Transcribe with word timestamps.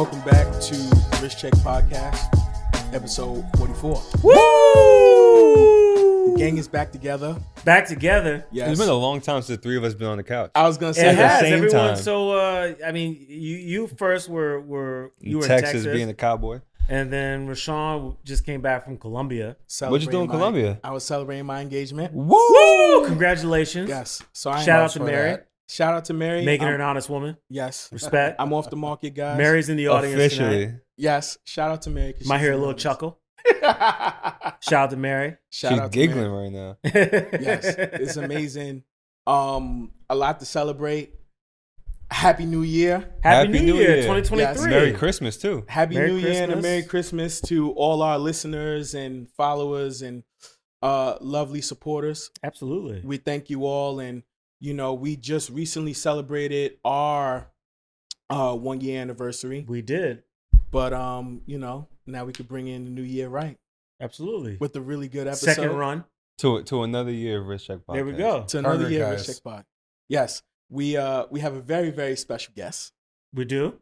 Welcome 0.00 0.20
back 0.22 0.46
to 0.62 0.74
Wrist 1.20 1.38
Check 1.38 1.52
Podcast, 1.56 2.34
episode 2.94 3.44
44. 3.58 4.02
Woo! 4.22 4.32
The 6.32 6.38
gang 6.38 6.56
is 6.56 6.66
back 6.68 6.90
together. 6.90 7.36
Back 7.66 7.86
together. 7.86 8.46
Yes. 8.50 8.70
It's 8.70 8.80
been 8.80 8.88
a 8.88 8.94
long 8.94 9.20
time 9.20 9.42
since 9.42 9.58
the 9.58 9.62
three 9.62 9.76
of 9.76 9.84
us 9.84 9.92
been 9.92 10.06
on 10.08 10.16
the 10.16 10.22
couch. 10.22 10.52
I 10.54 10.66
was 10.66 10.78
gonna 10.78 10.94
say 10.94 11.10
It 11.10 11.16
the 11.16 11.26
has 11.28 11.40
same 11.40 11.52
everyone. 11.52 11.88
time. 11.88 11.96
So 11.96 12.30
uh, 12.30 12.72
I 12.82 12.92
mean, 12.92 13.26
you 13.28 13.56
you 13.58 13.86
first 13.88 14.30
were 14.30 14.58
were 14.62 15.12
you 15.20 15.36
were 15.36 15.46
Texas, 15.46 15.68
in 15.70 15.76
Texas, 15.80 15.92
being 15.92 16.08
a 16.08 16.14
cowboy. 16.14 16.60
and 16.88 17.12
then 17.12 17.46
Rashawn 17.46 18.16
just 18.24 18.46
came 18.46 18.62
back 18.62 18.86
from 18.86 18.96
Colombia. 18.96 19.56
What'd 19.80 20.02
you 20.06 20.10
do 20.10 20.22
in 20.22 20.28
celebrating 20.28 20.28
my- 20.28 20.34
Colombia? 20.34 20.80
I 20.82 20.92
was 20.92 21.04
celebrating 21.04 21.44
my 21.44 21.60
engagement. 21.60 22.14
Woo! 22.14 23.04
Congratulations. 23.06 23.90
Yes. 23.90 24.22
So 24.32 24.50
I 24.50 24.62
Shout 24.64 24.80
out 24.82 24.90
to 24.92 25.00
Mary, 25.00 25.36
Shout 25.70 25.94
out 25.94 26.04
to 26.06 26.12
Mary. 26.14 26.44
making 26.44 26.66
her 26.66 26.72
I'm- 26.74 26.80
an 26.80 26.86
honest 26.86 27.08
woman. 27.08 27.36
Yes. 27.48 27.88
Respect. 27.92 28.36
I'm 28.40 28.52
off 28.52 28.68
the 28.70 28.76
market, 28.76 29.10
guys. 29.14 29.38
Mary's 29.38 29.68
in 29.68 29.76
the 29.76 29.88
audience 29.88 30.14
Officially. 30.16 30.66
tonight. 30.66 30.80
Yes. 30.96 31.38
Shout 31.44 31.70
out 31.70 31.82
to 31.82 31.90
Mary. 31.90 32.12
'cause 32.14 32.26
Might 32.26 32.40
hear 32.40 32.52
a 32.52 32.56
little 32.56 32.70
audience. 32.70 32.82
chuckle. 32.82 33.18
Shout 34.60 34.72
out 34.72 34.90
to 34.90 34.96
Mary. 34.96 35.36
Shout 35.50 35.72
She's 35.72 35.80
out 35.80 35.92
to 35.92 35.98
giggling 35.98 36.30
Mary. 36.30 36.42
right 36.44 36.52
now. 36.52 36.76
Yes. 37.40 37.64
It's 37.76 38.16
amazing. 38.16 38.84
Um, 39.26 39.92
a 40.08 40.14
lot 40.14 40.40
to 40.40 40.46
celebrate. 40.46 41.14
Happy 42.10 42.44
New 42.44 42.62
Year. 42.62 43.08
Happy, 43.22 43.48
New, 43.62 43.76
Year, 43.76 44.02
2023. 44.02 44.38
Yes. 44.40 44.64
Merry 44.64 44.92
Christmas 44.92 45.36
too. 45.36 45.64
Happy 45.68 45.94
Merry 45.94 46.10
New 46.10 46.16
Year 46.18 46.42
and 46.42 46.52
a 46.52 46.56
Merry 46.60 46.82
Christmas 46.82 47.40
to 47.42 47.70
all 47.72 48.02
our 48.02 48.18
listeners 48.18 48.94
and 48.94 49.30
followers 49.30 50.02
and 50.02 50.24
uh, 50.82 51.14
lovely 51.20 51.60
supporters. 51.60 52.30
Absolutely. 52.42 53.00
We 53.04 53.18
thank 53.18 53.48
you 53.48 53.64
all. 53.64 54.00
And, 54.00 54.24
you 54.60 54.74
know, 54.74 54.94
we 54.94 55.16
just 55.16 55.50
recently 55.50 55.92
celebrated 55.94 56.78
our 56.84 57.50
uh, 58.28 58.54
one 58.54 58.80
year 58.80 59.00
anniversary. 59.00 59.64
We 59.66 59.82
did. 59.82 60.22
But, 60.70 60.92
um, 60.92 61.42
you 61.46 61.58
know, 61.58 61.88
now 62.06 62.24
we 62.24 62.32
could 62.32 62.46
bring 62.46 62.68
in 62.68 62.84
the 62.84 62.90
new 62.90 63.02
year 63.02 63.28
right 63.28 63.56
Absolutely. 64.00 64.56
with 64.60 64.76
a 64.76 64.80
really 64.80 65.08
good 65.08 65.26
episode. 65.26 65.54
Second 65.54 65.76
run. 65.76 66.04
To 66.38 66.62
to 66.62 66.84
another 66.84 67.10
year 67.10 67.40
of 67.40 67.46
Wrist 67.46 67.66
Check 67.66 67.80
Podcast. 67.80 67.94
There 67.94 68.04
we 68.04 68.12
go. 68.12 68.44
To 68.44 68.58
another 68.58 68.76
Partner 68.76 68.90
year 68.90 69.04
of 69.04 69.10
guys. 69.10 69.28
Wrist 69.28 69.42
Check 69.44 69.52
Pod. 69.52 69.64
Yes. 70.08 70.42
We 70.70 70.96
uh 70.96 71.26
we 71.30 71.40
have 71.40 71.54
a 71.54 71.60
very, 71.60 71.90
very 71.90 72.16
special 72.16 72.52
guest. 72.56 72.92
We 73.34 73.44
do. 73.44 73.74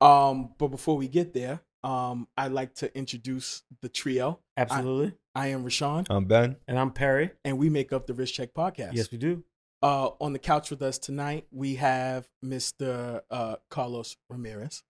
Um, 0.00 0.54
but 0.58 0.68
before 0.68 0.96
we 0.96 1.08
get 1.08 1.34
there, 1.34 1.60
um, 1.84 2.28
I'd 2.36 2.52
like 2.52 2.74
to 2.76 2.96
introduce 2.96 3.62
the 3.82 3.88
trio. 3.88 4.38
Absolutely. 4.56 5.14
I 5.34 5.48
am 5.48 5.64
Rashawn, 5.64 6.06
I'm 6.10 6.24
Ben. 6.24 6.56
and 6.66 6.78
I'm 6.78 6.90
Perry. 6.92 7.30
and 7.44 7.58
we 7.58 7.68
make 7.68 7.92
up 7.92 8.06
the 8.06 8.14
Wrist 8.14 8.34
Check 8.34 8.54
Podcast. 8.54 8.94
Yes, 8.94 9.10
we 9.12 9.18
do. 9.18 9.44
Uh, 9.80 10.10
on 10.20 10.32
the 10.32 10.38
couch 10.38 10.70
with 10.70 10.82
us 10.82 10.98
tonight, 10.98 11.46
we 11.52 11.76
have 11.76 12.26
Mr. 12.44 13.20
Uh, 13.30 13.56
Carlos 13.70 14.16
Ramirez. 14.28 14.82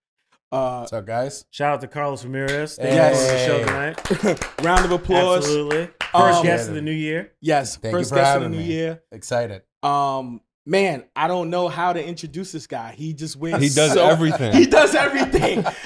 Uh, 0.51 0.79
What's 0.79 0.93
up, 0.93 1.05
guys? 1.05 1.45
Shout 1.51 1.75
out 1.75 1.81
to 1.81 1.87
Carlos 1.87 2.23
Ramirez. 2.23 2.75
Thank 2.75 2.95
Yes. 2.95 3.21
you 3.21 3.27
for 3.27 3.33
the 3.33 3.45
show 3.45 4.33
tonight. 4.33 4.61
round 4.63 4.85
of 4.85 4.91
applause. 4.91 5.37
Absolutely. 5.45 5.85
First 6.11 6.39
Um, 6.39 6.43
guest 6.43 6.69
of 6.69 6.75
the 6.75 6.81
new 6.81 6.91
year. 6.91 7.33
Yes, 7.39 7.75
Thank 7.77 7.93
you 7.93 7.99
first 7.99 8.09
for 8.09 8.15
guest 8.15 8.37
of 8.37 8.43
the 8.43 8.49
new 8.49 8.57
me. 8.57 8.63
year. 8.63 9.03
Excited. 9.11 9.61
Um, 9.83 10.41
man, 10.65 11.03
I 11.15 11.27
don't 11.27 11.51
know 11.51 11.67
how 11.67 11.93
to 11.93 12.03
introduce 12.03 12.51
this 12.51 12.65
guy. 12.65 12.93
He 12.97 13.13
just 13.13 13.35
wins. 13.35 13.61
He 13.61 13.69
does 13.69 13.93
so- 13.93 14.07
everything. 14.09 14.53
He 14.57 14.65
does 14.65 14.95
everything. 14.95 15.61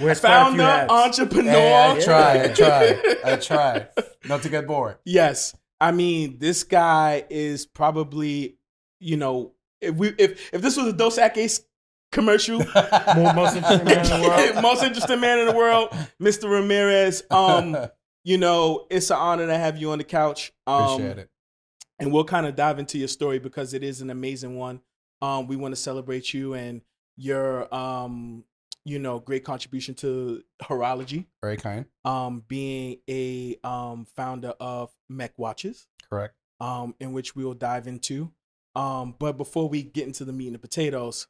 Wears 0.00 0.18
quite 0.18 0.48
a 0.48 0.50
few 0.50 0.58
Founder, 0.58 0.86
entrepreneur. 0.92 1.52
Hey, 1.52 1.96
I 1.96 2.00
try. 2.00 2.42
I 2.42 2.48
try. 2.48 3.02
I 3.24 3.36
try. 3.36 3.86
Not 4.24 4.42
to 4.42 4.48
get 4.48 4.66
bored. 4.66 4.96
Yes, 5.04 5.54
I 5.82 5.90
mean 5.90 6.38
this 6.38 6.62
guy 6.62 7.24
is 7.28 7.66
probably, 7.66 8.56
you 9.00 9.16
know, 9.16 9.54
if 9.80 9.96
we 9.96 10.14
if 10.16 10.54
if 10.54 10.62
this 10.62 10.76
was 10.76 10.86
a 10.86 10.92
Dos 10.92 11.18
Equis 11.18 11.64
commercial, 12.12 12.58
most 13.16 13.56
interesting 13.56 13.84
man 13.84 14.04
in 14.04 14.20
the 14.20 14.28
world. 14.28 14.62
most 14.62 14.84
interesting 14.84 15.18
man 15.18 15.40
in 15.40 15.46
the 15.46 15.56
world, 15.56 15.88
Mr. 16.20 16.48
Ramirez. 16.48 17.24
Um, 17.32 17.76
you 18.24 18.38
know, 18.38 18.86
it's 18.90 19.10
an 19.10 19.16
honor 19.16 19.48
to 19.48 19.58
have 19.58 19.76
you 19.76 19.90
on 19.90 19.98
the 19.98 20.04
couch. 20.04 20.52
Um, 20.68 20.82
Appreciate 20.84 21.18
it. 21.18 21.30
and 21.98 22.12
we'll 22.12 22.24
kind 22.24 22.46
of 22.46 22.54
dive 22.54 22.78
into 22.78 22.96
your 22.96 23.08
story 23.08 23.40
because 23.40 23.74
it 23.74 23.82
is 23.82 24.00
an 24.00 24.10
amazing 24.10 24.56
one. 24.56 24.82
Um, 25.20 25.48
we 25.48 25.56
want 25.56 25.72
to 25.74 25.80
celebrate 25.80 26.32
you 26.32 26.54
and 26.54 26.82
your, 27.16 27.72
um, 27.74 28.44
you 28.84 28.98
know, 28.98 29.18
great 29.20 29.44
contribution 29.44 29.94
to 29.96 30.42
horology. 30.62 31.26
Very 31.42 31.56
kind. 31.56 31.86
Um, 32.04 32.42
being 32.48 32.98
a 33.08 33.56
um, 33.64 34.06
founder 34.16 34.54
of 34.60 34.90
MEC 35.10 35.30
Watches, 35.36 35.86
Correct. 36.10 36.34
um, 36.60 36.94
in 37.00 37.12
which 37.12 37.36
we 37.36 37.44
will 37.44 37.54
dive 37.54 37.86
into. 37.86 38.32
Um, 38.74 39.14
but 39.18 39.36
before 39.36 39.68
we 39.68 39.82
get 39.82 40.06
into 40.06 40.24
the 40.24 40.32
meat 40.32 40.46
and 40.46 40.54
the 40.54 40.58
potatoes, 40.58 41.26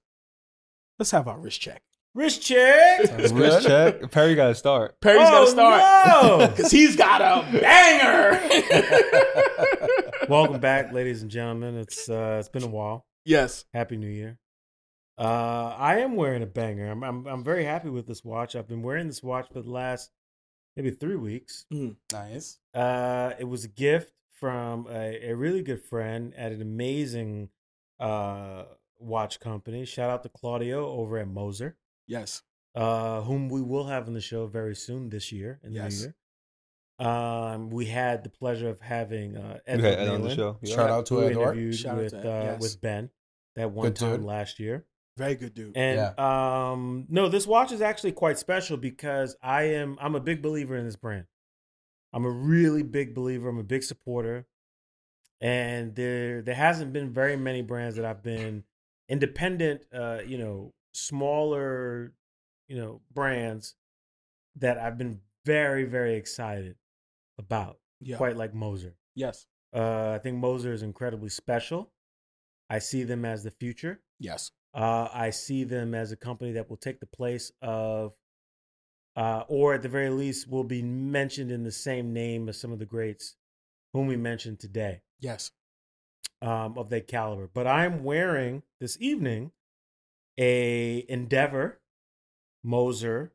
let's 0.98 1.10
have 1.10 1.26
our 1.28 1.38
wrist 1.38 1.60
check. 1.60 1.82
Wrist 2.14 2.42
check. 2.42 3.06
Sounds 3.06 3.32
Rich. 3.32 3.64
Check. 3.64 4.10
Perry 4.10 4.34
got 4.34 4.48
to 4.48 4.54
start. 4.54 5.00
Perry's 5.00 5.22
Oh, 5.26 5.30
got 5.30 5.44
to 5.46 5.50
start 5.50 6.28
no! 6.40 6.46
because 6.54 6.70
he's 6.70 6.94
got 6.94 7.22
a 7.22 7.42
banger. 7.58 8.38
Welcome 10.28 10.60
back, 10.60 10.92
ladies 10.92 11.22
and 11.22 11.30
gentlemen. 11.30 11.76
It's 11.78 12.08
uh, 12.10 12.36
it's 12.38 12.48
been 12.50 12.64
a 12.64 12.68
while. 12.68 13.06
yes, 13.24 13.64
Happy 13.72 13.96
New 13.96 14.08
Year. 14.10 14.38
Uh, 15.24 15.74
I 15.78 15.98
am 15.98 16.16
wearing 16.16 16.42
a 16.42 16.46
banger. 16.46 16.90
I'm, 16.90 17.04
I'm 17.04 17.26
I'm 17.26 17.44
very 17.44 17.64
happy 17.64 17.88
with 17.90 18.06
this 18.06 18.24
watch. 18.24 18.56
I've 18.56 18.66
been 18.66 18.82
wearing 18.82 19.06
this 19.06 19.22
watch 19.22 19.46
for 19.52 19.62
the 19.62 19.70
last 19.70 20.10
maybe 20.76 20.90
three 20.90 21.16
weeks. 21.16 21.64
Nice. 22.12 22.58
Uh, 22.74 23.32
it 23.38 23.44
was 23.44 23.64
a 23.64 23.68
gift 23.68 24.12
from 24.40 24.86
a, 24.90 25.30
a 25.30 25.34
really 25.34 25.62
good 25.62 25.82
friend 25.84 26.34
at 26.36 26.50
an 26.50 26.60
amazing 26.60 27.50
uh 28.00 28.64
watch 28.98 29.38
company. 29.38 29.84
Shout 29.84 30.10
out 30.10 30.22
to 30.24 30.28
Claudio 30.28 30.88
over 30.88 31.18
at 31.18 31.28
Moser, 31.28 31.76
yes, 32.08 32.42
uh, 32.74 33.20
whom 33.20 33.48
we 33.48 33.62
will 33.62 33.84
have 33.86 34.08
on 34.08 34.14
the 34.14 34.20
show 34.20 34.46
very 34.46 34.74
soon 34.74 35.08
this 35.10 35.30
year 35.30 35.60
in 35.62 35.72
Yes. 35.72 36.00
new 36.00 36.06
year. 36.06 36.14
Um, 36.98 37.70
we 37.70 37.86
had 37.86 38.22
the 38.24 38.28
pleasure 38.30 38.68
of 38.68 38.80
having 38.80 39.36
uh, 39.36 39.58
Edward 39.66 39.86
Ed 39.86 40.08
on 40.08 40.22
the 40.22 40.34
show. 40.34 40.58
Yeah. 40.62 40.74
Shout 40.74 40.90
out 40.90 41.06
to 41.06 41.14
who 41.14 41.20
Edward. 41.26 41.42
interviewed 41.42 41.74
Shout 41.76 41.94
out 41.96 42.02
with 42.02 42.10
to 42.12 42.18
Ed, 42.18 42.26
uh, 42.26 42.44
yes. 42.52 42.60
with 42.60 42.80
Ben 42.80 43.10
that 43.56 43.70
one 43.70 43.86
Good 43.88 43.96
time 43.96 44.16
dude. 44.16 44.24
last 44.24 44.58
year. 44.60 44.84
Very 45.16 45.34
good 45.34 45.54
dude. 45.54 45.76
And 45.76 46.18
um 46.18 47.06
no, 47.08 47.28
this 47.28 47.46
watch 47.46 47.72
is 47.72 47.80
actually 47.82 48.12
quite 48.12 48.38
special 48.38 48.76
because 48.76 49.36
I 49.42 49.64
am 49.64 49.98
I'm 50.00 50.14
a 50.14 50.20
big 50.20 50.40
believer 50.42 50.76
in 50.76 50.84
this 50.84 50.96
brand. 50.96 51.26
I'm 52.12 52.24
a 52.24 52.30
really 52.30 52.82
big 52.82 53.14
believer. 53.14 53.48
I'm 53.48 53.58
a 53.58 53.62
big 53.64 53.82
supporter. 53.82 54.46
And 55.40 55.94
there 55.94 56.40
there 56.42 56.54
hasn't 56.54 56.92
been 56.92 57.12
very 57.12 57.36
many 57.36 57.62
brands 57.62 57.96
that 57.96 58.04
I've 58.04 58.22
been 58.22 58.64
independent 59.08 59.84
uh, 59.92 60.20
you 60.26 60.38
know, 60.38 60.72
smaller, 60.92 62.12
you 62.68 62.76
know, 62.76 63.00
brands 63.12 63.74
that 64.56 64.78
I've 64.78 64.96
been 64.98 65.20
very, 65.44 65.84
very 65.84 66.14
excited 66.14 66.76
about. 67.38 67.78
yeah, 68.00 68.16
Quite 68.16 68.36
like 68.36 68.54
Moser. 68.54 68.94
yes, 69.14 69.46
Uh, 69.74 70.10
I 70.12 70.18
think 70.18 70.36
Moser 70.38 70.72
is 70.72 70.82
incredibly 70.82 71.28
special. 71.30 71.90
I 72.70 72.78
see 72.78 73.02
them 73.02 73.24
as 73.24 73.42
the 73.42 73.50
future. 73.50 74.00
yes, 74.20 74.52
Uh, 74.74 75.08
I 75.12 75.30
see 75.30 75.64
them 75.64 75.94
as 75.94 76.12
a 76.12 76.16
company 76.16 76.52
that 76.52 76.70
will 76.70 76.76
take 76.78 76.98
the 77.00 77.06
place 77.06 77.52
of, 77.60 78.12
uh, 79.16 79.44
or 79.48 79.74
at 79.74 79.82
the 79.82 79.88
very 79.88 80.08
least, 80.10 80.48
will 80.50 80.64
be 80.64 80.82
mentioned 80.82 81.50
in 81.52 81.62
the 81.62 81.72
same 81.72 82.12
name 82.12 82.48
as 82.48 82.58
some 82.58 82.72
of 82.72 82.78
the 82.78 82.86
greats 82.86 83.36
whom 83.92 84.06
we 84.06 84.16
mentioned 84.16 84.58
today 84.58 85.02
yes. 85.20 85.50
um, 86.40 86.78
of 86.78 86.88
that 86.90 87.06
caliber. 87.06 87.50
But 87.52 87.66
I'm 87.66 88.02
wearing 88.02 88.62
this 88.80 88.96
evening 89.00 89.52
a 90.38 91.04
Endeavor 91.08 91.80
Moser 92.64 93.32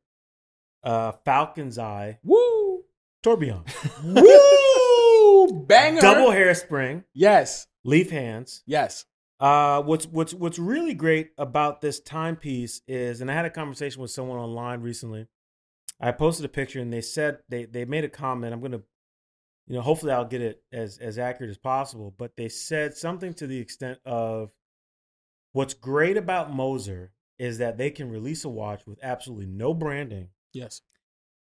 uh, 0.84 1.12
Falcon's 1.24 1.78
Eye 1.78 2.18
Woo! 2.24 2.84
Tourbillon, 3.22 3.64
Woo! 4.04 5.64
Banger. 5.68 6.02
double 6.02 6.32
hairspring, 6.32 7.04
Yes. 7.14 7.68
leaf 7.84 8.10
hands. 8.10 8.64
Yes. 8.66 9.06
Uh, 9.40 9.82
what's 9.84 10.08
what's 10.08 10.34
what's 10.34 10.58
really 10.58 10.96
great 10.96 11.32
about 11.38 11.82
this 11.82 12.00
timepiece 12.00 12.82
is, 12.88 13.22
and 13.22 13.30
I 13.30 13.36
had 13.36 13.46
a 13.46 13.50
conversation 13.52 14.02
with 14.02 14.12
someone 14.12 14.40
online 14.40 14.82
recently, 14.82 15.28
I 16.00 16.12
posted 16.12 16.46
a 16.46 16.50
picture 16.50 16.80
and 16.80 16.92
they 16.92 17.02
said 17.02 17.40
they 17.50 17.66
they 17.66 17.86
made 17.86 18.04
a 18.04 18.10
comment. 18.10 18.54
I'm 18.54 18.62
gonna, 18.62 18.82
you 19.68 19.76
know, 19.76 19.82
hopefully 19.82 20.12
I'll 20.12 20.26
get 20.26 20.42
it 20.42 20.64
as 20.72 20.98
as 20.98 21.20
accurate 21.20 21.52
as 21.52 21.58
possible. 21.58 22.14
But 22.18 22.36
they 22.36 22.50
said 22.50 22.96
something 22.96 23.34
to 23.36 23.46
the 23.46 23.60
extent 23.60 24.00
of, 24.06 24.52
"What's 25.52 25.76
great 25.76 26.18
about 26.18 26.52
Moser 26.52 27.14
is 27.38 27.60
that 27.60 27.78
they 27.78 27.92
can 27.92 28.10
release 28.10 28.44
a 28.44 28.50
watch 28.50 28.88
with 28.88 28.98
absolutely 29.04 29.46
no 29.46 29.72
branding, 29.76 30.30
Yes. 30.52 30.82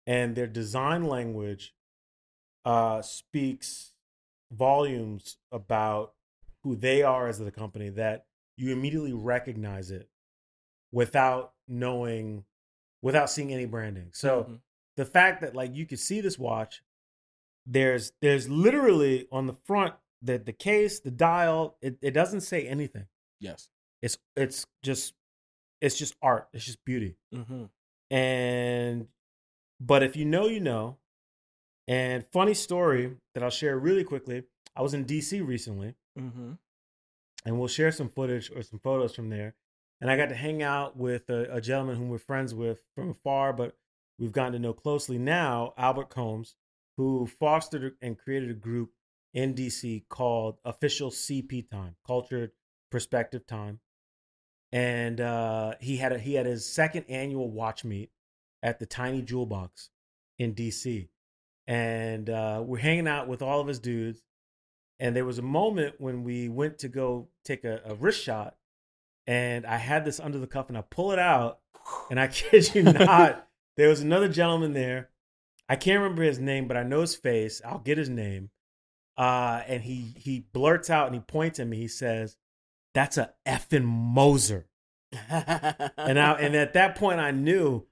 and 0.05 0.35
their 0.35 0.47
design 0.47 1.05
language 1.05 1.73
uh, 2.65 3.01
speaks 3.01 3.93
volumes 4.51 5.37
about 5.53 6.15
who 6.63 6.75
they 6.75 7.01
are 7.03 7.27
as 7.27 7.39
the 7.39 7.51
company. 7.51 7.89
That 7.89 8.25
you 8.57 8.71
immediately 8.71 9.13
recognize 9.13 9.91
it 9.91 10.09
without 10.91 11.53
knowing, 11.67 12.45
without 13.01 13.29
seeing 13.29 13.53
any 13.53 13.65
branding. 13.65 14.09
So 14.13 14.43
Mhm. 14.43 14.61
the 14.95 15.05
fact 15.05 15.41
that 15.41 15.55
like 15.55 15.75
you 15.75 15.85
could 15.85 15.99
see 15.99 16.21
this 16.21 16.39
watch 16.39 16.83
there's 17.69 18.13
there's 18.21 18.47
literally 18.49 19.27
on 19.31 19.45
the 19.45 19.53
front 19.65 19.93
the 20.21 20.37
the 20.39 20.53
case 20.53 21.01
the 21.01 21.11
dial 21.11 21.77
it, 21.81 21.97
it 22.01 22.11
doesn't 22.11 22.39
say 22.41 22.65
anything 22.65 23.05
Yes. 23.41 23.69
it's 24.01 24.17
it's 24.37 24.65
just 24.83 25.13
it's 25.81 25.97
just 25.97 26.15
art 26.21 26.47
it's 26.53 26.63
just 26.65 26.83
beauty 26.85 27.17
Mm-hmm. 27.33 27.65
and 28.09 29.07
but 29.81 30.01
if 30.01 30.15
you 30.15 30.23
know 30.23 30.47
you 30.47 30.61
know 30.61 30.97
and 31.89 32.25
funny 32.31 32.53
story 32.53 33.17
that 33.33 33.43
i'll 33.43 33.49
share 33.49 33.77
really 33.77 34.05
quickly 34.05 34.43
i 34.75 34.81
was 34.81 34.93
in 34.93 35.03
dc 35.05 35.45
recently 35.45 35.93
Mm-hmm. 36.17 36.51
and 37.45 37.59
we'll 37.59 37.67
share 37.67 37.91
some 37.91 38.09
footage 38.09 38.51
or 38.55 38.63
some 38.63 38.79
photos 38.79 39.15
from 39.15 39.29
there. 39.29 39.55
And 40.01 40.11
I 40.11 40.17
got 40.17 40.29
to 40.29 40.35
hang 40.35 40.61
out 40.61 40.97
with 40.97 41.29
a, 41.29 41.47
a 41.51 41.61
gentleman 41.61 41.95
whom 41.95 42.09
we're 42.09 42.17
friends 42.17 42.53
with 42.53 42.81
from 42.95 43.11
afar, 43.11 43.53
but 43.53 43.75
we've 44.19 44.31
gotten 44.31 44.53
to 44.53 44.59
know 44.59 44.73
closely 44.73 45.17
now, 45.17 45.73
Albert 45.77 46.09
Combs, 46.09 46.55
who 46.97 47.27
fostered 47.27 47.95
and 48.01 48.17
created 48.17 48.49
a 48.49 48.53
group 48.53 48.91
in 49.33 49.53
DC 49.53 50.07
called 50.09 50.57
Official 50.65 51.11
CP 51.11 51.69
Time, 51.69 51.95
Cultured 52.05 52.51
Perspective 52.91 53.45
Time. 53.45 53.79
And 54.71 55.21
uh, 55.21 55.75
he 55.79 55.97
had 55.97 56.11
a, 56.11 56.19
he 56.19 56.33
had 56.33 56.45
his 56.45 56.71
second 56.71 57.05
annual 57.07 57.49
watch 57.49 57.85
meet 57.85 58.11
at 58.61 58.79
the 58.79 58.85
Tiny 58.85 59.21
Jewel 59.21 59.45
Box 59.45 59.89
in 60.37 60.53
DC, 60.53 61.07
and 61.67 62.29
uh, 62.29 62.61
we're 62.65 62.79
hanging 62.79 63.07
out 63.07 63.27
with 63.27 63.41
all 63.41 63.61
of 63.61 63.67
his 63.67 63.79
dudes. 63.79 64.23
And 64.99 65.15
there 65.15 65.25
was 65.25 65.37
a 65.37 65.43
moment 65.43 65.95
when 65.99 66.23
we 66.23 66.49
went 66.49 66.79
to 66.79 66.87
go 66.87 67.27
take 67.45 67.63
a, 67.63 67.81
a 67.85 67.95
wrist 67.95 68.23
shot, 68.23 68.55
and 69.27 69.65
I 69.65 69.77
had 69.77 70.05
this 70.05 70.19
under 70.19 70.39
the 70.39 70.47
cuff, 70.47 70.69
and 70.69 70.77
I 70.77 70.81
pull 70.81 71.11
it 71.11 71.19
out, 71.19 71.59
and 72.09 72.19
I 72.19 72.27
kid 72.29 72.73
you 72.73 72.83
not, 72.83 73.47
there 73.75 73.89
was 73.89 74.01
another 74.01 74.27
gentleman 74.27 74.73
there. 74.73 75.09
I 75.69 75.75
can't 75.75 76.01
remember 76.01 76.23
his 76.23 76.39
name, 76.39 76.67
but 76.67 76.77
I 76.77 76.83
know 76.83 77.01
his 77.01 77.15
face. 77.15 77.61
I'll 77.65 77.79
get 77.79 77.97
his 77.97 78.09
name. 78.09 78.49
Uh, 79.17 79.61
and 79.67 79.83
he 79.83 80.13
he 80.15 80.45
blurts 80.53 80.89
out 80.89 81.07
and 81.07 81.15
he 81.15 81.21
points 81.21 81.59
at 81.59 81.67
me. 81.67 81.77
He 81.77 81.87
says, 81.87 82.37
"That's 82.93 83.17
a 83.17 83.33
effing 83.45 83.83
Moser." 83.83 84.67
And 85.11 86.19
I, 86.19 86.33
and 86.39 86.55
at 86.55 86.73
that 86.73 86.95
point, 86.95 87.19
I 87.19 87.31
knew. 87.31 87.85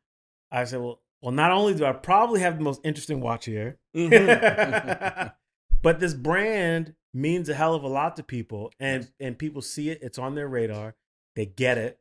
I 0.51 0.63
said, 0.65 0.79
"Well, 0.81 1.01
well, 1.21 1.31
not 1.31 1.51
only 1.51 1.73
do 1.73 1.83
I 1.85 1.93
probably 1.93 2.41
have 2.41 2.57
the 2.57 2.63
most 2.63 2.81
interesting 2.83 3.21
watch 3.21 3.45
here, 3.45 3.79
Mhm. 3.95 5.31
but 5.85 5.99
this 5.99 6.15
brand 6.15 6.95
means 7.13 7.47
a 7.47 7.53
hell 7.53 7.75
of 7.75 7.83
a 7.83 7.87
lot 7.87 8.15
to 8.15 8.23
people, 8.23 8.73
and 8.79 9.07
and 9.19 9.37
people 9.37 9.61
see 9.61 9.91
it. 9.91 9.99
It's 10.01 10.17
on 10.17 10.33
their 10.33 10.47
radar. 10.47 10.95
They 11.35 11.45
get 11.45 11.77
it, 11.77 11.99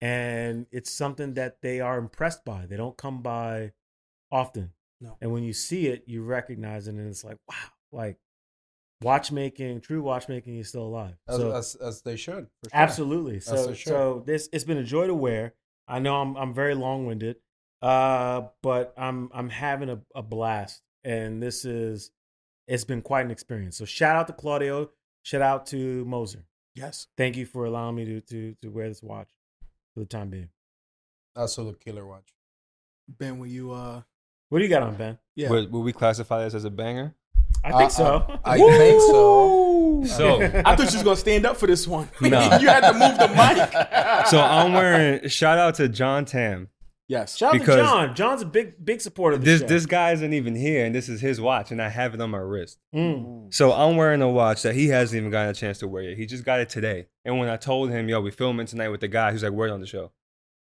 and 0.00 0.66
it's 0.70 0.92
something 0.92 1.34
that 1.34 1.60
they 1.60 1.80
are 1.80 1.98
impressed 1.98 2.44
by. 2.44 2.66
They 2.66 2.76
don't 2.76 2.96
come 2.96 3.22
by 3.22 3.72
often. 4.30 4.70
No. 5.00 5.16
And 5.20 5.32
when 5.32 5.42
you 5.42 5.52
see 5.52 5.88
it, 5.88 6.04
you 6.06 6.22
recognize 6.22 6.86
it, 6.86 6.94
and 6.94 7.08
it's 7.08 7.24
like, 7.24 7.38
wow, 7.48 7.56
like 7.90 8.18
watchmaking, 9.02 9.80
true 9.80 10.00
watchmaking 10.00 10.58
is 10.58 10.68
still 10.68 10.84
alive. 10.84 11.16
As, 11.26 11.36
so 11.36 11.52
as, 11.52 11.74
as 11.74 12.02
they 12.02 12.14
should. 12.14 12.46
For 12.62 12.70
sure. 12.70 12.80
absolutely. 12.80 13.40
So 13.40 13.74
so 13.74 14.22
this 14.24 14.48
it's 14.52 14.64
been 14.64 14.78
a 14.78 14.84
joy 14.84 15.08
to 15.08 15.14
wear. 15.14 15.54
I 15.88 15.98
know 15.98 16.20
I'm 16.20 16.36
I'm 16.36 16.54
very 16.54 16.76
long 16.76 17.04
winded, 17.04 17.38
uh, 17.82 18.42
but 18.62 18.94
I'm 18.96 19.28
I'm 19.34 19.50
having 19.50 19.90
a, 19.90 20.00
a 20.14 20.22
blast, 20.22 20.82
and 21.02 21.42
this 21.42 21.64
is 21.64 22.12
it's 22.66 22.84
been 22.84 23.02
quite 23.02 23.24
an 23.24 23.30
experience. 23.30 23.76
So 23.76 23.84
shout 23.84 24.16
out 24.16 24.26
to 24.28 24.32
Claudio, 24.32 24.90
shout 25.22 25.42
out 25.42 25.66
to 25.66 26.04
Moser. 26.04 26.44
yes. 26.74 27.06
Thank 27.16 27.36
you 27.36 27.46
for 27.46 27.64
allowing 27.66 27.96
me 27.96 28.04
to 28.06 28.20
to 28.20 28.54
to 28.62 28.68
wear 28.68 28.88
this 28.88 29.02
watch 29.02 29.28
for 29.94 30.00
the 30.00 30.06
time 30.06 30.30
being. 30.30 30.48
Absolute 31.36 31.80
killer 31.80 32.06
watch. 32.06 32.32
Ben, 33.08 33.38
will 33.38 33.46
you? 33.46 33.72
uh 33.72 34.02
What 34.48 34.58
do 34.58 34.64
you 34.64 34.70
got 34.70 34.82
on 34.82 34.94
Ben? 34.96 35.18
Yeah. 35.34 35.50
Would, 35.50 35.72
would 35.72 35.80
we 35.80 35.92
classify 35.92 36.44
this 36.44 36.54
as 36.54 36.64
a 36.64 36.70
banger? 36.70 37.14
I 37.62 37.70
think 37.78 37.82
Uh, 37.84 37.88
so. 37.88 38.04
uh, 38.16 38.38
I 38.44 38.58
think 38.58 39.00
so. 39.00 40.02
So, 40.06 40.42
I 40.66 40.76
thought 40.76 40.88
she 40.90 40.96
was 40.96 41.02
gonna 41.02 41.16
stand 41.16 41.46
up 41.46 41.56
for 41.56 41.66
this 41.66 41.86
one. 41.88 42.08
No. 42.20 42.42
you 42.60 42.68
had 42.68 42.80
to 42.80 42.92
move 42.92 43.16
the 43.18 43.28
mic. 43.28 44.26
so 44.28 44.40
I'm 44.40 44.72
wearing. 44.74 45.28
Shout 45.28 45.58
out 45.58 45.74
to 45.76 45.88
John 45.88 46.24
Tam. 46.26 46.68
Yes. 47.08 47.36
Shout 47.36 47.50
out 47.50 47.52
to 47.54 47.58
because- 47.60 47.76
John. 47.76 48.14
John's 48.14 48.42
a 48.42 48.46
big 48.46 48.84
big 48.84 49.00
supporter 49.00 49.36
of 49.36 49.40
the 49.42 49.44
This 49.50 49.60
show. 49.60 49.66
this 49.66 49.86
guy 49.86 50.12
isn't 50.12 50.32
even 50.32 50.54
here, 50.54 50.84
and 50.84 50.94
this 50.94 51.08
is 51.08 51.20
his 51.20 51.40
watch, 51.40 51.70
and 51.70 51.80
I 51.82 51.88
have 51.88 52.14
it 52.14 52.20
on 52.20 52.30
my 52.30 52.38
wrist. 52.38 52.78
Mm. 52.94 53.52
So 53.52 53.72
I'm 53.72 53.96
wearing 53.96 54.22
a 54.22 54.28
watch 54.28 54.62
that 54.62 54.74
he 54.74 54.88
hasn't 54.88 55.18
even 55.18 55.30
gotten 55.30 55.50
a 55.50 55.54
chance 55.54 55.78
to 55.78 55.88
wear 55.88 56.02
yet. 56.02 56.16
He 56.16 56.26
just 56.26 56.44
got 56.44 56.60
it 56.60 56.68
today. 56.68 57.06
And 57.24 57.38
when 57.38 57.48
I 57.48 57.56
told 57.56 57.90
him, 57.90 58.08
"Yo, 58.08 58.20
we 58.20 58.30
filming 58.30 58.66
tonight 58.66 58.88
with 58.88 59.00
the 59.00 59.08
guy," 59.08 59.32
he's 59.32 59.42
like, 59.44 59.52
"Wear 59.52 59.68
it 59.68 59.72
on 59.72 59.80
the 59.80 59.86
show." 59.86 60.12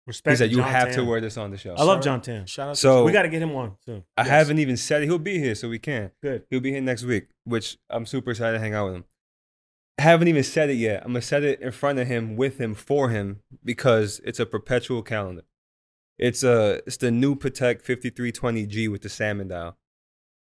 Respect 0.05 0.31
He 0.33 0.37
said, 0.37 0.51
"You 0.51 0.57
John 0.57 0.69
have 0.69 0.93
to 0.93 1.03
wear 1.03 1.19
this 1.19 1.35
on 1.35 1.51
the 1.51 1.57
show." 1.57 1.75
I 1.75 1.83
love 1.83 2.01
John 2.01 2.19
out- 2.19 2.23
Tam. 2.23 2.45
Shout 2.45 2.69
out. 2.69 2.75
to 2.75 2.79
So- 2.79 3.03
We 3.03 3.11
got 3.11 3.23
to 3.23 3.29
get 3.29 3.41
him 3.41 3.53
on 3.55 3.75
soon. 3.85 4.03
I 4.15 4.21
Yes. 4.21 4.29
haven't 4.29 4.59
even 4.59 4.77
said 4.77 5.01
it. 5.03 5.07
He'll 5.07 5.17
be 5.19 5.37
here, 5.37 5.53
so 5.53 5.67
we 5.67 5.79
can. 5.79 6.11
Good. 6.23 6.43
He'll 6.49 6.61
be 6.61 6.71
here 6.71 6.79
next 6.81 7.03
week, 7.03 7.27
which 7.43 7.77
I'm 7.89 8.05
super 8.05 8.31
excited 8.31 8.53
to 8.53 8.59
hang 8.59 8.73
out 8.73 8.85
with 8.85 8.95
him. 8.95 9.05
Haven't 9.99 10.27
even 10.29 10.43
said 10.43 10.69
it 10.69 10.75
yet. 10.75 11.01
I'm 11.03 11.09
gonna 11.09 11.21
set 11.21 11.43
it 11.43 11.59
in 11.59 11.71
front 11.71 11.99
of 11.99 12.07
him, 12.07 12.35
with 12.37 12.57
him, 12.59 12.73
for 12.75 13.09
him, 13.09 13.41
because 13.65 14.21
it's 14.23 14.39
a 14.39 14.45
perpetual 14.45 15.01
calendar. 15.01 15.41
It's 16.17 16.43
a 16.43 16.81
it's 16.87 16.97
the 16.97 17.11
new 17.11 17.35
Patek 17.35 17.83
5320G 17.83 18.89
with 18.91 19.01
the 19.01 19.09
salmon 19.09 19.49
dial. 19.49 19.77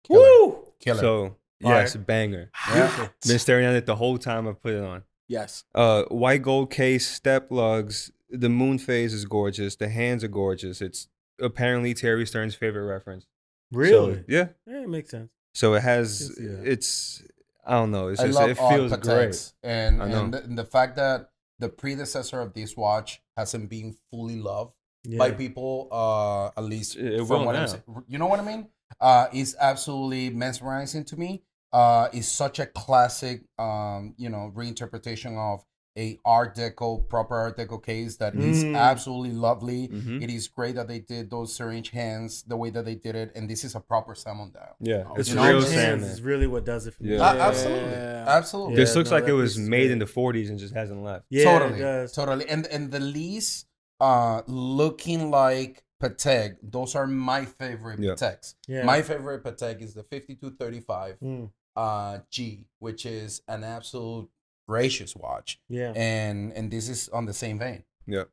Killer. 0.05 0.20
Woo! 0.20 0.64
Killer. 0.81 1.00
So 1.00 1.37
Fire. 1.62 1.81
yes, 1.82 1.96
banger. 1.96 2.50
Yeah. 2.75 3.08
Been 3.26 3.38
staring 3.38 3.67
at 3.67 3.75
it 3.75 3.87
the 3.87 3.96
whole 3.96 4.19
time 4.19 4.49
I 4.49 4.52
put 4.52 4.75
it 4.75 4.82
on. 4.82 5.02
yes. 5.28 5.64
Uh, 5.75 6.05
white 6.05 6.43
gold 6.43 6.70
case, 6.70 7.06
step 7.06 7.50
lugs. 7.50 8.11
The 8.31 8.49
moon 8.49 8.78
phase 8.78 9.12
is 9.12 9.25
gorgeous. 9.25 9.76
The 9.76 9.88
hands 9.88 10.22
are 10.25 10.28
gorgeous. 10.28 10.81
It's 10.81 11.08
apparently 11.40 11.94
Thierry 11.94 12.26
Stern's 12.26 12.55
favorite 12.55 12.84
reference. 12.84 13.26
Really? 13.72 14.14
So, 14.14 14.25
yeah. 14.28 14.49
yeah, 14.67 14.82
it 14.82 14.88
makes 14.88 15.11
sense. 15.11 15.31
So 15.55 15.75
it 15.75 15.82
has. 15.82 16.32
Can 16.36 16.65
see. 16.65 16.70
It's. 16.70 17.22
I 17.67 17.72
don't 17.72 17.91
know. 17.91 18.08
It's 18.08 18.20
I 18.20 18.27
just. 18.27 18.39
love 18.39 18.50
It 18.50 18.58
all 18.58 18.70
feels 18.70 18.96
great. 18.96 19.53
And, 19.62 20.00
and, 20.03 20.32
the, 20.34 20.43
and 20.43 20.58
the 20.58 20.65
fact 20.65 20.96
that 20.96 21.31
the 21.58 21.69
predecessor 21.69 22.41
of 22.41 22.55
this 22.55 22.77
watch 22.77 23.20
hasn't 23.36 23.69
been 23.69 23.96
fully 24.10 24.36
loved 24.36 24.72
Yeah. 25.05 25.19
by 25.19 25.31
people, 25.31 25.89
uh, 25.91 26.49
at 26.61 26.65
least 26.65 26.97
It- 26.97 27.15
it 27.15 27.19
from 27.27 27.41
will 27.41 27.47
what 27.47 27.57
I'm 27.57 27.69
saying. 27.69 27.83
You 28.09 28.19
know 28.19 28.27
what 28.27 28.41
I 28.41 28.45
mean? 28.45 28.69
Uh, 29.01 29.29
is 29.33 29.57
absolutely 29.59 30.31
mesmerizing 30.31 31.05
to 31.07 31.17
me. 31.17 31.43
Uh, 31.73 32.09
is 32.13 32.29
such 32.31 32.59
a 32.59 32.67
classic, 32.67 33.43
um, 33.59 34.15
you 34.19 34.29
know, 34.29 34.53
reinterpretation 34.55 35.37
of 35.39 35.65
a 35.99 36.19
Art 36.25 36.57
Deco, 36.57 37.09
proper 37.09 37.35
Art 37.37 37.57
Deco 37.57 37.83
case 37.83 38.17
that 38.19 38.35
is 38.35 38.63
Mm. 38.65 38.77
absolutely 38.77 39.33
lovely. 39.33 39.89
Mhm. 39.89 40.23
It 40.23 40.31
is 40.31 40.47
great 40.49 40.75
that 40.77 40.87
they 40.89 41.01
did 41.01 41.31
those 41.31 41.55
syringe 41.55 41.91
hands 41.91 42.43
the 42.47 42.57
way 42.57 42.71
that 42.71 42.85
they 42.85 42.95
did 42.95 43.15
it, 43.17 43.33
and 43.35 43.49
this 43.51 43.65
is 43.65 43.75
a 43.75 43.81
proper 43.81 44.15
salmon 44.15 44.53
dial. 44.53 44.77
Yeah, 44.81 45.05
Oh, 45.09 45.15
it's 45.17 45.29
you 45.29 45.35
the 45.37 45.43
know, 45.43 45.49
real 45.49 45.61
hands 45.63 45.73
salmon. 45.73 46.05
is 46.05 46.23
really 46.23 46.47
what 46.47 46.65
does 46.65 46.87
it 46.87 46.95
for 46.95 47.03
me. 47.05 47.15
Yeah. 47.17 47.23
Uh, 47.23 47.35
absolutely, 47.35 47.91
Yeah. 47.91 48.25
absolutely. 48.29 48.77
This 48.77 48.95
looks 48.95 49.11
no, 49.11 49.17
like 49.17 49.29
it 49.29 49.33
was 49.33 49.59
made 49.59 49.79
great. 49.87 49.91
in 49.93 49.99
the 49.99 50.07
40s 50.07 50.49
and 50.51 50.59
just 50.59 50.75
hasn't 50.75 51.03
left. 51.03 51.27
Yeah, 51.31 51.45
totally, 51.45 52.09
totally. 52.09 52.49
And 52.49 52.67
and 52.69 52.91
the 52.93 53.01
least 53.01 53.67
uh 54.01 54.43
looking 54.47 55.31
like 55.31 55.83
Patek, 56.03 56.57
those 56.63 56.95
are 56.95 57.07
my 57.07 57.45
favorite 57.45 58.01
Yeah. 58.01 58.13
Pateks. 58.13 58.55
Yeah. 58.67 58.85
My 58.85 59.03
favorite 59.03 59.45
Patek 59.45 59.83
is 59.83 59.95
the 59.95 60.03
5235 60.03 61.19
Mm, 61.21 61.51
uh 61.77 62.19
G, 62.31 62.67
which 62.79 63.05
is 63.07 63.43
an 63.49 63.65
absolute 63.65 64.29
gracious 64.69 65.15
watch. 65.17 65.61
yeah. 65.69 65.93
And 65.95 66.53
and 66.55 66.71
this 66.71 66.89
is 66.89 67.09
on 67.11 67.27
the 67.27 67.35
same 67.35 67.59
vein. 67.59 67.85
Yeah. 68.07 68.25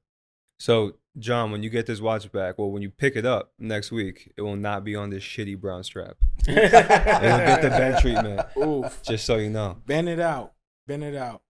So, 0.60 0.94
John, 1.20 1.52
when 1.52 1.62
you 1.62 1.70
get 1.70 1.86
this 1.86 2.02
watch 2.02 2.32
back, 2.32 2.58
well, 2.58 2.72
when 2.72 2.82
you 2.82 2.90
pick 2.90 3.16
it 3.16 3.28
up 3.28 3.52
next 3.60 3.92
week, 3.92 4.34
it 4.36 4.42
will 4.42 4.56
not 4.56 4.84
be 4.84 4.96
on 4.96 5.12
this 5.12 5.22
shitty 5.24 5.60
brown 5.60 5.84
strap. 5.84 6.18
It'll 6.48 6.56
get 6.64 7.62
the 7.62 7.70
bend 7.70 7.98
treatment, 8.00 8.42
Oof. 8.58 9.04
just 9.04 9.24
so 9.26 9.36
you 9.38 9.52
know. 9.52 9.78
Bend 9.86 10.10
it 10.10 10.20
out. 10.20 10.54
Bend 10.88 11.04
it 11.04 11.14
out. 11.16 11.44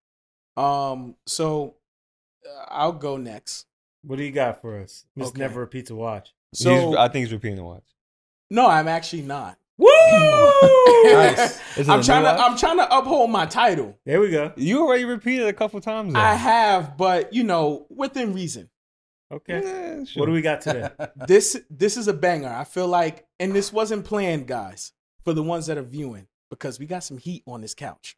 Um. 0.61 1.15
So 1.25 1.75
uh, 2.45 2.65
I'll 2.67 2.91
go 2.91 3.15
next. 3.15 3.66
What 4.07 4.17
do 4.17 4.23
you 4.23 4.31
got 4.31 4.61
for 4.61 4.79
us? 4.79 5.05
Miss 5.15 5.29
Okay. 5.29 5.39
Never 5.39 5.59
repeat 5.59 5.89
a 5.89 5.95
Watch. 5.95 6.33
So 6.53 6.73
He's, 6.73 6.95
I 6.95 7.07
think 7.09 7.25
he's 7.25 7.33
repeating 7.33 7.57
the 7.57 7.63
watch. 7.63 7.83
no, 8.49 8.67
I'm 8.67 8.87
actually 8.87 9.23
not. 9.23 9.57
Woo! 9.77 9.87
Nice. 11.03 11.59
Is 11.77 11.87
it 11.87 11.91
I'm 11.91 12.01
trying 12.01 12.23
new 12.23 12.29
to. 12.29 12.39
I'm 12.39 12.57
trying 12.57 12.77
to 12.77 12.97
uphold 12.97 13.29
my 13.29 13.45
title. 13.45 13.97
There 14.05 14.19
we 14.19 14.31
go. 14.31 14.53
You 14.55 14.81
already 14.81 15.05
repeated 15.05 15.47
a 15.47 15.53
couple 15.53 15.79
times. 15.81 16.13
Though. 16.13 16.19
I 16.19 16.33
have, 16.33 16.97
but 16.97 17.33
you 17.33 17.43
know, 17.43 17.85
within 17.89 18.33
reason. 18.33 18.69
Okay. 19.31 19.61
Yeah, 19.63 20.03
sure. 20.05 20.21
What 20.21 20.27
do 20.27 20.31
we 20.31 20.41
got 20.41 20.61
today? 20.61 20.89
this 21.27 21.61
this 21.69 21.97
is 21.97 22.07
a 22.07 22.13
banger. 22.13 22.49
I 22.49 22.63
feel 22.63 22.87
like, 22.87 23.27
and 23.39 23.53
this 23.53 23.71
wasn't 23.71 24.05
planned, 24.05 24.47
guys, 24.47 24.93
for 25.23 25.33
the 25.33 25.43
ones 25.43 25.67
that 25.67 25.77
are 25.77 25.83
viewing, 25.83 26.27
because 26.49 26.79
we 26.79 26.85
got 26.85 27.03
some 27.03 27.17
heat 27.17 27.43
on 27.45 27.61
this 27.61 27.75
couch. 27.75 28.17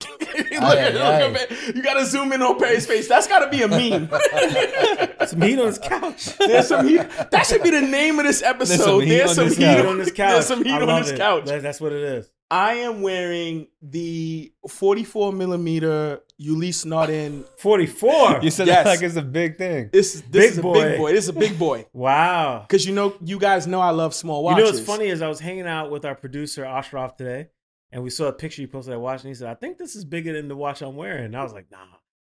look 0.20 0.22
at, 0.22 0.52
look 0.94 1.02
aye. 1.02 1.46
at 1.50 1.74
you 1.74 1.82
gotta 1.82 2.06
zoom 2.06 2.32
in 2.32 2.40
on 2.42 2.58
Perry's 2.58 2.86
face. 2.86 3.08
That's 3.08 3.26
gotta 3.26 3.48
be 3.50 3.62
a 3.62 3.68
meme. 3.68 4.08
Some 5.26 5.42
heat 5.42 5.58
on 5.58 5.66
his 5.66 5.78
couch. 5.78 6.36
There's 6.38 6.68
some 6.68 6.86
heat. 6.86 7.02
That 7.30 7.44
should 7.46 7.62
be 7.62 7.70
the 7.70 7.82
name 7.82 8.18
of 8.18 8.24
this 8.24 8.42
episode. 8.42 8.76
some 8.84 9.00
heat 9.00 9.08
There's 9.10 9.30
on 9.30 9.34
some 9.34 9.48
this 9.48 9.56
heat 9.58 9.86
on 9.86 9.98
this 9.98 10.12
couch. 10.12 10.32
There's 10.32 10.46
some 10.46 10.64
heat 10.64 10.70
on 10.72 10.86
love 10.86 11.04
this 11.04 11.12
it. 11.12 11.18
couch. 11.18 11.44
That- 11.46 11.62
that's 11.62 11.80
what 11.80 11.92
it 11.92 12.02
is. 12.02 12.30
I 12.50 12.74
am 12.76 13.02
wearing 13.02 13.66
the 13.82 14.50
44 14.70 15.32
millimeter 15.34 16.20
Ulysse 16.38 16.84
Nardin. 16.86 17.44
44. 17.58 18.40
You 18.42 18.50
said 18.50 18.68
Yes. 18.68 18.84
that 18.84 18.90
like 18.90 19.02
it's 19.02 19.16
a 19.16 19.22
big 19.22 19.58
thing. 19.58 19.90
This 19.92 20.14
this 20.14 20.22
Big 20.30 20.50
is 20.52 20.58
a 20.58 20.62
boy. 20.62 20.74
big 20.82 20.98
boy. 20.98 21.12
This 21.12 21.24
is 21.24 21.28
a 21.28 21.32
big 21.34 21.58
boy. 21.58 21.86
Wow. 21.92 22.60
Because 22.66 22.86
you 22.86 22.94
know, 22.94 23.14
you 23.22 23.38
guys 23.38 23.66
know 23.66 23.80
I 23.80 23.90
love 23.90 24.14
small 24.14 24.42
watches. 24.44 24.58
You 24.58 24.64
know 24.64 24.70
what's 24.70 24.86
funny 24.86 25.06
is 25.08 25.20
I 25.20 25.28
was 25.28 25.40
hanging 25.40 25.66
out 25.66 25.90
with 25.90 26.06
our 26.06 26.14
producer 26.14 26.64
Ashraf 26.64 27.16
today, 27.18 27.48
and 27.92 28.02
we 28.02 28.10
saw 28.10 28.26
a 28.26 28.32
picture 28.32 28.60
you 28.62 28.68
posted 28.68 28.92
that 28.94 28.98
watch, 29.00 29.22
and 29.22 29.28
he 29.28 29.34
said, 29.34 29.48
"I 29.48 29.54
think 29.54 29.78
this 29.78 29.96
is 29.96 30.04
bigger 30.04 30.32
than 30.32 30.48
the 30.48 30.56
watch 30.56 30.82
I'm 30.82 30.96
wearing." 30.96 31.24
And 31.26 31.36
I 31.36 31.42
was 31.42 31.52
like, 31.52 31.70
"Nah," 31.70 31.78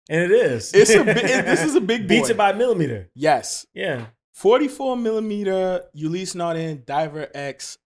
and 0.09 0.21
it 0.21 0.31
is. 0.31 0.73
It's 0.73 0.91
a 0.91 1.03
bi- 1.03 1.11
it- 1.11 1.45
this 1.45 1.63
is 1.63 1.75
a 1.75 1.81
big 1.91 2.07
beats 2.07 2.27
boy. 2.29 2.31
it 2.33 2.37
by 2.37 2.51
a 2.51 2.55
millimeter. 2.55 3.09
Yes. 3.15 3.65
Yeah. 3.73 4.07
44 4.33 4.95
millimeter 4.97 5.83
Ulysse 5.93 6.33
Nardin 6.35 6.85
Diver 6.85 7.27
X 7.33 7.77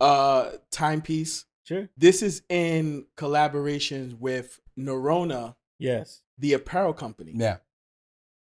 uh 0.00 0.52
timepiece. 0.70 1.44
Sure. 1.64 1.88
This 1.96 2.22
is 2.22 2.42
in 2.48 3.06
collaboration 3.16 4.16
with 4.20 4.60
Nerona, 4.78 5.56
Yes. 5.78 6.22
the 6.38 6.54
apparel 6.54 6.92
company. 6.94 7.32
yeah. 7.34 7.58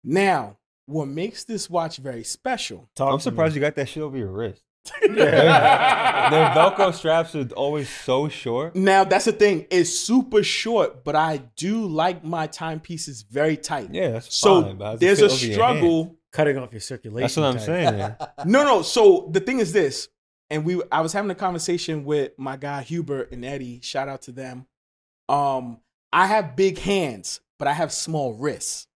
Now, 0.04 0.58
what 0.86 1.06
makes 1.08 1.42
this 1.44 1.68
watch 1.68 1.96
very 1.96 2.22
special? 2.22 2.88
Talk 2.94 3.12
I'm 3.14 3.20
surprised 3.20 3.54
me. 3.54 3.60
you 3.60 3.66
got 3.66 3.74
that 3.76 3.88
shit 3.88 4.02
over 4.02 4.16
your 4.16 4.30
wrist. 4.30 4.62
Yeah. 5.02 6.30
Their 6.30 6.46
Velcro 6.50 6.92
straps 6.94 7.34
are 7.34 7.46
always 7.56 7.88
so 7.88 8.28
short. 8.28 8.74
Now, 8.76 9.04
that's 9.04 9.24
the 9.26 9.32
thing. 9.32 9.66
It's 9.70 9.90
super 9.90 10.42
short, 10.42 11.04
but 11.04 11.16
I 11.16 11.38
do 11.56 11.86
like 11.86 12.24
my 12.24 12.46
timepieces 12.46 13.22
very 13.22 13.56
tight. 13.56 13.90
Yeah, 13.92 14.10
that's 14.10 14.34
So 14.34 14.62
fine. 14.62 14.76
but 14.78 15.00
there's 15.00 15.20
a 15.20 15.26
over 15.26 15.34
your 15.34 15.40
hand? 15.40 15.78
struggle. 15.78 16.14
Cutting 16.30 16.58
off 16.58 16.72
your 16.72 16.80
circulation. 16.80 17.22
That's 17.22 17.36
what 17.36 17.46
I'm 17.46 17.54
type. 17.54 17.62
saying. 17.64 17.96
man. 17.98 18.16
No, 18.44 18.64
no. 18.64 18.82
So 18.82 19.28
the 19.32 19.40
thing 19.40 19.60
is 19.60 19.72
this, 19.72 20.08
and 20.50 20.64
we 20.64 20.82
I 20.92 21.00
was 21.00 21.12
having 21.14 21.30
a 21.30 21.34
conversation 21.34 22.04
with 22.04 22.32
my 22.38 22.56
guy 22.58 22.82
Hubert 22.82 23.32
and 23.32 23.44
Eddie. 23.44 23.80
Shout 23.82 24.08
out 24.08 24.22
to 24.22 24.32
them. 24.32 24.66
Um, 25.28 25.80
I 26.12 26.26
have 26.26 26.54
big 26.56 26.78
hands, 26.78 27.40
but 27.58 27.66
I 27.68 27.72
have 27.72 27.92
small 27.92 28.34
wrists. 28.34 28.86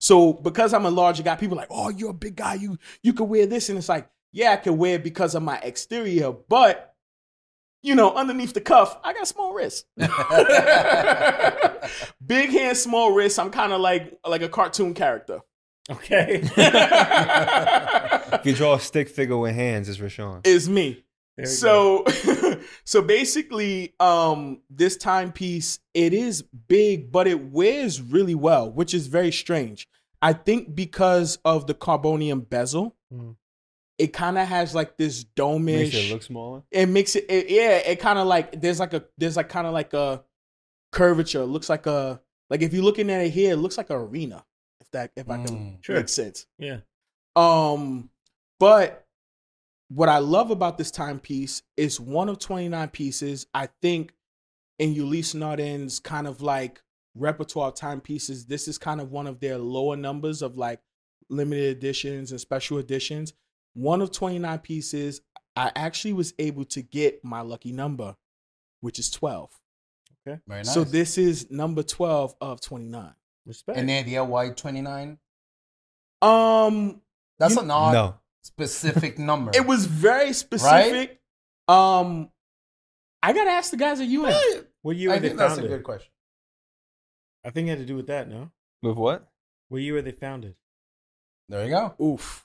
So 0.00 0.32
because 0.32 0.72
I'm 0.72 0.86
a 0.86 0.90
larger 0.90 1.22
guy, 1.22 1.36
people 1.36 1.58
are 1.58 1.62
like, 1.62 1.68
"Oh, 1.70 1.90
you're 1.90 2.10
a 2.10 2.14
big 2.14 2.36
guy. 2.36 2.54
You 2.54 2.78
you 3.02 3.12
could 3.12 3.24
wear 3.28 3.44
this," 3.46 3.68
and 3.68 3.76
it's 3.78 3.88
like, 3.88 4.08
yeah, 4.32 4.52
I 4.52 4.56
can 4.56 4.76
wear 4.78 4.94
it 4.96 5.04
because 5.04 5.34
of 5.34 5.42
my 5.42 5.58
exterior, 5.58 6.32
but 6.32 6.94
you 7.82 7.94
know, 7.94 8.12
underneath 8.14 8.54
the 8.54 8.60
cuff, 8.60 8.98
I 9.04 9.12
got 9.12 9.28
small 9.28 9.54
wrists. 9.54 9.84
big 12.26 12.50
hands, 12.50 12.82
small 12.82 13.12
wrists. 13.12 13.38
I'm 13.38 13.50
kind 13.50 13.72
of 13.72 13.80
like 13.80 14.18
like 14.26 14.42
a 14.42 14.48
cartoon 14.48 14.94
character. 14.94 15.40
Okay. 15.90 16.42
If 18.30 18.44
you 18.46 18.54
draw 18.54 18.74
a 18.74 18.80
stick 18.80 19.08
figure 19.08 19.38
with 19.38 19.54
hands, 19.54 19.88
it's 19.88 19.98
Rashawn. 19.98 20.46
is 20.46 20.68
me. 20.68 21.04
So 21.44 22.04
so 22.84 23.00
basically 23.00 23.94
um 24.00 24.60
this 24.68 24.96
timepiece 24.96 25.78
it 25.94 26.12
is 26.12 26.42
big 26.42 27.12
but 27.12 27.26
it 27.28 27.40
wears 27.52 28.02
really 28.02 28.34
well 28.34 28.68
which 28.70 28.92
is 28.92 29.06
very 29.06 29.30
strange 29.30 29.86
i 30.20 30.32
think 30.32 30.74
because 30.74 31.38
of 31.44 31.68
the 31.68 31.74
carbonium 31.74 32.48
bezel 32.48 32.96
Mm. 33.14 33.36
It 33.98 34.12
kind 34.12 34.38
of 34.38 34.46
has 34.46 34.74
like 34.74 34.96
this 34.96 35.24
Makes 35.36 35.94
it 35.94 36.12
look 36.12 36.22
smaller. 36.22 36.62
it 36.70 36.86
makes 36.86 37.16
it, 37.16 37.26
it 37.28 37.50
yeah 37.50 37.76
it 37.78 37.98
kind 38.00 38.18
of 38.18 38.26
like 38.26 38.60
there's 38.60 38.78
like 38.80 38.94
a 38.94 39.04
there's 39.18 39.36
like 39.36 39.48
kind 39.48 39.66
of 39.66 39.72
like 39.72 39.92
a 39.94 40.22
curvature 40.92 41.42
it 41.42 41.46
looks 41.46 41.68
like 41.68 41.86
a 41.86 42.20
like 42.50 42.62
if 42.62 42.72
you're 42.72 42.82
looking 42.84 43.10
at 43.10 43.20
it 43.20 43.30
here 43.30 43.52
it 43.52 43.56
looks 43.56 43.76
like 43.76 43.90
an 43.90 43.96
arena 43.96 44.44
if 44.80 44.90
that 44.92 45.10
if 45.16 45.28
i 45.28 45.36
can 45.44 45.56
Mm. 45.56 45.84
Sure. 45.84 45.96
make 45.96 46.08
sense 46.08 46.46
Yeah. 46.58 46.78
um, 47.36 48.10
but 48.58 49.04
what 49.90 50.08
I 50.10 50.18
love 50.18 50.50
about 50.50 50.76
this 50.76 50.90
timepiece 50.90 51.62
is 51.76 51.98
one 51.98 52.28
of 52.28 52.38
29 52.38 52.88
pieces. 52.90 53.46
I 53.54 53.68
think 53.80 54.12
in 54.78 54.92
Ulysse 54.92 55.32
Nardin's 55.34 55.98
kind 55.98 56.26
of 56.26 56.42
like 56.42 56.82
repertoire 57.14 57.68
of 57.68 57.74
timepieces, 57.74 58.44
this 58.44 58.68
is 58.68 58.76
kind 58.76 59.00
of 59.00 59.10
one 59.12 59.26
of 59.26 59.40
their 59.40 59.56
lower 59.56 59.96
numbers 59.96 60.42
of 60.42 60.58
like 60.58 60.80
limited 61.30 61.74
editions 61.78 62.32
and 62.32 62.40
special 62.40 62.76
editions. 62.76 63.32
One 63.78 64.02
of 64.02 64.10
29 64.10 64.58
pieces, 64.58 65.20
I 65.54 65.70
actually 65.76 66.14
was 66.14 66.34
able 66.40 66.64
to 66.64 66.82
get 66.82 67.24
my 67.24 67.42
lucky 67.42 67.70
number, 67.70 68.16
which 68.80 68.98
is 68.98 69.08
12. 69.08 69.50
Okay. 70.26 70.40
Very 70.48 70.60
nice. 70.64 70.74
So 70.74 70.82
this 70.82 71.16
is 71.16 71.48
number 71.48 71.84
12 71.84 72.34
of 72.40 72.60
29. 72.60 73.14
Respect. 73.46 73.78
Any 73.78 73.96
idea 73.96 74.24
why 74.24 74.50
29? 74.50 75.16
Um, 76.20 77.00
That's 77.38 77.54
You- 77.54 77.60
an 77.60 77.70
odd 77.70 77.92
No. 77.92 78.18
specific 78.42 79.16
number. 79.30 79.52
It 79.54 79.64
was 79.64 79.86
very 79.86 80.32
specific. 80.32 81.20
Um, 81.68 82.32
I 83.22 83.32
gotta 83.32 83.50
ask 83.50 83.70
the 83.70 83.76
guys 83.76 84.00
at 84.00 84.08
UN. 84.08 84.34
what 84.82 84.96
year 84.96 85.10
I 85.10 85.14
were 85.14 85.20
they 85.20 85.28
think 85.28 85.38
that's 85.38 85.56
a 85.58 85.62
good 85.68 85.84
question. 85.84 86.10
I 87.44 87.50
think 87.50 87.68
it 87.68 87.70
had 87.70 87.78
to 87.78 87.86
do 87.86 87.94
with 87.94 88.08
that, 88.08 88.28
no? 88.28 88.50
With 88.82 88.96
what? 88.96 89.30
What 89.68 89.82
year 89.82 89.94
were 89.94 90.02
they 90.02 90.10
founded? 90.12 90.56
There 91.48 91.64
you 91.64 91.70
go. 91.70 91.94
Oof, 92.04 92.44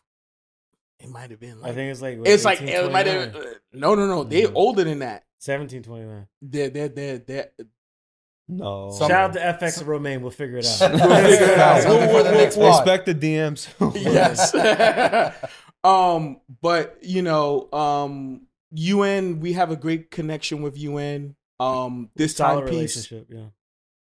it 1.04 1.10
might 1.10 1.30
have 1.32 1.40
been. 1.40 1.60
Like, 1.62 1.72
I 1.72 1.76
think 1.76 1.92
it's 1.92 2.02
like 2.02 2.20
it's 2.26 2.46
like 2.46 2.62
it 2.62 2.92
might 2.92 3.06
have. 3.08 3.34
1829? 3.34 3.56
No, 3.74 3.96
no, 3.96 4.08
no. 4.08 4.24
They're 4.24 4.48
Mhm. 4.48 4.56
older 4.56 4.84
than 4.84 5.00
that. 5.00 5.26
1729. 5.40 6.28
They're 6.42 6.70
they're 6.70 6.88
they're 6.90 7.18
they're. 7.20 7.50
No. 8.48 8.92
Some- 8.92 9.10
Shout 9.10 9.30
out 9.30 9.34
to 9.34 9.40
FX 9.66 9.80
and 9.80 9.88
Romaine. 9.88 10.22
We'll 10.22 10.32
figure 10.32 10.58
it 10.58 10.66
out. 10.66 10.92
We'll 10.92 11.00
figure 11.00 11.54
it 11.54 11.60
out. 11.60 11.82
Something 11.84 12.10
for 12.10 12.24
the 12.24 12.30
We'll- 12.32 12.40
next 12.40 12.58
we'll- 12.58 12.78
Expect 12.78 13.06
the 13.06 13.16
DMs. 13.16 13.68
yes. 13.96 14.54
um, 15.84 16.40
but 16.62 16.98
you 17.02 17.22
know, 17.22 17.72
um, 17.72 18.48
UN. 18.72 19.40
We 19.40 19.54
have 19.54 19.72
a 19.72 19.76
great 19.76 20.12
connection 20.12 20.62
with 20.62 20.78
UN. 20.78 21.36
Um, 21.60 22.10
this 22.16 22.36
Solid 22.36 22.66
timepiece. 22.68 23.12
yeah. 23.30 23.46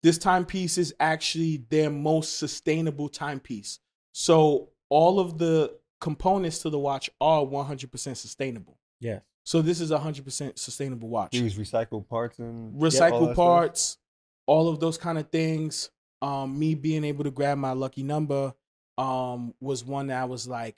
this 0.01 0.17
timepiece 0.17 0.77
is 0.77 0.93
actually 0.99 1.65
their 1.69 1.89
most 1.89 2.37
sustainable 2.39 3.09
timepiece. 3.09 3.79
So 4.13 4.69
all 4.89 5.19
of 5.19 5.37
the 5.37 5.75
components 6.03 6.59
to 6.59 6.69
the 6.69 6.77
watch 6.77 7.09
are 7.21 7.45
100% 7.45 8.17
sustainable. 8.17 8.77
Yes. 8.99 9.21
So 9.45 9.61
this 9.61 9.79
is 9.79 9.89
a 9.89 9.97
100% 9.97 10.59
sustainable 10.59 11.07
watch. 11.07 11.33
Use 11.33 11.55
recycled 11.55 12.09
parts 12.09 12.39
and 12.39 12.75
all 12.75 12.81
Recycle 12.81 13.27
that 13.27 13.35
parts, 13.37 13.97
all 14.45 14.67
of 14.67 14.81
those 14.81 14.97
kind 14.97 15.17
of 15.17 15.29
things. 15.29 15.91
Um, 16.21 16.59
me 16.59 16.75
being 16.75 17.05
able 17.05 17.23
to 17.23 17.31
grab 17.31 17.57
my 17.57 17.71
lucky 17.71 18.03
number 18.03 18.53
um, 18.97 19.53
was 19.61 19.85
one 19.85 20.07
that 20.07 20.21
I 20.21 20.25
was 20.25 20.45
like, 20.45 20.75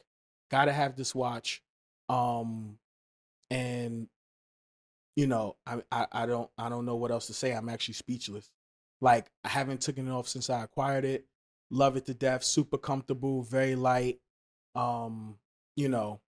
gotta 0.52 0.72
have 0.72 0.96
this 0.96 1.16
watch. 1.16 1.64
Um, 2.08 2.78
and 3.50 4.08
you 5.16 5.26
know, 5.26 5.56
I, 5.66 5.82
I 5.92 6.06
I 6.12 6.26
don't 6.28 6.52
I 6.56 6.70
don't 6.70 6.86
know 6.86 6.98
what 6.98 7.10
else 7.10 7.26
to 7.28 7.34
say. 7.34 7.52
I'm 7.52 7.70
actually 7.70 7.96
speechless. 7.96 8.52
Like 9.02 9.26
I 9.44 9.50
haven't 9.50 9.82
taken 9.82 10.08
it 10.08 10.12
off 10.12 10.28
since 10.28 10.52
I 10.52 10.64
acquired 10.64 11.04
it. 11.06 11.26
Love 11.72 11.98
it 11.98 12.06
to 12.06 12.14
death. 12.14 12.44
Super 12.44 12.78
comfortable, 12.78 13.42
very 13.42 13.76
light. 13.76 14.20
Um, 14.76 15.38
you 15.76 15.90
know, 15.90 16.20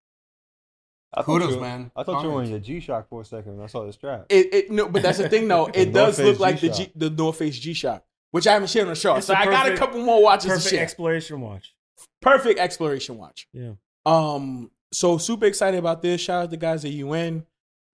I 1.13 1.22
thought 1.22 1.25
Kudos, 1.25 1.56
you- 1.56 1.62
man. 1.62 1.92
I 1.96 2.04
thought 2.04 2.22
you 2.24 2.30
were 2.30 2.34
Comments. 2.44 2.48
in 2.50 2.51
your 2.51 2.60
G 2.60 2.80
Shock 2.80 3.10
for 3.10 3.22
a 3.22 3.25
second 3.25 3.56
when 3.58 3.63
I 3.63 3.68
saw 3.68 3.86
the 3.86 3.94
strap. 3.94 4.25
it 4.30 4.54
it 4.54 4.72
no, 4.72 4.88
but 4.89 5.01
that's 5.01 5.18
the 5.18 5.30
thing 5.30 5.48
though. 5.48 5.66
It 5.74 5.94
does 5.94 6.18
North 6.18 6.27
look 6.27 6.36
Face 6.36 6.39
like 6.39 6.60
the 6.62 6.68
G, 6.70 6.74
G-Shock. 6.77 6.92
the 6.96 7.10
North 7.10 7.38
Face 7.38 7.58
G 7.60 7.74
Shock, 7.74 8.04
which 8.32 8.48
I 8.48 8.54
haven't 8.54 8.70
shared 8.70 8.88
on 8.88 8.94
the 8.94 9.00
show. 9.00 9.16
It's 9.16 9.27
so 9.27 9.34
I 9.34 9.46
got 9.46 9.72
a 9.72 9.77
couple 9.77 10.01
more 10.04 10.22
watches 10.22 10.46
to 10.46 10.50
Perfect 10.56 10.70
share. 10.70 10.84
exploration 10.84 11.42
watch. 11.42 11.74
perfect 12.22 12.60
exploration 12.60 13.18
watch. 13.18 13.48
Yeah. 13.54 13.74
Um, 14.06 14.72
so 14.94 15.18
super 15.18 15.46
excited 15.46 15.77
about 15.77 16.01
this. 16.01 16.22
Shout 16.22 16.44
out 16.44 16.46
to 16.46 16.50
the 16.51 16.58
guys 16.58 16.86
at 16.86 16.92
UN. 16.92 17.46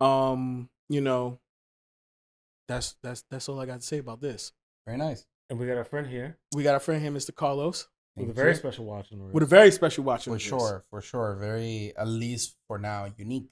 Um, 0.02 0.70
you 0.90 1.02
know, 1.02 1.40
that's 2.68 2.96
that's 3.04 3.24
that's 3.30 3.50
all 3.50 3.60
I 3.60 3.66
got 3.66 3.82
to 3.82 3.86
say 3.86 3.98
about 4.00 4.22
this. 4.22 4.52
Very 4.86 4.98
nice. 4.98 5.26
And 5.50 5.60
we 5.60 5.68
got 5.68 5.78
our 5.78 5.84
friend 5.84 6.08
here 6.08 6.38
We 6.56 6.64
got 6.64 6.76
a 6.76 6.80
friend 6.80 7.02
here, 7.02 7.12
Mr. 7.12 7.34
Carlos, 7.36 7.88
with 8.16 8.30
a 8.30 8.34
very 8.34 8.52
you. 8.52 8.56
special 8.56 8.86
watch 8.86 9.12
on 9.12 9.18
the 9.20 9.24
wrist. 9.26 9.34
with 9.34 9.44
a 9.44 9.48
very 9.48 9.72
special 9.72 10.04
watch. 10.04 10.28
on 10.28 10.34
for 10.34 10.36
his 10.36 10.42
sure 10.44 10.74
wrist. 10.76 10.90
for 10.90 11.02
sure 11.02 11.36
very 11.36 11.94
at 11.98 12.08
least 12.08 12.56
for 12.68 12.78
now 12.78 13.08
unique 13.18 13.48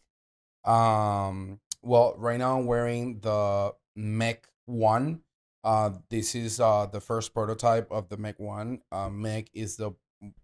um 0.65 1.59
well 1.81 2.13
right 2.17 2.37
now 2.39 2.59
i'm 2.59 2.65
wearing 2.65 3.19
the 3.21 3.73
MEC 3.97 4.37
one 4.65 5.21
uh 5.63 5.89
this 6.09 6.35
is 6.35 6.59
uh 6.59 6.85
the 6.85 7.01
first 7.01 7.33
prototype 7.33 7.91
of 7.91 8.09
the 8.09 8.17
MEC 8.17 8.39
one 8.39 8.81
uh 8.91 9.09
MEC 9.09 9.47
is 9.53 9.77
the 9.77 9.91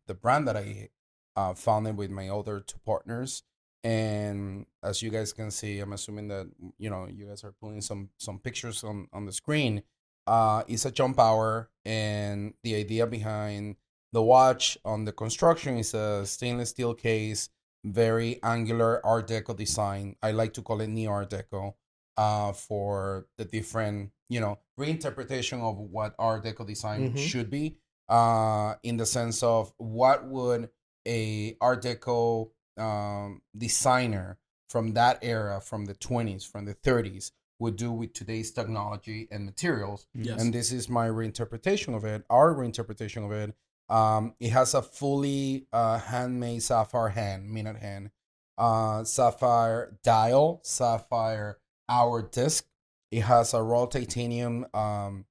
the 0.07 0.13
brand 0.13 0.47
that 0.47 0.57
i 0.57 0.89
uh 1.35 1.53
founded 1.53 1.95
with 1.97 2.09
my 2.09 2.29
other 2.29 2.59
two 2.59 2.77
partners 2.85 3.43
and 3.83 4.65
as 4.83 5.03
you 5.03 5.11
guys 5.11 5.31
can 5.31 5.51
see 5.51 5.79
i'm 5.79 5.93
assuming 5.93 6.27
that 6.27 6.47
you 6.79 6.89
know 6.89 7.07
you 7.07 7.27
guys 7.27 7.43
are 7.43 7.53
pulling 7.61 7.79
some 7.81 8.09
some 8.17 8.39
pictures 8.39 8.83
on 8.83 9.07
on 9.13 9.25
the 9.25 9.31
screen 9.31 9.83
uh 10.25 10.63
it's 10.67 10.85
a 10.85 10.91
jump 10.91 11.19
hour 11.19 11.69
and 11.85 12.53
the 12.63 12.73
idea 12.75 13.05
behind 13.05 13.75
the 14.13 14.21
watch 14.21 14.77
on 14.85 15.05
the 15.05 15.11
construction 15.11 15.77
is 15.77 15.93
a 15.93 16.25
stainless 16.25 16.69
steel 16.69 16.93
case, 16.93 17.49
very 17.83 18.39
angular 18.43 19.05
Art 19.05 19.27
Deco 19.27 19.55
design. 19.55 20.15
I 20.21 20.31
like 20.31 20.53
to 20.53 20.61
call 20.61 20.81
it 20.81 20.87
Neo 20.87 21.11
Art 21.11 21.29
Deco 21.29 21.73
uh, 22.17 22.51
for 22.53 23.27
the 23.37 23.45
different, 23.45 24.11
you 24.29 24.39
know, 24.39 24.59
reinterpretation 24.79 25.61
of 25.61 25.77
what 25.77 26.15
Art 26.17 26.43
Deco 26.43 26.65
design 26.65 27.13
Mhm. 27.13 27.17
should 27.17 27.49
be. 27.49 27.77
Uh, 28.09 28.75
in 28.83 28.95
the 28.95 29.05
sense 29.05 29.43
of 29.43 29.73
what 29.77 30.25
would 30.25 30.69
a 31.05 31.57
Art 31.59 31.83
Deco 31.83 32.51
um, 32.77 33.41
designer 33.57 34.37
from 34.69 34.93
that 34.93 35.17
era, 35.23 35.59
from 35.59 35.85
the 35.85 35.95
20s, 35.95 36.45
from 36.45 36.65
the 36.65 36.75
30s, 36.75 37.31
would 37.59 37.75
do 37.75 37.91
with 37.91 38.13
today's 38.13 38.51
technology 38.51 39.27
and 39.31 39.45
materials. 39.45 40.05
Yes. 40.13 40.39
And 40.39 40.53
this 40.53 40.71
is 40.71 40.87
my 40.87 41.07
reinterpretation 41.07 41.95
of 41.95 42.05
it, 42.05 42.23
our 42.29 42.53
reinterpretation 42.53 43.25
of 43.25 43.31
it. 43.31 43.55
Um, 43.89 44.33
it 44.39 44.49
has 44.49 44.73
a 44.73 44.81
fully 44.81 45.67
uh, 45.71 45.99
handmade 45.99 46.63
sapphire 46.63 47.09
hand, 47.09 47.49
minute 47.49 47.77
hand, 47.77 48.11
uh, 48.57 49.03
sapphire 49.03 49.97
dial, 50.03 50.59
sapphire 50.63 51.59
hour 51.87 52.21
disc. 52.21 52.65
It 53.11 53.21
has 53.21 53.53
a 53.53 53.61
raw 53.61 53.85
titanium 53.85 54.65
um, 54.73 55.25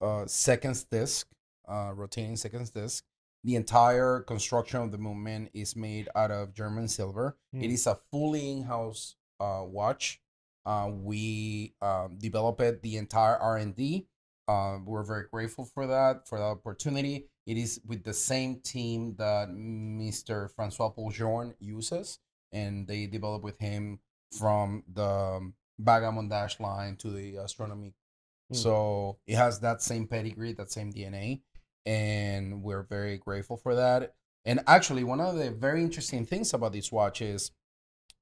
uh, 0.00 0.26
seconds 0.26 0.84
disc, 0.84 1.26
uh, 1.68 1.92
rotating 1.94 2.36
seconds 2.36 2.70
disc. 2.70 3.04
The 3.42 3.56
entire 3.56 4.20
construction 4.20 4.82
of 4.82 4.92
the 4.92 4.98
movement 4.98 5.50
is 5.54 5.74
made 5.74 6.08
out 6.14 6.30
of 6.30 6.54
German 6.54 6.88
silver. 6.88 7.36
Hmm. 7.52 7.62
It 7.62 7.70
is 7.70 7.86
a 7.86 7.98
fully 8.10 8.50
in-house 8.52 9.16
uh, 9.40 9.62
watch. 9.64 10.20
Uh, 10.66 10.90
we 10.92 11.74
um, 11.80 12.18
developed 12.18 12.82
the 12.82 12.96
entire 12.98 13.36
R 13.36 13.56
and 13.56 13.74
D. 13.74 14.06
Uh, 14.46 14.78
we're 14.84 15.02
very 15.02 15.24
grateful 15.32 15.64
for 15.64 15.86
that 15.86 16.28
for 16.28 16.38
that 16.38 16.44
opportunity. 16.44 17.29
It 17.46 17.56
is 17.56 17.80
with 17.86 18.04
the 18.04 18.12
same 18.12 18.60
team 18.60 19.16
that 19.18 19.48
Mr. 19.48 20.52
François-Paul 20.54 21.10
Journe 21.10 21.54
uses, 21.58 22.18
and 22.52 22.86
they 22.86 23.06
developed 23.06 23.44
with 23.44 23.58
him 23.58 24.00
from 24.38 24.84
the 24.92 25.52
Vagabondage 25.82 26.60
line 26.60 26.96
to 26.96 27.10
the 27.10 27.36
astronomy. 27.36 27.94
Hmm. 28.50 28.54
So 28.56 29.18
it 29.26 29.36
has 29.36 29.60
that 29.60 29.82
same 29.82 30.06
pedigree, 30.06 30.52
that 30.54 30.70
same 30.70 30.92
DNA, 30.92 31.40
and 31.86 32.62
we're 32.62 32.82
very 32.82 33.18
grateful 33.18 33.56
for 33.56 33.74
that. 33.74 34.14
And 34.44 34.60
actually, 34.66 35.04
one 35.04 35.20
of 35.20 35.36
the 35.36 35.50
very 35.50 35.82
interesting 35.82 36.24
things 36.24 36.54
about 36.54 36.72
this 36.72 36.90
watch 36.90 37.20
is 37.20 37.50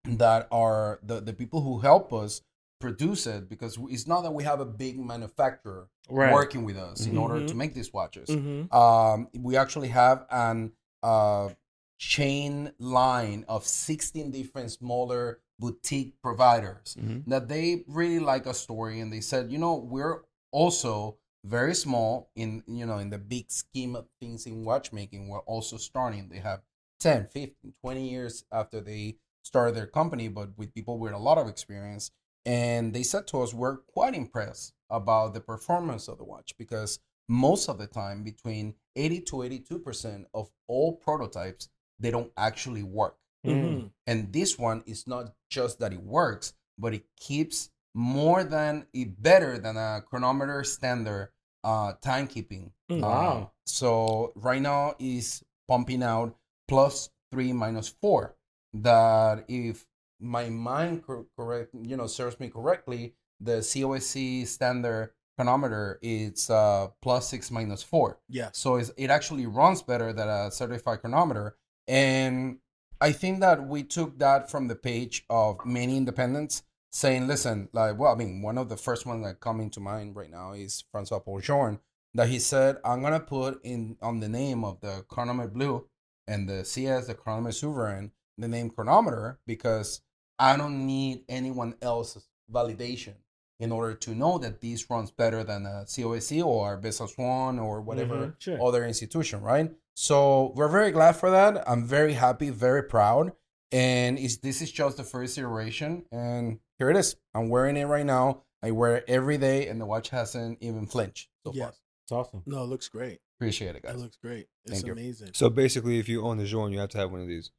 that 0.04 0.48
are 0.50 1.00
the, 1.02 1.20
the 1.20 1.32
people 1.32 1.60
who 1.60 1.80
help 1.80 2.12
us 2.12 2.42
produce 2.82 3.26
it 3.26 3.48
because 3.48 3.78
it's 3.90 4.06
not 4.06 4.22
that 4.22 4.30
we 4.32 4.44
have 4.44 4.60
a 4.60 4.64
big 4.64 4.98
manufacturer 4.98 5.88
Right. 6.10 6.32
working 6.32 6.64
with 6.64 6.76
us 6.78 7.04
in 7.04 7.18
order 7.18 7.44
to 7.46 7.52
Mhm. 7.52 7.56
make 7.58 7.74
these 7.74 7.92
watches. 7.92 8.30
Mhm. 8.30 8.72
Um, 8.72 9.28
we 9.34 9.56
actually 9.56 9.88
have 9.88 10.26
an 10.30 10.72
uh, 11.02 11.50
chain 11.98 12.72
line 12.78 13.44
of 13.48 13.64
16 13.66 14.30
different 14.30 14.70
smaller 14.72 15.40
boutique 15.60 16.20
providers 16.22 16.96
Mhm. 16.98 17.24
that 17.26 17.48
they 17.48 17.84
really 17.86 18.18
like 18.20 18.46
a 18.46 18.54
story 18.54 19.00
and 19.00 19.12
they 19.12 19.20
said, 19.20 19.52
you 19.52 19.58
know, 19.58 19.74
we're 19.76 20.24
also 20.50 21.18
very 21.44 21.74
small 21.74 22.30
in 22.34 22.64
you 22.66 22.84
know 22.84 22.98
in 22.98 23.10
the 23.10 23.18
big 23.18 23.48
scheme 23.50 23.94
of 23.94 24.08
things 24.20 24.44
in 24.44 24.64
watchmaking 24.64 25.28
we're 25.28 25.38
also 25.40 25.76
starting 25.76 26.28
they 26.28 26.38
have 26.40 26.60
10 26.98 27.28
15 27.28 27.74
20 27.80 28.08
years 28.10 28.44
after 28.50 28.80
they 28.80 29.16
started 29.44 29.72
their 29.76 29.86
company 29.86 30.26
but 30.26 30.48
with 30.58 30.74
people 30.74 30.98
with 30.98 31.12
a 31.12 31.18
lot 31.18 31.38
of 31.38 31.46
experience 31.48 32.10
and 32.48 32.92
they 32.94 33.02
said 33.02 33.26
to 33.26 33.42
us 33.42 33.52
we're 33.52 33.76
quite 33.96 34.14
impressed 34.14 34.72
about 34.90 35.34
the 35.34 35.40
performance 35.40 36.08
of 36.08 36.16
the 36.18 36.24
watch 36.24 36.50
because 36.58 36.98
most 37.28 37.68
of 37.68 37.76
the 37.78 37.86
time 37.86 38.24
between 38.24 38.74
80 38.96 39.20
to 39.20 39.36
82% 39.36 40.24
of 40.32 40.50
all 40.66 40.96
prototypes 40.96 41.68
they 42.00 42.10
don't 42.10 42.32
actually 42.36 42.82
work 42.82 43.16
Mhm. 43.46 43.92
and 44.06 44.32
this 44.32 44.58
one 44.58 44.82
is 44.86 45.06
not 45.06 45.24
just 45.48 45.78
that 45.78 45.92
it 45.92 46.02
works, 46.02 46.54
but 46.76 46.92
it 46.94 47.04
keeps 47.16 47.70
more 47.94 48.42
than 48.44 48.86
it 48.92 49.22
better 49.22 49.58
than 49.58 49.76
a 49.76 50.02
chronometer 50.08 50.64
standard 50.64 51.32
uh 51.64 51.90
timekeeping. 52.02 52.72
Mm. 52.90 53.02
Wow. 53.02 53.36
Uh, 53.42 53.46
so 53.66 54.32
right 54.36 54.62
now 54.62 54.94
is 54.98 55.42
pumping 55.68 56.02
out 56.02 56.36
plus 56.66 57.10
three 57.30 57.52
minus 57.52 57.88
four. 57.88 58.36
That 58.74 59.44
if 59.48 59.86
my 60.20 60.48
mind 60.48 61.04
cor- 61.04 61.26
correct, 61.36 61.74
you 61.74 61.96
know, 61.96 62.06
serves 62.06 62.38
me 62.40 62.48
correctly, 62.48 63.14
the 63.40 63.58
COSC 63.58 64.46
standard 64.46 65.12
chronometer 65.36 66.00
is 66.02 66.50
uh 66.50 66.88
plus 67.00 67.28
six 67.28 67.50
minus 67.50 67.82
four. 67.82 68.18
Yeah. 68.28 68.50
So 68.52 68.76
it's, 68.76 68.90
it 68.96 69.10
actually 69.10 69.46
runs 69.46 69.82
better 69.82 70.12
than 70.12 70.28
a 70.28 70.50
certified 70.50 71.00
chronometer. 71.00 71.56
And 71.86 72.58
I 73.00 73.12
think 73.12 73.40
that 73.40 73.66
we 73.66 73.84
took 73.84 74.18
that 74.18 74.50
from 74.50 74.66
the 74.66 74.74
page 74.74 75.24
of 75.30 75.64
many 75.64 75.96
independents 75.96 76.64
saying, 76.90 77.28
listen, 77.28 77.68
like, 77.72 77.96
well, 77.98 78.12
I 78.12 78.16
mean, 78.16 78.42
one 78.42 78.58
of 78.58 78.68
the 78.68 78.76
first 78.76 79.06
ones 79.06 79.24
that 79.24 79.40
come 79.40 79.60
into 79.60 79.78
mind 79.78 80.16
right 80.16 80.30
now 80.30 80.52
is 80.52 80.84
François-Paul 80.92 81.40
Journe, 81.40 81.78
that 82.14 82.28
he 82.28 82.38
said, 82.38 82.78
I'm 82.84 83.00
going 83.00 83.12
to 83.12 83.20
put 83.20 83.64
in 83.64 83.96
on 84.02 84.20
the 84.20 84.28
name 84.28 84.64
of 84.64 84.80
the 84.80 85.04
chronometer 85.08 85.48
blue 85.48 85.86
and 86.26 86.48
the 86.48 86.64
CS, 86.64 87.06
the 87.06 87.14
chronometer 87.14 87.52
sovereign, 87.52 88.12
the 88.36 88.48
name 88.48 88.70
chronometer 88.70 89.38
because 89.46 90.00
I 90.38 90.56
don't 90.56 90.86
need 90.86 91.24
anyone 91.28 91.74
else's 91.82 92.28
validation 92.52 93.14
in 93.60 93.72
order 93.72 93.94
to 93.94 94.14
know 94.14 94.38
that 94.38 94.60
this 94.60 94.88
runs 94.88 95.10
better 95.10 95.42
than 95.42 95.66
a 95.66 95.84
COSC 95.86 96.44
or 96.44 96.80
Besançon 96.80 97.60
or 97.60 97.80
whatever 97.80 98.14
Mhm, 98.28 98.34
sure. 98.40 98.62
other 98.64 98.86
institution, 98.86 99.40
right? 99.42 99.72
So 99.94 100.52
we're 100.54 100.68
very 100.68 100.92
glad 100.92 101.16
for 101.16 101.30
that. 101.30 101.68
I'm 101.68 101.84
very 101.84 102.12
happy, 102.12 102.50
very 102.50 102.84
proud. 102.84 103.32
And 103.72 104.18
it's, 104.18 104.36
this 104.36 104.62
is 104.62 104.70
just 104.70 104.96
the 104.96 105.04
first 105.04 105.36
iteration. 105.36 106.04
And 106.12 106.60
here 106.78 106.88
it 106.88 106.96
is. 106.96 107.16
I'm 107.34 107.48
wearing 107.48 107.76
it 107.76 107.84
right 107.86 108.06
now. 108.06 108.44
I 108.62 108.70
wear 108.70 108.96
it 108.98 109.04
every 109.08 109.38
day, 109.38 109.68
and 109.68 109.80
the 109.80 109.86
watch 109.86 110.08
hasn't 110.10 110.58
even 110.60 110.86
flinched 110.86 111.28
so 111.44 111.52
far. 111.52 111.58
Yes. 111.58 111.80
It's 112.04 112.12
awesome. 112.12 112.42
No, 112.46 112.62
it 112.62 112.66
looks 112.66 112.88
great. 112.88 113.18
Appreciate 113.38 113.76
it, 113.76 113.82
guys. 113.82 113.94
It 113.96 113.98
looks 113.98 114.16
great. 114.16 114.46
It's 114.64 114.80
Thank 114.82 114.96
you. 114.98 115.26
So 115.32 115.50
basically, 115.50 115.98
if 115.98 116.08
you 116.08 116.24
own 116.24 116.38
the 116.38 116.44
Journe, 116.44 116.72
you 116.72 116.78
have 116.80 116.88
to 116.90 116.98
have 116.98 117.12
one 117.12 117.20
of 117.20 117.28
these. 117.28 117.50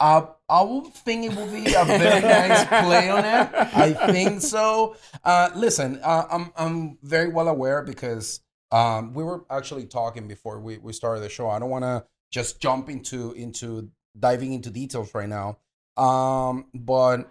Uh, 0.00 0.26
I 0.48 0.62
would 0.62 0.94
think 0.94 1.24
it 1.24 1.34
will 1.36 1.46
be 1.48 1.74
a 1.74 1.84
very 1.84 2.20
nice 2.20 2.64
play 2.66 3.10
on 3.10 3.24
it. 3.24 3.48
I 3.74 3.92
think 4.12 4.40
so. 4.42 4.96
Uh, 5.24 5.50
listen, 5.56 5.98
uh, 6.02 6.24
I'm 6.30 6.52
I'm 6.56 6.98
very 7.02 7.28
well 7.30 7.48
aware 7.48 7.82
because 7.82 8.40
um, 8.70 9.12
we 9.12 9.24
were 9.24 9.44
actually 9.50 9.86
talking 9.86 10.28
before 10.28 10.60
we, 10.60 10.78
we 10.78 10.92
started 10.92 11.20
the 11.20 11.28
show. 11.28 11.48
I 11.50 11.58
don't 11.58 11.70
want 11.70 11.84
to 11.84 12.04
just 12.30 12.60
jump 12.60 12.88
into 12.88 13.32
into 13.32 13.90
diving 14.18 14.52
into 14.52 14.70
details 14.70 15.12
right 15.14 15.28
now. 15.28 15.58
Um, 15.96 16.66
but 16.72 17.28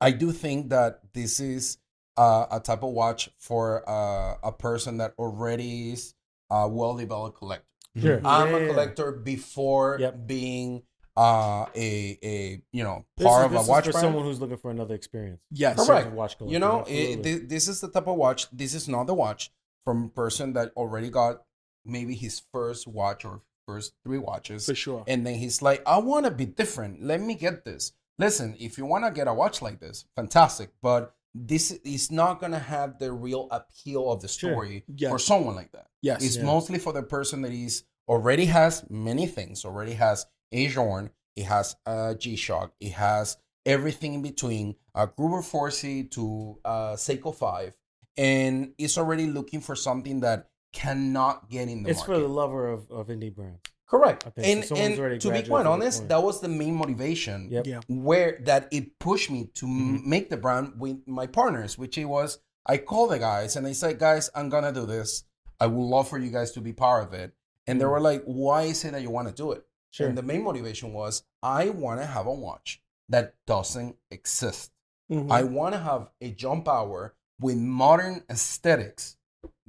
I 0.00 0.10
do 0.12 0.32
think 0.32 0.70
that 0.70 1.00
this 1.12 1.40
is 1.40 1.78
uh, 2.16 2.46
a 2.50 2.58
type 2.60 2.82
of 2.82 2.90
watch 2.92 3.28
for 3.38 3.86
uh, 3.88 4.36
a 4.42 4.52
person 4.52 4.96
that 4.98 5.12
already 5.18 5.92
is 5.92 6.14
a 6.50 6.66
well 6.68 6.96
developed 6.96 7.36
collector. 7.38 7.66
Sure. 8.00 8.20
I'm 8.24 8.48
Yeah, 8.48 8.56
a 8.56 8.60
yeah, 8.60 8.66
yeah. 8.66 8.72
collector 8.72 9.12
before 9.12 9.98
Yep. 10.00 10.26
being 10.26 10.82
uh 11.16 11.66
a 11.74 12.18
a 12.22 12.62
you 12.72 12.84
know 12.84 13.04
This 13.16 13.26
part 13.26 13.40
is, 13.40 13.46
of 13.46 13.52
this 13.52 13.66
a 13.68 13.70
watch 13.70 13.84
for 13.86 13.92
brand. 13.92 14.04
someone 14.04 14.24
who's 14.24 14.40
looking 14.40 14.56
for 14.58 14.70
another 14.70 14.94
experience. 14.94 15.40
Yes. 15.50 15.84
Correct. 15.86 16.10
Watch 16.12 16.36
collector, 16.36 16.52
you 16.52 16.58
know, 16.58 16.84
it, 16.86 17.22
thi- 17.22 17.38
this 17.46 17.68
is 17.68 17.80
the 17.80 17.88
type 17.88 18.06
of 18.06 18.16
watch. 18.16 18.48
This 18.50 18.74
is 18.74 18.88
not 18.88 19.06
the 19.06 19.14
watch 19.14 19.50
from 19.84 20.04
a 20.04 20.08
person 20.08 20.52
that 20.54 20.72
already 20.76 21.08
got 21.10 21.42
maybe 21.84 22.14
his 22.14 22.42
first 22.52 22.86
watch 22.86 23.24
or 23.24 23.40
first 23.66 23.94
three 24.04 24.18
watches, 24.18 24.66
For 24.66 24.74
sure. 24.74 25.04
and 25.08 25.26
then 25.26 25.34
he's 25.34 25.62
like, 25.62 25.82
I 25.86 25.98
want 25.98 26.24
to 26.26 26.30
be 26.30 26.44
different. 26.46 27.02
Let 27.02 27.20
me 27.20 27.34
get 27.34 27.64
this. 27.64 27.92
Listen, 28.18 28.54
if 28.58 28.78
you 28.78 28.86
want 28.86 29.04
to 29.04 29.10
get 29.10 29.26
a 29.28 29.34
watch 29.34 29.60
like 29.62 29.80
this, 29.80 30.04
fantastic. 30.16 30.70
But 30.82 31.14
this 31.34 31.70
is 31.70 32.10
not 32.10 32.40
gonna 32.40 32.58
have 32.58 32.98
the 32.98 33.12
real 33.12 33.48
appeal 33.50 34.10
of 34.10 34.22
the 34.22 34.28
Sure. 34.28 34.52
story 34.52 34.84
Yes. 34.96 35.10
for 35.10 35.18
someone 35.18 35.54
like 35.54 35.72
that. 35.72 35.88
yes. 36.02 36.24
It's 36.24 36.36
Yeah. 36.36 36.44
mostly 36.44 36.78
for 36.78 36.92
the 36.92 37.02
person 37.02 37.42
that 37.42 37.52
is 37.52 37.84
already 38.08 38.46
has 38.46 38.84
many 38.88 39.26
things. 39.26 39.64
Already 39.64 39.94
has 39.94 40.26
a 40.52 40.66
Journe, 40.68 41.10
it 41.34 41.44
has 41.44 41.76
a 41.86 42.14
G 42.18 42.36
Shock, 42.36 42.72
it 42.80 42.92
has 42.92 43.36
everything 43.64 44.14
in 44.14 44.22
between, 44.22 44.76
a 44.94 45.06
Greubel 45.06 45.42
Forsey 45.42 46.10
to 46.12 46.58
uh, 46.64 46.92
Seiko 46.94 47.34
5, 47.34 47.76
and 48.16 48.72
it's 48.78 48.96
already 48.96 49.26
looking 49.26 49.60
for 49.60 49.74
something 49.76 50.20
that 50.20 50.48
cannot 50.72 51.48
get 51.50 51.68
in 51.68 51.82
the 51.82 51.90
it's 51.90 51.98
market. 52.00 52.14
for 52.14 52.20
the 52.20 52.28
lover 52.28 52.68
of, 52.68 52.90
of 52.90 53.08
indie 53.08 53.34
brands. 53.34 53.60
Correct. 53.88 54.26
I 54.26 54.30
think 54.30 54.44
so. 54.44 54.50
And, 54.50 54.64
Someone's 54.64 54.98
already 54.98 55.14
and 55.14 55.22
to 55.22 55.30
be 55.32 55.42
quite 55.42 55.66
honest, 55.66 56.00
point. 56.00 56.08
that 56.08 56.22
was 56.22 56.40
the 56.40 56.48
main 56.48 56.74
motivation 56.74 57.48
Yep. 57.50 57.66
Yeah. 57.66 57.80
where 57.88 58.38
that 58.44 58.68
it 58.72 58.98
pushed 58.98 59.30
me 59.30 59.48
to 59.54 59.66
Mm-hmm. 59.66 60.10
make 60.10 60.28
the 60.28 60.36
brand 60.36 60.72
with 60.78 61.06
my 61.06 61.26
partners, 61.26 61.78
which 61.78 61.96
it 61.98 62.04
was 62.06 62.38
I 62.68 62.78
called 62.78 63.10
the 63.12 63.18
guys 63.20 63.54
and 63.54 63.64
I 63.66 63.72
said, 63.72 64.00
guys, 64.00 64.28
I'm 64.34 64.48
gonna 64.48 64.72
do 64.72 64.86
this. 64.86 65.22
I 65.60 65.66
would 65.68 65.80
love 65.84 66.08
for 66.08 66.18
you 66.18 66.30
guys 66.30 66.50
to 66.52 66.60
be 66.60 66.72
part 66.72 67.06
of 67.06 67.14
it. 67.14 67.32
And 67.68 67.80
they 67.80 67.84
Mm. 67.84 67.90
were 67.90 68.00
like, 68.00 68.22
why 68.24 68.62
is 68.62 68.84
it 68.84 68.90
that 68.92 69.02
you 69.02 69.10
want 69.10 69.28
to 69.28 69.34
do 69.34 69.52
it? 69.52 69.64
Sure. 69.90 70.08
And 70.08 70.16
the 70.18 70.22
main 70.22 70.42
motivation 70.42 70.92
was 70.92 71.24
I 71.42 71.70
want 71.70 72.00
to 72.00 72.06
have 72.06 72.26
a 72.26 72.32
watch 72.32 72.82
that 73.08 73.34
doesn't 73.46 73.96
exist. 74.10 74.72
Mhm. 75.10 75.30
I 75.30 75.42
want 75.44 75.74
to 75.74 75.80
have 75.80 76.08
a 76.20 76.30
jump 76.32 76.68
hour 76.68 77.14
with 77.40 77.56
modern 77.56 78.24
aesthetics. 78.30 79.16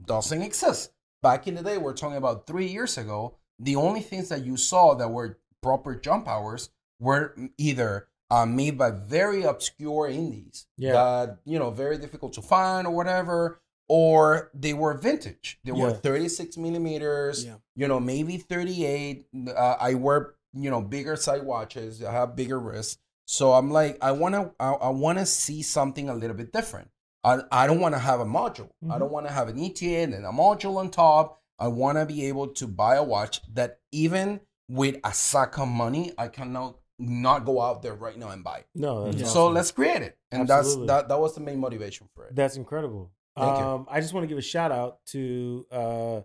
Doesn't 0.04 0.42
exist. 0.42 0.92
back 1.24 1.48
in 1.48 1.56
the 1.56 1.64
day, 1.64 1.78
we're 1.80 1.94
talking 1.96 2.16
about 2.16 2.46
three 2.46 2.68
years 2.68 2.96
ago, 2.98 3.36
the 3.60 3.76
only 3.76 4.02
things 4.02 4.30
that 4.30 4.46
you 4.46 4.56
saw 4.56 4.94
that 4.94 5.10
were 5.10 5.40
proper 5.64 5.96
jump 5.96 6.28
hours 6.28 6.70
were 7.00 7.36
either 7.58 8.08
uh, 8.30 8.46
made 8.46 8.78
by 8.78 8.92
very 8.92 9.44
obscure 9.44 10.08
indies 10.08 10.68
Yeah. 10.78 10.94
that 10.94 11.40
you 11.46 11.58
know 11.58 11.72
very 11.72 11.98
difficult 11.98 12.34
to 12.34 12.42
find 12.42 12.86
or 12.86 12.92
whatever, 12.94 13.60
or 13.88 14.52
they 14.54 14.74
were 14.74 14.94
vintage. 14.98 15.60
They 15.64 15.72
were 15.72 15.92
36 15.92 16.58
millimeters, 16.58 17.46
Yeah. 17.46 17.56
you 17.76 17.88
know, 17.88 18.00
maybe 18.00 18.38
38. 18.38 19.26
Uh, 19.50 19.76
I 19.80 19.94
wear 19.96 20.34
you 20.54 20.70
know 20.70 20.82
bigger 20.82 21.16
side 21.16 21.44
watches. 21.44 22.04
I 22.04 22.12
have 22.12 22.36
bigger 22.36 22.60
wrists, 22.60 22.98
so 23.26 23.54
I'm 23.54 23.70
like, 23.72 23.98
I 24.02 24.12
wanna, 24.12 24.52
I, 24.60 24.72
I 24.74 24.90
wanna 24.90 25.26
see 25.26 25.62
something 25.62 26.10
a 26.10 26.16
little 26.16 26.36
bit 26.36 26.52
different. 26.52 26.90
I, 27.24 27.40
I 27.52 27.68
don't 27.68 27.80
want 27.80 27.94
to 27.96 28.00
have 28.00 28.20
a 28.22 28.26
module. 28.26 28.70
I 28.90 28.96
Mhm. 28.96 29.00
don't 29.00 29.12
want 29.12 29.28
to 29.28 29.34
have 29.34 29.50
an 29.50 29.60
ETA 29.60 30.04
and 30.04 30.14
a 30.14 30.30
module 30.32 30.78
on 30.78 30.90
top. 30.90 31.42
I 31.60 31.68
want 31.68 31.98
to 31.98 32.06
be 32.06 32.26
able 32.28 32.48
to 32.50 32.68
buy 32.68 32.96
a 32.96 33.04
watch 33.04 33.42
that 33.54 33.80
even 33.92 34.40
with 34.70 34.98
a 35.04 35.14
sack 35.14 35.58
of 35.58 35.68
money, 35.68 36.14
I 36.18 36.28
cannot 36.30 36.78
not 37.00 37.46
go 37.46 37.62
out 37.62 37.82
there 37.82 37.94
right 37.96 38.18
now 38.18 38.30
and 38.30 38.44
buy. 38.44 38.64
No, 38.74 39.06
that's 39.06 39.18
Yeah. 39.18 39.26
So 39.28 39.44
awesome. 39.46 39.54
let's 39.56 39.72
create 39.72 40.02
it, 40.04 40.18
and 40.32 40.50
Absolutely. 40.50 40.88
that's 40.88 41.02
that. 41.04 41.10
That 41.10 41.20
was 41.20 41.36
the 41.36 41.42
main 41.42 41.60
motivation 41.60 42.08
for 42.16 42.26
it. 42.26 42.36
That's 42.36 42.56
incredible. 42.56 43.12
Um, 43.42 43.88
I 43.90 44.02
just 44.02 44.14
want 44.14 44.24
to 44.24 44.28
give 44.28 44.38
a 44.38 44.42
shout 44.42 44.72
out 44.72 45.06
to 45.08 45.66
uh, 45.72 46.22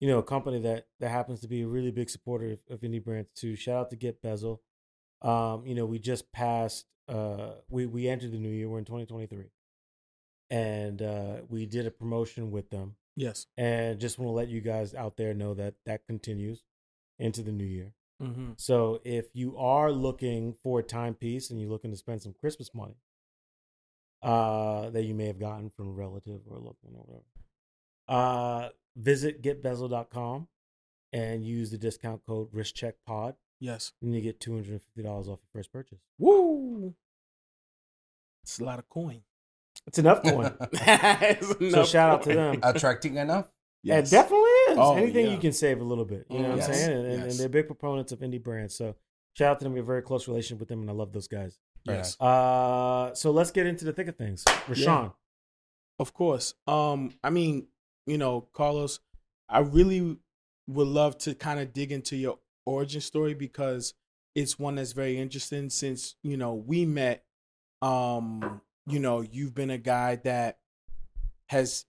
you 0.00 0.08
know 0.08 0.18
a 0.18 0.22
company 0.22 0.60
that 0.60 0.86
that 1.00 1.10
happens 1.10 1.40
to 1.40 1.48
be 1.48 1.62
a 1.62 1.66
really 1.66 1.90
big 1.90 2.10
supporter 2.10 2.52
of, 2.52 2.58
of 2.70 2.80
indie 2.80 3.02
brands. 3.02 3.30
To 3.36 3.56
shout 3.56 3.76
out 3.76 3.90
to 3.90 3.96
Get 3.96 4.22
Bezel. 4.22 4.62
Um, 5.22 5.66
you 5.66 5.74
know, 5.74 5.86
we 5.86 5.98
just 5.98 6.30
passed. 6.32 6.86
Uh, 7.08 7.52
we 7.68 7.86
we 7.86 8.08
entered 8.08 8.32
the 8.32 8.38
new 8.38 8.50
year. 8.50 8.68
We're 8.68 8.78
in 8.78 8.84
2023, 8.84 9.46
and 10.50 11.02
uh, 11.02 11.36
we 11.48 11.66
did 11.66 11.86
a 11.86 11.90
promotion 11.90 12.50
with 12.50 12.70
them. 12.70 12.96
Yes. 13.16 13.46
And 13.56 13.98
just 13.98 14.18
want 14.18 14.28
to 14.28 14.32
let 14.32 14.48
you 14.48 14.60
guys 14.60 14.94
out 14.94 15.16
there 15.16 15.32
know 15.32 15.54
that 15.54 15.74
that 15.86 16.06
continues 16.06 16.62
into 17.18 17.42
the 17.42 17.52
new 17.52 17.64
year. 17.64 17.94
Mm-hmm. 18.22 18.52
So 18.56 19.00
if 19.04 19.26
you 19.34 19.56
are 19.56 19.90
looking 19.90 20.54
for 20.62 20.80
a 20.80 20.82
timepiece 20.82 21.50
and 21.50 21.60
you're 21.60 21.70
looking 21.70 21.90
to 21.90 21.96
spend 21.96 22.22
some 22.22 22.34
Christmas 22.38 22.74
money 22.74 22.96
uh, 24.26 24.90
that 24.90 25.04
you 25.04 25.14
may 25.14 25.26
have 25.26 25.38
gotten 25.38 25.70
from 25.70 25.88
a 25.88 25.92
relative 25.92 26.40
or 26.48 26.56
a 26.56 26.60
loved 26.60 26.78
one 26.82 26.94
or 26.96 27.04
whatever, 27.04 27.24
uh, 28.08 28.68
visit 28.96 29.42
getbezel.com 29.42 30.48
and 31.12 31.44
use 31.44 31.70
the 31.70 31.78
discount 31.78 32.22
code 32.26 32.50
WristCheckPod 32.52 33.34
Yes. 33.60 33.92
and 34.02 34.14
you 34.14 34.20
get 34.20 34.40
$250 34.40 34.80
off 35.06 35.26
your 35.26 35.38
first 35.52 35.72
purchase. 35.72 36.00
Woo! 36.18 36.94
It's 38.42 38.58
a 38.58 38.64
lot 38.64 38.78
of 38.78 38.88
coin. 38.88 39.22
It's 39.86 39.98
enough 39.98 40.22
coin. 40.22 40.54
It's 40.72 41.48
so 41.48 41.56
enough 41.60 41.88
shout 41.88 42.10
out 42.10 42.22
to 42.24 42.34
them. 42.34 42.58
Attracting 42.62 43.16
enough. 43.16 43.48
Yes. 43.82 44.08
It 44.10 44.16
definitely 44.16 44.50
is. 44.70 44.78
Oh, 44.78 44.96
Anything 44.96 45.26
yeah. 45.26 45.32
you 45.32 45.38
can 45.38 45.52
save 45.52 45.80
a 45.80 45.84
little 45.84 46.04
bit. 46.04 46.26
You 46.30 46.40
know 46.40 46.48
what 46.50 46.56
Yes, 46.58 46.68
I'm 46.68 46.74
saying? 46.74 46.92
And, 46.98 47.06
and- 47.06 47.22
and 47.24 47.32
they're 47.32 47.48
big 47.48 47.66
proponents 47.66 48.10
of 48.12 48.20
indie 48.20 48.42
brands. 48.42 48.74
So 48.74 48.96
shout 49.34 49.52
out 49.52 49.58
to 49.60 49.64
them. 49.64 49.72
We 49.74 49.78
have 49.78 49.86
a 49.86 49.86
very 49.86 50.02
close 50.02 50.26
relationship 50.26 50.58
with 50.60 50.68
them 50.68 50.80
and 50.80 50.90
I 50.90 50.92
love 50.92 51.12
those 51.12 51.28
guys. 51.28 51.58
Yes. 51.94 52.20
Uh, 52.20 53.14
so 53.14 53.30
let's 53.30 53.50
get 53.50 53.66
into 53.66 53.84
the 53.84 53.92
thick 53.92 54.08
of 54.08 54.16
things. 54.16 54.44
Rashawn. 54.44 55.12
Of 55.98 56.12
course. 56.12 56.54
Um, 56.66 57.12
I 57.24 57.30
mean, 57.30 57.68
you 58.06 58.18
know, 58.18 58.48
Carlos, 58.52 59.00
I 59.48 59.60
really 59.60 60.18
would 60.66 60.88
love 60.88 61.16
to 61.18 61.34
kind 61.34 61.60
of 61.60 61.72
dig 61.72 61.92
into 61.92 62.16
your 62.16 62.38
origin 62.66 63.00
story 63.00 63.34
because 63.34 63.94
it's 64.34 64.58
one 64.58 64.74
that's 64.74 64.92
very 64.92 65.18
interesting 65.18 65.70
since, 65.70 66.16
you 66.22 66.36
know, 66.36 66.54
we 66.54 66.84
met 66.84 67.24
um, 67.82 68.60
you 68.86 68.98
know, 68.98 69.20
you've 69.20 69.54
been 69.54 69.70
a 69.70 69.78
guy 69.78 70.16
that 70.16 70.58
has 71.48 71.84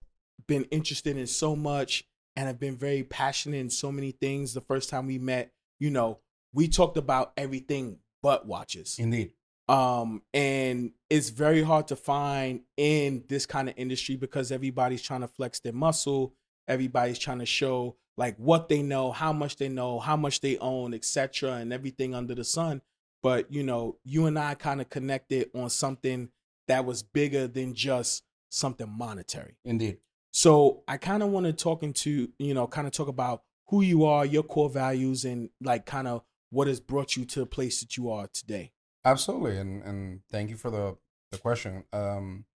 been 0.47 0.63
interested 0.65 1.17
in 1.17 1.27
so 1.27 1.55
much 1.55 2.05
and 2.35 2.47
have 2.47 2.59
been 2.59 2.77
very 2.77 3.03
passionate 3.03 3.57
in 3.57 3.69
so 3.69 3.91
many 3.91 4.11
things. 4.11 4.53
The 4.53 4.61
first 4.61 4.89
time 4.89 5.07
we 5.07 5.17
met, 5.17 5.51
you 5.79 5.89
know, 5.89 6.19
we 6.53 6.67
talked 6.67 6.97
about 6.97 7.33
everything 7.37 7.99
but 8.23 8.47
watches 8.47 8.97
Indeed. 8.99 9.31
Um 9.69 10.21
and 10.33 10.91
it's 11.09 11.29
very 11.29 11.61
hard 11.61 11.87
to 11.87 11.95
find 11.95 12.61
in 12.77 13.23
this 13.27 13.45
kind 13.45 13.67
of 13.69 13.75
industry 13.77 14.15
because 14.15 14.51
everybody's 14.51 15.01
trying 15.01 15.21
to 15.21 15.27
flex 15.27 15.59
their 15.59 15.73
muscle 15.73 16.33
everybody's 16.67 17.19
trying 17.19 17.39
to 17.39 17.45
show 17.45 17.95
like 18.17 18.35
what 18.37 18.69
they 18.69 18.81
know 18.81 19.11
how 19.11 19.33
much 19.33 19.57
they 19.57 19.69
know 19.69 19.99
how 19.99 20.15
much 20.15 20.41
they 20.41 20.57
own 20.59 20.93
etc 20.93 21.53
and 21.55 21.73
everything 21.73 22.15
under 22.15 22.33
the 22.33 22.43
sun 22.43 22.81
but 23.21 23.51
you 23.51 23.63
know 23.63 23.97
you 24.05 24.25
and 24.25 24.39
i 24.39 24.53
kind 24.53 24.79
of 24.79 24.89
connected 24.89 25.49
on 25.53 25.69
something 25.69 26.29
that 26.67 26.85
was 26.85 27.03
bigger 27.03 27.47
than 27.47 27.73
just 27.73 28.23
something 28.49 28.89
monetary 28.89 29.57
Indeed. 29.65 29.97
so 30.31 30.83
I 30.87 30.97
kind 30.97 31.21
of 31.23 31.29
want 31.29 31.45
to 31.47 31.53
talk 31.53 31.83
into, 31.83 32.29
you 32.39 32.53
know, 32.53 32.67
kind 32.67 32.87
of 32.87 32.93
talk 32.93 33.07
about 33.07 33.41
who 33.67 33.81
you 33.81 34.05
are, 34.05 34.25
your 34.25 34.43
core 34.43 34.69
values, 34.69 35.25
and 35.25 35.49
like 35.61 35.85
kind 35.85 36.07
of 36.07 36.23
what 36.49 36.67
has 36.67 36.79
brought 36.79 37.15
you 37.15 37.25
to 37.25 37.39
the 37.41 37.45
place 37.45 37.81
that 37.81 37.97
you 37.97 38.09
are 38.09 38.27
today. 38.27 38.71
Absolutely, 39.05 39.57
and 39.57 39.83
and 39.83 40.21
thank 40.29 40.49
you 40.49 40.57
for 40.57 40.69
the 40.69 40.97
the 41.31 41.37
question. 41.37 41.83
Um, 41.93 42.45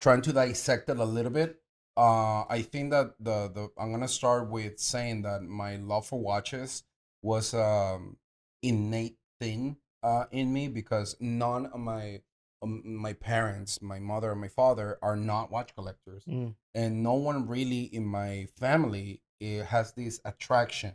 trying 0.00 0.22
to 0.22 0.32
dissect 0.32 0.88
it 0.88 0.96
a 0.98 1.04
little 1.04 1.30
bit. 1.32 1.60
Uh, 1.96 2.44
I 2.48 2.62
think 2.62 2.90
that 2.92 3.14
the 3.20 3.48
the 3.48 3.68
I'm 3.78 3.90
gonna 3.90 4.08
start 4.08 4.48
with 4.48 4.78
saying 4.78 5.22
that 5.22 5.42
my 5.42 5.76
love 5.76 6.06
for 6.06 6.18
watches 6.20 6.84
was 7.22 7.52
um 7.52 8.16
innate 8.62 9.16
thing 9.40 9.76
uh 10.02 10.24
in 10.30 10.52
me 10.52 10.68
because 10.68 11.16
none 11.20 11.66
of 11.66 11.80
my 11.80 12.22
um, 12.62 12.82
my 12.84 13.12
parents, 13.14 13.80
my 13.82 13.98
mother 13.98 14.32
and 14.32 14.40
my 14.40 14.48
father 14.48 14.98
are 15.02 15.16
not 15.16 15.50
watch 15.50 15.74
collectors, 15.74 16.24
Mm. 16.26 16.54
and 16.74 17.02
no 17.02 17.14
one 17.14 17.46
really 17.48 17.82
in 17.84 18.04
my 18.06 18.46
family 18.58 19.22
eh, 19.40 19.62
has 19.64 19.92
this 19.92 20.20
attraction 20.24 20.92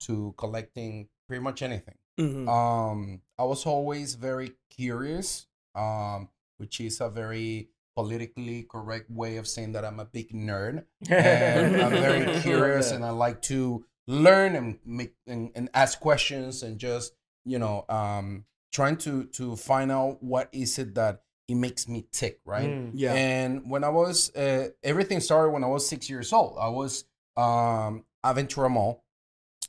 to 0.00 0.34
collecting 0.36 1.08
pretty 1.26 1.42
much 1.42 1.62
anything 1.62 1.96
Mm-hmm. 2.18 2.48
um 2.48 3.20
i 3.38 3.44
was 3.44 3.66
always 3.66 4.14
very 4.14 4.52
curious 4.70 5.46
um 5.74 6.28
which 6.58 6.80
is 6.80 7.00
a 7.00 7.08
very 7.10 7.68
politically 7.94 8.62
correct 8.70 9.10
way 9.10 9.36
of 9.36 9.46
saying 9.46 9.72
that 9.72 9.84
i'm 9.84 10.00
a 10.00 10.04
big 10.06 10.32
nerd 10.32 10.84
and 11.10 11.76
i'm 11.76 11.90
very 12.08 12.40
curious 12.42 12.90
and 12.90 13.04
i 13.04 13.10
like 13.10 13.42
to 13.42 13.84
learn 14.06 14.54
and 14.56 14.78
make 14.84 15.14
and, 15.26 15.50
and 15.54 15.68
ask 15.74 16.00
questions 16.00 16.62
and 16.62 16.78
just 16.78 17.12
you 17.44 17.58
know 17.58 17.84
um 17.88 18.44
trying 18.72 18.96
to 18.96 19.24
to 19.24 19.56
find 19.56 19.90
out 19.92 20.22
what 20.22 20.48
is 20.52 20.78
it 20.78 20.94
that 20.94 21.22
it 21.48 21.54
makes 21.54 21.86
me 21.86 22.06
tick 22.12 22.40
right 22.44 22.68
Mm. 22.68 22.90
yeah. 22.94 23.12
and 23.14 23.70
when 23.70 23.84
I 23.84 23.88
was, 23.88 24.34
uh, 24.34 24.68
everything 24.82 25.20
started 25.20 25.50
when 25.50 25.62
I 25.62 25.68
was 25.68 25.86
six 25.88 26.10
years 26.10 26.32
old. 26.32 26.58
I 26.60 26.68
was 26.68 27.04
um, 27.36 28.04
Aventura 28.24 28.68
Mall 28.68 29.04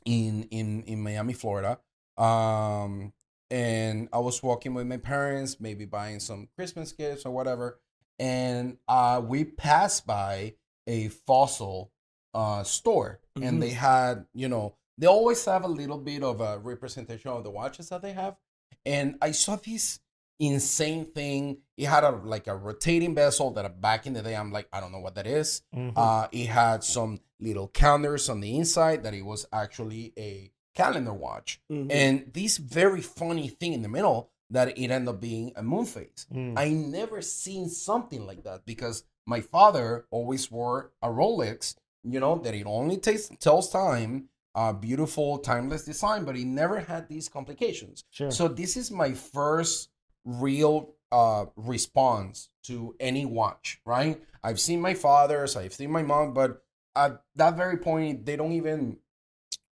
in 0.04 0.42
in 0.50 0.82
in 0.84 1.00
Miami, 1.00 1.34
Florida, 1.34 1.78
um, 2.18 3.12
and 3.50 4.08
I 4.12 4.18
was 4.18 4.42
walking 4.42 4.74
with 4.74 4.86
my 4.86 4.98
parents, 4.98 5.58
maybe 5.60 5.84
buying 5.86 6.20
some 6.20 6.48
Christmas 6.56 6.92
gifts 6.92 7.24
or 7.24 7.30
whatever, 7.32 7.80
and 8.18 8.76
uh, 8.88 9.22
we 9.24 9.44
passed 9.44 10.06
by 10.06 10.54
a 10.86 11.08
fossil 11.08 11.92
uh, 12.34 12.62
store, 12.62 13.20
Mhm. 13.36 13.48
and 13.48 13.62
they 13.62 13.70
had, 13.70 14.26
you 14.34 14.48
know, 14.48 14.74
they 14.98 15.06
always 15.06 15.44
have 15.46 15.64
a 15.64 15.68
little 15.68 15.98
bit 15.98 16.22
of 16.22 16.40
a 16.40 16.58
representation 16.58 17.30
of 17.30 17.42
the 17.44 17.50
watches 17.50 17.88
that 17.88 18.02
they 18.02 18.12
have, 18.12 18.36
and 18.84 19.16
I 19.22 19.30
saw 19.30 19.56
this 19.56 20.00
insane 20.40 21.04
thing. 21.06 21.58
It 21.76 21.86
had 21.86 22.04
a 22.04 22.10
like 22.10 22.46
a 22.46 22.54
rotating 22.56 23.14
bezel 23.14 23.50
that 23.52 23.80
back 23.80 24.06
in 24.06 24.12
the 24.12 24.22
day 24.22 24.36
I'm 24.36 24.52
like 24.52 24.68
I 24.72 24.80
don't 24.80 24.92
know 24.92 25.00
what 25.00 25.14
that 25.16 25.26
is. 25.26 25.62
Mhm. 25.74 25.92
Uh, 25.96 26.28
it 26.30 26.46
had 26.46 26.84
some 26.84 27.20
little 27.40 27.68
counters 27.68 28.28
on 28.28 28.40
the 28.40 28.56
inside 28.56 29.02
that 29.04 29.14
it 29.14 29.22
was 29.24 29.46
actually 29.52 30.12
a 30.16 30.52
calendar 30.78 31.12
watch, 31.26 31.60
Mhm. 31.70 31.88
and 32.02 32.14
this 32.32 32.56
very 32.80 33.02
funny 33.20 33.48
thing 33.58 33.72
in 33.72 33.82
the 33.82 33.88
middle 33.98 34.20
that 34.50 34.68
it 34.68 34.90
ended 34.90 35.08
up 35.12 35.20
being 35.20 35.46
a 35.56 35.62
moon 35.62 35.84
phase. 35.94 36.26
Mm. 36.32 36.54
I 36.56 36.66
never 36.70 37.20
seen 37.20 37.68
something 37.68 38.22
like 38.30 38.42
that 38.44 38.64
because 38.64 38.96
my 39.26 39.40
father 39.54 40.06
always 40.10 40.50
wore 40.50 40.78
a 41.02 41.08
Rolex, 41.08 41.74
you 42.02 42.18
know, 42.20 42.34
that 42.44 42.54
it 42.54 42.66
only 42.66 42.96
takes 42.96 43.28
tells 43.40 43.66
time, 43.70 44.28
uh, 44.54 44.72
beautiful, 44.72 45.38
timeless 45.38 45.84
design, 45.84 46.24
but 46.24 46.34
he 46.34 46.44
never 46.44 46.80
had 46.80 47.08
these 47.08 47.28
complications. 47.28 48.04
Sure. 48.10 48.30
So 48.30 48.48
this 48.48 48.76
is 48.76 48.90
my 48.90 49.12
first 49.34 49.90
real 50.24 50.94
uh 51.10 51.46
response 51.56 52.50
to 52.68 52.94
any 53.00 53.24
watch, 53.24 53.80
right? 53.84 54.22
I've 54.44 54.60
seen 54.60 54.80
my 54.80 54.94
father's, 54.94 55.56
I've 55.56 55.72
seen 55.74 55.90
my 55.90 56.02
mom, 56.02 56.32
but 56.34 56.62
at 56.94 57.22
that 57.36 57.56
very 57.56 57.78
point, 57.78 58.24
they 58.26 58.36
don't 58.36 58.52
even 58.52 58.98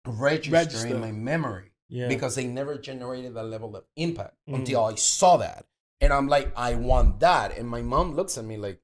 register, 0.08 0.52
Register. 0.54 0.88
in 0.88 1.00
my 1.02 1.12
memory 1.12 1.72
yeah. 1.90 2.08
because 2.08 2.36
they 2.36 2.48
never 2.48 2.78
generated 2.78 3.34
that 3.36 3.44
level 3.46 3.76
of 3.76 3.84
impact 3.96 4.36
Mm. 4.50 4.56
until 4.56 4.86
I 4.86 4.96
saw 4.96 5.38
that. 5.38 5.66
And 6.02 6.12
I'm 6.14 6.28
like, 6.28 6.52
I 6.58 6.76
want 6.76 7.20
that. 7.22 7.58
And 7.58 7.68
my 7.68 7.82
mom 7.82 8.14
looks 8.16 8.38
at 8.38 8.46
me 8.46 8.58
like, 8.58 8.80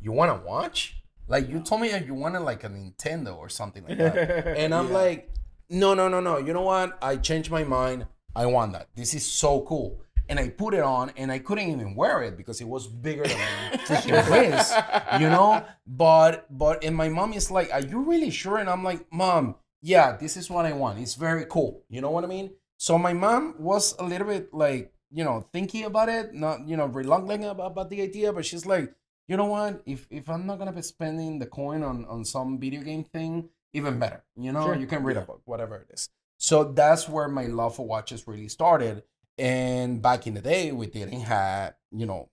You 0.00 0.12
want 0.12 0.30
to 0.32 0.46
watch? 0.46 1.02
Like, 1.26 1.48
you 1.48 1.60
told 1.60 1.80
me 1.80 1.88
that 1.88 2.06
you 2.06 2.14
wanted 2.14 2.40
like 2.40 2.64
a 2.64 2.68
Nintendo 2.68 3.36
or 3.36 3.48
something 3.48 3.84
like 3.86 3.98
that. 3.98 4.46
and 4.62 4.74
I'm 4.74 4.88
Yeah. 4.88 4.94
like, 5.02 5.30
No, 5.70 5.94
no, 5.94 6.08
no, 6.08 6.20
no. 6.20 6.38
You 6.38 6.52
know 6.52 6.62
what? 6.62 6.98
I 7.02 7.16
changed 7.16 7.50
my 7.50 7.64
mind. 7.64 8.06
I 8.36 8.46
want 8.46 8.72
that. 8.72 8.88
This 8.94 9.14
is 9.14 9.24
so 9.26 9.62
cool. 9.62 10.00
and 10.28 10.38
I 10.40 10.48
put 10.48 10.72
it 10.72 10.80
on, 10.80 11.12
and 11.20 11.30
I 11.30 11.38
couldn't 11.38 11.68
even 11.68 11.94
wear 11.94 12.22
it 12.22 12.34
because 12.38 12.58
it 12.62 12.66
was 12.66 12.86
bigger 12.86 13.24
than 13.24 13.36
my 13.38 13.76
freaking 13.86 14.30
waist, 14.32 14.72
you 15.20 15.28
know. 15.28 15.62
But 15.86 16.46
but 16.50 16.82
and 16.82 16.96
my 16.96 17.10
mom 17.10 17.34
is 17.34 17.50
like, 17.50 17.68
"Are 17.76 17.82
you 17.92 17.98
really 18.12 18.30
sure?" 18.30 18.56
And 18.56 18.70
I'm 18.70 18.82
like, 18.82 19.04
"Mom, 19.12 19.56
yeah, 19.92 20.16
this 20.22 20.36
is 20.40 20.46
what 20.50 20.64
I 20.64 20.72
want. 20.72 20.98
It's 21.04 21.14
very 21.28 21.44
cool. 21.54 21.72
You 21.94 22.00
know 22.00 22.10
what 22.10 22.24
I 22.24 22.26
mean?" 22.36 22.48
So 22.86 22.92
my 22.98 23.12
mom 23.12 23.42
was 23.58 23.94
a 23.98 24.04
little 24.12 24.26
bit 24.34 24.52
like, 24.52 24.92
you 25.18 25.24
know, 25.24 25.36
thinking 25.52 25.84
about 25.84 26.08
it, 26.08 26.26
not 26.34 26.66
you 26.68 26.76
know, 26.78 26.86
reluctant 26.86 27.44
about, 27.44 27.70
about 27.72 27.88
the 27.90 28.00
idea, 28.02 28.32
but 28.32 28.44
she's 28.44 28.66
like, 28.66 28.86
you 29.28 29.36
know 29.36 29.46
what? 29.56 29.82
If 29.86 30.06
if 30.10 30.28
I'm 30.32 30.44
not 30.46 30.58
gonna 30.58 30.72
be 30.80 30.82
spending 30.82 31.38
the 31.38 31.46
coin 31.60 31.82
on 31.90 32.04
on 32.14 32.24
some 32.24 32.58
video 32.64 32.82
game 32.82 33.04
thing, 33.04 33.48
even 33.72 33.98
better. 33.98 34.20
You 34.36 34.52
know, 34.52 34.64
Sure. 34.66 34.76
you 34.82 34.86
can 34.86 35.02
read 35.04 35.16
Yeah. 35.16 35.22
a 35.22 35.26
book, 35.26 35.42
whatever 35.44 35.76
it 35.76 35.88
is. 35.96 36.08
So 36.38 36.56
that's 36.80 37.08
where 37.08 37.28
my 37.28 37.46
love 37.46 37.76
for 37.76 37.86
watches 37.86 38.26
really 38.26 38.48
started. 38.48 39.02
And 39.38 40.00
back 40.02 40.26
in 40.28 40.34
the 40.34 40.40
day, 40.54 40.72
we 40.72 40.86
didn't 40.86 41.22
have, 41.36 41.74
you 42.00 42.06
know, 42.06 42.28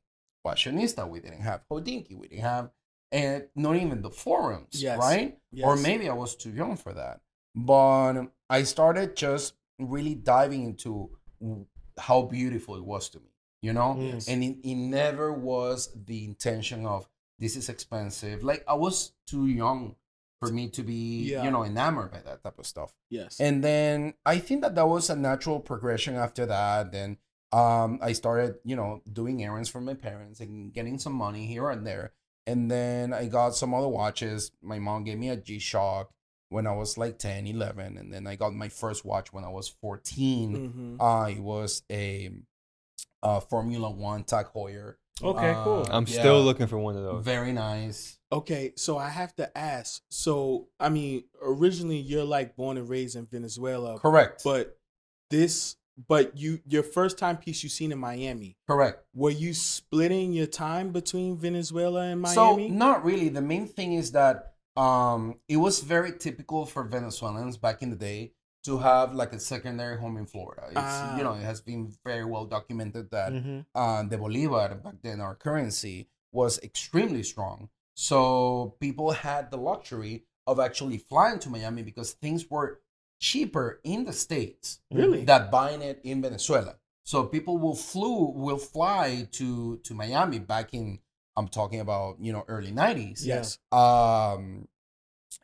Fashionista, 0.46 1.08
we 1.08 1.20
didn't 1.20 1.42
have 1.42 1.62
Hodinkee, 1.70 2.16
we 2.18 2.28
didn't 2.28 2.44
have, 2.44 2.72
and 3.12 3.48
not 3.56 3.76
even 3.76 4.02
the 4.02 4.10
forums, 4.12 4.82
Yes. 4.82 4.98
right? 5.00 5.38
Or 5.64 5.76
maybe 5.76 6.10
I 6.10 6.14
was 6.14 6.36
too 6.36 6.52
young 6.52 6.76
for 6.78 6.94
that. 6.94 7.22
But 7.56 8.24
I 8.50 8.64
started 8.64 9.16
just 9.16 9.54
really 9.80 10.16
diving 10.16 10.64
into 10.64 11.10
how 12.00 12.24
beautiful 12.24 12.76
it 12.76 12.84
was 12.86 13.10
to 13.10 13.20
me, 13.20 13.32
you 13.62 13.74
know? 13.74 13.98
Yes. 14.00 14.28
And 14.28 14.44
it, 14.44 14.58
it 14.64 14.76
never 14.76 15.32
was 15.34 15.90
the 16.06 16.24
intention 16.26 16.86
of 16.86 17.08
this 17.40 17.56
is 17.56 17.70
expensive. 17.70 18.44
Like 18.44 18.64
I 18.68 18.76
was 18.76 19.14
too 19.28 19.48
young 19.48 19.96
for 20.40 20.52
me 20.52 20.70
to 20.70 20.84
be, 20.84 21.32
Yeah. 21.32 21.44
you 21.44 21.52
know, 21.52 21.64
enamored 21.64 22.12
by 22.12 22.20
that 22.22 22.44
type 22.44 22.58
of 22.58 22.66
stuff. 22.66 22.94
Yes. 23.10 23.40
And 23.40 23.64
then 23.64 24.14
I 24.26 24.40
think 24.40 24.62
that 24.62 24.76
that 24.76 24.88
was 24.88 25.10
a 25.10 25.16
natural 25.16 25.60
progression 25.60 26.16
after 26.16 26.46
that. 26.46 26.92
Then 26.92 27.18
um, 27.52 28.00
I 28.02 28.14
started, 28.14 28.56
you 28.64 28.76
know, 28.76 29.02
doing 29.12 29.44
errands 29.44 29.70
for 29.70 29.82
my 29.82 29.94
parents 29.94 30.40
and 30.40 30.74
getting 30.74 30.98
some 30.98 31.14
money 31.14 31.46
here 31.48 31.70
and 31.70 31.86
there. 31.86 32.14
And 32.48 32.72
then 32.72 33.14
I 33.14 33.28
got 33.28 33.56
some 33.56 33.74
other 33.74 33.88
watches. 33.90 34.52
My 34.64 34.80
mom 34.80 35.04
gave 35.04 35.20
me 35.20 35.30
a 35.30 35.36
G 35.36 35.60
Shock 35.60 36.12
when 36.52 36.68
I 36.68 36.74
was 36.74 36.98
like 36.98 37.18
10, 37.18 37.48
11. 37.48 37.98
And 37.98 38.14
then 38.14 38.28
I 38.28 38.36
got 38.36 38.54
my 38.54 38.68
first 38.70 39.06
watch 39.06 39.32
when 39.32 39.44
I 39.46 39.50
was 39.50 39.70
14. 39.70 40.98
Mhm. 41.00 41.02
Uh, 41.02 41.30
it 41.30 41.40
was 41.40 41.84
a, 41.92 42.30
uh 43.24 43.40
Formula 43.40 43.90
One 43.90 44.24
Tag 44.24 44.48
Heuer. 44.54 44.96
Okay, 45.24 45.52
Uh, 45.52 45.64
cool. 45.64 45.88
I'm 45.90 46.06
yeah, 46.08 46.20
still 46.20 46.42
looking 46.44 46.68
for 46.68 46.78
one 46.78 46.98
of 46.98 47.04
those. 47.04 47.24
Very 47.24 47.52
nice. 47.54 48.18
Okay, 48.32 48.74
so 48.76 48.98
I 48.98 49.10
have 49.10 49.36
to 49.36 49.56
ask. 49.58 50.02
So, 50.10 50.68
I 50.80 50.90
mean, 50.90 51.24
originally 51.42 51.98
you're 52.00 52.24
like 52.26 52.56
born 52.56 52.78
and 52.78 52.90
raised 52.90 53.16
in 53.16 53.26
Venezuela, 53.28 54.00
Correct. 54.00 54.42
but 54.44 54.78
this, 55.30 55.76
but 56.08 56.36
you, 56.38 56.60
your 56.68 56.82
first 56.84 57.18
time 57.18 57.38
piece 57.38 57.62
you 57.64 57.70
seen 57.70 57.92
in 57.92 58.00
Miami. 58.00 58.58
Correct. 58.68 59.06
Were 59.14 59.30
you 59.30 59.54
splitting 59.54 60.34
your 60.34 60.48
time 60.48 60.92
between 60.92 61.38
Venezuela 61.38 62.02
and 62.02 62.20
Miami? 62.22 62.70
So 62.70 62.74
not 62.74 63.06
really. 63.06 63.30
The 63.30 63.42
main 63.42 63.68
thing 63.68 63.94
is 63.94 64.12
that 64.14 64.54
um, 64.78 65.40
it 65.48 65.58
was 65.58 65.82
very 65.82 66.12
typical 66.18 66.66
for 66.66 66.84
Venezuelans 66.84 67.58
back 67.58 67.82
in 67.82 67.90
the 67.90 67.96
day 67.96 68.34
to 68.64 68.78
have 68.78 69.14
like 69.16 69.34
a 69.34 69.40
secondary 69.40 69.98
home 69.98 70.18
in 70.18 70.26
Florida. 70.26 70.68
It's 70.70 70.78
Ah. 70.78 71.18
you 71.18 71.24
know 71.24 71.34
it 71.34 71.44
has 71.44 71.62
been 71.62 71.92
very 72.06 72.26
well 72.26 72.46
documented 72.46 73.10
that 73.12 73.32
Mhm. 73.34 73.66
uh, 73.76 74.04
the 74.04 74.18
bolivar 74.18 74.76
back 74.76 74.96
then 75.02 75.20
our 75.20 75.36
currency 75.36 76.10
was 76.32 76.60
extremely 76.60 77.24
strong. 77.24 77.70
So 77.96 78.76
people 78.80 79.12
had 79.12 79.52
the 79.52 79.58
luxury 79.58 80.26
of 80.48 80.60
actually 80.60 80.98
flying 80.98 81.40
to 81.40 81.50
Miami 81.50 81.84
because 81.84 82.14
things 82.14 82.50
were 82.50 82.82
cheaper 83.20 83.80
in 83.84 84.06
the 84.06 84.14
states 84.14 84.80
Really? 84.92 85.24
than 85.26 85.52
buying 85.52 85.82
it 85.82 86.00
in 86.04 86.22
Venezuela. 86.22 86.78
So 87.04 87.26
people 87.26 87.58
will 87.58 87.76
flew 87.76 88.32
will 88.32 88.58
fly 88.58 89.28
to 89.34 89.78
to 89.80 89.94
Miami 89.94 90.40
back 90.40 90.74
in 90.74 91.00
I'm 91.38 91.48
talking 91.48 91.80
about 91.80 92.18
you 92.20 92.34
know 92.34 92.44
early 92.48 92.72
90s. 92.72 93.26
yes. 93.26 93.58
Um, 93.72 94.68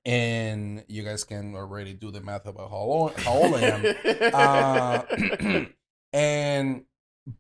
and 0.06 0.84
you 0.88 1.04
guys 1.04 1.24
can 1.24 1.56
already 1.56 1.94
do 1.94 2.12
the 2.12 2.22
math 2.22 2.46
about 2.46 2.70
how 2.70 2.78
old, 2.78 3.20
how 3.20 3.34
old 3.34 3.56
I 3.56 3.62
am. 3.62 3.86
Uh, 4.34 5.66
and 6.14 6.84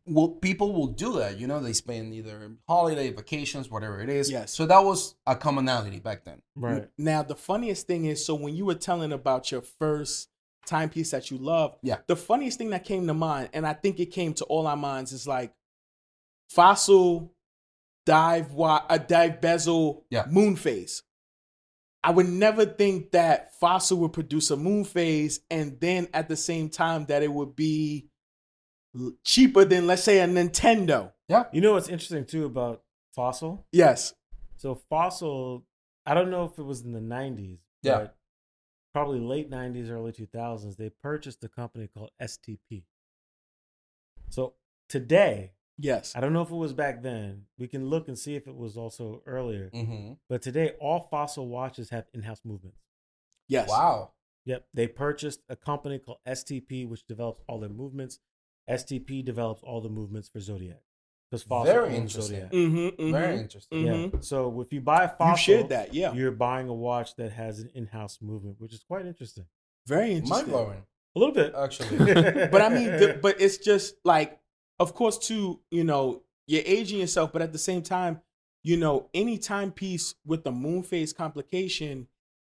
well, 0.05 0.27
people 0.29 0.73
will 0.73 0.87
do 0.87 1.13
that. 1.19 1.37
You 1.39 1.47
know, 1.47 1.61
they 1.61 1.71
spend 1.73 2.13
either 2.13 2.51
holiday, 2.67 3.09
vacations, 3.11 3.69
whatever 3.69 4.01
it 4.01 4.09
is. 4.09 4.29
Yes. 4.29 4.53
So 4.53 4.65
that 4.65 4.79
was 4.83 5.15
a 5.25 5.35
commonality 5.35 5.99
back 5.99 6.25
then. 6.25 6.41
Right. 6.55 6.89
Now 6.97 7.23
the 7.23 7.35
funniest 7.35 7.87
thing 7.87 8.05
is, 8.05 8.25
so 8.25 8.35
when 8.35 8.55
you 8.55 8.65
were 8.65 8.75
telling 8.75 9.13
about 9.13 9.49
your 9.51 9.61
first 9.61 10.29
timepiece 10.65 11.11
that 11.11 11.31
you 11.31 11.37
love, 11.37 11.77
Yeah. 11.83 11.99
the 12.07 12.17
funniest 12.17 12.57
thing 12.57 12.71
that 12.71 12.83
came 12.83 13.07
to 13.07 13.13
mind, 13.13 13.49
and 13.53 13.65
I 13.65 13.73
think 13.73 13.99
it 14.01 14.07
came 14.07 14.33
to 14.35 14.45
all 14.45 14.67
our 14.67 14.75
minds, 14.75 15.13
is 15.13 15.25
like 15.25 15.53
fossil 16.49 17.31
dive 18.07 18.53
wa- 18.53 18.85
a 18.89 18.97
dive 18.97 19.41
bezel 19.41 20.05
Yeah. 20.09 20.25
moon 20.29 20.55
phase. 20.55 21.03
I 22.03 22.11
would 22.11 22.27
never 22.29 22.65
think 22.65 23.11
that 23.11 23.53
fossil 23.59 23.97
would 23.99 24.13
produce 24.13 24.49
a 24.49 24.55
moon 24.55 24.85
phase, 24.85 25.41
and 25.51 25.77
then 25.81 26.07
at 26.13 26.29
the 26.29 26.37
same 26.37 26.69
time 26.69 27.05
that 27.07 27.21
it 27.21 27.31
would 27.33 27.53
be 27.55 28.09
cheaper 29.23 29.65
than 29.65 29.85
let's 29.87 30.03
say 30.03 30.19
a 30.21 30.25
Nintendo. 30.25 31.11
Yeah. 31.27 31.45
You 31.51 31.59
know 31.59 31.73
what's 31.73 31.89
interesting 31.89 32.25
too 32.25 32.45
about 32.45 32.83
Fossil? 33.13 33.67
Yes. 33.73 34.13
So 34.55 34.75
Fossil, 34.75 35.65
I 36.05 36.13
don't 36.13 36.29
know 36.31 36.45
if 36.45 36.57
it 36.57 36.63
was 36.63 36.81
in 36.81 36.93
the 36.93 37.01
'90s, 37.01 37.59
Yeah. 37.83 37.97
but 37.99 38.17
probably 38.93 39.19
late 39.19 39.49
'90s, 39.49 39.89
early 39.89 40.13
2000s. 40.13 40.77
They 40.77 40.89
purchased 40.89 41.43
a 41.43 41.49
company 41.49 41.87
called 41.87 42.11
STP. 42.21 42.85
So 44.29 44.53
today, 44.87 45.51
Yes. 45.77 46.13
I 46.15 46.19
don't 46.21 46.33
know 46.33 46.41
if 46.41 46.49
it 46.51 46.55
was 46.55 46.73
back 46.73 47.03
then. 47.03 47.43
We 47.57 47.67
can 47.67 47.87
look 47.87 48.07
and 48.07 48.17
see 48.17 48.35
if 48.35 48.47
it 48.47 48.55
was 48.55 48.77
also 48.77 49.21
earlier. 49.25 49.69
Mm-hmm. 49.73 50.13
But 50.27 50.41
today, 50.41 50.71
all 50.79 51.07
Fossil 51.11 51.47
watches 51.47 51.89
have 51.91 52.05
in-house 52.13 52.41
movements. 52.43 52.79
Yes. 53.47 53.69
Wow. 53.69 54.11
Yep, 54.45 54.65
they 54.73 54.87
purchased 54.87 55.41
a 55.49 55.57
company 55.57 55.99
called 55.99 56.19
STP, 56.25 56.87
which 56.87 57.05
develops 57.05 57.41
all 57.49 57.59
their 57.59 57.69
movements. 57.69 58.19
STP 58.69 59.23
develops 59.23 59.61
all 59.61 59.81
the 59.81 59.89
movements 59.89 60.29
for 60.29 60.39
Zodiac 60.39 60.81
because 61.29 61.43
Fossil 61.43 61.73
Very 61.73 61.89
owns 61.89 62.15
interesting. 62.15 62.35
Zodiac. 62.49 62.51
Mm-hmm, 62.53 63.11
Very 63.11 63.39
interesting. 63.39 63.85
Yeah. 63.85 64.19
So 64.21 64.61
if 64.61 64.71
you 64.71 64.79
buy 64.79 65.03
a 65.03 65.09
Fossil, 65.09 65.31
You 65.31 65.37
shared 65.37 65.69
that, 65.69 65.93
yeah. 65.93 66.13
you're 66.13 66.31
buying 66.31 66.69
a 66.69 66.73
watch 66.73 67.15
that 67.17 67.33
has 67.33 67.59
an 67.59 67.69
in-house 67.75 68.19
movement, 68.21 68.55
which 68.59 68.73
is 68.73 68.83
quite 68.87 69.05
interesting. 69.05 69.45
Very 69.85 70.11
Mind 70.11 70.23
interesting. 70.23 70.49
blowing, 70.49 70.83
A 71.15 71.19
little 71.19 71.35
bit, 71.35 71.53
actually. 71.53 71.97
but 72.47 72.61
I 72.61 72.69
mean, 72.69 72.85
the, 72.87 73.19
but 73.21 73.41
it's 73.41 73.57
just 73.57 73.95
like, 74.05 74.39
of 74.79 74.93
course, 74.93 75.17
too, 75.17 75.59
you 75.71 75.83
know, 75.83 76.23
you're 76.47 76.63
aging 76.65 76.99
yourself, 76.99 77.33
but 77.33 77.41
at 77.41 77.51
the 77.51 77.57
same 77.59 77.81
time, 77.81 78.21
you 78.63 78.77
know, 78.77 79.09
any 79.13 79.37
timepiece 79.37 80.15
with 80.25 80.43
the 80.43 80.51
moon 80.51 80.83
phase 80.83 81.13
complication, 81.13 82.07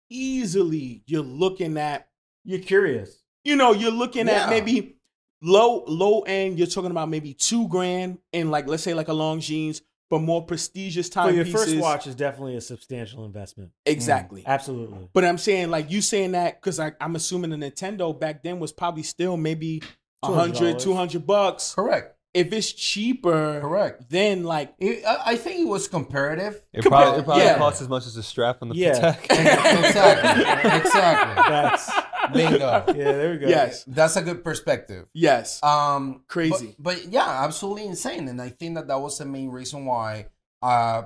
easily 0.10 1.04
you're 1.08 1.22
looking 1.24 1.78
at, 1.78 2.08
you're 2.44 2.60
curious. 2.60 3.24
you 3.44 3.56
know, 3.56 3.72
you're 3.74 3.92
looking 3.92 4.28
Yeah. 4.28 4.44
at 4.44 4.50
maybe 4.50 4.98
low, 5.42 5.84
low 5.88 6.22
end, 6.22 6.58
you're 6.60 6.68
talking 6.68 6.92
about 6.92 7.10
maybe 7.10 7.34
two 7.34 7.68
grand 7.68 8.20
and 8.34 8.52
like, 8.52 8.68
let's 8.68 8.84
say 8.84 8.94
like 8.94 9.08
a 9.08 9.14
Longines, 9.14 9.82
but 10.12 10.20
more 10.20 10.46
prestigious 10.46 11.08
So 11.08 11.30
your 11.30 11.46
first 11.46 11.76
watch 11.78 12.06
is 12.06 12.14
definitely 12.16 12.56
a 12.58 12.62
substantial 12.62 13.26
investment. 13.26 13.70
Mm, 13.88 13.92
exactly. 13.94 14.44
Absolutely. 14.46 15.08
But 15.14 15.24
I'm 15.26 15.38
saying, 15.38 15.72
like, 15.72 15.90
you 15.90 16.02
saying 16.02 16.34
that 16.34 16.62
because 16.62 16.80
I'm 16.80 17.16
assuming 17.16 17.50
the 17.50 17.56
Nintendo 17.58 18.18
back 18.18 18.44
then 18.44 18.60
was 18.60 18.72
probably 18.74 19.04
still 19.04 19.38
maybe 19.38 19.82
100, 20.22 20.76
$200. 20.78 20.80
200 20.82 21.28
bucks. 21.28 21.74
Correct. 21.76 22.16
If 22.34 22.54
it's 22.54 22.72
cheaper, 22.72 23.60
Correct. 23.60 24.10
then 24.10 24.44
like, 24.44 24.74
It, 24.80 25.04
I, 25.06 25.34
I 25.34 25.36
think 25.36 25.62
it 25.62 25.68
was 25.68 25.90
comparative. 25.90 26.62
It 26.72 26.86
probably, 26.86 27.20
it 27.20 27.26
probably 27.26 27.44
Yeah. 27.44 27.58
costs 27.58 27.82
as 27.82 27.90
much 27.90 28.06
as 28.06 28.16
a 28.16 28.24
strap 28.24 28.60
on 28.62 28.70
the 28.70 28.76
Yeah. 28.76 29.16
Patek. 29.16 29.24
exactly. 29.88 30.80
Exactly. 30.80 31.44
That's 31.50 31.92
Bingo. 32.34 32.86
yeah. 32.88 32.94
There 32.94 33.32
we 33.32 33.38
go. 33.38 33.48
yes, 33.50 33.84
That's 33.86 34.16
a 34.16 34.22
good 34.22 34.46
perspective. 34.46 35.08
yes, 35.14 35.62
Um, 35.62 36.24
Crazy. 36.30 36.76
but, 36.80 36.96
but 37.04 37.12
yeah, 37.12 37.44
absolutely 37.44 37.86
insane. 37.86 38.30
And 38.30 38.42
I 38.42 38.48
think 38.50 38.76
that 38.76 38.88
that 38.88 39.02
was 39.02 39.18
the 39.18 39.26
main 39.26 39.50
reason 39.50 39.84
why, 39.86 40.28
uh, 40.62 41.04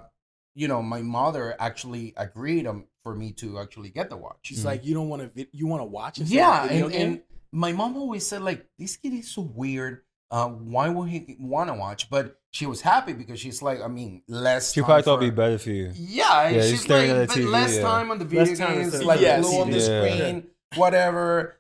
you 0.54 0.68
know, 0.68 0.84
my 0.84 1.02
mother 1.02 1.56
actually 1.60 2.14
agreed 2.18 2.68
um, 2.68 2.86
for 3.02 3.16
me 3.16 3.32
to 3.34 3.58
actually 3.60 3.90
get 3.90 4.12
the 4.12 4.18
watch. 4.18 4.38
she's 4.44 4.64
like, 4.64 4.86
you 4.86 4.94
don't 4.94 5.10
want 5.10 5.24
to, 5.24 5.28
vi- 5.30 5.50
you 5.54 5.66
want 5.66 5.82
to 5.82 5.86
watch 5.86 6.20
it? 6.20 6.28
yeah, 6.28 6.66
and, 6.66 6.94
and 6.94 7.22
my 7.56 7.72
mom 7.72 7.96
always 7.96 8.26
said 8.28 8.42
like, 8.42 8.66
this 8.78 8.98
kid 8.98 9.14
is 9.14 9.32
so 9.32 9.42
weird. 9.42 10.02
Uh, 10.30 10.48
why 10.50 10.90
would 10.90 11.08
he 11.10 11.38
want 11.40 11.70
to 11.70 11.74
watch? 11.76 12.10
But 12.10 12.38
she 12.52 12.66
was 12.66 12.82
happy 12.82 13.14
because 13.14 13.40
she's 13.40 13.62
like, 13.62 13.80
I 13.82 13.88
mean, 13.88 14.24
less. 14.28 14.74
She 14.74 14.82
time 14.82 14.86
probably 14.88 15.04
thought 15.04 15.22
it'd 15.24 15.34
be 15.34 15.36
better 15.36 15.58
for 15.58 15.70
you. 15.72 15.92
Yeah, 15.96 16.50
Yeah, 16.50 16.62
she's 16.64 16.88
you're 16.88 16.98
like, 17.18 17.28
but 17.30 17.38
TV, 17.38 17.50
less 17.52 17.76
yeah. 17.76 17.82
time 17.82 18.12
on 18.12 18.20
the 18.20 18.26
video 18.26 18.46
Less 18.46 18.58
time 18.60 18.80
games, 18.80 18.92
sit 18.94 19.06
like 19.06 19.20
there. 19.22 19.42
blue 19.42 19.62
on 19.62 19.70
the 19.72 19.78
Yes. 19.78 19.86
screen, 20.20 20.48
whatever. 20.76 21.56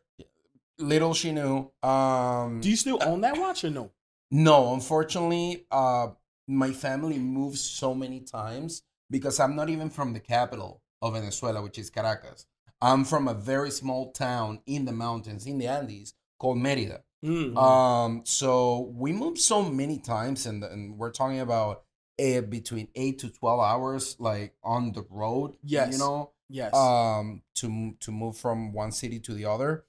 Little 0.78 1.14
she 1.14 1.32
knew. 1.32 1.72
Um, 1.84 2.60
do 2.60 2.70
you 2.70 2.76
still 2.76 3.00
own 3.02 3.22
that 3.22 3.38
watch 3.38 3.64
or 3.64 3.70
no? 3.70 3.92
no, 4.32 4.74
unfortunately, 4.74 5.66
uh, 5.72 6.08
my 6.48 6.72
family 6.72 7.18
moved 7.18 7.58
so 7.60 7.94
many 7.96 8.20
times 8.20 8.82
because 9.10 9.40
I'm 9.40 9.56
not 9.56 9.70
even 9.70 9.90
from 9.90 10.12
the 10.14 10.20
capital 10.20 10.82
of 11.02 11.14
Venezuela, 11.14 11.62
which 11.62 11.78
is 11.78 11.90
Caracas. 11.90 12.46
I'm 12.82 13.06
from 13.06 13.28
a 13.28 13.34
very 13.34 13.72
small 13.72 14.12
town 14.12 14.60
in 14.66 14.86
the 14.86 14.92
mountains, 14.92 15.46
in 15.46 15.58
the 15.58 15.68
Andes, 15.68 16.14
called 16.40 16.58
Merida. 16.58 17.04
Mm. 17.24 17.58
Um, 17.58 18.22
so 18.26 18.92
we 18.94 19.12
moved 19.12 19.40
so 19.40 19.64
many 19.64 19.98
times, 19.98 20.46
and 20.46 20.64
and 20.64 20.98
we're 20.98 21.12
talking 21.12 21.40
about 21.40 21.84
a 22.20 22.42
between 22.42 22.88
eight 22.96 23.20
to 23.20 23.30
twelve 23.30 23.60
hours, 23.60 24.16
like 24.20 24.54
on 24.64 24.92
the 24.92 25.06
road. 25.10 25.56
Yes. 25.64 25.94
you 25.94 26.00
know, 26.00 26.32
yes. 26.50 26.74
um, 26.76 27.42
to 27.56 27.96
to 28.02 28.12
move 28.12 28.38
from 28.38 28.74
one 28.74 28.92
city 28.92 29.20
to 29.22 29.34
the 29.34 29.46
other. 29.46 29.86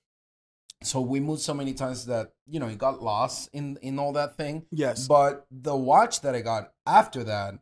So 0.83 1.01
we 1.01 1.21
moved 1.21 1.41
so 1.41 1.55
many 1.55 1.75
times 1.75 2.07
that 2.07 2.33
you 2.47 2.61
know 2.61 2.69
it 2.69 2.79
got 2.79 3.03
lost 3.03 3.51
in 3.53 3.79
in 3.83 3.99
all 3.99 4.13
that 4.15 4.37
thing. 4.37 4.67
yes. 4.71 5.07
But 5.07 5.47
the 5.51 5.77
watch 5.77 6.23
that 6.23 6.35
I 6.35 6.41
got 6.41 6.73
after 6.87 7.25
that, 7.25 7.55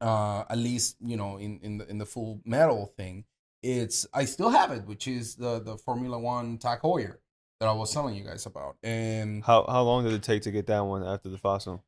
uh, 0.00 0.44
at 0.48 0.58
least 0.58 0.96
you 1.00 1.16
know 1.16 1.38
in 1.38 1.60
in 1.62 1.78
the 1.78 1.88
in 1.88 1.98
the 1.98 2.06
full 2.06 2.40
metal 2.44 2.92
thing, 2.96 3.24
it's 3.66 4.06
I 4.14 4.24
still 4.24 4.50
have 4.50 4.70
it, 4.70 4.86
which 4.86 5.08
is 5.08 5.34
the 5.34 5.60
the 5.60 5.76
Formula 5.76 6.18
One 6.18 6.58
Tag 6.58 6.80
Heuer 6.80 7.16
that 7.60 7.68
I 7.68 7.72
was 7.72 7.92
telling 7.92 8.14
you 8.14 8.24
guys 8.24 8.46
about, 8.46 8.76
and 8.82 9.42
How 9.44 9.64
how 9.68 9.82
long 9.82 10.04
did 10.04 10.12
it 10.12 10.22
take 10.22 10.42
to 10.42 10.50
get 10.50 10.66
that 10.66 10.80
one 10.80 11.02
after 11.02 11.28
the 11.28 11.38
fossil? 11.38 11.84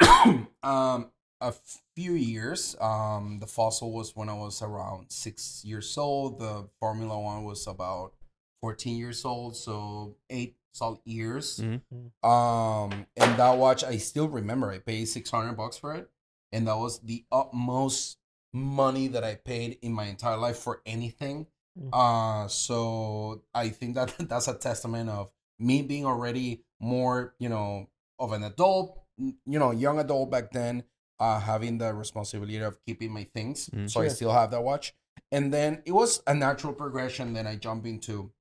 um 0.62 1.10
a 1.42 1.54
few 1.96 2.12
years. 2.12 2.76
Um, 2.80 3.38
the 3.40 3.46
fossil 3.46 3.92
was 3.92 4.14
when 4.14 4.28
I 4.28 4.34
was 4.34 4.60
around 4.60 5.10
six 5.10 5.64
years 5.64 5.96
old. 5.96 6.38
The 6.38 6.68
Formula 6.78 7.18
One 7.18 7.44
was 7.44 7.66
about 7.66 8.12
fourteen 8.60 8.96
years 8.96 9.24
old, 9.24 9.56
so 9.56 10.16
eight 10.28 10.56
solid 10.72 11.00
years. 11.04 11.60
Mhm. 11.60 11.80
Um, 12.28 13.06
and 13.16 13.38
that 13.38 13.56
watch 13.56 13.82
I 13.84 13.96
still 13.96 14.28
remember. 14.28 14.70
I 14.70 14.78
paid 14.78 15.06
six 15.06 15.30
hundred 15.30 15.54
bucks 15.54 15.78
for 15.78 15.94
it, 15.94 16.10
and 16.52 16.66
that 16.68 16.76
was 16.76 17.00
the 17.00 17.24
utmost 17.32 18.18
money 18.52 19.08
that 19.08 19.24
I 19.24 19.36
paid 19.36 19.78
in 19.82 19.92
my 19.92 20.04
entire 20.04 20.36
life 20.36 20.58
for 20.58 20.82
anything. 20.84 21.46
Mm. 21.78 21.90
Uh, 21.92 22.48
so 22.48 23.42
I 23.54 23.68
think 23.68 23.94
that 23.94 24.14
that's 24.28 24.48
a 24.48 24.54
testament 24.54 25.08
of 25.10 25.30
me 25.58 25.82
being 25.82 26.06
already 26.06 26.64
more, 26.80 27.34
you 27.38 27.48
know, 27.48 27.88
of 28.18 28.32
an 28.32 28.42
adult, 28.42 29.00
you 29.18 29.58
know, 29.58 29.70
young 29.70 29.98
adult 29.98 30.30
back 30.30 30.50
then, 30.50 30.84
uh, 31.18 31.38
having 31.40 31.78
the 31.78 31.92
responsibility 31.94 32.58
of 32.58 32.78
keeping 32.84 33.12
my 33.12 33.24
things. 33.34 33.68
Mm. 33.68 33.90
So 33.90 34.00
I 34.00 34.08
still 34.08 34.32
have 34.32 34.50
that 34.50 34.62
watch. 34.62 34.94
And 35.32 35.52
then 35.52 35.82
it 35.86 35.92
was 35.92 36.22
a 36.26 36.34
natural 36.34 36.72
progression. 36.72 37.34
Then 37.34 37.46
I 37.46 37.56
jump 37.56 37.86
into 37.86 38.32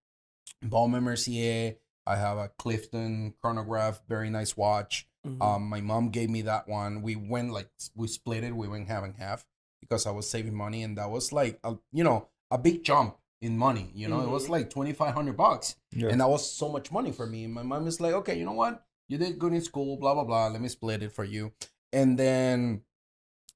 Baume 0.63 0.99
Mercier. 1.01 1.75
I 2.07 2.15
have 2.15 2.37
a 2.37 2.49
Clifton 2.57 3.35
chronograph, 3.41 4.01
very 4.07 4.31
nice 4.31 4.57
watch. 4.57 5.07
Mhm. 5.27 5.41
Um, 5.41 5.69
my 5.69 5.81
mom 5.81 6.09
gave 6.09 6.29
me 6.29 6.41
that 6.43 6.67
one. 6.67 7.01
We 7.03 7.15
went 7.15 7.51
like 7.51 7.69
we 7.93 8.07
split 8.07 8.43
it. 8.43 8.55
We 8.55 8.67
went 8.67 8.87
half 8.87 9.03
and 9.03 9.15
half 9.15 9.45
because 9.81 10.05
I 10.05 10.11
was 10.11 10.29
saving 10.29 10.55
money, 10.55 10.83
and 10.83 10.97
that 10.97 11.09
was 11.09 11.31
like 11.31 11.59
a 11.63 11.75
you 11.91 12.03
know 12.03 12.27
a 12.51 12.57
big 12.57 12.83
jump 12.83 13.17
in 13.41 13.57
money. 13.57 13.91
You 13.93 14.07
know, 14.09 14.21
it 14.21 14.29
was 14.29 14.45
Mhm. 14.47 14.49
like 14.49 14.69
twenty 14.69 14.93
five 14.93 15.13
hundred 15.13 15.37
bucks, 15.37 15.75
Yeah. 15.91 16.09
and 16.09 16.19
that 16.21 16.29
was 16.29 16.49
so 16.49 16.69
much 16.69 16.91
money 16.91 17.11
for 17.11 17.25
me. 17.25 17.45
And 17.45 17.53
my 17.53 17.63
mom 17.63 17.87
is 17.87 18.01
like, 18.01 18.13
okay, 18.13 18.37
you 18.37 18.45
know 18.45 18.53
what? 18.53 18.85
You 19.07 19.17
did 19.17 19.39
good 19.39 19.53
in 19.53 19.61
school, 19.61 19.97
blah 19.97 20.13
blah 20.13 20.23
blah. 20.25 20.47
Let 20.47 20.61
me 20.61 20.67
split 20.69 21.03
it 21.03 21.11
for 21.13 21.23
you. 21.23 21.53
And 21.93 22.17
then 22.19 22.83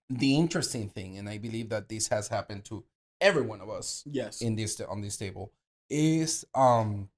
the 0.09 0.35
interesting 0.35 0.89
thing, 0.89 1.17
and 1.17 1.27
I 1.29 1.37
believe 1.37 1.69
that 1.69 1.89
this 1.89 2.07
has 2.09 2.27
happened 2.27 2.65
to 2.65 2.83
every 3.21 3.41
one 3.41 3.61
of 3.61 3.69
us 3.69 4.03
yes. 4.05 4.41
in 4.41 4.55
this 4.55 4.79
on 4.81 5.01
this 5.01 5.15
table 5.17 5.51
is 5.89 6.45
um 6.55 7.09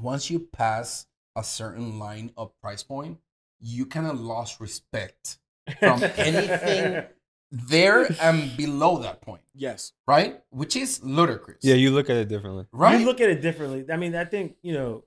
once 0.00 0.30
you 0.30 0.38
pass 0.38 1.06
a 1.36 1.42
certain 1.42 1.98
line 1.98 2.30
of 2.36 2.52
price 2.60 2.82
point 2.84 3.18
you 3.58 3.84
kind 3.86 4.06
of 4.06 4.20
lost 4.20 4.60
respect 4.60 5.38
from 5.80 6.02
anything 6.16 7.04
there 7.50 8.06
and 8.20 8.56
below 8.56 8.98
that 8.98 9.20
point 9.20 9.42
yes. 9.54 9.92
right 10.06 10.40
which 10.50 10.74
is 10.76 11.02
ludicrous 11.02 11.58
Yeah, 11.62 11.74
you 11.74 11.90
look 11.90 12.10
at 12.10 12.16
it 12.16 12.28
differently. 12.28 12.66
right 12.72 12.98
You 13.00 13.06
look 13.06 13.20
at 13.20 13.28
it 13.30 13.40
differently. 13.40 13.84
I 13.92 13.96
mean, 13.96 14.14
I 14.16 14.24
think, 14.24 14.56
you 14.62 14.72
know, 14.72 15.04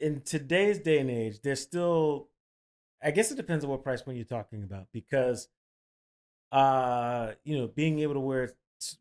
in 0.00 0.20
today's 0.20 0.78
day 0.78 0.98
and 0.98 1.10
age, 1.10 1.40
there's 1.42 1.60
still 1.60 2.28
I 3.02 3.10
guess 3.12 3.30
it 3.30 3.36
depends 3.36 3.64
on 3.64 3.70
what 3.70 3.82
price 3.82 4.02
point 4.02 4.16
you're 4.16 4.26
talking 4.26 4.62
about 4.62 4.88
because 4.92 5.48
uh, 6.50 7.32
you 7.44 7.58
know, 7.58 7.66
being 7.66 7.98
able 8.00 8.14
to 8.14 8.20
wear 8.20 8.52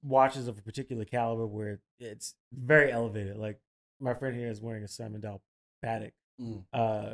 watches 0.03 0.47
of 0.47 0.57
a 0.57 0.61
particular 0.61 1.05
caliber 1.05 1.47
where 1.47 1.79
it's 1.99 2.35
very 2.51 2.91
elevated. 2.91 3.37
Like 3.37 3.59
my 3.99 4.13
friend 4.13 4.35
here 4.35 4.49
is 4.49 4.61
wearing 4.61 4.83
a 4.83 4.87
Simon 4.87 5.21
Dow 5.21 5.41
Paddock 5.83 6.13
Mm, 6.39 6.63
uh 6.71 7.13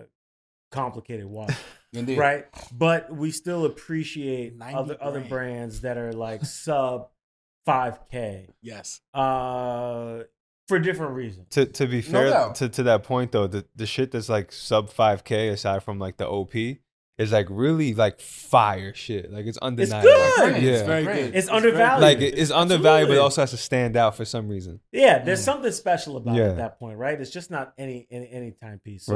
complicated 0.70 1.26
watch. 1.26 1.54
indeed 1.94 2.18
right? 2.18 2.46
But 2.72 3.14
we 3.16 3.32
still 3.32 3.66
appreciate 3.66 4.56
90 4.58 4.76
other 4.76 4.98
other 5.02 5.22
brands 5.22 5.82
that 5.82 5.98
are 5.98 6.14
like 6.14 6.44
sub 6.46 7.10
5k 7.68 8.50
Yes. 8.62 9.02
uh 9.14 10.24
for 10.68 10.80
different 10.80 11.14
reasons. 11.14 11.48
To 11.52 11.66
to 11.66 11.88
be 11.88 12.02
fair 12.02 12.30
doubt. 12.30 12.56
to, 12.56 12.70
to 12.70 12.84
that 12.84 13.04
point 13.04 13.32
though, 13.34 13.48
the, 13.48 13.66
the 13.76 13.86
shit 13.86 14.12
that's 14.12 14.30
like 14.30 14.52
sub 14.52 14.90
five 14.90 15.24
K 15.24 15.50
aside 15.50 15.84
from 15.84 16.00
like 16.00 16.18
the 16.18 16.28
OP 16.28 16.54
is 17.18 17.32
like 17.32 17.48
really 17.50 17.94
like 17.94 18.20
fire 18.22 18.94
shit. 18.94 19.30
Like 19.32 19.46
it's 19.46 19.58
undeniable. 19.58 20.10
It's 20.10 20.38
good. 20.40 20.52
Great, 20.54 20.64
Yeah. 20.64 20.72
it's 20.72 20.82
very 20.88 21.04
great. 21.04 21.16
good. 21.26 21.36
It's 21.36 21.48
very 21.48 21.58
undervalued. 21.58 22.02
Like 22.02 22.18
it- 22.22 22.40
it's 22.40 22.50
undervalued, 22.52 23.10
but 23.10 23.16
it 23.16 23.20
also 23.20 23.42
has 23.42 23.52
to 23.52 23.58
stand 23.58 23.96
out 23.98 24.16
for 24.16 24.24
some 24.26 24.48
reason. 24.48 24.80
Yeah, 24.94 25.20
there's 25.20 25.42
Mm. 25.42 25.46
something 25.46 25.72
special 25.74 26.18
about 26.18 26.38
it 26.38 26.42
at 26.42 26.58
that 26.58 26.80
point, 26.80 26.98
right? 26.98 27.20
It's 27.20 27.30
just 27.30 27.52
not 27.52 27.74
any 27.78 28.08
any, 28.10 28.30
any 28.32 28.52
timepiece. 28.52 29.06
So, 29.06 29.16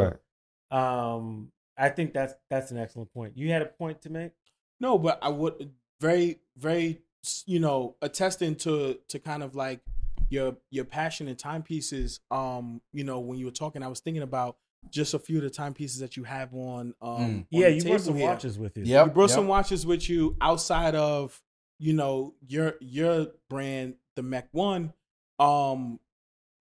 Right. 0.71 1.17
um 1.17 1.51
I 1.77 1.89
think 1.89 2.13
that's 2.13 2.33
that's 2.49 2.71
an 2.71 2.77
excellent 2.77 3.13
point. 3.13 3.37
You 3.37 3.51
had 3.51 3.61
a 3.61 3.65
point 3.67 4.01
to 4.03 4.09
make? 4.09 4.31
No, 4.79 4.97
but 4.97 5.19
I 5.21 5.29
would 5.29 5.71
very, 6.01 6.39
very, 6.57 7.01
you 7.45 7.59
know, 7.59 7.95
attesting 8.01 8.55
to 8.57 8.99
to 9.09 9.19
kind 9.19 9.43
of 9.43 9.55
like 9.55 9.81
your 10.29 10.57
your 10.71 10.85
passion 10.85 11.27
and 11.27 11.37
timepieces. 11.37 12.19
Um, 12.31 12.81
you 12.93 13.03
know, 13.03 13.19
when 13.19 13.37
you 13.39 13.45
were 13.45 13.51
talking, 13.51 13.83
I 13.83 13.87
was 13.87 13.99
thinking 13.99 14.23
about 14.23 14.57
just 14.91 15.13
a 15.13 15.19
few 15.19 15.37
of 15.37 15.43
the 15.43 15.49
timepieces 15.49 15.99
that 15.99 16.15
you 16.17 16.23
have 16.23 16.53
on. 16.53 16.93
Um, 17.01 17.09
Mm. 17.09 17.19
on 17.19 17.45
Yeah, 17.49 17.69
the 17.69 17.75
you 17.75 17.81
table 17.81 17.89
brought 17.95 18.01
some 18.05 18.15
here. 18.15 18.27
watches 18.27 18.59
with 18.59 18.77
you. 18.77 18.83
Yeah, 18.85 19.05
You 19.05 19.11
brought 19.11 19.29
yep. 19.29 19.35
some 19.35 19.47
watches 19.47 19.85
with 19.85 20.09
you 20.09 20.35
outside 20.41 20.95
of 20.95 21.41
you 21.79 21.93
know 21.93 22.33
your 22.47 22.75
your 22.79 23.27
brand, 23.49 23.95
the 24.15 24.21
MEC 24.23 24.45
One. 24.51 24.93
Um, 25.39 25.99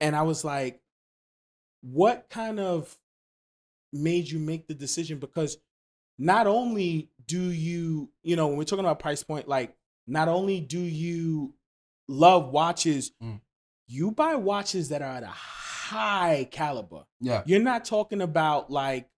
and 0.01 0.15
I 0.15 0.23
was 0.23 0.45
like, 0.45 0.81
what 1.83 2.29
kind 2.29 2.59
of 2.61 2.97
made 3.97 4.29
you 4.31 4.39
make 4.39 4.67
the 4.69 4.75
decision? 4.75 5.19
Because 5.19 5.59
not 6.19 6.47
only 6.47 7.11
do 7.27 7.41
you, 7.51 8.11
you 8.23 8.37
know, 8.37 8.49
when 8.49 8.57
we're 8.57 8.65
talking 8.65 8.85
about 8.85 8.99
price 8.99 9.23
point, 9.23 9.49
like 9.49 9.75
not 10.07 10.29
only 10.29 10.61
do 10.61 10.79
you 10.81 11.55
love 12.09 12.51
watches, 12.51 13.13
Mm. 13.23 13.41
you 13.89 14.11
buy 14.13 14.35
watches 14.37 14.89
that 14.91 15.03
are 15.03 15.17
at 15.17 15.23
a 15.23 15.27
high 15.27 16.49
caliber. 16.51 17.05
yeah 17.21 17.43
You're 17.47 17.61
not 17.63 17.85
talking 17.85 18.21
about 18.23 18.71
like, 18.71 19.09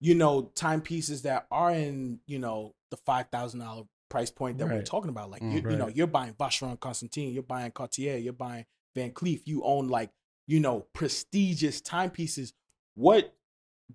you 0.00 0.14
know, 0.14 0.50
timepieces 0.54 1.22
that 1.22 1.46
are 1.50 1.72
in, 1.72 2.20
you 2.26 2.38
know, 2.38 2.74
the 2.90 2.96
five 2.98 3.28
thousand 3.30 3.60
dollar 3.60 3.84
price 4.08 4.30
point 4.30 4.58
that 4.58 4.66
we're 4.68 4.82
talking 4.82 5.08
about. 5.10 5.30
Like 5.30 5.42
Mm. 5.42 5.52
you, 5.52 5.70
you 5.70 5.76
know, 5.76 5.88
you're 5.88 6.06
buying 6.06 6.34
Vacheron 6.34 6.78
Constantin, 6.78 7.30
you're 7.30 7.42
buying 7.42 7.70
Cartier, 7.72 8.16
you're 8.18 8.32
buying 8.32 8.66
Van 8.94 9.10
Cleef. 9.12 9.42
You 9.46 9.62
own 9.64 9.88
like, 9.88 10.10
you 10.46 10.60
know, 10.60 10.86
prestigious 10.92 11.80
timepieces. 11.80 12.52
What 12.94 13.34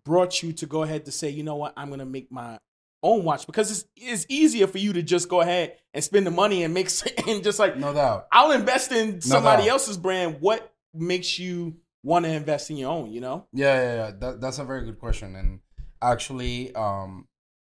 brought 0.03 0.41
you 0.41 0.53
to 0.53 0.65
go 0.65 0.83
ahead 0.83 1.05
to 1.05 1.11
say, 1.11 1.29
you 1.29 1.43
know 1.43 1.55
what, 1.55 1.73
I'm 1.77 1.89
gonna 1.89 2.05
make 2.05 2.31
my 2.31 2.59
own 3.03 3.23
watch 3.23 3.45
because 3.47 3.71
it's 3.71 3.85
it's 3.95 4.25
easier 4.29 4.67
for 4.67 4.77
you 4.77 4.93
to 4.93 5.01
just 5.01 5.27
go 5.27 5.41
ahead 5.41 5.75
and 5.93 6.03
spend 6.03 6.25
the 6.27 6.31
money 6.31 6.63
and 6.63 6.73
make 6.73 6.89
and 7.27 7.43
just 7.43 7.57
like 7.57 7.75
no 7.75 7.93
doubt 7.93 8.27
I'll 8.31 8.51
invest 8.51 8.91
in 8.91 9.21
somebody 9.21 9.63
doubt. 9.63 9.71
else's 9.71 9.97
brand. 9.97 10.37
What 10.39 10.71
makes 10.93 11.39
you 11.39 11.77
want 12.03 12.25
to 12.25 12.31
invest 12.31 12.69
in 12.69 12.77
your 12.77 12.91
own? 12.91 13.11
You 13.11 13.21
know? 13.21 13.47
Yeah, 13.53 13.75
yeah, 13.75 13.95
yeah. 13.95 14.11
That, 14.19 14.41
that's 14.41 14.59
a 14.59 14.65
very 14.65 14.85
good 14.85 14.99
question. 14.99 15.35
And 15.35 15.59
actually, 16.01 16.73
um, 16.75 17.27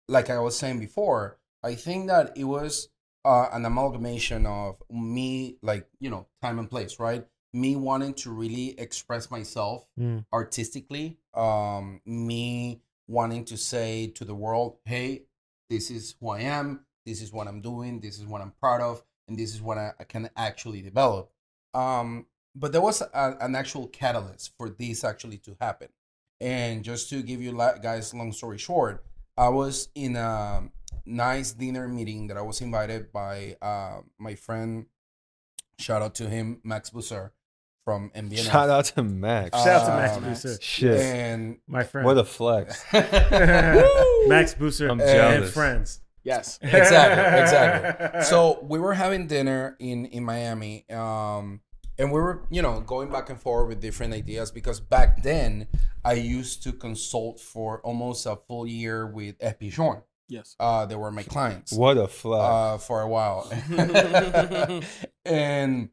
like 0.08 0.30
I 0.30 0.38
was 0.38 0.58
saying 0.58 0.78
before, 0.78 1.38
I 1.62 1.74
think 1.74 2.08
that 2.08 2.36
it 2.36 2.44
was 2.44 2.88
uh, 3.24 3.48
an 3.52 3.64
amalgamation 3.64 4.46
of 4.46 4.76
me, 4.90 5.58
like, 5.62 5.86
you 6.00 6.10
know, 6.10 6.26
time 6.42 6.58
and 6.58 6.70
place, 6.70 6.98
right? 6.98 7.26
Me 7.52 7.74
wanting 7.76 8.14
to 8.14 8.30
really 8.30 8.78
express 8.78 9.30
myself 9.30 9.86
Mm. 9.98 10.24
artistically, 10.32 11.18
um, 11.34 12.00
me 12.04 12.80
wanting 13.08 13.44
to 13.46 13.56
say 13.56 14.06
to 14.08 14.24
the 14.24 14.34
world, 14.34 14.78
hey, 14.84 15.24
this 15.68 15.90
is 15.90 16.14
who 16.20 16.28
I 16.30 16.40
am, 16.42 16.84
this 17.04 17.20
is 17.20 17.32
what 17.32 17.48
I'm 17.48 17.60
doing, 17.60 18.00
this 18.00 18.18
is 18.18 18.26
what 18.26 18.40
I'm 18.40 18.52
proud 18.52 18.80
of, 18.80 19.02
and 19.26 19.36
this 19.38 19.52
is 19.54 19.60
what 19.60 19.78
I, 19.78 19.92
I 19.98 20.04
can 20.04 20.30
actually 20.36 20.80
develop. 20.82 21.32
Um, 21.74 22.26
but 22.54 22.72
there 22.72 22.80
was 22.80 23.00
a, 23.00 23.36
an 23.40 23.54
actual 23.54 23.88
catalyst 23.88 24.56
for 24.56 24.68
this 24.70 25.02
actually 25.04 25.38
to 25.38 25.56
happen. 25.60 25.88
And 26.40 26.84
just 26.84 27.10
to 27.10 27.22
give 27.22 27.42
you 27.42 27.52
guys 27.82 28.14
long 28.14 28.32
story 28.32 28.58
short, 28.58 29.04
I 29.36 29.48
was 29.48 29.88
in 29.94 30.16
a 30.16 30.68
nice 31.04 31.52
dinner 31.52 31.88
meeting 31.88 32.28
that 32.28 32.36
I 32.36 32.42
was 32.42 32.60
invited 32.60 33.12
by 33.12 33.56
uh, 33.60 34.00
my 34.18 34.34
friend. 34.34 34.86
Shout 35.78 36.02
out 36.02 36.14
to 36.16 36.28
him, 36.28 36.60
Max 36.62 36.90
Busser 36.90 37.30
from 37.84 38.10
MB&F. 38.14 38.38
Shout 38.44 38.68
out 38.70 38.84
to 38.86 39.02
Max. 39.02 39.50
Uh, 39.52 39.64
Shout 39.64 39.82
out 39.82 39.86
to 39.86 39.96
Max 39.96 40.16
Um, 40.16 40.24
Busser, 40.24 40.62
Shit. 40.62 41.00
And 41.00 41.58
my 41.66 41.82
friend. 41.84 42.06
What 42.06 42.18
a 42.18 42.24
flex. 42.24 42.84
Max 42.92 44.54
Busser 44.54 44.90
I'm 44.90 45.00
and 45.00 45.08
jealous. 45.08 45.52
friends. 45.52 46.00
Yes. 46.22 46.58
exactly, 46.62 47.40
exactly. 47.40 48.22
So 48.24 48.58
we 48.62 48.78
were 48.78 48.92
having 48.94 49.26
dinner 49.26 49.76
in 49.80 50.04
in 50.06 50.22
Miami, 50.24 50.84
um, 50.90 51.60
and 51.98 52.12
we 52.12 52.20
were 52.20 52.42
you 52.50 52.60
know 52.60 52.80
going 52.82 53.08
back 53.10 53.30
and 53.30 53.40
forth 53.40 53.68
with 53.68 53.80
different 53.80 54.12
ideas 54.12 54.50
because 54.50 54.80
back 54.80 55.22
then 55.22 55.66
I 56.04 56.12
used 56.14 56.62
to 56.64 56.72
consult 56.74 57.40
for 57.40 57.80
almost 57.80 58.26
a 58.26 58.36
full 58.36 58.66
year 58.66 59.06
with 59.06 59.38
FP 59.38 59.70
Journe. 59.70 60.02
Yes. 60.28 60.54
Uh, 60.60 60.84
they 60.86 60.94
were 60.94 61.10
my 61.10 61.22
clients 61.24 61.72
What 61.72 61.96
a 61.96 62.06
flex. 62.06 62.44
uh, 62.44 62.78
for 62.78 63.00
a 63.00 63.08
while, 63.08 63.50
and 65.24 65.88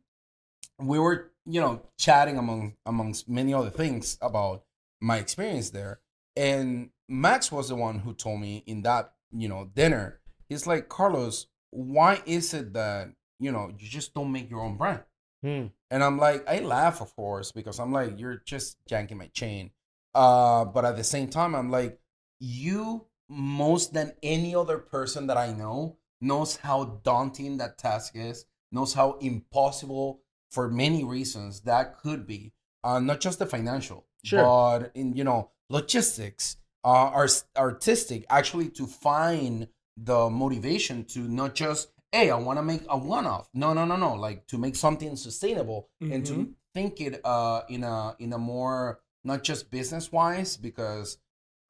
we 0.80 1.00
were 1.00 1.32
you 1.48 1.62
know 1.62 1.82
chatting 1.98 2.38
among 2.38 2.76
amongst 2.86 3.30
many 3.30 3.54
other 3.54 3.70
things 3.70 4.18
about 4.22 4.64
my 5.02 5.18
experience 5.18 5.70
there. 5.70 6.02
And 6.36 6.90
Max 7.08 7.52
was 7.52 7.70
the 7.70 7.76
one 7.76 8.00
who 8.00 8.14
told 8.14 8.42
me 8.42 8.64
in 8.66 8.82
that 8.84 9.14
you 9.32 9.48
know 9.48 9.70
dinner. 9.74 10.20
He's 10.50 10.68
like, 10.68 10.90
Carlos, 10.90 11.48
why 11.72 12.22
is 12.26 12.54
it 12.54 12.74
that 12.74 13.10
you 13.40 13.52
know 13.52 13.72
you 13.78 13.88
just 13.88 14.14
don't 14.14 14.32
make 14.32 14.50
your 14.50 14.62
own 14.62 14.78
brand? 14.78 15.04
Hmm. 15.42 15.68
And 15.90 16.04
I'm 16.04 16.18
like, 16.18 16.48
I 16.50 16.60
laugh, 16.60 17.00
of 17.02 17.16
course, 17.16 17.52
because 17.52 17.80
I'm 17.80 17.94
like, 17.94 18.20
you're 18.20 18.42
just 18.46 18.78
janking 18.90 19.18
my 19.18 19.28
chain. 19.28 19.72
Uh, 20.14 20.66
but 20.66 20.84
at 20.84 20.98
the 20.98 21.04
same 21.04 21.30
time, 21.30 21.56
I'm 21.56 21.70
like, 21.70 22.00
you 22.40 23.06
most 23.30 23.94
than 23.94 24.14
any 24.24 24.56
other 24.56 24.78
person 24.78 25.28
that 25.28 25.38
I 25.38 25.54
know 25.54 25.98
knows 26.20 26.58
how 26.58 27.00
daunting 27.04 27.58
that 27.58 27.78
task 27.78 28.16
is, 28.16 28.46
knows 28.72 28.94
how 28.94 29.18
impossible 29.20 30.22
for 30.52 30.70
many 30.70 31.04
reasons 31.04 31.62
that 31.62 31.98
could 31.98 32.26
be. 32.28 32.54
Uh, 32.84 33.00
not 33.00 33.20
just 33.20 33.40
the 33.40 33.46
financial, 33.46 34.06
Sure. 34.24 34.44
but 34.44 34.92
in 34.96 35.14
you 35.16 35.24
know 35.24 35.52
logistics, 35.70 36.58
uh, 36.86 36.88
art- 37.20 37.44
artistic, 37.58 38.26
actually 38.30 38.70
to 38.70 38.86
find 38.88 39.68
the 39.98 40.30
motivation 40.30 41.04
to 41.06 41.20
not 41.28 41.56
just 41.56 41.90
hey, 42.14 42.30
I 42.32 42.38
want 42.38 42.58
to 42.58 42.64
make 42.64 42.84
a 42.88 42.98
one-off. 42.98 43.50
No, 43.54 43.74
no, 43.74 43.84
no, 43.84 43.98
no. 43.98 44.14
Like 44.14 44.48
to 44.48 44.58
make 44.58 44.76
something 44.78 45.18
sustainable 45.18 45.90
and 46.00 46.26
to 46.26 46.34
Mhm. 46.34 46.54
think 46.74 47.02
it 47.02 47.20
uh 47.26 47.64
in 47.68 47.84
a 47.84 48.16
in 48.20 48.32
a 48.32 48.38
more 48.38 49.02
not 49.26 49.44
just 49.44 49.70
business 49.70 50.12
wise 50.12 50.56
because 50.56 51.18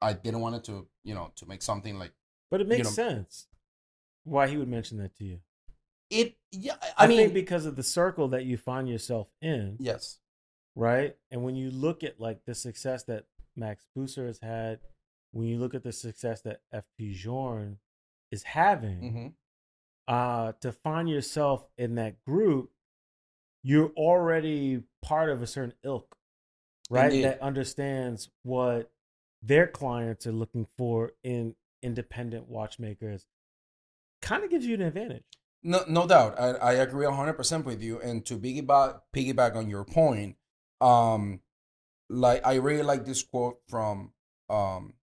I 0.02 0.14
didn't 0.14 0.42
want 0.42 0.56
it 0.58 0.64
to 0.66 0.88
you 1.04 1.16
know 1.16 1.32
to 1.38 1.46
make 1.48 1.64
something 1.64 1.98
like 1.98 2.14
But 2.52 2.62
it 2.62 2.68
makes 2.68 2.84
know- 2.86 2.92
sense 2.92 3.48
why 4.26 4.48
he 4.48 4.58
would 4.58 4.68
mention 4.68 4.98
that 5.00 5.16
to 5.16 5.24
you. 5.24 5.40
It. 6.10 6.38
Yeah, 6.52 6.76
I, 6.82 7.06
I, 7.06 7.08
mean, 7.08 7.18
think 7.18 7.34
because 7.34 7.66
of 7.66 7.76
the 7.76 7.84
circle 7.84 8.30
that 8.30 8.46
you 8.46 8.58
find 8.58 8.88
yourself 8.88 9.28
in, 9.42 9.78
yes, 9.80 10.20
right? 10.76 11.16
And 11.32 11.44
when 11.44 11.56
you 11.56 11.70
look 11.72 12.04
at 12.04 12.20
like 12.20 12.46
the 12.46 12.56
success 12.56 13.04
that 13.04 13.26
Max 13.56 13.86
Busser 13.98 14.28
has 14.28 14.40
had, 14.40 14.80
when 15.32 15.48
you 15.48 15.58
look 15.58 15.76
at 15.76 15.84
the 15.84 15.92
success 15.92 16.42
that 16.42 16.62
FP 16.74 17.14
Journe 17.14 17.78
is 18.32 18.44
having, 18.44 19.12
hmm 19.12 19.28
uh, 20.08 20.54
to 20.62 20.72
find 20.72 21.10
yourself 21.10 21.66
in 21.78 21.96
that 21.96 22.24
group, 22.24 22.72
you're 23.64 23.92
already 23.98 24.84
part 25.02 25.30
of 25.30 25.42
a 25.42 25.48
certain 25.48 25.74
ilk, 25.84 26.16
right? 26.90 27.06
Indeed. 27.06 27.26
That 27.26 27.42
understands 27.42 28.30
what 28.44 28.92
their 29.42 29.68
clients 29.68 30.26
are 30.26 30.32
looking 30.32 30.68
for 30.78 31.12
in 31.24 31.56
independent 31.84 32.48
watchmakers. 32.48 33.26
Kind 34.22 34.44
of 34.44 34.50
gives 34.50 34.66
you 34.66 34.76
an 34.76 34.82
advantage. 34.82 35.37
No, 35.68 35.84
no 35.88 36.08
doubt. 36.08 36.40
I, 36.40 36.50
I 36.54 36.74
agree 36.74 37.06
hundred 37.06 37.34
percent 37.34 37.66
with 37.66 37.82
you. 37.82 38.00
And 38.00 38.26
to 38.26 38.38
piggyback 38.38 39.02
piggyback 39.16 39.56
on 39.56 39.70
your 39.70 39.84
point, 39.84 40.38
um, 40.80 41.42
like 42.10 42.46
I 42.46 42.56
really 42.56 42.84
like 42.84 43.06
this 43.06 43.22
quote 43.22 43.60
from 43.68 44.14
um 44.50 44.94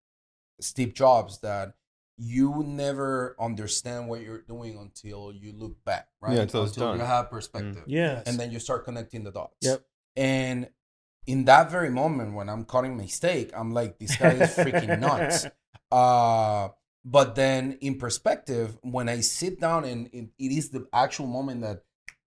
Steve 0.61 0.95
Jobs 0.95 1.41
that 1.41 1.75
you 2.17 2.65
never 2.67 3.37
understand 3.39 4.09
what 4.09 4.23
you're 4.23 4.43
doing 4.43 4.79
until 4.79 5.33
you 5.33 5.53
look 5.53 5.85
back, 5.85 6.09
right? 6.21 6.35
Yeah, 6.35 6.43
until 6.43 6.65
it's 6.65 6.77
you 6.77 6.85
have 6.85 7.31
perspective. 7.31 7.85
Yeah. 7.87 8.23
and 8.25 8.39
then 8.39 8.51
you 8.51 8.59
start 8.59 8.85
connecting 8.85 9.25
the 9.25 9.33
dots. 9.33 9.57
Yep. 9.61 9.83
And 10.17 10.71
in 11.27 11.45
that 11.47 11.71
very 11.71 11.91
moment 11.91 12.35
when 12.35 12.49
I'm 12.49 12.65
cutting 12.65 12.97
my 12.97 13.07
steak, 13.07 13.51
I'm 13.55 13.73
like, 13.73 13.99
this 13.99 14.17
guy 14.17 14.31
is 14.31 14.55
freaking 14.57 14.99
nuts. 15.01 15.47
Uh, 15.93 16.71
but 17.05 17.35
then 17.35 17.79
in 17.81 17.99
perspective, 17.99 18.77
when 18.83 19.09
I 19.09 19.21
sit 19.21 19.61
down 19.61 19.85
and 19.85 20.09
it, 20.13 20.29
it 20.39 20.53
is 20.53 20.71
the 20.71 20.87
actual 20.93 21.27
moment 21.27 21.61
that 21.63 21.83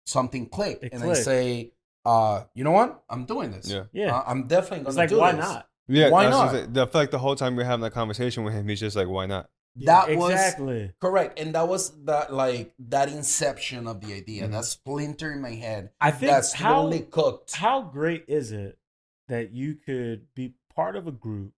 something 0.06 0.48
clicked, 0.50 0.84
It 0.84 0.94
and 0.94 1.02
clicked. 1.02 1.20
I 1.20 1.22
say, 1.24 1.72
uh, 2.06 2.44
you 2.54 2.64
know 2.64 2.72
what? 2.72 3.04
I'm 3.10 3.26
doing 3.26 3.52
this. 3.52 3.70
Yeah. 3.70 3.84
Yeah. 3.92 4.16
Uh, 4.18 4.24
I'm 4.28 4.48
definitely 4.48 4.80
gonna 4.80 4.90
it's 4.90 4.98
like, 4.98 5.10
do 5.10 5.20
why 5.20 5.32
this. 5.34 5.46
not? 5.46 5.68
yeah, 5.88 6.10
why 6.10 6.24
I 6.26 6.28
was 6.28 6.36
gonna 6.36 6.46
not? 6.68 6.76
say, 6.76 6.82
I 6.82 6.86
feel 6.86 7.02
like 7.02 7.12
the 7.12 7.20
whole 7.20 7.36
time 7.36 7.56
we 7.56 7.64
are 7.64 7.66
having 7.66 7.82
that 7.84 7.92
conversation 7.94 8.44
with 8.44 8.54
him, 8.54 8.68
he's 8.68 8.80
just 8.80 8.96
like, 8.96 9.08
why 9.08 9.26
not? 9.26 9.50
That 9.82 10.16
was 10.18 10.32
exactly. 10.32 10.92
correct, 11.00 11.38
and 11.40 11.54
that 11.54 11.68
was 11.68 11.92
that 12.06 12.34
like 12.34 12.74
that 12.90 13.10
inception 13.10 13.86
of 13.88 14.02
the 14.02 14.14
idea, 14.16 14.48
Mhm. 14.48 14.52
that 14.54 14.66
splinter 14.66 15.32
in 15.32 15.40
my 15.40 15.52
head 15.52 15.92
I 16.02 16.10
think 16.10 16.32
that's 16.32 16.52
how 16.54 16.82
slowly 16.82 17.02
cooked. 17.02 17.56
how 17.56 17.82
great 17.84 18.26
is 18.28 18.52
it 18.52 18.80
that 19.28 19.52
you 19.52 19.76
could 19.76 20.34
be 20.34 20.56
part 20.74 20.96
of 20.96 21.06
a 21.06 21.12
group 21.12 21.54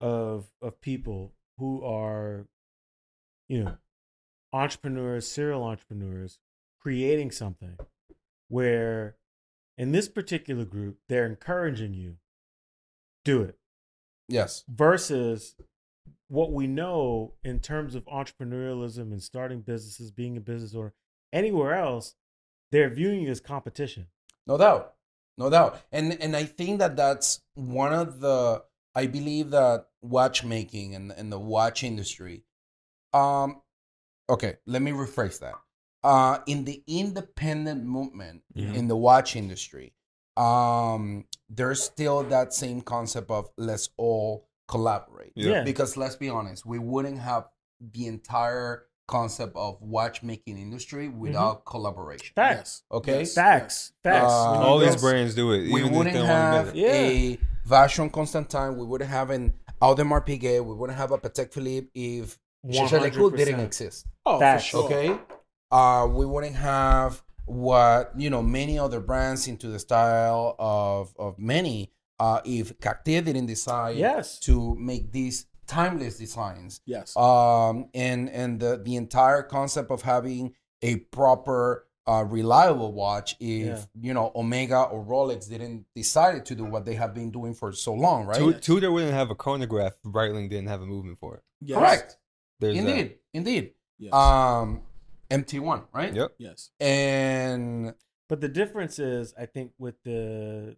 of 0.00 0.46
of 0.62 0.80
people 0.80 1.32
who 1.58 1.84
are 1.84 2.46
you 3.48 3.64
know 3.64 3.76
entrepreneurs 4.52 5.26
serial 5.26 5.62
entrepreneurs 5.64 6.38
creating 6.80 7.30
something 7.30 7.76
where 8.48 9.16
in 9.76 9.92
this 9.92 10.08
particular 10.08 10.64
group 10.64 10.98
they're 11.08 11.26
encouraging 11.26 11.94
you 11.94 12.16
do 13.24 13.42
it. 13.42 13.58
Yes, 14.28 14.64
versus 14.68 15.54
what 16.28 16.52
we 16.52 16.66
know 16.66 17.32
in 17.42 17.60
terms 17.60 17.94
of 17.94 18.04
entrepreneurialism 18.06 19.12
and 19.12 19.22
starting 19.22 19.60
businesses 19.60 20.10
being 20.10 20.36
a 20.36 20.40
business 20.40 20.74
or 20.74 20.92
anywhere 21.32 21.74
else 21.74 22.14
they're 22.70 22.90
viewing 22.90 23.22
you 23.22 23.30
as 23.30 23.40
competition. 23.40 24.06
No 24.46 24.58
doubt, 24.58 24.94
no 25.36 25.50
doubt, 25.50 25.80
and 25.92 26.16
and 26.20 26.36
I 26.36 26.44
think 26.44 26.78
that 26.78 26.96
that's 26.96 27.40
one 27.54 27.92
of 27.92 28.20
the. 28.20 28.62
I 28.98 29.06
believe 29.06 29.50
that 29.50 29.86
watchmaking 30.02 30.94
and 30.96 31.12
and 31.18 31.30
the 31.30 31.38
watch 31.38 31.78
industry. 31.84 32.44
Um, 33.12 33.62
okay, 34.28 34.52
let 34.66 34.82
me 34.82 34.90
rephrase 34.90 35.38
that. 35.40 35.54
Uh, 36.02 36.38
in 36.46 36.64
the 36.64 36.82
independent 36.86 37.84
movement 37.84 38.42
Mhm. 38.56 38.74
in 38.74 38.88
the 38.88 38.96
watch 38.96 39.36
industry, 39.36 39.94
um, 40.36 41.24
there's 41.48 41.82
still 41.82 42.22
that 42.24 42.52
same 42.54 42.80
concept 42.82 43.30
of 43.30 43.48
let's 43.56 43.88
all 43.96 44.48
collaborate. 44.68 45.32
Yeah. 45.34 45.50
Yeah. 45.52 45.62
Because 45.64 45.96
let's 45.96 46.16
be 46.16 46.28
honest, 46.28 46.66
we 46.66 46.78
wouldn't 46.78 47.18
have 47.18 47.44
the 47.80 48.06
entire 48.06 48.84
concept 49.06 49.56
of 49.56 49.80
watchmaking 49.80 50.58
industry 50.58 51.08
without 51.08 51.64
collaboration. 51.64 52.32
facts 52.34 52.82
Okay. 52.92 53.20
Yes. 53.20 53.34
Facts. 53.34 53.92
Facts. 54.04 54.32
Uh, 54.32 54.66
All 54.66 54.78
these 54.78 55.00
brands 55.00 55.34
do 55.34 55.52
it. 55.52 55.70
we 55.72 55.80
even 55.80 55.86
if 55.92 55.96
wouldn't 55.96 56.14
they 56.14 56.20
don't 56.20 56.28
have 56.28 56.64
to 56.64 56.70
admit 56.70 56.84
it. 56.84 57.34
Yeah. 57.34 57.36
a 57.36 57.47
Vacheron 57.68 58.10
Constantin. 58.12 58.76
We 58.76 58.84
wouldn't 58.86 59.10
have 59.10 59.30
an 59.30 59.54
Audemars 59.82 60.26
Piguet. 60.26 60.64
We 60.64 60.74
wouldn't 60.74 60.98
have 60.98 61.12
a 61.12 61.18
Patek 61.18 61.52
Philippe 61.52 61.88
if 61.94 62.38
Charles 62.72 62.92
Leclerc 62.92 63.36
didn't 63.36 63.60
exist. 63.60 64.06
Oh, 64.26 64.38
Facts. 64.38 64.64
for 64.64 64.68
sure. 64.70 64.84
Okay. 64.84 65.18
Uh, 65.70 66.06
we 66.10 66.24
wouldn't 66.26 66.56
have 66.56 67.22
what 67.44 68.12
you 68.16 68.28
know 68.30 68.42
many 68.42 68.78
other 68.78 69.00
brands 69.00 69.48
into 69.48 69.68
the 69.68 69.78
style 69.78 70.54
of 70.58 71.14
of 71.18 71.38
many. 71.38 71.92
Uh, 72.20 72.40
if 72.44 72.78
Cartier 72.80 73.22
didn't 73.22 73.46
decide 73.46 73.96
Yes. 73.96 74.38
to 74.40 74.74
make 74.74 75.12
these 75.12 75.46
timeless 75.68 76.18
designs, 76.18 76.80
Yes. 76.84 77.16
um, 77.16 77.88
and 77.94 78.28
and 78.30 78.58
the 78.60 78.80
the 78.84 78.96
entire 78.96 79.42
concept 79.42 79.90
of 79.90 80.02
having 80.02 80.54
a 80.82 80.96
proper 80.96 81.86
uh, 82.08 82.24
reliable 82.24 82.92
watch 82.92 83.36
if 83.38 83.66
Yeah. 83.66 83.84
you 84.00 84.14
know 84.14 84.32
Omega 84.34 84.80
or 84.84 85.04
Rolex 85.04 85.48
didn't 85.48 85.84
decide 85.94 86.46
to 86.46 86.54
do 86.54 86.64
what 86.64 86.84
they 86.86 86.94
have 86.94 87.12
been 87.14 87.30
doing 87.30 87.54
for 87.54 87.70
so 87.72 87.92
long, 87.94 88.24
right? 88.26 88.38
Tu- 88.38 88.54
Tudor 88.54 88.90
wouldn't 88.90 89.12
have 89.12 89.30
a 89.30 89.34
chronograph. 89.34 89.94
Breitling 90.04 90.48
didn't 90.48 90.68
have 90.68 90.80
a 90.82 90.86
movement 90.86 91.18
for 91.20 91.36
it. 91.36 91.42
Yes. 91.60 91.78
Correct. 91.78 92.16
There's 92.60 92.76
that. 92.76 92.88
Indeed, 92.88 93.18
indeed. 93.34 93.74
Yes. 93.98 94.12
Um, 94.14 94.82
MT1, 95.30 95.84
right? 95.92 96.14
Yep. 96.14 96.30
yes. 96.38 96.70
And 96.80 97.94
But 98.28 98.40
the 98.40 98.48
difference 98.48 98.98
is, 98.98 99.34
I 99.38 99.46
think, 99.46 99.72
with 99.78 99.96
the 100.04 100.76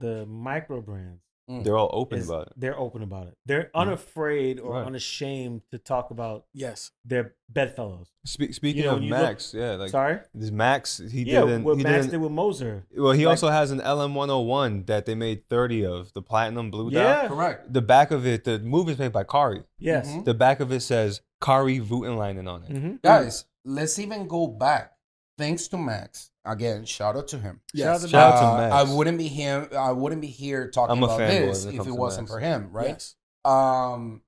the 0.00 0.26
micro 0.26 0.80
brands, 0.80 1.22
mm, 1.50 1.64
They're 1.64 1.76
all 1.76 1.90
open 1.92 2.18
is 2.18 2.28
about 2.28 2.46
it. 2.48 2.52
they're 2.56 2.78
open 2.78 3.02
about 3.02 3.26
it. 3.28 3.36
They're 3.46 3.70
unafraid 3.74 4.60
or 4.60 4.72
Right. 4.74 4.86
unashamed 4.86 5.62
to 5.70 5.78
talk 5.78 6.10
about 6.10 6.44
Yes. 6.54 6.90
their 7.04 7.34
bedfellows. 7.48 8.08
Spe- 8.24 8.52
speaking 8.52 8.84
know, 8.84 8.90
of 8.90 8.94
when 8.96 9.02
you 9.04 9.10
look- 9.10 9.22
Max, 9.22 9.52
yeah, 9.54 9.72
like 9.72 9.90
Sorry. 9.90 10.18
this 10.34 10.50
Max, 10.50 10.98
he 10.98 11.22
yeah, 11.24 11.40
didn't. 11.40 11.64
what 11.64 11.76
he 11.78 11.82
Max 11.82 11.96
didn't. 12.06 12.10
did 12.12 12.20
with 12.22 12.32
Moser. 12.32 12.86
well, 12.96 13.12
he 13.12 13.26
like- 13.26 13.32
also 13.32 13.48
has 13.48 13.70
an 13.70 13.80
LM101 13.80 14.86
that 14.86 15.06
they 15.06 15.14
made 15.14 15.48
30 15.48 15.84
of, 15.84 16.12
the 16.12 16.22
platinum 16.22 16.70
blue 16.70 16.90
dial. 16.90 17.02
Yeah. 17.22 17.28
correct. 17.28 17.72
The 17.72 17.82
back 17.82 18.10
of 18.10 18.26
it, 18.26 18.44
the 18.44 18.58
move 18.60 18.88
is 18.88 18.98
made 18.98 19.12
by 19.12 19.24
Kari. 19.24 19.64
Yes. 19.78 20.08
Mhm. 20.08 20.24
The 20.24 20.34
back 20.34 20.60
of 20.60 20.70
it 20.72 20.80
says 20.80 21.20
Kari 21.40 21.78
Voutilainen 21.80 22.46
on 22.48 22.64
it. 22.64 22.70
Mm-hmm. 22.70 22.94
Guys, 23.02 23.44
let's 23.64 23.98
even 23.98 24.26
go 24.28 24.46
back. 24.46 24.92
Thanks 25.38 25.68
to 25.68 25.78
Max. 25.78 26.30
Again, 26.44 26.84
shout 26.84 27.16
out 27.16 27.28
to 27.28 27.38
him. 27.38 27.60
Yes. 27.72 28.00
Shout 28.02 28.10
Shout 28.10 28.34
out 28.34 28.40
to 28.40 28.46
Uh, 28.46 28.56
Max. 28.58 28.74
I 28.74 28.94
wouldn't 28.94 29.18
be 29.18 29.28
here. 29.28 29.68
I 29.76 29.92
wouldn't 29.92 30.20
be 30.20 30.26
here 30.28 30.70
talking 30.70 30.96
I'm 30.96 31.02
about 31.02 31.18
this 31.18 31.64
if 31.64 31.86
it 31.86 31.90
wasn't 31.92 32.24
Max. 32.24 32.32
for 32.32 32.40
him, 32.40 32.70
right? 32.72 32.88
Yes. 32.88 33.14
Um, 33.44 34.22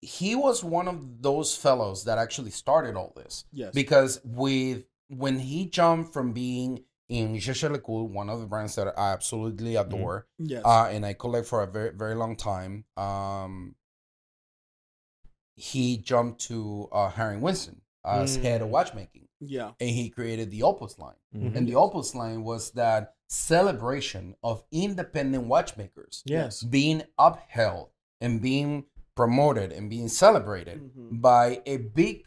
he 0.00 0.34
was 0.34 0.62
one 0.64 0.88
of 0.88 1.22
those 1.22 1.54
fellows 1.56 2.04
that 2.04 2.18
actually 2.18 2.50
started 2.52 2.96
all 2.96 3.12
this 3.16 3.44
Yes. 3.52 3.72
because 3.74 4.20
with 4.24 4.84
when 5.08 5.38
he 5.38 5.66
jumped 5.66 6.12
from 6.12 6.32
being 6.32 6.84
in 7.08 7.34
Jaeger-LeCoultre, 7.36 8.08
one 8.08 8.28
of 8.28 8.40
the 8.40 8.46
brands 8.46 8.74
that 8.76 8.88
I 8.98 9.12
absolutely 9.12 9.76
adore, 9.76 10.26
Yes. 10.38 10.62
uh, 10.64 10.86
and 10.90 11.04
I 11.06 11.12
collect 11.14 11.46
for 11.46 11.62
a 11.62 11.66
very 11.66 11.90
very 11.90 12.14
long 12.14 12.34
time. 12.36 12.84
Um, 12.96 13.74
he 15.54 15.96
jumped 15.98 16.40
to 16.42 16.88
uh, 16.92 17.08
Harry 17.10 17.36
Winston 17.38 17.80
as 18.04 18.36
head 18.36 18.62
of 18.62 18.68
Mm. 18.68 18.72
watchmaking, 18.72 19.25
yeah. 19.48 19.72
and 19.80 19.90
he 19.90 20.08
created 20.10 20.50
the 20.50 20.62
Opus 20.62 20.98
line. 20.98 21.14
Mhm. 21.34 21.56
And 21.56 21.68
the 21.68 21.74
Opus 21.76 22.14
line 22.14 22.42
was 22.44 22.70
that 22.72 23.14
celebration 23.28 24.36
of 24.42 24.62
independent 24.70 25.44
watchmakers 25.46 26.22
Yes. 26.26 26.62
being 26.62 27.02
upheld 27.18 27.90
and 28.20 28.40
being 28.40 28.84
promoted 29.14 29.72
and 29.72 29.88
being 29.90 30.08
celebrated 30.08 30.78
Mhm. 30.94 31.20
by 31.20 31.62
a 31.66 31.78
big 31.78 32.26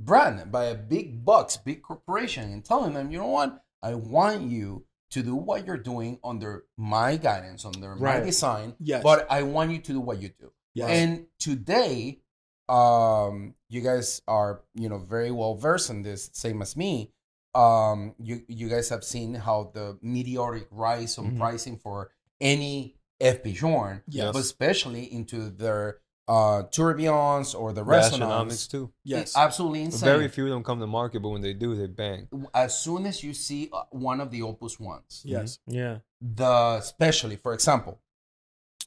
brand, 0.00 0.50
by 0.50 0.64
a 0.64 0.74
big 0.74 1.24
box, 1.24 1.56
big 1.56 1.82
corporation, 1.82 2.50
and 2.52 2.64
telling 2.64 2.94
them, 2.94 3.10
you 3.10 3.18
know 3.18 3.26
what, 3.28 3.62
I 3.82 3.94
want 3.94 4.42
you 4.50 4.84
to 5.10 5.22
do 5.22 5.36
what 5.36 5.66
you're 5.66 5.76
doing 5.76 6.18
under 6.24 6.64
my 6.76 7.16
guidance, 7.16 7.64
under 7.64 7.94
my 7.96 8.16
Right. 8.18 8.24
design, 8.24 8.74
Yes. 8.80 9.02
but 9.02 9.30
I 9.30 9.42
want 9.42 9.70
you 9.72 9.78
to 9.78 9.92
do 9.92 10.00
what 10.00 10.20
you 10.22 10.30
do. 10.30 10.52
Yes. 10.74 10.88
And 10.90 11.26
today, 11.38 12.20
um, 12.68 13.54
you 13.72 13.80
guys 13.80 14.20
are, 14.28 14.60
you 14.74 14.88
know, 14.88 14.98
very 14.98 15.30
well 15.30 15.54
versed 15.54 15.90
in 15.90 16.02
this, 16.02 16.30
same 16.32 16.60
as 16.62 16.76
me. 16.76 17.10
Um, 17.54 18.14
you 18.18 18.42
you 18.48 18.68
guys 18.68 18.88
have 18.90 19.04
seen 19.04 19.34
how 19.34 19.70
the 19.74 19.98
meteoric 20.02 20.66
rise 20.70 21.18
on 21.18 21.32
Mhm. 21.32 21.38
pricing 21.38 21.76
for 21.78 22.10
any 22.40 22.94
FP 23.20 23.52
Journe, 23.52 24.02
Yes. 24.08 24.32
but 24.32 24.40
especially 24.40 25.04
into 25.18 25.50
their 25.50 25.98
uh 26.28 26.62
tourbillons 26.70 27.52
or 27.54 27.72
the 27.72 27.84
Rationomics 27.84 28.20
resonance. 28.20 28.66
too. 28.68 28.92
yes. 29.04 29.36
absolutely 29.36 29.82
insane. 29.82 30.06
Very 30.14 30.28
few 30.28 30.44
of 30.46 30.50
them 30.52 30.62
come 30.62 30.78
to 30.80 30.86
market, 30.86 31.20
but 31.20 31.30
when 31.30 31.42
they 31.42 31.52
do, 31.52 31.74
they 31.74 31.88
bang. 31.88 32.28
As 32.54 32.78
soon 32.78 33.06
as 33.06 33.24
you 33.24 33.34
see 33.34 33.68
uh, 33.72 33.82
one 33.90 34.20
of 34.20 34.30
the 34.30 34.40
Opus 34.42 34.78
ones, 34.78 35.22
yes. 35.24 35.58
Yeah. 35.66 35.98
the 36.20 36.76
especially 36.78 37.36
for 37.36 37.52
example 37.54 37.98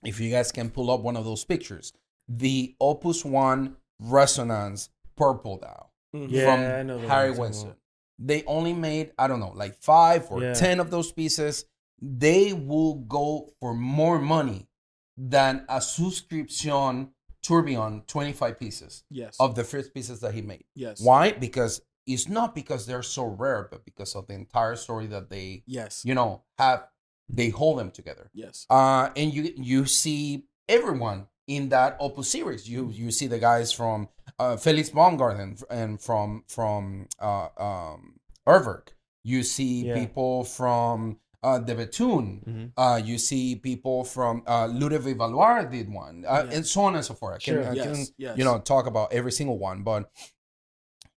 if 0.04 0.20
you 0.22 0.30
guys 0.32 0.52
can 0.52 0.70
pull 0.70 0.90
up 0.94 1.02
one 1.02 1.18
of 1.18 1.26
those 1.26 1.44
pictures 1.44 1.92
the 2.30 2.76
opus 2.80 3.24
one 3.26 3.76
resonance 4.00 4.90
purple 5.18 5.58
dial 5.58 5.92
Mhm. 6.16 6.28
Yeah, 6.30 6.46
from 6.46 6.60
I 6.80 6.84
know 6.84 7.00
the 7.00 7.08
harry 7.08 7.32
winston 7.32 7.70
on. 7.72 7.76
they 8.20 8.44
only 8.46 8.74
made 8.74 9.12
i 9.18 9.28
don't 9.28 9.40
know 9.40 9.52
like 9.56 9.76
five 9.82 10.28
or 10.32 10.42
Yeah. 10.42 10.54
ten 10.54 10.80
of 10.80 10.90
those 10.92 11.12
pieces 11.12 11.66
they 12.02 12.54
will 12.54 12.96
go 12.96 13.50
for 13.60 13.74
more 13.74 14.20
money 14.20 14.68
than 15.18 15.66
a 15.70 15.80
subscription 15.82 17.12
tourbillon 17.42 18.02
25 18.08 18.60
pieces 18.60 19.04
Yes. 19.10 19.36
of 19.40 19.56
the 19.56 19.64
first 19.64 19.94
pieces 19.94 20.20
that 20.22 20.34
he 20.34 20.42
made 20.42 20.66
yes. 20.74 21.00
why 21.02 21.32
because 21.32 21.82
it's 22.08 22.28
not 22.28 22.54
because 22.56 22.86
they're 22.86 23.04
so 23.04 23.24
rare 23.26 23.68
but 23.72 23.86
because 23.86 24.16
of 24.16 24.28
the 24.28 24.34
entire 24.34 24.76
story 24.76 25.08
that 25.08 25.30
they 25.30 25.64
Yes. 25.68 26.04
you 26.06 26.14
know 26.16 26.44
have 26.58 26.88
they 27.30 27.50
hold 27.50 27.80
them 27.80 27.92
together 27.92 28.30
Yes. 28.34 28.66
uh 28.70 29.10
and 29.16 29.34
you 29.34 29.54
you 29.58 29.86
see 29.86 30.46
everyone 30.68 31.28
in 31.48 31.70
that 31.70 31.96
opus 32.00 32.30
series 32.30 32.68
you 32.68 32.90
you 32.92 33.12
see 33.12 33.28
the 33.28 33.40
guys 33.40 33.72
from 33.72 34.10
uh 34.40 34.58
Felix 34.58 34.90
Baumgartner 34.90 35.56
and 35.70 36.02
from 36.02 36.44
from 36.48 37.08
uh 37.20 37.48
um 37.58 38.20
Urwerk. 38.48 38.90
you 39.24 39.44
see 39.44 39.86
Yeah. 39.86 39.94
people 39.96 40.44
from 40.44 41.20
uh 41.44 41.60
De 41.60 41.76
Bethune. 41.76 42.42
Mhm. 42.48 42.72
uh 42.78 42.98
you 43.10 43.18
see 43.20 43.56
people 43.56 44.04
from 44.04 44.42
uh 44.48 44.66
Ludovic 44.68 45.18
Ballouard 45.18 45.72
did 45.72 45.88
one 45.92 46.26
uh, 46.28 46.46
Yeah. 46.48 46.56
and 46.56 46.66
so 46.66 46.82
on 46.82 46.96
and 46.96 47.06
so 47.06 47.14
forth 47.14 47.36
i 47.36 47.38
can, 47.38 47.54
Sure. 47.54 47.68
I 47.70 47.74
Yes, 47.74 47.86
can 47.86 48.06
yes. 48.18 48.38
you 48.38 48.44
know 48.44 48.60
talk 48.60 48.88
about 48.88 49.14
every 49.14 49.32
single 49.32 49.60
one 49.60 49.84
but 49.84 50.10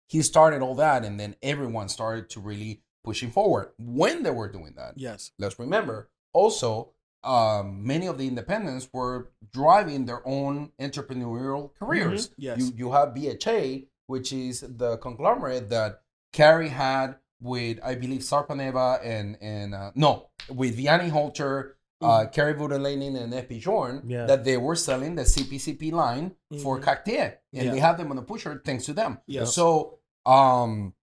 he 0.09 0.23
started 0.23 0.63
all 0.63 0.75
that 0.77 1.05
and 1.05 1.19
then 1.21 1.37
everyone 1.43 1.89
started 1.89 2.29
to 2.31 2.41
really 2.41 2.83
pushing 3.05 3.31
forward 3.31 3.71
when 3.79 4.23
they 4.23 4.31
were 4.31 4.51
doing 4.51 4.75
that 4.77 4.93
Yes. 4.97 5.33
let's 5.39 5.59
remember 5.59 6.11
also 6.35 6.93
um, 7.25 7.85
many 7.87 8.07
of 8.07 8.17
the 8.19 8.27
independents 8.29 8.89
were 8.93 9.31
driving 9.53 10.07
their 10.07 10.27
own 10.27 10.71
entrepreneurial 10.81 11.71
careers 11.79 12.31
Yes. 12.37 12.59
you, 12.59 12.73
you 12.77 12.93
have 12.93 13.15
THA 13.15 13.87
which 14.07 14.33
is 14.33 14.61
the 14.61 14.97
conglomerate 14.99 15.69
that 15.71 16.03
Kari 16.33 16.69
had 16.69 17.17
with 17.41 17.79
i 17.85 17.95
believe 17.95 18.21
sarpaneva 18.23 19.01
and 19.05 19.37
and 19.41 19.75
uh, 19.75 19.91
no 19.95 20.29
with 20.49 20.77
Vianney 20.79 21.11
Halter 21.11 21.77
uh, 22.01 22.27
Kari 22.27 22.55
Voutilainen 22.55 23.17
and 23.17 23.33
FP 23.33 23.59
Journe, 23.59 24.03
Yeah. 24.07 24.25
that 24.27 24.45
they 24.45 24.57
were 24.57 24.77
selling 24.77 25.17
the 25.17 25.23
CPCP 25.25 25.91
line 25.93 26.37
for 26.63 26.79
Mhm. 26.79 26.83
Cartier, 26.85 27.41
and 27.53 27.65
Yeah. 27.67 27.73
they 27.73 27.81
have 27.81 27.99
them 27.99 28.11
on 28.11 28.17
the 28.17 28.23
pusher 28.23 28.63
thanks 28.65 28.85
to 28.85 28.93
them. 28.93 29.19
Yes. 29.27 29.53
So, 29.53 29.99
um, 30.25 30.95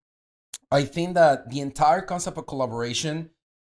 I 0.72 0.86
think 0.86 1.16
that 1.16 1.50
the 1.50 1.60
entire 1.60 2.00
concept 2.02 2.38
of 2.38 2.48
collaboration 2.48 3.30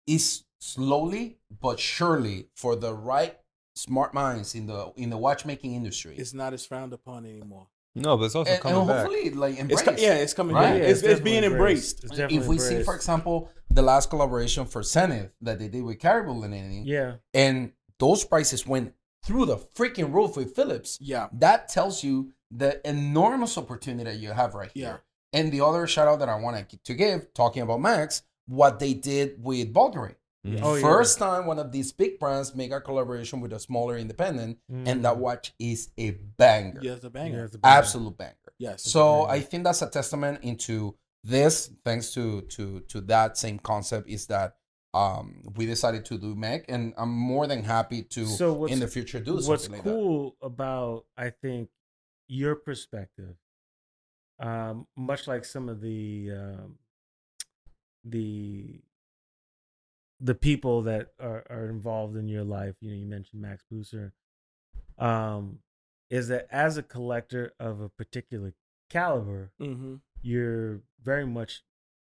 is 0.07 0.45
slowly 0.59 1.39
but 1.61 1.79
surely 1.79 2.49
for 2.55 2.77
the 2.77 2.95
right 2.95 3.39
smart 3.75 4.15
minds 4.15 4.55
in 4.55 4.67
the 4.67 4.93
in 4.97 5.11
the 5.11 5.19
watchmaking 5.19 5.75
industry. 5.75 6.17
It's 6.17 6.35
not 6.35 6.53
as 6.53 6.65
frowned 6.67 6.93
upon 6.93 7.27
anymore. 7.27 7.69
No, 7.95 8.17
but 8.17 8.25
it's 8.25 8.35
also 8.35 8.53
and, 8.53 8.61
coming 8.61 8.79
and 8.79 8.89
back. 8.89 9.07
hopefully, 9.07 9.31
like 9.31 9.59
embraced. 9.59 9.85
co- 9.85 9.95
yeah, 9.97 10.15
it's 10.17 10.35
coming. 10.35 10.55
Right. 10.55 10.63
back. 10.65 10.79
Yeah, 10.79 10.85
it's, 10.85 10.99
it's 11.01 11.03
definitely 11.03 11.31
being 11.31 11.45
embraced. 11.45 12.05
It's 12.05 12.13
if 12.13 12.19
definitely 12.19 12.49
we 12.49 12.59
see, 12.59 12.83
for 12.83 12.95
example, 12.95 13.51
the 13.71 13.83
last 13.83 14.11
collaboration 14.11 14.67
for 14.67 14.83
Zenith 14.83 15.33
that 15.41 15.59
they 15.59 15.69
did 15.69 15.83
with 15.83 15.99
Kari 15.99 16.25
Voutilainen, 16.25 16.83
Yeah. 16.85 17.17
and 17.33 17.73
those 17.99 18.23
prices 18.25 18.67
went 18.67 18.93
through 19.25 19.47
the 19.47 19.57
freaking 19.57 20.13
roof 20.13 20.37
with 20.37 20.55
Phillips. 20.55 20.99
Yeah. 21.01 21.29
That 21.33 21.69
tells 21.69 22.05
you 22.05 22.33
the 22.51 22.87
enormous 22.89 23.57
opportunity 23.57 24.05
that 24.05 24.19
you 24.19 24.31
have 24.31 24.55
right 24.55 24.71
here. 24.73 25.01
And 25.33 25.51
the 25.51 25.63
other 25.63 25.87
shout 25.87 26.07
out 26.07 26.19
that 26.21 26.29
I 26.29 26.37
want 26.37 26.69
to 26.85 26.95
give, 26.95 27.33
talking 27.35 27.63
about 27.63 27.81
Max, 27.81 28.23
what 28.47 28.79
they 28.79 28.95
did 28.95 29.43
with 29.43 29.73
Bulgari. 29.73 30.15
Oh, 30.63 30.75
yeah. 30.75 30.81
First 30.83 31.19
time 31.19 31.47
one 31.47 31.59
of 31.59 31.73
these 31.73 31.93
big 31.93 32.19
brands 32.19 32.55
make 32.55 32.73
a 32.73 32.81
collaboration 32.81 33.41
with 33.41 33.53
a 33.53 33.59
smaller 33.59 33.97
independent, 33.99 34.59
and 34.69 35.05
that 35.05 35.15
Mm. 35.17 35.19
watch 35.19 35.55
is 35.59 35.91
a 35.99 36.11
banger, 36.11 36.81
Yeah, 36.83 36.93
it's 36.95 37.05
a 37.05 37.11
banger. 37.11 37.39
Yeah, 37.39 37.45
it's 37.45 37.55
a 37.55 37.59
banger. 37.59 37.79
absolute 37.79 38.17
banger. 38.19 38.53
Yes. 38.59 38.83
So 38.85 39.23
banger. 39.27 39.31
I 39.33 39.41
think 39.41 39.65
that's 39.65 39.83
a 39.83 39.91
testament 39.91 40.43
into 40.43 40.97
this. 41.25 41.71
Thanks 41.85 42.13
to 42.15 42.43
to 42.43 42.81
to 42.89 43.01
that 43.03 43.37
same 43.37 43.59
concept 43.59 44.09
is 44.09 44.27
that 44.29 44.57
um 44.95 45.43
we 45.57 45.67
decided 45.67 46.05
to 46.07 46.17
do 46.19 46.35
MEC, 46.35 46.65
and 46.69 46.95
I'm 46.97 47.11
more 47.13 47.47
than 47.47 47.63
happy 47.65 48.03
to 48.05 48.25
So 48.27 48.53
what's- 48.55 48.73
in 48.73 48.81
the 48.81 48.89
future 48.89 49.21
do 49.21 49.35
What's 49.35 49.47
something 49.47 49.73
like 49.73 49.83
that. 49.85 49.91
cool 49.91 50.37
about 50.41 51.05
I 51.17 51.31
think 51.31 51.69
your 52.29 52.55
perspective, 52.57 53.37
um, 54.39 54.87
much 54.97 55.27
like 55.29 55.45
some 55.45 55.69
of 55.69 55.81
the 55.81 56.31
um, 56.33 56.79
the 58.05 58.81
the 60.21 60.35
people 60.35 60.83
that 60.83 61.09
are, 61.21 61.45
are 61.51 61.69
involved 61.69 62.17
in 62.17 62.29
your 62.29 62.45
life, 62.45 62.75
you 62.81 62.91
know, 62.91 62.97
you 62.97 63.07
mentioned 63.07 63.43
Max 63.43 63.64
Busser, 63.73 64.12
um, 64.99 65.59
is 66.11 66.29
that 66.29 66.47
as 66.51 66.77
a 66.77 66.83
collector 66.83 67.53
of 67.61 67.81
a 67.81 67.89
particular 67.89 68.55
caliber, 68.89 69.51
Mm-hmm. 69.61 69.97
you're 70.23 70.81
very 71.03 71.27
much 71.27 71.62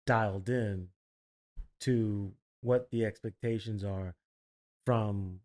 dialed 0.05 0.49
in 0.49 0.89
to 1.81 2.33
what 2.61 2.89
the 2.91 3.05
expectations 3.05 3.83
are 3.83 4.15
from 4.85 5.39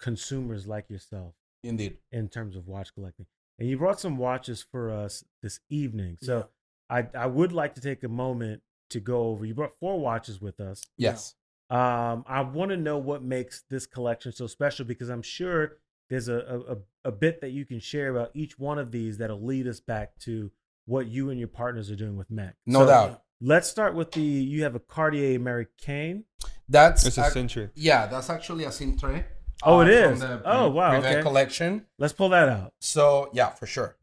consumers 0.00 0.66
like 0.66 0.90
yourself 0.90 1.34
Indeed. 1.62 1.98
in 2.12 2.28
terms 2.28 2.56
of 2.56 2.66
watch 2.66 2.92
collecting. 2.94 3.26
And 3.58 3.68
you 3.68 3.78
brought 3.78 4.00
some 4.00 4.16
watches 4.18 4.62
for 4.70 4.90
us 4.90 5.24
this 5.42 5.60
evening. 5.70 6.18
So 6.20 6.48
I 6.90 7.06
I 7.14 7.26
would 7.26 7.52
like 7.52 7.74
to 7.76 7.80
take 7.80 8.02
a 8.04 8.08
moment 8.08 8.62
to 8.90 9.00
go 9.00 9.22
over. 9.28 9.44
You 9.44 9.54
brought 9.54 9.78
four 9.80 9.98
watches 9.98 10.40
with 10.40 10.60
us. 10.60 10.82
Yes. 10.96 11.34
Um, 11.70 12.24
I 12.28 12.42
want 12.42 12.70
to 12.70 12.76
know 12.76 12.98
what 12.98 13.22
makes 13.22 13.62
this 13.68 13.86
collection 13.86 14.32
so 14.32 14.46
special 14.46 14.84
because 14.84 15.08
I'm 15.08 15.22
sure 15.22 15.78
there's 16.08 16.28
a, 16.28 16.36
a 16.38 16.72
a- 16.74 16.78
a 17.06 17.12
bit 17.12 17.40
that 17.40 17.50
you 17.50 17.64
can 17.64 17.78
share 17.78 18.10
about 18.10 18.30
each 18.34 18.58
one 18.58 18.78
of 18.80 18.90
these 18.90 19.18
that'll 19.18 19.40
lead 19.40 19.68
us 19.68 19.78
back 19.78 20.18
to 20.18 20.50
what 20.86 21.06
you 21.06 21.30
and 21.30 21.38
your 21.38 21.46
partners 21.48 21.88
are 21.88 21.94
doing 21.94 22.16
with 22.16 22.28
MEC. 22.32 22.52
No 22.66 22.80
So, 22.80 22.86
doubt. 22.86 23.22
Let's 23.40 23.68
start 23.68 23.94
with 23.94 24.10
the 24.12 24.20
you 24.20 24.64
have 24.64 24.74
a 24.74 24.80
Cartier 24.80 25.36
Americaine. 25.36 26.24
That's 26.68 27.06
It's 27.06 27.16
a 27.18 27.22
ac- 27.26 27.30
century. 27.30 27.70
yeah, 27.76 28.06
that's 28.06 28.28
actually 28.28 28.64
a 28.64 28.68
Cintrée. 28.70 29.24
Oh, 29.62 29.80
it 29.82 30.10
from 30.10 30.18
the 30.18 30.42
Oh, 30.44 30.68
wow, 30.70 30.96
okay. 30.96 31.22
collection. 31.22 31.86
Let's 31.98 32.12
pull 32.12 32.28
that 32.30 32.48
out. 32.48 32.72
So 32.80 33.30
yeah, 33.32 33.50
for 33.50 33.66
sure. 33.66 33.96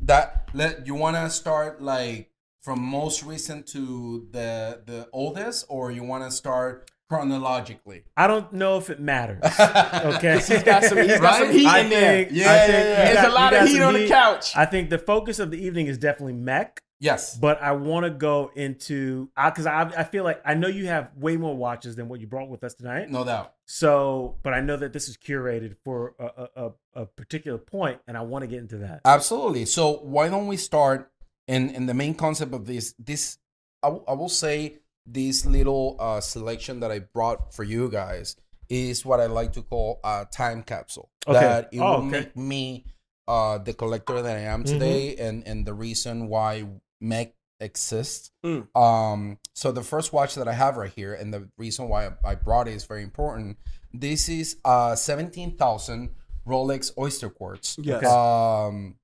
That 0.00 0.48
let 0.54 0.86
you 0.86 0.94
want 0.94 1.16
to 1.16 1.28
start 1.30 1.80
like 1.82 2.30
from 2.62 2.80
most 2.80 3.22
recent 3.22 3.66
to 3.68 4.26
the 4.30 4.80
the 4.86 5.08
oldest, 5.12 5.66
or 5.68 5.90
you 5.90 6.02
want 6.04 6.24
to 6.24 6.30
start 6.30 6.90
chronologically? 7.08 8.04
I 8.16 8.26
don't 8.26 8.52
know 8.52 8.78
if 8.78 8.88
it 8.90 9.00
matters. 9.00 9.42
okay, 9.60 10.36
He's 10.38 10.62
got 10.62 10.84
some, 10.84 10.98
he's 10.98 11.20
got 11.20 11.38
some 11.38 11.50
heat 11.52 11.66
I 11.66 11.80
in 11.80 11.90
there. 11.90 12.24
think, 12.24 12.28
Yeah, 12.36 12.50
I 12.50 12.54
yeah, 12.54 12.66
think 12.66 12.72
yeah. 12.72 12.88
you 13.08 13.14
There's 13.14 13.16
got- 13.16 13.30
a 13.30 13.34
lot 13.34 13.54
of 13.54 13.66
heat 13.68 13.76
some 13.78 13.82
on 13.88 13.94
the 13.94 14.08
couch. 14.08 14.56
I 14.56 14.64
think 14.66 14.90
the 14.90 14.98
focus 14.98 15.38
of 15.38 15.50
the 15.50 15.58
evening 15.64 15.86
is 15.86 15.98
definitely 15.98 16.34
MEC, 16.34 16.78
yes, 17.00 17.36
but 17.36 17.60
I 17.62 17.72
want 17.72 18.04
to 18.04 18.10
go 18.10 18.50
into 18.54 19.28
because 19.36 19.66
I, 19.66 19.82
I 19.96 20.04
feel 20.04 20.24
like 20.24 20.40
I 20.44 20.54
know 20.54 20.68
you 20.68 20.86
have 20.86 21.10
way 21.16 21.36
more 21.36 21.56
watches 21.56 21.96
than 21.96 22.08
what 22.08 22.20
you 22.20 22.26
brought 22.26 22.48
with 22.48 22.64
us 22.64 22.74
tonight. 22.74 23.10
no 23.10 23.24
doubt. 23.24 23.54
So, 23.66 24.36
but 24.42 24.52
I 24.54 24.60
know 24.60 24.76
that 24.76 24.92
this 24.92 25.08
is 25.08 25.16
curated 25.16 25.76
for 25.84 26.14
a, 26.18 26.24
a, 26.24 26.48
a, 26.66 26.72
a 27.02 27.06
particular 27.06 27.58
point, 27.58 28.00
and 28.06 28.16
I 28.16 28.20
want 28.22 28.42
to 28.42 28.46
get 28.46 28.58
into 28.60 28.78
that. 28.78 29.00
Absolutely. 29.04 29.64
So 29.66 29.98
why 30.02 30.28
don't 30.28 30.46
we 30.46 30.56
start? 30.56 31.10
And 31.48 31.70
and 31.74 31.88
the 31.88 31.94
main 31.94 32.14
concept 32.14 32.54
of 32.54 32.66
this 32.66 32.94
this 32.98 33.38
I, 33.82 33.88
I 33.88 34.12
will 34.14 34.28
say 34.28 34.78
this 35.06 35.44
little 35.44 35.96
uh, 35.98 36.20
selection 36.20 36.80
that 36.80 36.92
I 36.92 37.00
brought 37.00 37.52
for 37.52 37.64
you 37.64 37.88
guys 37.90 38.36
is 38.68 39.04
what 39.04 39.20
I 39.20 39.26
like 39.26 39.52
to 39.54 39.62
call 39.62 39.98
a 40.04 40.26
time 40.30 40.62
capsule. 40.62 41.10
Okay. 41.26 41.40
That 41.40 41.68
it 41.72 41.80
Oh, 41.80 42.00
will 42.00 42.06
okay. 42.08 42.10
make 42.10 42.36
me 42.36 42.84
uh, 43.28 43.58
the 43.58 43.72
collector 43.74 44.22
that 44.22 44.36
I 44.36 44.42
am 44.42 44.64
today, 44.64 45.16
and 45.16 45.46
and 45.46 45.66
the 45.66 45.74
reason 45.74 46.28
why 46.28 46.66
MEC 47.02 47.32
exists. 47.60 48.30
Mm. 48.44 48.66
Um, 48.76 49.38
so 49.54 49.72
the 49.72 49.82
first 49.82 50.12
watch 50.12 50.34
that 50.36 50.48
I 50.48 50.52
have 50.52 50.76
right 50.76 50.92
here, 50.94 51.14
and 51.14 51.32
the 51.34 51.48
reason 51.58 51.88
why 51.88 52.06
I, 52.06 52.10
I 52.24 52.34
brought 52.34 52.68
it 52.68 52.74
is 52.74 52.84
very 52.84 53.02
important. 53.02 53.58
This 53.92 54.28
is 54.28 54.56
uh 54.64 54.94
seventeen 54.94 55.56
thousand 55.56 56.10
Rolex 56.46 56.92
Oyster 56.98 57.30
Quartz. 57.30 57.76
Yes. 57.80 58.04
Um, 58.06 58.96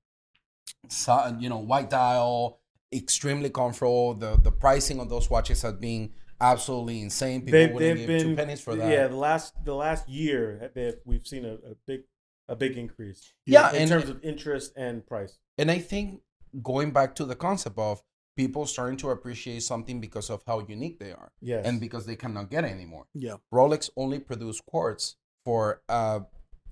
so, 0.87 1.37
you 1.39 1.49
know, 1.49 1.59
white 1.59 1.89
dial, 1.89 2.59
extremely 2.93 3.49
comfortable. 3.49 4.13
The 4.13 4.37
the 4.37 4.51
pricing 4.51 4.99
of 4.99 5.09
those 5.09 5.29
watches 5.29 5.61
has 5.61 5.73
been 5.73 6.11
absolutely 6.41 7.01
insane. 7.01 7.41
People 7.41 7.51
They've, 7.51 7.71
wouldn't 7.73 7.97
they've 7.97 8.07
give 8.07 8.17
been 8.17 8.27
two 8.29 8.35
pennies 8.35 8.61
for 8.61 8.75
that. 8.75 8.91
Yeah, 8.91 9.07
the 9.07 9.15
last 9.15 9.53
the 9.63 9.75
last 9.75 10.07
year 10.09 10.71
we've 11.05 11.27
seen 11.27 11.45
a, 11.45 11.53
a 11.53 11.75
big 11.85 12.01
a 12.47 12.55
big 12.55 12.77
increase. 12.77 13.33
Yeah, 13.45 13.69
in 13.71 13.83
and- 13.83 13.89
terms 13.91 14.09
of 14.09 14.23
interest 14.23 14.73
and 14.75 15.05
price. 15.05 15.37
And 15.57 15.69
I 15.69 15.79
think 15.79 16.21
going 16.63 16.91
back 16.91 17.15
to 17.15 17.25
the 17.25 17.35
concept 17.35 17.77
of 17.77 18.01
people 18.35 18.65
starting 18.65 18.97
to 18.97 19.09
appreciate 19.09 19.61
something 19.63 19.99
because 19.99 20.29
of 20.29 20.41
how 20.47 20.65
unique 20.67 20.97
they 20.97 21.11
are 21.11 21.29
Yes, 21.41 21.65
and 21.65 21.79
because 21.79 22.05
they 22.05 22.15
cannot 22.15 22.49
get 22.49 22.63
it 22.63 22.71
anymore. 22.71 23.05
Yeah. 23.13 23.35
Rolex 23.53 23.89
only 23.97 24.19
produced 24.19 24.65
quartz 24.65 25.15
for 25.43 25.81
uh 25.89 26.21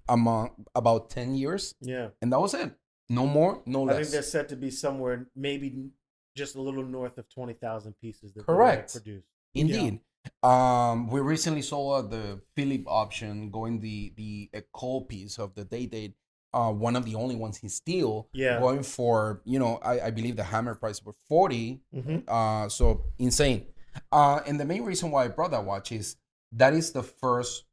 among 0.10 0.66
about 0.74 1.10
10 1.10 1.36
years 1.36 1.76
yeah. 1.82 2.08
and 2.22 2.32
that 2.32 2.40
was 2.40 2.54
it. 2.54 2.72
No 3.10 3.26
more, 3.26 3.62
no 3.66 3.84
less. 3.84 3.96
I 3.96 4.00
think 4.02 4.12
they're 4.12 4.22
set 4.22 4.50
to 4.50 4.56
be 4.56 4.70
somewhere 4.72 5.28
maybe 5.36 5.90
just 6.36 6.56
a 6.56 6.62
little 6.62 6.84
north 6.84 7.18
of 7.18 7.30
twenty 7.30 7.54
thousand 7.54 7.94
pieces 8.02 8.34
that 8.34 8.46
Correct. 8.46 8.94
they 8.94 9.00
produce. 9.00 9.24
Indeed. 9.56 10.00
Um, 10.44 11.10
we 11.10 11.22
recently 11.22 11.62
saw 11.62 12.00
uh, 12.00 12.02
the 12.02 12.42
Phillips 12.56 12.84
auction 12.88 13.50
going 13.50 13.80
the 13.80 14.14
the 14.18 14.50
Ecole 14.54 15.06
piece 15.06 15.40
of 15.40 15.56
the 15.56 15.64
day 15.64 15.86
date. 15.86 16.14
Uh, 16.54 16.72
one 16.72 16.96
of 16.96 17.06
the 17.06 17.14
only 17.16 17.36
ones 17.36 17.58
he 17.58 17.70
still 17.70 18.30
Yeah. 18.34 18.60
going 18.60 18.82
for 18.84 19.42
you 19.46 19.60
know 19.60 19.78
I, 19.84 20.08
I 20.08 20.12
believe 20.12 20.36
the 20.38 20.44
hammer 20.44 20.76
price 20.76 21.04
was 21.04 21.14
40 21.28 21.82
Mhm. 21.94 22.24
uh 22.28 22.70
so 22.70 23.04
insane 23.20 23.68
uh 24.14 24.40
and 24.48 24.58
the 24.60 24.64
main 24.66 24.84
reason 24.84 25.12
why 25.12 25.26
i 25.26 25.28
brought 25.28 25.52
that 25.52 25.66
watch 25.66 25.92
is 25.92 26.16
that 26.54 26.74
is 26.74 26.94
the 26.94 27.04
first 27.04 27.66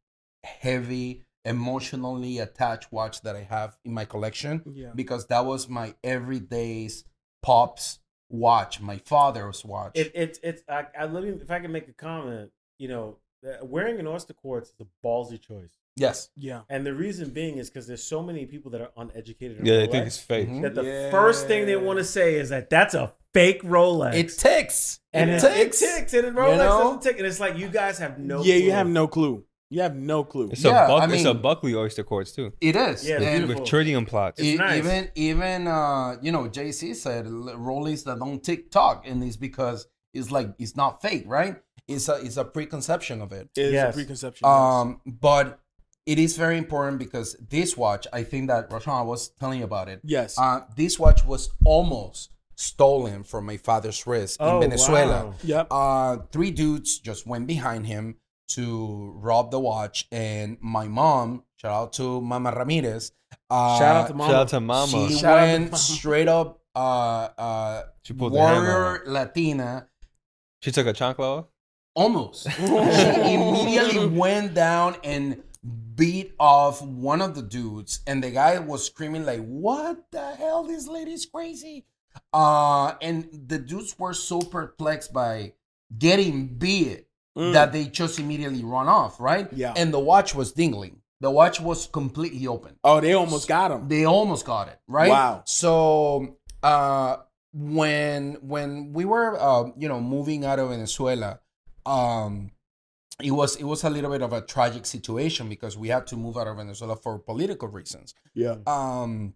heavy 0.42 1.23
emotionally 1.44 2.38
attached 2.38 2.90
watch 2.92 3.20
that 3.22 3.36
i 3.36 3.42
have 3.42 3.76
in 3.84 3.92
my 3.92 4.04
collection 4.04 4.62
Yeah. 4.74 4.90
because 4.94 5.26
that 5.26 5.44
was 5.44 5.68
my 5.68 5.94
everyday's 6.02 7.04
pops 7.42 7.98
watch 8.30 8.80
my 8.80 8.98
father's 8.98 9.64
watch 9.64 9.92
It, 9.94 10.10
it's 10.14 10.38
it's 10.42 10.62
I, 10.68 10.86
I 10.98 11.04
let 11.06 11.22
me 11.24 11.30
if 11.30 11.50
I 11.50 11.60
can 11.60 11.70
make 11.72 11.88
a 11.88 11.92
comment. 11.92 12.50
You 12.78 12.88
know, 12.88 13.16
uh, 13.46 13.64
wearing 13.64 14.00
an 14.00 14.06
oyster 14.08 14.32
quartz 14.34 14.70
is 14.70 14.74
a 14.80 15.06
ballsy 15.06 15.40
choice, 15.40 15.78
yes 15.96 16.30
Yeah. 16.36 16.62
and 16.68 16.84
the 16.84 16.94
reason 16.94 17.30
being 17.30 17.58
is 17.58 17.68
because 17.70 17.86
there's 17.86 18.02
so 18.02 18.20
many 18.22 18.46
people 18.46 18.70
that 18.72 18.80
are 18.80 18.90
uneducated. 18.96 19.60
on 19.60 19.66
Yeah, 19.66 19.76
they 19.76 19.86
Rolex 19.86 19.90
think 19.92 20.06
it's 20.06 20.18
fake. 20.18 20.48
Mhm. 20.48 20.62
that 20.62 20.74
the 20.74 20.82
Yeah. 20.82 21.10
first 21.10 21.46
thing 21.46 21.66
they 21.66 21.76
want 21.76 21.98
to 21.98 22.04
say 22.04 22.34
is 22.36 22.48
that 22.48 22.68
that's 22.70 22.94
a 22.94 23.12
fake 23.32 23.62
Rolex. 23.62 24.14
it 24.14 24.28
ticks 24.36 25.00
and 25.12 25.30
it 25.30 25.34
it, 25.44 25.54
ticks 25.54 25.82
it 25.82 25.98
ticks, 25.98 26.14
and 26.14 26.34
Rolex 26.36 26.56
know? 26.58 26.78
doesn't 26.82 27.02
tick, 27.02 27.18
and 27.18 27.26
it's 27.26 27.38
like 27.38 27.56
you 27.58 27.68
guys 27.68 27.98
have 27.98 28.18
no. 28.18 28.42
yeah, 28.42 28.56
you 28.56 28.72
have 28.72 28.88
no 28.88 29.06
clue. 29.06 29.44
You 29.74 29.82
have 29.82 29.96
no 29.96 30.24
clue. 30.24 30.48
It's 30.52 30.62
Yeah, 30.64 30.84
a 30.84 30.88
buck, 30.88 31.02
I 31.10 31.14
it's 31.14 31.24
a 31.24 31.34
Buckley 31.34 31.74
oyster 31.74 32.04
quartz 32.04 32.30
too. 32.32 32.52
it 32.60 32.76
is 32.76 33.08
Yeah, 33.08 33.16
And 33.20 33.46
beautiful. 33.46 33.62
With 33.62 33.70
tritium 33.72 34.06
plots. 34.06 34.38
It's 34.40 34.48
E- 34.48 34.56
nice. 34.56 34.78
Even 34.78 35.00
even 35.28 35.66
uh 35.66 36.16
you 36.24 36.30
know 36.34 36.44
JC 36.56 36.94
said 36.94 37.26
Rollies 37.26 38.04
that 38.04 38.18
don't 38.24 38.42
tick 38.48 38.70
tock, 38.70 38.96
and 39.08 39.22
it's 39.24 39.36
because 39.48 39.78
it's 40.18 40.30
like 40.30 40.48
it's 40.58 40.76
not 40.76 41.02
fake, 41.02 41.24
right? 41.26 41.56
It's 41.88 42.08
a 42.08 42.16
it's 42.26 42.36
a 42.36 42.44
preconception 42.44 43.20
of 43.20 43.32
it. 43.32 43.48
It's 43.56 43.72
Yes. 43.72 43.92
a 43.92 43.96
preconception. 43.98 44.42
yes. 44.46 44.54
Um, 44.58 45.00
but 45.04 45.46
it 46.06 46.18
is 46.18 46.36
very 46.36 46.56
important 46.64 46.98
because 46.98 47.28
this 47.56 47.76
watch, 47.76 48.06
I 48.12 48.22
think 48.30 48.48
that 48.48 48.70
Rashan 48.70 49.06
was 49.06 49.30
telling 49.40 49.58
you 49.60 49.64
about 49.64 49.88
it. 49.88 49.98
yes. 50.04 50.38
Uh, 50.38 50.60
this 50.76 50.98
watch 50.98 51.24
was 51.24 51.42
almost 51.64 52.30
stolen 52.56 53.24
from 53.24 53.44
my 53.46 53.56
father's 53.56 54.06
wrist 54.06 54.36
Oh, 54.40 54.56
in 54.56 54.60
Venezuela. 54.70 55.26
wow. 55.26 55.34
yep. 55.42 55.66
Uh, 55.70 56.18
three 56.30 56.50
dudes 56.50 56.98
just 56.98 57.26
went 57.26 57.46
behind 57.46 57.86
him 57.86 58.16
to 58.48 59.12
rob 59.16 59.50
the 59.50 59.58
watch, 59.60 60.06
and 60.12 60.58
my 60.60 60.86
mom, 60.88 61.44
shout 61.56 61.72
out 61.72 61.92
to 61.94 62.20
Mama 62.20 62.52
Ramirez. 62.52 63.12
Uh, 63.50 63.78
Shout 63.78 63.96
out 63.96 64.06
to 64.08 64.14
Mama. 64.14 64.30
Shout 64.32 64.40
out 64.42 64.48
to 64.48 64.60
Mama. 64.60 64.86
She 65.08 65.18
Shout 65.18 65.34
went 65.36 65.64
Mama. 65.66 65.76
straight 65.76 66.28
up 66.28 66.60
uh 66.76 67.28
uh 67.38 67.82
She 68.02 68.12
the 68.14 68.24
hammer. 68.24 68.30
warrior 68.30 69.02
Latina 69.06 69.88
She 70.62 70.70
took 70.72 70.86
a 70.86 70.92
chancla 70.92 71.38
off. 71.38 71.44
almost. 71.94 72.50
she 72.56 73.34
immediately 73.34 74.06
went 74.06 74.54
down 74.54 74.96
and 75.04 75.42
beat 75.94 76.32
off 76.40 76.82
one 76.82 77.20
of 77.22 77.34
the 77.34 77.42
dudes 77.42 78.00
and 78.06 78.22
the 78.22 78.30
guy 78.30 78.58
was 78.58 78.84
screaming 78.86 79.24
like 79.24 79.40
what 79.44 80.10
the 80.10 80.34
hell 80.36 80.64
this 80.64 80.88
lady's 80.88 81.24
crazy 81.26 81.86
uh 82.32 82.94
and 83.00 83.28
the 83.46 83.58
dudes 83.58 83.96
were 83.98 84.12
so 84.14 84.40
perplexed 84.40 85.12
by 85.12 85.52
getting 85.96 86.48
beat 86.48 87.06
Mm. 87.36 87.52
that 87.52 87.72
they 87.72 87.86
just 87.86 88.20
immediately 88.20 88.62
run 88.62 88.86
off 88.88 89.18
right 89.20 89.48
Yeah. 89.52 89.72
and 89.76 89.92
the 89.92 89.98
watch 89.98 90.34
was 90.36 90.52
dingling 90.52 90.98
the 91.20 91.30
watch 91.30 91.60
was 91.60 91.86
completely 91.88 92.46
open 92.46 92.76
oh, 92.84 93.00
they 93.00 93.12
almost 93.14 93.48
got 93.48 93.72
him. 93.72 93.88
they 93.88 94.04
almost 94.04 94.44
got 94.46 94.68
it 94.68 94.78
right 94.86 95.10
Wow. 95.10 95.42
so 95.44 96.36
uh 96.62 97.16
when 97.52 98.34
when 98.40 98.92
we 98.92 99.04
were 99.04 99.36
uh 99.40 99.70
you 99.76 99.88
know 99.88 100.00
moving 100.00 100.44
out 100.44 100.58
of 100.60 100.68
venezuela 100.70 101.40
um 101.86 102.50
it 103.22 103.30
was 103.30 103.56
it 103.56 103.64
was 103.64 103.84
a 103.84 103.90
little 103.90 104.10
bit 104.10 104.22
of 104.22 104.32
a 104.32 104.40
tragic 104.40 104.84
situation 104.86 105.48
because 105.48 105.76
we 105.76 105.88
had 105.88 106.06
to 106.06 106.16
move 106.16 106.36
out 106.36 106.46
of 106.46 106.56
venezuela 106.56 106.96
for 106.96 107.18
political 107.18 107.68
reasons 107.68 108.14
Yeah. 108.34 108.56
um 108.66 109.34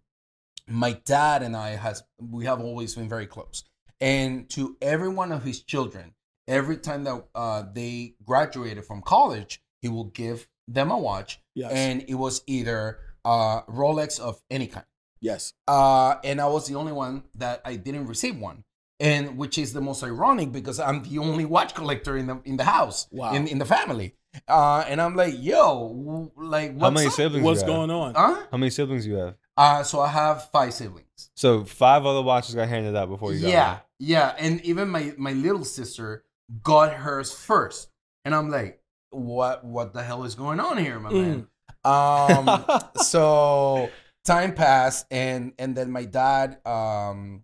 my 0.68 0.92
dad 1.04 1.42
and 1.42 1.56
i 1.56 1.70
has 1.70 2.02
we 2.20 2.44
have 2.44 2.60
always 2.60 2.94
been 2.94 3.08
very 3.08 3.26
close 3.26 3.64
and 4.00 4.48
to 4.50 4.76
every 4.80 5.08
one 5.08 5.32
of 5.32 5.42
his 5.42 5.62
children 5.62 6.14
every 6.48 6.76
time 6.78 7.04
that 7.04 7.24
uh, 7.34 7.62
they 7.72 8.14
graduated 8.24 8.84
from 8.84 9.02
college 9.02 9.60
he 9.82 9.88
will 9.88 10.04
give 10.22 10.48
them 10.66 10.90
a 10.90 10.98
watch 10.98 11.40
Yes. 11.54 11.70
and 11.72 12.04
it 12.08 12.14
was 12.14 12.42
either 12.46 12.98
uh 13.24 13.62
rolex 13.62 14.18
of 14.18 14.40
any 14.50 14.66
kind 14.66 14.86
yes. 15.20 15.52
uh, 15.68 16.14
and 16.24 16.40
I 16.40 16.46
was 16.46 16.66
the 16.68 16.74
only 16.76 16.92
one 16.92 17.24
that 17.34 17.60
I 17.64 17.74
didn't 17.76 18.06
receive 18.06 18.36
one, 18.38 18.62
and 19.00 19.36
which 19.36 19.58
is 19.58 19.72
the 19.72 19.80
most 19.80 20.02
ironic 20.04 20.52
because 20.52 20.78
I'm 20.80 21.02
the 21.02 21.18
only 21.18 21.44
watch 21.44 21.74
collector 21.74 22.16
in 22.16 22.26
the 22.28 22.40
in 22.44 22.56
the 22.56 22.64
house, 22.64 23.08
Wow. 23.10 23.34
in 23.34 23.46
in 23.48 23.58
the 23.58 23.64
family. 23.64 24.14
Uh, 24.46 24.84
and 24.86 25.00
I'm 25.00 25.16
like, 25.16 25.34
yo, 25.36 25.88
w- 25.88 26.30
like, 26.36 26.72
what's 26.74 26.82
How 26.84 26.90
many 26.90 27.06
up? 27.08 27.12
siblings? 27.14 27.44
What's 27.44 27.62
going 27.64 27.90
on? 27.90 28.14
Huh? 28.14 28.46
How 28.52 28.56
many 28.58 28.70
siblings 28.70 29.04
you 29.06 29.14
have? 29.16 29.34
Uh, 29.56 29.82
so 29.82 29.98
I 30.00 30.08
have 30.08 30.50
five 30.52 30.72
siblings. 30.74 31.30
So 31.34 31.64
five 31.64 32.06
other 32.06 32.22
watches 32.22 32.54
got 32.54 32.68
handed 32.68 32.94
out 32.94 33.08
before 33.08 33.32
you 33.32 33.40
got 33.40 33.50
Yeah, 33.50 33.78
yeah, 33.98 34.34
and 34.38 34.60
even 34.64 34.88
my 34.88 35.12
my 35.18 35.32
little 35.32 35.64
sister 35.64 36.22
got 36.62 36.92
hers 36.92 37.32
first, 37.32 37.90
and 38.24 38.34
I'm 38.34 38.50
like, 38.50 38.80
what 39.10 39.64
what 39.64 39.92
the 39.92 40.02
hell 40.02 40.24
is 40.24 40.34
going 40.34 40.60
on 40.60 40.78
here, 40.78 40.98
my 40.98 41.12
man? 41.12 41.46
Um, 41.84 42.64
so 43.02 43.90
time 44.28 44.54
passed 44.54 45.06
and 45.10 45.52
and 45.58 45.74
then 45.74 45.90
my 45.90 46.04
dad 46.04 46.58
um 46.66 47.42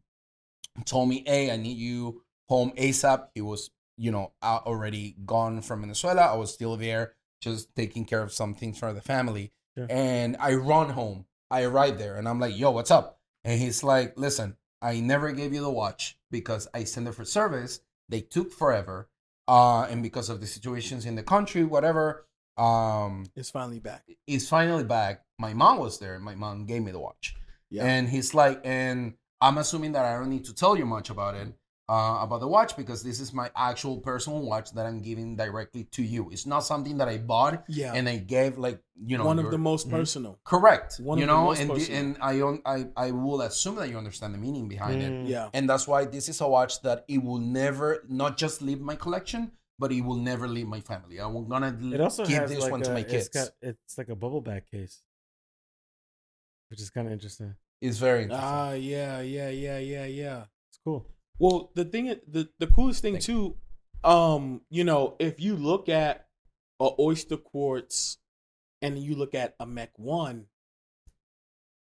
told 0.85 1.09
me 1.09 1.25
hey 1.27 1.51
i 1.51 1.57
need 1.57 1.79
you 1.79 2.23
home 2.47 2.73
asap 2.77 3.29
he 3.35 3.41
was 3.41 3.71
you 3.97 4.11
know 4.11 4.33
out 4.43 4.67
already 4.67 5.17
gone 5.25 5.63
from 5.63 5.81
venezuela. 5.81 6.21
I 6.21 6.35
was 6.35 6.53
still 6.53 6.77
there 6.77 7.15
just 7.41 7.75
taking 7.75 8.05
care 8.05 8.23
of 8.23 8.33
some 8.33 8.55
things 8.55 8.79
for 8.79 8.93
the 8.93 9.01
family. 9.01 9.53
Sure. 9.77 9.87
and 9.89 10.37
i 10.39 10.55
run 10.55 10.91
home. 10.91 11.25
I 11.51 11.63
arrive 11.63 11.99
there 11.99 12.17
and 12.17 12.29
i'm 12.29 12.39
like 12.39 12.57
yo 12.59 12.71
what's 12.71 12.91
up? 12.91 13.19
And 13.45 13.59
he's 13.59 13.83
like 13.83 14.19
listen 14.19 14.57
i 14.83 15.01
never 15.01 15.33
gave 15.33 15.55
you 15.55 15.63
the 15.63 15.71
watch 15.71 16.19
because 16.31 16.69
i 16.75 16.85
sent 16.85 17.09
it 17.09 17.15
for 17.15 17.25
service 17.25 17.81
they 18.09 18.21
took 18.21 18.53
forever 18.53 19.09
uh 19.49 19.83
and 19.91 20.03
because 20.03 20.29
of 20.31 20.41
the 20.41 20.47
situations 20.47 21.05
in 21.07 21.15
the 21.17 21.23
country 21.23 21.65
whatever 21.65 22.27
um 22.57 23.27
It's 23.35 23.51
finally 23.51 23.81
back. 23.81 24.03
It's 24.27 24.49
finally 24.49 24.85
back. 24.85 25.23
My 25.39 25.53
mom 25.55 25.79
was 25.79 25.99
there. 25.99 26.19
My 26.21 26.35
mom 26.37 26.67
gave 26.67 26.83
me 26.83 26.93
the 26.93 27.01
watch, 27.01 27.35
Yeah. 27.71 27.85
and 27.85 28.09
he's 28.09 28.33
like, 28.35 28.61
and 28.65 29.15
I'm 29.41 29.59
assuming 29.59 29.93
that 29.93 30.05
I 30.05 30.13
don't 30.19 30.31
need 30.31 30.45
to 30.45 30.55
tell 30.55 30.77
you 30.79 30.87
much 30.87 31.11
about 31.11 31.35
it, 31.35 31.49
uh, 31.87 32.19
about 32.23 32.41
the 32.41 32.49
watch 32.49 32.77
because 32.79 33.03
this 33.03 33.21
is 33.21 33.33
my 33.35 33.51
actual 33.55 33.99
personal 34.01 34.41
watch 34.41 34.73
that 34.73 34.87
I'm 34.87 35.03
giving 35.03 35.37
directly 35.37 35.85
to 35.93 36.03
you. 36.03 36.31
It's 36.31 36.47
not 36.47 36.61
something 36.61 36.97
that 36.99 37.09
I 37.09 37.19
bought 37.19 37.65
yeah. 37.69 37.93
and 37.93 38.09
I 38.09 38.17
gave 38.17 38.57
like 38.57 38.81
you 39.05 39.19
know 39.19 39.27
one 39.27 39.39
of 39.39 39.45
your- 39.45 39.51
the 39.53 39.59
most 39.59 39.89
Mhm. 39.89 39.91
personal. 39.99 40.39
correct. 40.45 40.99
one 41.01 41.19
you 41.19 41.25
of 41.25 41.29
the 41.29 41.35
know, 41.35 41.45
most 41.45 41.61
and 41.61 41.69
the, 41.71 41.75
personal. 41.75 41.99
and 42.01 42.17
I 42.23 42.41
on 42.41 42.63
I 42.65 42.79
I 42.97 43.11
will 43.11 43.43
assume 43.43 43.77
that 43.77 43.89
you 43.91 43.99
understand 43.99 44.33
the 44.33 44.39
meaning 44.39 44.67
behind 44.69 45.03
it. 45.03 45.13
Mm. 45.13 45.29
Yeah. 45.29 45.51
And 45.53 45.69
that's 45.69 45.87
why 45.87 46.07
this 46.07 46.29
is 46.31 46.41
a 46.41 46.49
watch 46.49 46.81
that 46.83 47.05
it 47.07 47.19
will 47.23 47.39
never 47.61 48.03
not 48.09 48.39
just 48.39 48.63
leave 48.63 48.81
my 48.81 48.97
collection, 48.97 49.53
but 49.79 49.93
it 49.93 50.01
will 50.01 50.17
never 50.31 50.49
leave 50.49 50.67
my 50.67 50.81
family. 50.81 51.19
I'm 51.21 51.47
gonna 51.49 51.77
It 51.93 52.01
also 52.01 52.25
give 52.25 52.49
this 52.49 52.61
like 52.65 52.73
one 52.73 52.83
to 52.83 52.91
a, 52.93 52.95
my 52.95 53.01
it's 53.01 53.11
kids. 53.13 53.29
got 53.29 53.49
it's 53.61 53.99
like 53.99 54.09
a 54.09 54.17
bubble 54.17 54.41
back 54.41 54.71
case, 54.71 55.03
which 56.71 56.81
is 56.81 56.89
kind 56.89 57.07
of 57.09 57.13
interesting. 57.13 57.55
it's 57.83 57.99
very 57.99 58.23
interesting. 58.23 58.49
Ah, 58.51 58.73
yeah, 58.73 59.21
yeah, 59.21 59.51
yeah, 59.51 59.79
yeah, 59.79 60.07
yeah. 60.07 60.45
It's 60.71 60.79
cool. 60.83 61.05
Well, 61.39 61.71
the 61.75 61.85
thing, 61.85 62.07
the 62.29 62.49
the 62.59 62.67
coolest 62.67 63.03
thing 63.03 63.15
Thank 63.15 63.25
too, 63.25 63.57
um, 64.05 64.63
you 64.71 64.85
know, 64.85 65.17
if 65.19 65.41
you 65.41 65.57
look 65.57 65.89
at 65.89 66.27
a 66.81 66.91
oyster 66.99 67.37
quartz 67.37 68.19
and 68.83 68.99
you 68.99 69.15
look 69.17 69.35
at 69.35 69.55
a 69.59 69.67
MEC 69.67 69.89
One, 69.97 70.47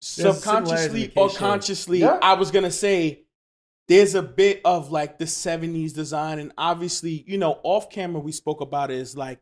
similarities 0.01 0.37
in 0.37 0.43
subconsciously 0.43 1.07
the 1.07 1.21
or 1.21 1.31
consciously, 1.31 1.99
Yeah. 2.01 2.19
I 2.23 2.35
was 2.35 2.51
gonna 2.51 2.71
say 2.71 3.25
there's 3.89 4.15
a 4.15 4.23
bit 4.23 4.61
of 4.65 4.93
like 4.93 5.19
the 5.19 5.27
70s 5.27 5.93
design, 5.93 6.39
and 6.39 6.53
obviously, 6.57 7.25
you 7.27 7.39
know, 7.39 7.61
off 7.63 7.91
camera 7.91 8.21
we 8.21 8.33
spoke 8.33 8.61
about 8.61 8.91
it 8.91 8.99
is 8.99 9.17
like 9.17 9.41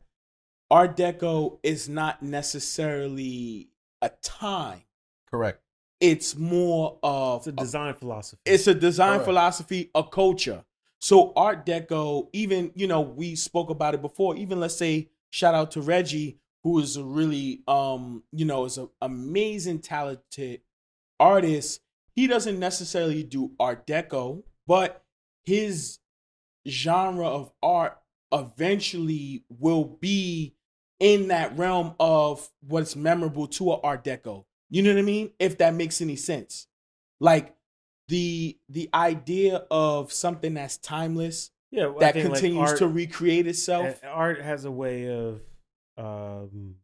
Art 0.70 0.96
Deco 0.96 1.58
is 1.62 1.88
not 1.88 2.22
necessarily 2.22 3.70
a 4.00 4.10
time. 4.22 4.82
Correct. 5.28 5.60
It's 6.00 6.36
more 6.36 6.98
of 7.02 7.40
It's 7.40 7.46
a 7.48 7.52
design 7.52 7.94
philosophy. 7.94 8.40
it's 8.46 8.66
a 8.66 8.74
design 8.74 9.14
Correct. 9.18 9.24
philosophy, 9.26 9.90
a 9.94 10.02
culture. 10.02 10.64
So 11.00 11.32
Art 11.36 11.64
Deco, 11.66 12.28
even 12.32 12.72
you 12.74 12.86
know, 12.86 13.00
we 13.00 13.34
spoke 13.36 13.70
about 13.70 13.94
it 13.94 14.02
before. 14.02 14.36
Even 14.36 14.60
let's 14.60 14.76
say 14.76 15.10
shout 15.30 15.54
out 15.54 15.70
to 15.72 15.80
Reggie, 15.82 16.38
who 16.62 16.78
is 16.78 16.96
a 16.96 17.04
really 17.04 17.62
um, 17.68 18.22
you 18.32 18.44
know, 18.44 18.64
is 18.64 18.78
an 18.78 18.88
amazing 19.02 19.80
talented 19.80 20.60
artist. 21.18 21.80
He 22.14 22.26
doesn't 22.26 22.58
necessarily 22.58 23.22
do 23.22 23.52
Art 23.60 23.86
Deco, 23.86 24.42
but 24.66 25.02
his 25.44 25.98
genre 26.68 27.26
of 27.26 27.50
art 27.62 27.98
eventually 28.32 29.44
will 29.48 29.84
be 29.84 30.54
in 30.98 31.28
that 31.28 31.56
realm 31.56 31.94
of 31.98 32.50
what's 32.68 32.94
memorable 32.94 33.46
to 33.46 33.72
a 33.72 33.80
Art 33.80 34.04
Deco. 34.04 34.44
You 34.70 34.82
know 34.82 34.90
what 34.90 34.98
I 34.98 35.02
mean? 35.02 35.32
If 35.38 35.58
that 35.58 35.74
makes 35.74 36.00
any 36.00 36.16
sense. 36.16 36.66
Like 37.18 37.54
the 38.08 38.58
the 38.68 38.88
idea 38.94 39.64
of 39.70 40.12
something 40.12 40.54
that's 40.54 40.76
timeless 40.78 41.50
yeah, 41.70 41.88
I 41.88 41.98
that 42.00 42.14
think, 42.14 42.30
like, 42.30 42.40
continues 42.40 42.70
art- 42.70 42.78
to 42.78 42.88
recreate 42.88 43.46
itself. 43.46 44.00
art 44.04 44.40
has 44.40 44.64
a 44.64 44.70
way 44.70 45.08
of 45.08 45.40
um, 45.96 46.76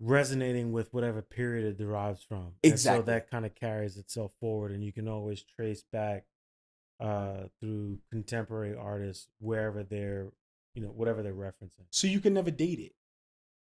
resonating 0.00 0.72
with 0.72 0.92
whatever 0.94 1.20
period 1.20 1.66
it 1.66 1.78
derives 1.78 2.22
from. 2.22 2.52
And 2.64 2.80
so 2.80 3.02
that 3.02 3.30
kind 3.30 3.44
of 3.44 3.54
carries 3.54 3.96
itself 3.96 4.32
forward, 4.40 4.72
and 4.72 4.82
you 4.82 4.92
can 4.92 5.08
always 5.08 5.42
trace 5.42 5.84
back 5.92 6.24
uh, 7.00 7.44
through 7.60 7.98
contemporary 8.10 8.74
artists 8.74 9.28
wherever 9.40 9.82
they're, 9.82 10.28
you 10.74 10.82
know, 10.82 10.88
whatever 10.88 11.22
they're 11.22 11.34
referencing. 11.34 11.86
So 11.90 12.06
you 12.06 12.20
can 12.20 12.32
never 12.32 12.50
date 12.50 12.78
it. 12.78 12.92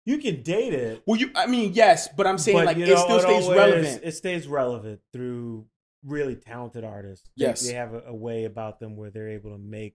You 0.05 0.18
can 0.18 0.42
date 0.42 0.74
it. 0.74 1.03
Well, 1.07 1.18
you 1.20 1.30
I 1.36 1.46
mean, 1.46 1.72
yes, 1.74 2.09
but 2.16 2.26
I'm 2.26 2.38
saying 2.38 2.59
but, 2.59 2.66
like 2.66 2.76
you 2.76 2.84
it 2.84 2.88
know, 2.90 3.05
still 3.05 3.20
stays 3.20 3.44
always- 3.44 3.59
relevant. 3.59 4.00
It 4.05 4.12
stays 4.12 4.46
relevant 4.48 5.00
through 5.12 5.66
really 6.05 6.34
talented 6.34 6.82
artists. 6.84 7.30
Yes. 7.36 7.64
they, 7.66 7.74
have 7.74 7.94
a, 7.94 8.03
a 8.09 8.14
way 8.14 8.44
about 8.44 8.80
them 8.80 8.96
where 8.96 9.11
they're 9.11 9.28
able 9.30 9.53
to 9.53 9.59
make 9.59 9.94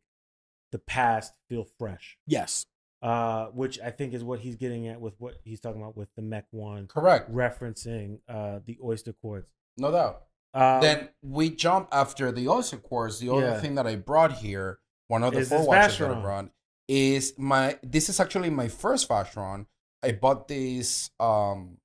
the 0.71 0.79
past 0.79 1.33
feel 1.49 1.65
fresh. 1.77 2.17
yes. 2.25 2.65
uh, 3.01 3.47
which 3.47 3.79
I 3.81 3.91
think 3.91 4.13
is 4.13 4.23
what 4.23 4.39
he's 4.39 4.55
getting 4.55 4.87
at 4.87 4.99
with 5.01 5.15
what 5.19 5.35
he's 5.43 5.59
talking 5.59 5.81
about 5.81 5.97
with 5.97 6.07
the 6.15 6.21
MEC 6.21 6.43
One, 6.51 6.87
Correct. 6.87 7.29
referencing 7.33 8.19
uh, 8.29 8.59
the 8.65 8.77
Oyster 8.83 9.13
Quartz. 9.13 9.51
No 9.77 9.91
doubt. 9.91 10.23
Um, 10.53 10.81
then 10.81 11.09
we 11.21 11.49
jump 11.49 11.89
after 11.91 12.31
the 12.31 12.47
oyster 12.47 12.77
quartz. 12.77 13.19
The 13.19 13.29
other 13.29 13.41
Yeah. 13.47 13.59
thing 13.59 13.75
that 13.75 13.85
I 13.85 13.95
brought 13.97 14.31
here, 14.31 14.79
one 15.07 15.23
of 15.23 15.33
the 15.33 15.43
four 15.43 15.67
watches 15.67 15.97
that 15.99 16.09
I 16.11 16.19
brought, 16.21 16.49
is 16.87 17.33
my. 17.37 17.77
This 17.83 18.09
is 18.09 18.19
actually 18.19 18.49
my 18.49 18.67
first 18.69 19.07
Vacheron. 19.07 19.65
I 20.07 20.13
bought 20.13 20.47
these. 20.47 21.11
Um, 21.19 21.77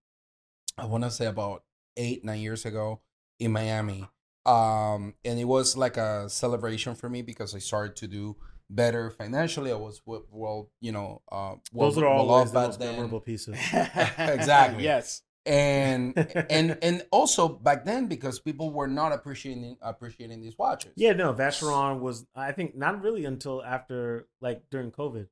I 0.78 0.86
want 0.86 1.04
to 1.04 1.10
say 1.10 1.26
about 1.26 1.64
eight 1.96 2.24
nine 2.24 2.40
years 2.40 2.64
ago 2.64 3.00
in 3.38 3.52
Miami. 3.52 4.08
Um, 4.44 5.14
and 5.24 5.38
it 5.38 5.44
was 5.44 5.76
like 5.76 5.96
a 5.96 6.28
celebration 6.28 6.94
for 6.94 7.08
me 7.08 7.22
because 7.22 7.54
I 7.54 7.58
started 7.58 7.96
to 7.96 8.08
do 8.08 8.36
better 8.70 9.10
financially. 9.10 9.70
I 9.70 9.76
was 9.76 10.00
well, 10.06 10.70
you 10.80 10.92
know, 10.92 11.22
uh, 11.30 11.54
well, 11.72 11.90
those 11.90 11.98
are 11.98 12.06
well 12.06 12.30
always 12.30 12.52
the 12.52 12.60
most 12.60 12.78
then. 12.78 12.94
memorable 12.94 13.20
pieces. 13.20 13.56
Exactly. 14.18 14.84
yes. 14.84 15.22
and 15.44 16.16
and 16.50 16.78
and 16.82 17.04
also 17.10 17.48
back 17.48 17.84
then 17.84 18.06
because 18.06 18.38
people 18.38 18.70
were 18.70 18.88
not 18.88 19.12
appreciating 19.12 19.76
appreciating 19.82 20.40
these 20.40 20.56
watches. 20.56 20.92
Yeah, 20.96 21.12
no, 21.12 21.32
Vacheron 21.32 22.00
was 22.00 22.26
I 22.34 22.52
think 22.52 22.76
not 22.76 23.02
really 23.02 23.24
until 23.24 23.62
after 23.62 24.28
like 24.40 24.62
during 24.70 24.90
COVID 24.92 25.26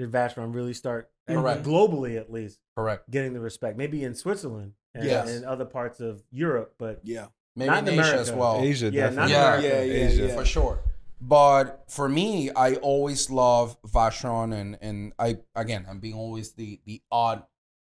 did 0.00 0.10
Vacheron 0.10 0.54
really 0.54 0.74
start 0.74 1.10
Correct. 1.28 1.62
globally 1.62 2.16
at 2.18 2.32
least 2.32 2.58
correct. 2.76 3.10
getting 3.10 3.32
the 3.34 3.40
respect. 3.40 3.76
Maybe 3.76 4.02
in 4.02 4.14
Switzerland 4.14 4.72
and 4.94 5.04
Yes. 5.04 5.30
in 5.30 5.44
other 5.44 5.64
parts 5.64 6.00
of 6.00 6.22
Europe, 6.30 6.74
but 6.78 7.00
Yeah. 7.04 7.26
Maybe 7.56 7.70
Not 7.70 7.86
in 7.88 7.94
in 7.94 8.00
Asia 8.00 8.14
as 8.18 8.32
well. 8.32 8.60
Asia, 8.60 8.90
yeah, 8.92 9.10
not 9.10 9.28
definitely. 9.28 9.32
Yeah. 9.32 9.48
America. 9.48 9.68
Yeah, 9.68 9.82
yeah, 9.82 10.06
Asia. 10.08 10.26
yeah. 10.28 10.36
for 10.36 10.44
sure. 10.44 10.78
But 11.20 11.84
for 11.88 12.08
me, 12.08 12.50
I 12.50 12.76
always 12.76 13.28
love 13.28 13.76
Vacheron, 13.82 14.54
and 14.54 14.78
and 14.80 15.12
I 15.18 15.38
again, 15.54 15.84
I'm 15.88 15.98
being 16.00 16.14
always 16.14 16.52
the 16.52 16.80
the 16.86 17.02
odd 17.10 17.42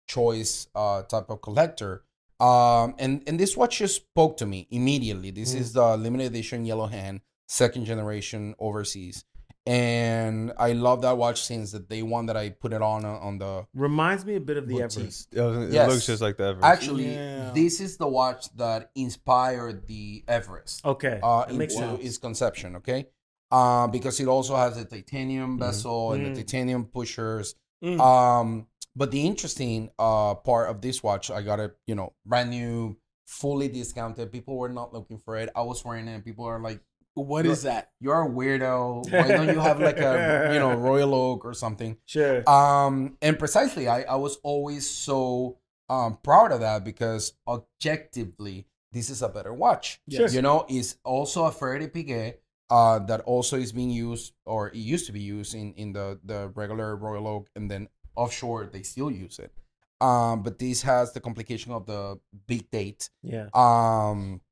choice 0.08 0.68
uh 0.74 1.02
type 1.02 1.28
of 1.28 1.42
collector. 1.42 2.02
Um, 2.40 2.94
and 2.98 3.22
and 3.26 3.38
this 3.40 3.56
watch 3.56 3.78
just 3.78 3.96
spoke 3.96 4.36
to 4.38 4.46
me 4.46 4.66
immediately. 4.70 5.30
This 5.30 5.54
Mm. 5.54 5.60
is 5.60 5.72
the 5.72 5.96
limited 5.96 6.26
edition 6.28 6.64
Yellow 6.64 6.86
Hand, 6.86 7.20
second 7.48 7.84
generation 7.86 8.54
overseas, 8.58 9.24
and 9.66 10.52
I 10.58 10.72
love 10.72 11.02
that 11.02 11.16
watch 11.18 11.42
since 11.42 11.72
the 11.72 11.80
day 11.80 12.02
one 12.02 12.26
that 12.26 12.36
I 12.36 12.50
put 12.50 12.72
it 12.72 12.82
on 12.82 13.04
uh, 13.04 13.18
on 13.18 13.38
the 13.38 13.66
Reminds 13.74 14.24
me 14.24 14.36
a 14.36 14.40
bit 14.40 14.56
of 14.56 14.68
the 14.68 14.74
boutique. 14.74 14.98
Everest. 14.98 15.34
It 15.34 15.42
looks- 15.42 15.68
it 15.70 15.74
Yes. 15.74 15.90
looks 15.90 16.06
just 16.06 16.22
like 16.22 16.36
the 16.36 16.44
Everest. 16.44 16.64
Actually, 16.64 17.12
Yeah. 17.12 17.50
this 17.54 17.80
is 17.80 17.96
the 17.96 18.06
watch 18.06 18.48
that 18.56 18.90
inspired 18.94 19.86
the 19.86 20.24
Everest. 20.28 20.84
Okay, 20.84 21.20
uh, 21.22 21.44
it 21.48 21.54
makes 21.54 21.74
into 21.74 21.88
sense. 21.96 22.04
its 22.04 22.18
conception. 22.18 22.76
Okay, 22.76 23.08
uh, 23.50 23.86
because 23.88 24.20
it 24.20 24.28
also 24.28 24.56
has 24.56 24.76
the 24.76 24.84
titanium 24.84 25.58
bezel 25.58 26.12
and 26.12 26.26
Mm. 26.26 26.34
the 26.34 26.42
titanium 26.42 26.84
pushers. 26.86 27.54
Mm. 27.84 28.00
Um, 28.00 28.66
but 28.94 29.10
the 29.10 29.26
interesting 29.26 29.90
uh 29.98 30.34
part 30.36 30.70
of 30.70 30.80
this 30.80 31.02
watch, 31.02 31.30
I 31.30 31.42
got 31.42 31.60
it, 31.60 31.76
you 31.86 31.94
know, 31.94 32.14
brand 32.24 32.50
new, 32.50 32.96
fully 33.26 33.68
discounted. 33.68 34.30
People 34.32 34.56
were 34.56 34.68
not 34.68 34.92
looking 34.94 35.18
for 35.18 35.36
it. 35.36 35.50
I 35.56 35.62
was 35.62 35.84
wearing 35.84 36.06
it. 36.08 36.14
and 36.14 36.24
People 36.24 36.44
are 36.44 36.60
like, 36.60 36.80
What 37.16 37.46
is 37.46 37.62
that? 37.62 37.90
"You're 37.98 38.22
a 38.22 38.28
weirdo. 38.28 39.10
Why 39.10 39.28
don't 39.28 39.48
you 39.48 39.58
have 39.58 39.80
like 39.80 39.98
a, 39.98 40.50
you 40.52 40.60
know, 40.60 40.74
Royal 40.74 41.14
Oak 41.14 41.44
or 41.44 41.54
something?" 41.54 41.96
Sure. 42.04 42.48
Um, 42.48 43.16
and 43.22 43.38
precisely, 43.38 43.88
I, 43.88 44.02
I 44.02 44.16
was 44.16 44.36
always 44.42 44.88
so 44.88 45.58
um 45.88 46.18
proud 46.22 46.52
of 46.52 46.60
that 46.60 46.84
because 46.84 47.32
objectively, 47.48 48.66
this 48.92 49.08
is 49.10 49.22
a 49.22 49.28
better 49.28 49.52
watch. 49.54 50.00
Sure. 50.10 50.28
You 50.28 50.42
know, 50.42 50.66
it's 50.68 50.96
also 51.04 51.44
a 51.46 51.52
Frederic 51.52 51.94
Piguet 51.94 52.34
uh, 52.70 52.98
that 53.00 53.20
also 53.22 53.56
is 53.56 53.72
being 53.72 53.90
used, 53.90 54.34
or 54.44 54.68
it 54.68 54.76
used 54.76 55.06
to 55.06 55.12
be 55.12 55.20
used 55.20 55.54
in 55.54 55.72
in 55.74 55.92
the 55.92 56.18
the 56.24 56.48
regular 56.54 56.96
Royal 56.96 57.26
Oak, 57.26 57.48
and 57.56 57.70
then 57.70 57.88
offshore 58.14 58.66
they 58.66 58.82
still 58.82 59.10
use 59.10 59.38
it. 59.38 59.52
Um, 60.00 60.42
but 60.42 60.58
this 60.58 60.82
has 60.82 61.12
the 61.14 61.20
complication 61.20 61.72
of 61.72 61.86
the 61.86 62.18
big 62.46 62.70
date. 62.70 63.08
yeah. 63.22 63.48
Um, 63.54 64.42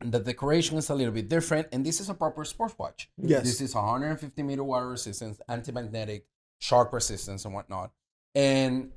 the 0.00 0.18
decoration 0.20 0.76
is 0.76 0.90
a 0.90 0.94
little 0.94 1.12
bit 1.12 1.28
different, 1.28 1.68
and 1.72 1.84
this 1.84 2.00
is 2.00 2.08
a 2.08 2.14
proper 2.14 2.44
sports 2.44 2.74
watch. 2.78 3.10
Yes. 3.16 3.44
This 3.44 3.60
is 3.60 3.74
150 3.74 4.42
meter 4.42 4.64
water 4.64 4.88
resistance, 4.88 5.40
anti-magnetic, 5.48 6.26
shark 6.58 6.92
resistance, 6.92 7.44
and 7.44 7.54
whatnot. 7.54 7.92
And 8.34 8.90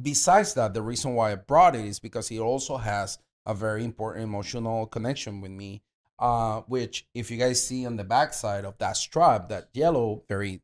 besides 0.00 0.54
that, 0.54 0.74
the 0.74 0.82
reason 0.82 1.14
why 1.14 1.32
I 1.32 1.34
brought 1.36 1.76
it 1.76 1.84
is 1.84 2.00
because 2.00 2.30
it 2.30 2.38
also 2.38 2.76
has 2.76 3.18
a 3.46 3.54
very 3.54 3.84
important 3.84 4.24
emotional 4.24 4.86
connection 4.86 5.40
with 5.40 5.50
me. 5.50 5.82
Uh, 6.18 6.60
which, 6.66 7.06
if 7.14 7.30
you 7.30 7.38
guys 7.38 7.66
see 7.66 7.86
on 7.86 7.96
the 7.96 8.04
backside 8.04 8.66
of 8.66 8.76
that 8.76 8.94
strap, 8.94 9.48
that 9.48 9.70
yellow, 9.72 10.22
very, 10.28 10.60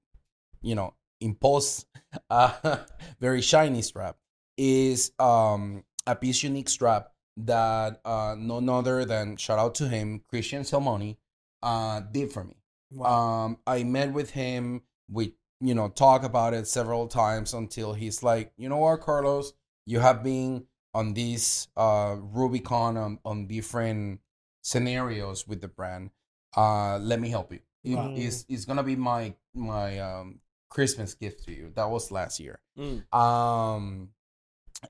you 0.60 0.74
know, 0.74 0.92
impulse, 1.22 1.86
uh, 2.30 2.76
very 3.20 3.40
shiny 3.40 3.80
strap, 3.80 4.18
is 4.58 5.12
um 5.18 5.82
a 6.06 6.14
piece 6.14 6.42
unique 6.42 6.68
strap 6.68 7.10
that 7.36 8.00
uh 8.04 8.34
none 8.38 8.68
other 8.68 9.04
than 9.04 9.36
shout 9.36 9.58
out 9.58 9.74
to 9.76 9.88
him, 9.88 10.22
Christian 10.28 10.62
Selmoni, 10.62 11.16
uh, 11.62 12.00
did 12.00 12.32
for 12.32 12.44
me. 12.44 12.56
Wow. 12.90 13.06
Um, 13.44 13.58
I 13.66 13.82
met 13.84 14.12
with 14.12 14.30
him. 14.30 14.82
We, 15.10 15.34
you 15.60 15.74
know, 15.74 15.88
talk 15.88 16.24
about 16.24 16.54
it 16.54 16.66
several 16.66 17.08
times 17.08 17.52
until 17.54 17.92
he's 17.94 18.22
like, 18.22 18.52
you 18.56 18.68
know 18.68 18.78
what, 18.78 19.00
Carlos, 19.00 19.52
you 19.86 20.00
have 20.00 20.22
been 20.22 20.66
on 20.94 21.14
this 21.14 21.68
uh 21.76 22.16
Rubicon 22.18 22.96
on, 22.96 23.18
on 23.24 23.46
different 23.46 24.20
scenarios 24.62 25.46
with 25.46 25.60
the 25.60 25.68
brand. 25.68 26.10
Uh, 26.56 26.98
let 26.98 27.20
me 27.20 27.28
help 27.28 27.52
you. 27.52 27.60
It- 27.84 28.18
it's, 28.18 28.44
it's 28.48 28.64
gonna 28.64 28.82
be 28.82 28.96
my 28.96 29.34
my 29.54 29.98
um 29.98 30.40
Christmas 30.70 31.14
gift 31.14 31.44
to 31.44 31.52
you. 31.52 31.70
That 31.74 31.88
was 31.90 32.10
last 32.10 32.40
year. 32.40 32.58
Mm. 32.78 33.04
Um, 33.14 34.10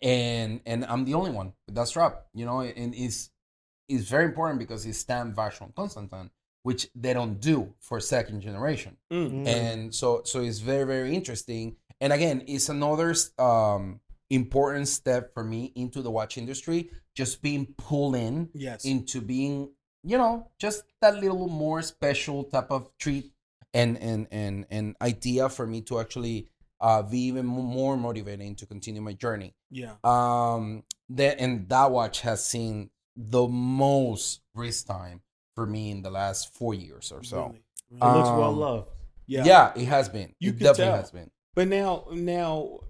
and 0.03 0.61
and 0.66 0.84
I'm 0.84 1.05
the 1.05 1.14
only 1.14 1.30
one 1.30 1.53
with 1.66 1.74
that 1.76 1.88
strap. 1.88 2.26
You 2.34 2.47
know, 2.47 2.61
and 2.61 2.94
it's 2.94 3.30
it's 3.88 4.09
very 4.09 4.24
important 4.26 4.59
because 4.59 4.84
it's 4.86 4.99
stamped 4.99 5.36
Vacheron 5.36 5.74
Constantin, 5.74 6.30
which 6.62 6.88
they 6.94 7.12
don't 7.12 7.40
do 7.40 7.74
for 7.80 8.01
second 8.01 8.40
generation. 8.40 8.97
Mm. 9.12 9.30
Mm. 9.30 9.47
And 9.47 9.94
so 9.94 10.22
so 10.24 10.40
it's 10.40 10.59
very 10.59 10.84
very 10.84 11.14
interesting. 11.14 11.76
And 12.01 12.12
again, 12.12 12.42
it's 12.47 12.68
another 12.68 13.14
um 13.38 14.01
important 14.30 14.88
step 14.88 15.32
for 15.34 15.44
me 15.44 15.72
into 15.76 16.03
the 16.03 16.11
watch 16.11 16.36
industry. 16.36 16.90
Just 17.14 17.42
being 17.42 17.66
pulled 17.78 18.16
in 18.16 18.51
Yes. 18.55 18.84
into 18.84 19.20
being, 19.20 19.70
you 20.03 20.18
know, 20.18 20.51
just 20.59 20.82
that 21.01 21.14
little 21.16 21.49
more 21.49 21.80
special 21.82 22.44
type 22.44 22.70
of 22.70 22.90
treat. 22.99 23.32
and 23.74 23.99
and 23.99 24.26
and 24.30 24.64
and 24.70 24.97
idea 25.03 25.49
for 25.51 25.66
me 25.66 25.82
to 25.82 26.01
actually 26.01 26.49
uh, 26.80 27.03
be 27.03 27.20
even 27.28 27.44
more 27.47 27.97
motivating 27.97 28.55
to 28.57 28.64
continue 28.66 29.03
my 29.03 29.12
journey. 29.12 29.55
Yeah. 29.70 29.94
Um, 30.04 30.84
that 31.10 31.38
and 31.40 31.68
that 31.68 31.90
watch 31.90 32.20
has 32.22 32.44
seen 32.44 32.90
the 33.16 33.46
most 33.46 34.40
wrist 34.54 34.86
time 34.86 35.22
for 35.54 35.66
me 35.66 35.90
in 35.90 36.02
the 36.02 36.10
last 36.10 36.54
four 36.54 36.74
years 36.74 37.12
or 37.12 37.22
so. 37.22 37.36
Really, 37.36 37.62
really. 37.90 38.10
It 38.12 38.16
looks 38.16 38.28
well 38.28 38.50
Um, 38.50 38.58
loved. 38.58 38.88
yeah. 39.26 39.44
Yeah, 39.44 39.72
it 39.76 39.86
has 39.86 40.08
been. 40.08 40.34
You 40.38 40.50
it 40.50 40.58
definitely 40.58 40.84
tell. 40.84 40.96
has 40.96 41.10
been. 41.10 41.30
But 41.54 41.68
now, 41.68 42.04
now 42.12 42.80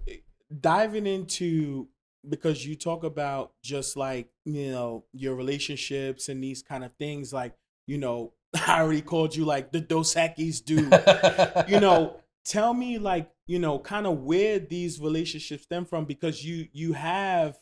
diving 0.59 1.07
into 1.07 1.87
because 2.27 2.65
you 2.65 2.75
talk 2.75 3.03
about 3.03 3.53
just 3.63 3.95
like 3.95 4.27
you 4.43 4.71
know 4.71 5.05
your 5.13 5.35
relationships 5.35 6.27
and 6.29 6.43
these 6.43 6.61
kind 6.61 6.83
of 6.83 6.91
things, 6.95 7.31
like 7.31 7.53
you 7.85 7.97
know, 7.97 8.33
I 8.67 8.81
already 8.81 9.01
called 9.01 9.35
you 9.35 9.45
like 9.45 9.71
the 9.71 9.79
Dos 9.79 10.15
Equis 10.15 10.63
dude. 10.63 10.91
you 11.69 11.79
know, 11.79 12.17
tell 12.43 12.73
me 12.73 12.97
like 12.97 13.29
you 13.47 13.59
know, 13.59 13.79
kind 13.79 14.05
of 14.05 14.19
where 14.19 14.59
these 14.59 14.99
relationships 14.99 15.63
stem 15.63 15.85
from 15.85 16.05
because 16.05 16.43
you 16.45 16.67
you 16.73 16.93
have 16.93 17.57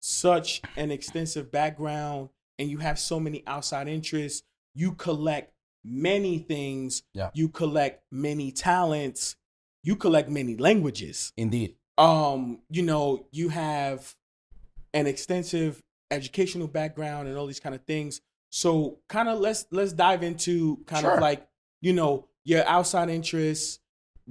such 0.00 0.62
an 0.76 0.90
extensive 0.90 1.52
background 1.52 2.30
and 2.58 2.70
you 2.70 2.78
have 2.78 2.98
so 2.98 3.20
many 3.20 3.42
outside 3.46 3.86
interests. 3.88 4.42
You 4.74 4.92
collect 4.92 5.52
many 5.84 6.38
things. 6.38 7.02
Yeah. 7.12 7.30
You 7.34 7.48
collect 7.48 8.04
many 8.10 8.50
talents. 8.52 9.36
You 9.82 9.96
collect 9.96 10.28
many 10.28 10.56
languages. 10.56 11.32
Indeed. 11.36 11.74
Um, 11.98 12.60
you 12.70 12.82
know, 12.82 13.26
you 13.30 13.50
have 13.50 14.14
an 14.94 15.06
extensive 15.06 15.82
educational 16.10 16.66
background 16.66 17.28
and 17.28 17.36
all 17.36 17.46
these 17.46 17.60
kind 17.60 17.74
of 17.74 17.82
things. 17.84 18.20
So 18.50 19.00
kind 19.08 19.28
of 19.28 19.38
let's 19.38 19.66
let's 19.70 19.92
dive 19.92 20.22
into 20.22 20.78
kind 20.86 21.02
Sure. 21.02 21.14
of 21.14 21.20
like, 21.20 21.46
you 21.82 21.92
know, 21.92 22.26
your 22.44 22.66
outside 22.66 23.10
interests, 23.10 23.79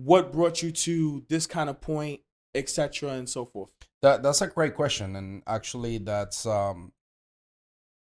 what 0.04 0.32
brought 0.32 0.62
you 0.62 0.72
to 0.72 1.24
this 1.30 1.46
kind 1.46 1.70
of 1.70 1.82
point, 1.82 2.22
etc. 2.56 3.10
and 3.12 3.28
so 3.28 3.46
forth. 3.46 3.72
That 4.02 4.24
that's 4.24 4.42
a 4.42 4.48
great 4.48 4.76
question, 4.76 5.16
and 5.16 5.44
actually, 5.46 5.98
that's 5.98 6.46
um, 6.46 6.94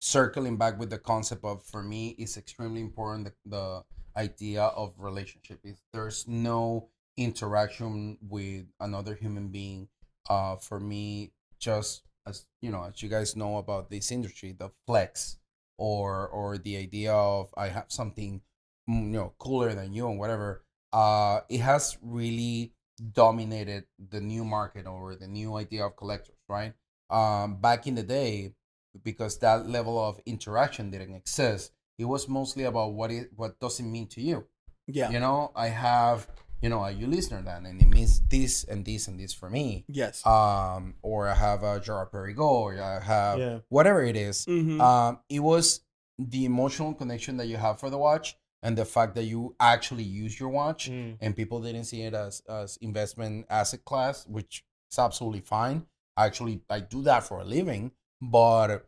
circling 0.01 0.57
back 0.57 0.79
with 0.79 0.91
the 0.91 0.99
concept 0.99 1.45
of 1.45 1.63
for 1.63 1.83
me 1.83 2.15
it's 2.19 2.39
extremely 2.39 2.81
important 2.81 3.27
the, 3.27 3.33
the 3.47 3.85
idea 4.17 4.63
of 4.63 4.95
relationship. 4.99 5.61
If 5.65 5.79
there's 5.93 6.27
no 6.27 6.89
interaction 7.17 8.19
with 8.23 8.67
another 8.81 9.15
human 9.15 9.49
being, 9.49 9.89
uh, 10.29 10.57
for 10.57 10.81
me, 10.81 11.33
just 11.59 12.03
as 12.27 12.47
you 12.63 12.71
know, 12.71 12.85
as 12.85 13.03
you 13.03 13.09
guys 13.09 13.37
know 13.37 13.59
about 13.59 13.91
this 13.91 14.13
industry, 14.13 14.55
the 14.57 14.71
flex 14.87 15.39
or 15.77 16.29
or 16.29 16.57
the 16.59 16.77
idea 16.77 17.13
of 17.13 17.53
I 17.57 17.69
have 17.69 17.87
something 17.89 18.43
mm, 18.89 19.07
you 19.07 19.19
know 19.19 19.35
cooler 19.39 19.75
than 19.75 19.93
you 19.93 20.09
and 20.09 20.19
whatever, 20.19 20.63
uh, 20.93 21.41
it 21.49 21.61
has 21.61 21.97
really 22.03 22.73
dominated 23.13 23.85
the 24.11 24.21
new 24.21 24.45
market 24.45 24.87
or 24.87 25.17
the 25.17 25.27
new 25.27 25.57
idea 25.57 25.87
of 25.87 25.97
collectors, 25.97 26.37
right? 26.49 26.75
Um, 27.09 27.57
back 27.61 27.87
in 27.87 27.95
the 27.95 28.03
day, 28.03 28.55
because 29.03 29.39
that 29.39 29.69
level 29.69 29.99
of 29.99 30.21
interaction 30.27 30.91
didn't 30.91 31.15
exist, 31.15 31.73
it 31.99 32.05
was 32.05 32.29
mostly 32.29 32.65
about 32.65 32.93
what 32.93 33.11
it 33.11 33.31
what 33.37 33.59
does 33.61 33.81
it 33.81 33.85
mean 33.85 34.07
to 34.09 34.21
you. 34.21 34.47
Yeah. 34.87 35.11
You 35.11 35.21
know, 35.21 35.53
I 35.55 35.69
have 35.69 36.29
you 36.63 36.69
know 36.69 36.85
a 36.85 36.91
you 36.91 37.07
listener 37.07 37.43
then, 37.43 37.67
and 37.67 37.81
it 37.81 37.89
means 37.89 38.21
this 38.29 38.65
and 38.65 38.85
this 38.85 39.09
and 39.09 39.19
this 39.19 39.33
for 39.33 39.49
me. 39.49 39.85
Yes. 39.89 40.25
Um, 40.27 40.95
or 41.03 41.29
I 41.29 41.35
have 41.35 41.63
a 41.63 41.81
Girard-Perregaux, 41.81 42.41
or 42.41 42.83
I 42.83 43.01
have 43.01 43.39
Yeah. 43.39 43.59
whatever 43.69 44.03
it 44.03 44.17
is. 44.17 44.45
Mhm. 44.47 44.81
Um, 44.81 45.21
it 45.29 45.41
was 45.41 45.81
the 46.19 46.45
emotional 46.45 46.93
connection 46.95 47.39
that 47.39 47.47
you 47.47 47.57
have 47.57 47.81
for 47.81 47.89
the 47.91 47.97
watch 47.99 48.37
and 48.63 48.77
the 48.77 48.85
fact 48.85 49.15
that 49.15 49.25
you 49.25 49.55
actually 49.59 50.03
use 50.05 50.39
your 50.39 50.49
watch 50.51 50.91
Mm. 50.91 51.17
and 51.21 51.35
people 51.37 51.61
didn't 51.61 51.85
see 51.85 52.03
it 52.03 52.15
as 52.15 52.43
as 52.49 52.77
investment 52.79 53.47
asset 53.49 53.85
class, 53.85 54.27
which 54.27 54.65
is 54.91 54.99
absolutely 54.99 55.41
fine. 55.41 55.87
Actually, 56.17 56.61
I 56.69 56.81
do 56.81 57.03
that 57.03 57.23
for 57.25 57.41
a 57.41 57.45
living, 57.45 57.93
but 58.21 58.87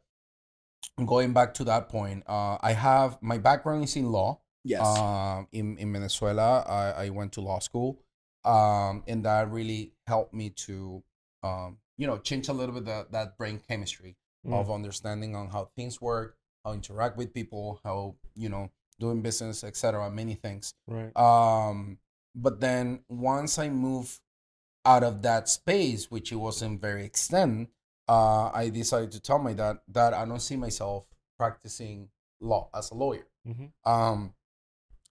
going 1.06 1.32
back 1.32 1.54
to 1.54 1.64
that 1.64 1.88
point, 1.88 2.22
uh, 2.28 2.58
I 2.60 2.72
have 2.72 3.18
my 3.22 3.38
background 3.38 3.84
is 3.84 3.96
in 3.96 4.10
law. 4.12 4.40
yes. 4.64 4.86
Um, 4.86 5.48
in 5.52 5.76
in 5.78 5.92
Venezuela, 5.92 6.60
I, 6.68 7.06
I 7.06 7.10
went 7.10 7.32
to 7.32 7.40
law 7.40 7.58
school, 7.58 7.98
um, 8.44 9.02
and 9.08 9.24
that 9.24 9.50
really 9.50 9.92
helped 10.06 10.34
me 10.34 10.50
to, 10.66 11.02
um, 11.42 11.78
you 11.96 12.06
know, 12.06 12.18
change 12.18 12.48
a 12.48 12.52
little 12.52 12.74
bit 12.74 12.84
that 12.86 13.12
that 13.12 13.36
brain 13.38 13.60
chemistry 13.68 14.16
Mm. 14.44 14.54
of 14.60 14.70
understanding 14.72 15.36
on 15.36 15.50
how 15.50 15.70
things 15.76 16.00
work, 16.00 16.36
how 16.64 16.72
interact 16.72 17.16
with 17.16 17.32
people, 17.32 17.78
how 17.84 18.16
you 18.34 18.48
know 18.48 18.70
doing 18.98 19.22
business, 19.22 19.64
etc. 19.64 20.10
Many 20.10 20.34
things. 20.34 20.74
Right. 20.86 21.16
Um, 21.16 21.98
but 22.34 22.60
then 22.60 23.00
once 23.08 23.58
I 23.58 23.68
moved 23.68 24.20
out 24.84 25.04
of 25.04 25.22
that 25.22 25.48
space, 25.48 26.10
which 26.10 26.32
it 26.32 26.36
wasn't 26.36 26.80
very 26.80 27.04
extent, 27.04 27.68
uh, 28.08 28.50
I 28.52 28.68
decided 28.68 29.12
to 29.12 29.20
tell 29.20 29.38
my 29.38 29.52
dad 29.52 29.78
that 29.88 30.14
I 30.14 30.24
don't 30.24 30.40
see 30.40 30.56
myself 30.56 31.04
practicing 31.38 32.08
law 32.40 32.68
as 32.74 32.90
a 32.90 32.94
lawyer. 32.94 33.26
Mhm. 33.46 33.72
Um, 33.84 34.34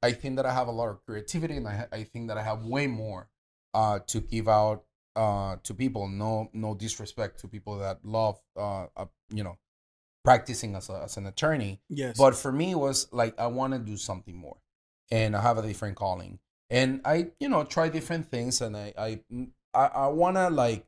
I 0.03 0.13
think 0.13 0.35
that 0.37 0.45
I 0.45 0.53
have 0.53 0.67
a 0.67 0.71
lot 0.71 0.89
of 0.89 1.05
creativity, 1.05 1.57
and 1.57 1.67
I, 1.67 1.75
ha- 1.75 1.87
I 1.91 2.03
think 2.03 2.27
that 2.29 2.37
I 2.37 2.43
have 2.43 2.65
way 2.65 2.87
more 2.87 3.29
uh, 3.73 3.99
to 4.07 4.19
give 4.19 4.47
out 4.49 4.83
uh, 5.15 5.57
to 5.63 5.73
people. 5.73 6.07
No, 6.07 6.49
no 6.53 6.73
disrespect 6.73 7.39
to 7.41 7.47
people 7.47 7.77
that 7.79 8.03
love, 8.03 8.39
uh, 8.57 8.87
uh, 8.95 9.05
you 9.29 9.43
know, 9.43 9.57
practicing 10.23 10.75
as, 10.75 10.89
a, 10.89 11.01
as 11.03 11.17
an 11.17 11.25
attorney. 11.25 11.81
yes. 11.89 12.17
But 12.17 12.35
for 12.35 12.51
me, 12.51 12.71
it 12.71 12.77
was 12.79 13.07
like 13.11 13.39
I 13.39 13.47
want 13.47 13.73
to 13.73 13.79
do 13.79 13.97
something 13.97 14.35
more, 14.35 14.57
and 15.09 15.35
I 15.35 15.41
have 15.41 15.57
a 15.57 15.61
different 15.61 15.95
calling, 15.95 16.39
and 16.69 17.01
I, 17.05 17.31
you 17.39 17.49
know, 17.49 17.63
try 17.63 17.89
different 17.89 18.29
things, 18.29 18.61
and 18.61 18.77
I, 18.77 18.93
I, 18.97 19.19
I, 19.73 19.85
I 19.85 20.07
want 20.07 20.35
to 20.37 20.49
like 20.49 20.85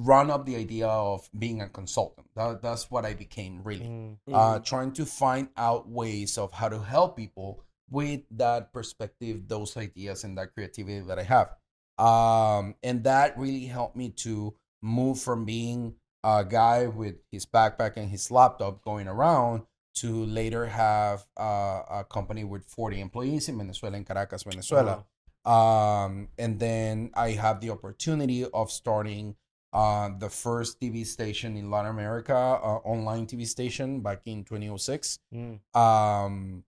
run 0.00 0.30
up 0.30 0.46
the 0.46 0.54
idea 0.54 0.86
of 0.86 1.28
being 1.36 1.60
a 1.60 1.68
consultant. 1.68 2.28
That, 2.36 2.62
that's 2.62 2.88
what 2.90 3.04
I 3.04 3.14
became 3.14 3.62
really 3.64 3.86
Mm. 3.86 4.16
uh, 4.32 4.60
trying 4.60 4.92
to 4.92 5.04
find 5.04 5.48
out 5.56 5.88
ways 5.88 6.38
of 6.38 6.52
how 6.52 6.68
to 6.68 6.78
help 6.78 7.16
people 7.16 7.64
with 7.90 8.20
that 8.30 8.72
perspective, 8.72 9.48
those 9.48 9.76
ideas, 9.76 10.22
and 10.22 10.38
that 10.38 10.54
creativity 10.54 11.00
that 11.00 11.18
I 11.18 11.24
have. 11.24 11.48
Um, 11.98 12.76
and 12.82 13.02
that 13.04 13.36
really 13.36 13.64
helped 13.66 13.96
me 13.96 14.10
to 14.10 14.54
move 14.80 15.18
from 15.20 15.44
being 15.44 15.94
a 16.24 16.44
guy 16.44 16.86
with 16.86 17.16
his 17.30 17.46
backpack 17.46 17.96
and 17.96 18.10
his 18.10 18.30
laptop 18.30 18.82
going 18.82 19.08
around 19.08 19.62
to 19.94 20.24
later 20.26 20.66
have 20.66 21.26
uh, 21.38 21.82
a 21.90 22.06
company 22.08 22.44
with 22.44 22.64
40 22.64 23.00
employees 23.00 23.48
in 23.48 23.58
Venezuela, 23.58 23.96
in 23.96 24.04
Caracas, 24.04 24.44
Venezuela. 24.44 25.04
Um, 25.44 26.28
and 26.38 26.58
then 26.58 27.10
I 27.14 27.30
have 27.30 27.60
the 27.60 27.70
opportunity 27.70 28.44
of 28.44 28.70
starting 28.70 29.36
uh, 29.72 30.10
the 30.18 30.30
first 30.30 30.80
TV 30.80 31.06
station 31.06 31.56
in 31.56 31.70
Latin 31.70 31.90
America, 31.90 32.34
uh, 32.34 32.78
online 32.84 33.26
TV 33.26 33.46
station 33.46 34.00
back 34.00 34.22
in 34.26 34.44
2006. 34.44 35.18
Mm. 35.34 35.60
Um, 35.76 36.64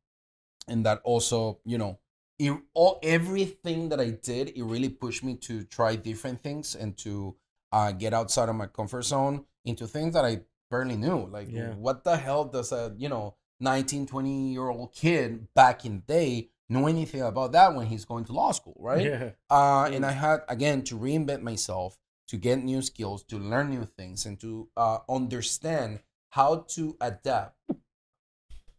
and 0.68 0.84
that 0.86 1.01
also, 1.05 1.61
you 1.64 1.78
know, 1.78 1.98
it, 2.38 2.53
all 2.74 2.98
everything 3.03 3.90
that 3.90 4.01
I 4.01 4.11
did, 4.11 4.51
it 4.57 4.62
really 4.62 4.88
pushed 4.88 5.22
me 5.22 5.36
to 5.36 5.64
try 5.64 5.96
different 5.96 6.42
things 6.42 6.74
and 6.74 6.96
to 6.98 7.36
uh, 7.73 7.93
get 7.93 8.12
outside 8.14 8.49
of 8.49 8.57
my 8.57 8.66
comfort 8.66 9.03
zone 9.03 9.45
into 9.64 9.87
things 9.87 10.14
that 10.14 10.25
I 10.25 10.41
barely 10.71 10.97
knew. 10.97 11.27
Like, 11.27 11.49
Yeah. 11.51 11.75
what 11.75 12.05
the 12.05 12.16
hell 12.16 12.45
does 12.45 12.73
a 12.73 12.95
you 12.99 13.09
know 13.09 13.37
19, 13.61 14.07
20 14.07 14.53
year 14.53 14.68
old 14.68 14.93
kid 14.93 15.53
back 15.55 15.85
in 15.85 15.97
the 15.97 16.03
day 16.14 16.51
know 16.68 16.87
anything 16.87 17.21
about 17.21 17.53
that 17.53 17.75
when 17.75 17.87
he's 17.87 18.05
going 18.05 18.25
to 18.25 18.33
law 18.33 18.53
school, 18.53 18.77
right? 18.79 19.05
Yeah. 19.05 19.31
Uh, 19.51 19.91
and 19.93 20.07
I 20.07 20.12
had 20.12 20.43
again 20.49 20.83
to 20.85 20.97
reinvent 20.97 21.43
myself, 21.43 21.99
to 22.29 22.37
get 22.37 22.62
new 22.62 22.81
skills, 22.81 23.25
to 23.25 23.39
learn 23.39 23.71
new 23.71 23.85
things, 23.85 24.25
and 24.25 24.39
to 24.41 24.68
uh, 24.77 24.99
understand 25.09 26.01
how 26.31 26.64
to 26.77 26.97
adapt. 27.01 27.57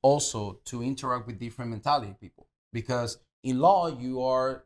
Also, 0.04 0.60
to 0.66 0.82
interact 0.82 1.28
with 1.28 1.38
different 1.38 1.70
mentality 1.70 2.16
people, 2.20 2.48
because 2.74 3.20
in 3.44 3.60
law 3.60 3.88
you 3.88 4.22
are, 4.24 4.64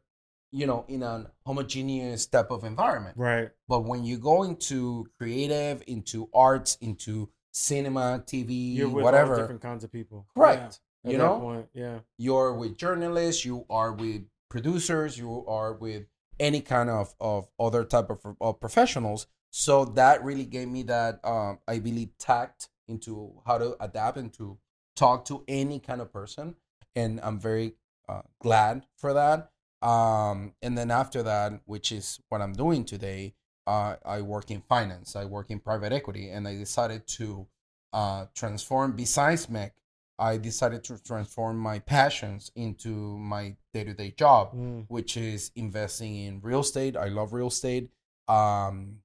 you 0.59 0.65
know, 0.65 0.85
in 0.87 1.03
an 1.03 1.27
homogeneous 1.45 2.25
type 2.27 2.49
of 2.51 2.63
environment. 2.63 3.15
Right. 3.17 3.49
But 3.67 3.81
when 3.89 4.03
you 4.05 4.17
go 4.17 4.43
into 4.43 5.05
creative, 5.19 5.83
into 5.87 6.29
arts, 6.33 6.77
into 6.81 7.29
cinema, 7.51 8.23
TV, 8.25 8.75
You're 8.75 8.89
with 8.89 9.03
whatever, 9.03 9.35
different 9.37 9.61
kinds 9.61 9.83
of 9.83 9.91
people. 9.91 10.27
correct? 10.35 10.79
At 11.05 11.11
You 11.11 11.17
know, 11.17 11.39
point, 11.39 11.67
yeah. 11.73 11.99
you're 12.17 12.53
with 12.53 12.77
journalists 12.77 13.45
you 13.45 13.65
are 13.69 13.91
with 13.93 14.21
producers 14.49 15.17
you 15.17 15.45
are 15.47 15.73
with 15.73 16.03
any 16.39 16.61
kind 16.61 16.89
of, 16.89 17.13
of 17.19 17.47
other 17.59 17.83
type 17.83 18.09
of, 18.09 18.19
of 18.41 18.59
professionals 18.59 19.27
so 19.51 19.85
that 19.85 20.23
really 20.23 20.45
gave 20.45 20.67
me 20.67 20.83
that 20.83 21.19
um, 21.23 21.59
i 21.67 21.79
believe 21.79 22.09
tact 22.17 22.69
into 22.87 23.13
how 23.47 23.57
to 23.57 23.75
adapt 23.87 24.17
and 24.17 24.33
to 24.33 24.57
talk 24.95 25.25
to 25.25 25.43
any 25.47 25.79
kind 25.79 26.01
of 26.01 26.11
person 26.11 26.55
and 26.95 27.19
i'm 27.23 27.39
very 27.39 27.73
uh, 28.09 28.21
glad 28.41 28.85
for 28.97 29.13
that 29.13 29.51
um, 29.81 30.53
and 30.61 30.77
then 30.77 30.91
after 30.91 31.21
that 31.23 31.53
which 31.65 31.91
is 31.91 32.19
what 32.29 32.41
i'm 32.41 32.53
doing 32.53 32.83
today 32.85 33.33
uh, 33.67 33.95
i 34.05 34.21
work 34.21 34.49
in 34.51 34.61
finance 34.61 35.15
i 35.15 35.25
work 35.25 35.49
in 35.51 35.59
private 35.59 35.91
equity 35.91 36.29
and 36.29 36.47
i 36.47 36.55
decided 36.55 37.05
to 37.07 37.47
uh, 37.93 38.25
transform 38.35 38.91
besides 38.93 39.47
MEC 39.47 39.71
I 40.17 40.37
decided 40.37 40.81
to 40.85 40.97
transform 41.03 41.57
my 41.57 41.79
passions 41.79 42.49
into 42.55 42.89
my 43.17 43.57
day 43.73 43.83
to 43.83 43.93
day 43.93 44.11
job, 44.11 44.53
Mm. 44.55 44.85
which 44.87 45.17
is 45.17 45.51
investing 45.57 46.15
in 46.15 46.39
real 46.41 46.61
estate. 46.61 46.95
I 46.95 47.09
love 47.09 47.33
real 47.33 47.47
estate, 47.49 47.89
um, 48.29 48.99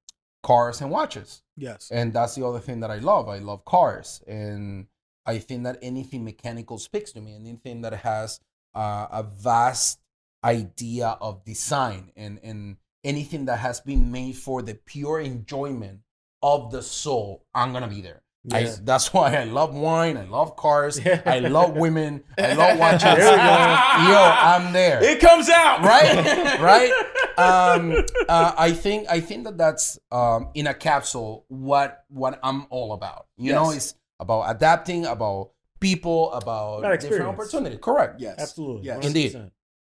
cars, 0.45 0.81
and 0.81 0.89
watches. 0.89 1.43
Yes. 1.57 1.91
And 1.91 2.13
that's 2.13 2.37
the 2.37 2.47
other 2.47 2.61
thing 2.61 2.79
that 2.81 2.93
I 2.93 2.99
love. 2.99 3.29
I 3.29 3.39
love 3.39 3.65
cars. 3.65 4.23
And 4.29 4.87
I 5.27 5.39
think 5.39 5.65
that 5.65 5.79
anything 5.83 6.25
mechanical 6.25 6.79
speaks 6.79 7.11
to 7.15 7.21
me, 7.21 7.35
anything 7.35 7.81
that 7.83 7.93
has 7.95 8.39
uh, 8.77 9.09
a 9.11 9.25
vast 9.25 9.99
idea 10.45 11.17
of 11.21 11.45
design 11.45 12.13
and, 12.17 12.41
and 12.43 12.77
anything 13.05 13.47
that 13.47 13.59
has 13.59 13.81
been 13.81 14.11
made 14.11 14.37
for 14.37 14.63
the 14.63 14.75
pure 14.75 15.21
enjoyment 15.21 16.01
of 16.43 16.71
the 16.71 16.83
soul, 16.83 17.45
I'm 17.55 17.73
going 17.73 17.83
to 17.85 17.89
be 17.89 18.01
there. 18.01 18.23
I, 18.51 18.73
that's 18.83 19.13
why 19.13 19.37
I 19.37 19.45
love 19.45 19.75
wine. 19.75 20.17
I 20.17 20.25
love 20.25 20.57
cars. 20.57 20.99
I 21.27 21.41
love 21.41 21.77
women. 21.77 22.25
I 22.39 22.55
love 22.55 22.79
watches. 22.85 23.03
There 23.03 23.31
we 23.33 23.37
go. 23.37 24.13
Yo, 24.13 24.33
I'm 24.39 24.73
there 24.73 25.03
It 25.05 25.21
comes 25.21 25.51
out. 25.51 25.83
right 25.83 26.59
right 26.61 26.93
um 27.39 27.93
uh, 28.29 28.53
i 28.59 28.71
think 28.73 29.09
i 29.09 29.19
think 29.21 29.45
that 29.45 29.57
that's 29.57 29.99
um 30.13 30.49
in 30.55 30.67
a 30.67 30.75
capsule 30.75 31.45
what 31.49 32.05
what 32.09 32.39
i'm 32.43 32.67
all 32.71 32.93
about 32.93 33.29
you 33.39 33.51
know 33.53 33.71
it's 33.71 33.95
about 34.19 34.43
adapting 34.55 35.07
about 35.07 35.53
people 35.79 36.33
about 36.33 36.81
About 36.81 37.01
different 37.01 37.05
experience. 37.23 37.41
opportunity 37.41 37.77
correct 37.79 38.21
Yes. 38.21 38.35
Absolutely. 38.39 38.87
Yes. 38.87 39.07
Indeed. 39.07 39.51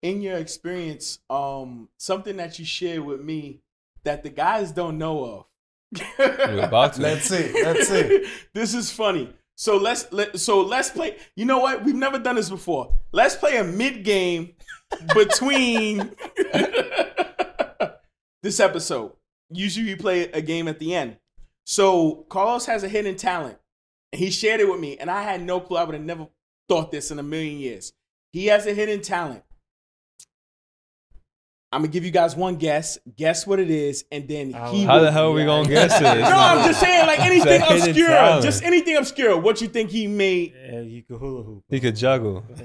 100%. 0.08 0.12
In 0.12 0.22
your 0.22 0.38
experience, 0.38 1.20
um, 1.30 1.90
something 1.98 2.38
that 2.38 2.60
you 2.60 2.66
shared 2.66 3.02
with 3.02 3.22
me 3.22 3.62
that 4.04 4.24
the 4.24 4.30
guys 4.30 4.72
don't 4.72 4.98
know 4.98 5.26
of. 5.26 5.46
We're 6.20 6.66
about 6.66 6.94
to. 6.94 7.02
let's 7.02 7.30
see 7.30 7.64
let's 7.64 7.88
see 7.88 8.28
this 8.54 8.74
is 8.74 8.92
funny. 8.92 9.34
So 9.56 9.78
let's 9.78 10.12
let 10.12 10.40
so 10.40 10.62
let's 10.62 10.90
play. 10.90 11.18
You 11.36 11.46
know 11.46 11.60
what? 11.60 11.84
We've 11.84 11.96
never 11.96 12.20
done 12.20 12.36
this 12.36 12.50
before. 12.50 12.94
Let's 13.12 13.36
play 13.36 13.58
a 13.58 13.64
mid 13.64 14.04
game 14.04 14.54
between 15.14 16.12
this 18.44 18.60
episode. 18.60 19.14
Usually 19.50 19.86
we 19.86 19.96
play 19.96 20.30
a 20.32 20.42
game 20.42 20.68
at 20.68 20.80
the 20.80 20.94
end. 20.94 21.18
So 21.66 22.26
Carlos 22.30 22.66
has 22.66 22.84
a 22.84 22.90
hidden 22.90 23.16
talent. 23.16 23.58
And 24.14 24.22
he 24.22 24.32
shared 24.32 24.62
it 24.62 24.70
with 24.70 24.80
me, 24.80 24.98
and 24.98 25.12
I 25.12 25.24
had 25.24 25.42
no 25.42 25.60
clue. 25.60 25.78
I 25.78 25.84
would 25.84 25.96
have 25.96 26.04
never 26.04 26.28
thought 26.70 26.92
this 26.92 27.12
in 27.12 27.20
a 27.20 27.24
million 27.24 27.60
years. 27.60 27.92
He 28.32 28.48
has 28.48 28.66
a 28.66 28.74
hidden 28.74 29.02
talent. 29.02 29.44
I'm 31.72 31.82
gonna 31.82 31.92
give 31.92 32.06
you 32.06 32.12
guys 32.12 32.36
one 32.36 32.56
guess. 32.56 32.98
Guess 33.18 33.46
what 33.46 33.60
it 33.60 33.70
is, 33.70 34.06
and 34.12 34.28
then 34.28 34.52
How- 34.52 34.72
he. 34.72 34.84
How 34.86 34.96
will- 34.98 35.04
the 35.04 35.12
hell 35.12 35.28
are 35.30 35.34
we 35.34 35.44
gonna 35.46 35.68
guess 35.68 36.00
it? 36.00 36.04
no, 36.04 36.10
I'm 36.24 36.66
just 36.66 36.80
saying, 36.80 37.06
like 37.06 37.20
anything 37.26 37.62
It's 37.62 37.70
a 37.72 37.76
hidden 37.76 37.90
obscure, 37.90 38.42
just 38.42 38.64
anything 38.64 38.96
obscure. 38.98 39.38
What 39.38 39.60
you 39.62 39.68
think 39.68 39.90
he 39.90 40.08
made? 40.08 40.54
Yeah, 40.56 40.80
you 40.82 41.04
could 41.04 41.18
hula 41.18 41.44
hoop. 41.44 41.64
He 41.70 41.80
could 41.80 41.96
juggle. 41.96 42.44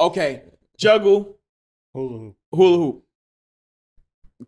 Okay, 0.00 0.42
juggle, 0.76 1.36
Hula 1.92 2.18
hoop. 2.18 2.36
hula 2.52 2.76
hoop. 2.78 3.04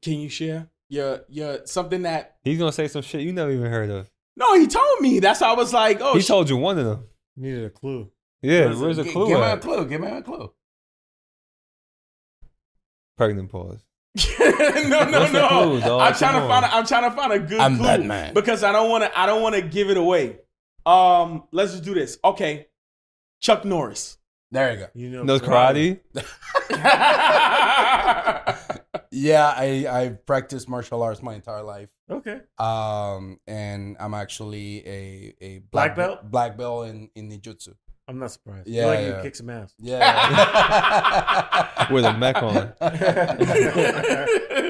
Can 0.02 0.14
you 0.20 0.28
share 0.28 0.68
your 0.88 1.22
your 1.28 1.66
something 1.66 2.02
that? 2.02 2.36
He's 2.44 2.58
gonna 2.58 2.70
say 2.72 2.86
some 2.88 3.02
shit 3.02 3.22
you 3.22 3.32
never 3.32 3.50
even 3.50 3.66
heard 3.70 3.90
of. 3.90 4.08
No, 4.36 4.54
he 4.58 4.66
told 4.68 5.00
me. 5.00 5.18
That's 5.18 5.40
why 5.40 5.48
I 5.48 5.54
was 5.54 5.72
like, 5.72 6.00
oh, 6.00 6.14
he 6.14 6.20
sh- 6.20 6.28
told 6.28 6.48
you 6.48 6.56
one 6.56 6.78
of 6.78 6.84
them. 6.84 7.04
Needed 7.36 7.64
a 7.64 7.70
clue. 7.70 8.10
Yeah, 8.42 8.66
What 8.66 8.72
is 8.72 8.80
it? 8.80 8.84
where's 8.84 8.96
the 8.98 9.04
G- 9.04 9.12
clue 9.12 9.26
give 9.28 9.38
me 9.40 9.44
a 9.46 9.56
clue 9.58 9.86
give 9.86 10.00
me 10.00 10.06
a 10.08 10.22
clue 10.22 10.52
Pregnant 13.20 13.50
pause. 13.50 13.84
no, 14.40 15.04
no, 15.04 15.20
What's 15.20 15.32
no. 15.34 15.48
clue. 15.48 15.98
I'm 15.98 16.14
trying 16.14 16.32
Come 16.32 16.42
to 16.42 16.48
find. 16.48 16.64
on. 16.64 16.64
A, 16.64 16.66
I'm 16.74 16.86
trying 16.86 17.10
to 17.10 17.14
find 17.14 17.32
a 17.34 17.38
good 17.38 17.60
I'm 17.60 17.76
clue 17.76 17.86
Batman. 17.86 18.32
because 18.32 18.64
I 18.64 18.72
don't 18.72 18.88
want 18.88 19.04
to. 19.04 19.18
I 19.20 19.26
don't 19.26 19.42
want 19.42 19.56
to 19.56 19.60
give 19.60 19.90
it 19.90 19.98
away. 19.98 20.38
Um, 20.86 21.44
let's 21.52 21.72
just 21.72 21.84
do 21.84 21.92
this. 21.92 22.18
Okay, 22.24 22.68
Chuck 23.42 23.66
Norris. 23.66 24.16
there 24.50 24.72
you 24.72 24.78
go 24.78 24.86
You 24.94 25.10
know, 25.10 25.22
Knows 25.24 25.42
karate. 25.42 26.00
yeah 29.12 29.52
i 29.56 29.86
i 29.90 30.08
practiced 30.24 30.68
martial 30.68 31.02
arts 31.02 31.22
my 31.22 31.34
entire 31.34 31.62
life 31.62 31.90
Okay. 32.10 32.40
um 32.58 33.38
and 33.46 33.96
i'm 34.00 34.14
actually 34.14 34.86
a 34.86 35.34
a 35.40 35.58
Black 35.70 35.94
belt? 35.96 36.30
black 36.30 36.56
belt 36.56 36.86
in 36.88 37.10
in 37.14 37.28
ninjutsu 37.28 37.74
I'm 38.10 38.18
not 38.18 38.30
surprised. 38.32 38.66
Yeah, 38.66 38.82
Yeah, 38.82 38.86
like 38.88 38.98
yeah. 39.00 39.16
you 39.16 39.22
kick 39.22 39.34
some 39.36 39.50
ass. 39.50 39.72
yeah 39.78 40.02
With 41.94 42.04
a 42.04 42.12
mech 42.18 42.42
on. 42.42 42.72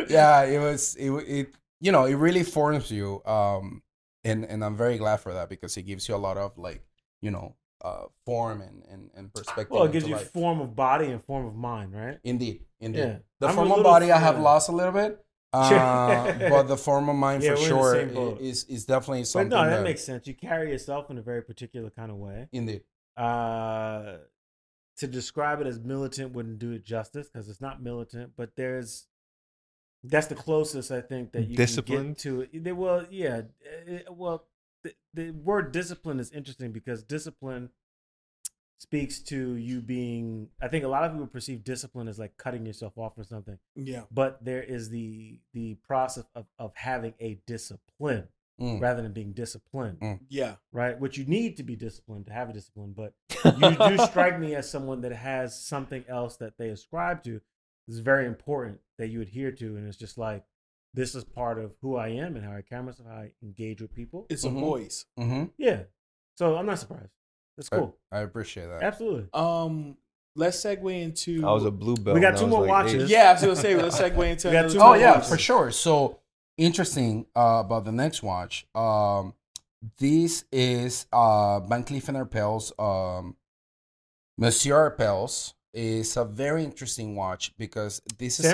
yeah 0.09 0.43
it 0.45 0.59
was 0.59 0.97
it, 0.97 1.11
it 1.11 1.55
you 1.81 1.93
know 1.93 2.05
it 2.05 2.15
really 2.15 2.43
forms 2.43 2.91
you 2.91 3.23
um 3.25 3.83
and 4.25 4.45
and 4.45 4.65
i'm 4.65 4.77
very 4.77 4.99
glad 4.99 5.19
for 5.19 5.33
that 5.35 5.49
because 5.49 5.77
it 5.77 5.83
gives 5.83 6.09
you 6.09 6.15
a 6.15 6.23
lot 6.27 6.37
of 6.37 6.57
like 6.59 6.83
you 7.23 7.31
know 7.31 7.55
uh 7.85 8.05
form 8.27 8.61
and 8.61 8.83
and, 8.93 9.11
and 9.17 9.33
perspective 9.33 9.71
Well, 9.71 9.85
it 9.85 9.93
gives 9.93 10.07
you 10.07 10.15
life. 10.17 10.31
form 10.33 10.61
of 10.61 10.75
body 10.77 11.07
and 11.07 11.25
form 11.25 11.47
of 11.47 11.55
mind, 11.55 11.95
right? 11.95 12.19
indeed 12.25 12.61
indeed 12.81 12.99
Yeah. 13.01 13.17
the 13.41 13.47
I'm 13.49 13.55
form 13.55 13.71
of 13.71 13.79
little- 13.79 13.85
body 13.93 14.11
i 14.13 14.19
have 14.19 14.39
lost 14.39 14.69
a 14.69 14.73
little 14.73 14.93
bit 14.93 15.25
uh, 15.53 16.33
but 16.49 16.65
the 16.69 16.77
form 16.77 17.09
of 17.09 17.17
mind 17.17 17.43
Yeah, 17.43 17.57
for 17.57 17.75
we're 17.77 17.99
in 18.01 18.09
the 18.09 18.15
sure 18.15 18.37
is 18.41 18.65
is 18.65 18.85
definitely 18.85 19.23
But 19.23 19.27
something 19.29 19.49
no, 19.51 19.65
that 19.65 19.79
that 19.79 19.83
makes 19.83 20.03
sense. 20.05 20.25
You 20.29 20.35
carry 20.35 20.71
yourself 20.71 21.11
in 21.11 21.19
a 21.19 21.23
very 21.23 21.43
particular 21.43 21.91
kind 21.91 22.11
of 22.13 22.19
way. 22.19 22.49
indeed 22.53 22.83
Uh, 23.21 24.17
to 24.97 25.07
describe 25.07 25.61
it 25.61 25.67
as 25.67 25.79
militant 25.79 26.33
wouldn't 26.33 26.59
do 26.59 26.73
it 26.73 26.85
justice 26.85 27.29
because 27.29 27.49
it's 27.49 27.61
not 27.61 27.83
militant, 27.83 28.33
but 28.37 28.51
there's 28.57 29.07
that's 30.05 30.27
the 30.29 30.35
closest 30.35 30.91
I 30.91 31.01
think 31.01 31.33
that 31.33 31.47
you 31.49 31.57
get 31.83 32.17
to 32.17 32.41
it. 32.43 32.65
They- 32.65 32.73
Well, 32.73 33.07
yeah, 33.11 33.43
eh, 33.87 34.01
well, 34.11 34.47
the, 34.83 34.95
the 35.13 35.31
word 35.33 35.73
discipline 35.73 36.21
is 36.21 36.31
interesting 36.33 36.73
because 36.73 37.03
discipline 37.03 37.71
speaks 38.79 39.21
to 39.25 39.57
you 39.57 39.83
being. 39.83 40.49
I 40.61 40.69
think 40.69 40.85
a 40.85 40.89
lot 40.89 41.05
of 41.05 41.13
people 41.13 41.27
perceive 41.27 41.65
discipline 41.65 42.09
as 42.09 42.19
like 42.19 42.37
cutting 42.39 42.65
yourself 42.65 42.97
off 42.97 43.19
or 43.19 43.25
something, 43.25 43.59
yeah. 43.75 44.05
but 44.11 44.43
there 44.43 44.63
is 44.63 44.89
the 44.89 45.41
the 45.53 45.75
process 45.87 46.25
of 46.35 46.47
of 46.59 46.73
having 46.77 47.15
a 47.21 47.39
discipline 47.47 48.29
Mm. 48.61 48.81
rather 48.81 49.01
than 49.03 49.13
being 49.13 49.33
disciplined 49.33 50.21
Yeah. 50.29 50.57
right? 50.73 50.99
Which 51.01 51.17
you 51.17 51.25
need 51.25 51.57
to 51.57 51.63
be 51.63 51.77
disciplined 51.77 52.27
to 52.27 52.33
have 52.33 52.51
a 52.51 52.53
discipline, 52.53 52.95
but 52.95 53.15
you 53.57 53.75
do 53.77 53.97
strike 54.05 54.39
me 54.39 54.55
as 54.55 54.71
someone 54.71 55.01
that 55.01 55.13
has 55.13 55.59
something 55.59 56.05
else 56.09 56.37
that 56.37 56.59
they 56.59 56.69
ascribe 56.69 57.23
to. 57.25 57.41
It's 57.89 57.99
very 57.99 58.27
important 58.27 58.81
that 58.99 59.09
you 59.09 59.21
adhere 59.23 59.51
to, 59.53 59.77
and 59.77 59.89
it's 59.89 59.97
just 59.97 60.19
like 60.19 60.45
this 60.93 61.15
is 61.15 61.25
part 61.25 61.59
of 61.59 61.73
who 61.81 61.97
I 61.97 62.09
am 62.09 62.37
and 62.37 62.45
how 62.45 62.53
I 62.53 62.61
carry 62.63 62.83
myself, 62.83 63.09
how 63.09 63.15
I 63.17 63.31
engage 63.43 63.81
with 63.81 63.95
people. 63.95 64.27
It's 64.29 64.45
Mhm. 64.45 64.57
a 64.57 64.61
voice. 64.61 65.07
hmm 65.17 65.45
Yeah, 65.57 65.85
so 66.37 66.57
I'm 66.57 66.67
not 66.67 66.79
surprised. 66.79 67.13
That's 67.57 67.69
cool. 67.69 67.97
I, 68.13 68.19
I 68.19 68.21
appreciate 68.21 68.67
that 68.67 68.83
Absolutely. 68.83 69.29
Um, 69.35 69.97
let's 70.37 70.57
segue 70.59 71.03
into. 71.03 71.47
I 71.47 71.53
was 71.53 71.65
a 71.65 71.71
blue 71.71 71.97
belt. 71.97 72.15
We 72.15 72.21
got 72.21 72.37
two 72.37 72.47
more 72.47 72.61
like 72.61 72.71
watches. 72.71 73.05
eight. 73.05 73.09
Yeah, 73.11 73.31
I 73.31 73.33
was 73.33 73.43
gonna 73.43 73.57
say. 73.57 73.75
Let's 73.75 73.99
segue 73.99 74.31
into. 74.31 74.49
We 74.49 74.53
got 74.53 74.59
another 74.67 74.73
two 74.75 74.81
Oh 74.81 74.85
more 74.87 74.95
two 74.97 75.01
yeah, 75.01 75.13
watches. 75.15 75.29
for 75.31 75.39
sure. 75.39 75.71
So 75.71 76.20
interesting 76.61 77.27
uh, 77.35 77.63
about 77.65 77.85
the 77.85 77.93
next 77.93 78.23
watch. 78.23 78.67
Um, 78.75 79.35
this 79.99 80.45
is 80.53 81.07
uh, 81.13 81.61
Van 81.61 81.85
Cleef 81.85 82.09
and 82.09 82.19
Arpels. 82.19 82.73
Um, 82.79 83.37
Monsieur 84.37 84.91
Arpels 84.91 85.55
is 85.73 86.17
a 86.17 86.25
very 86.25 86.65
interesting 86.65 87.17
watch 87.17 87.57
because 87.57 88.03
this 88.19 88.39
is 88.41 88.47
a- 88.47 88.51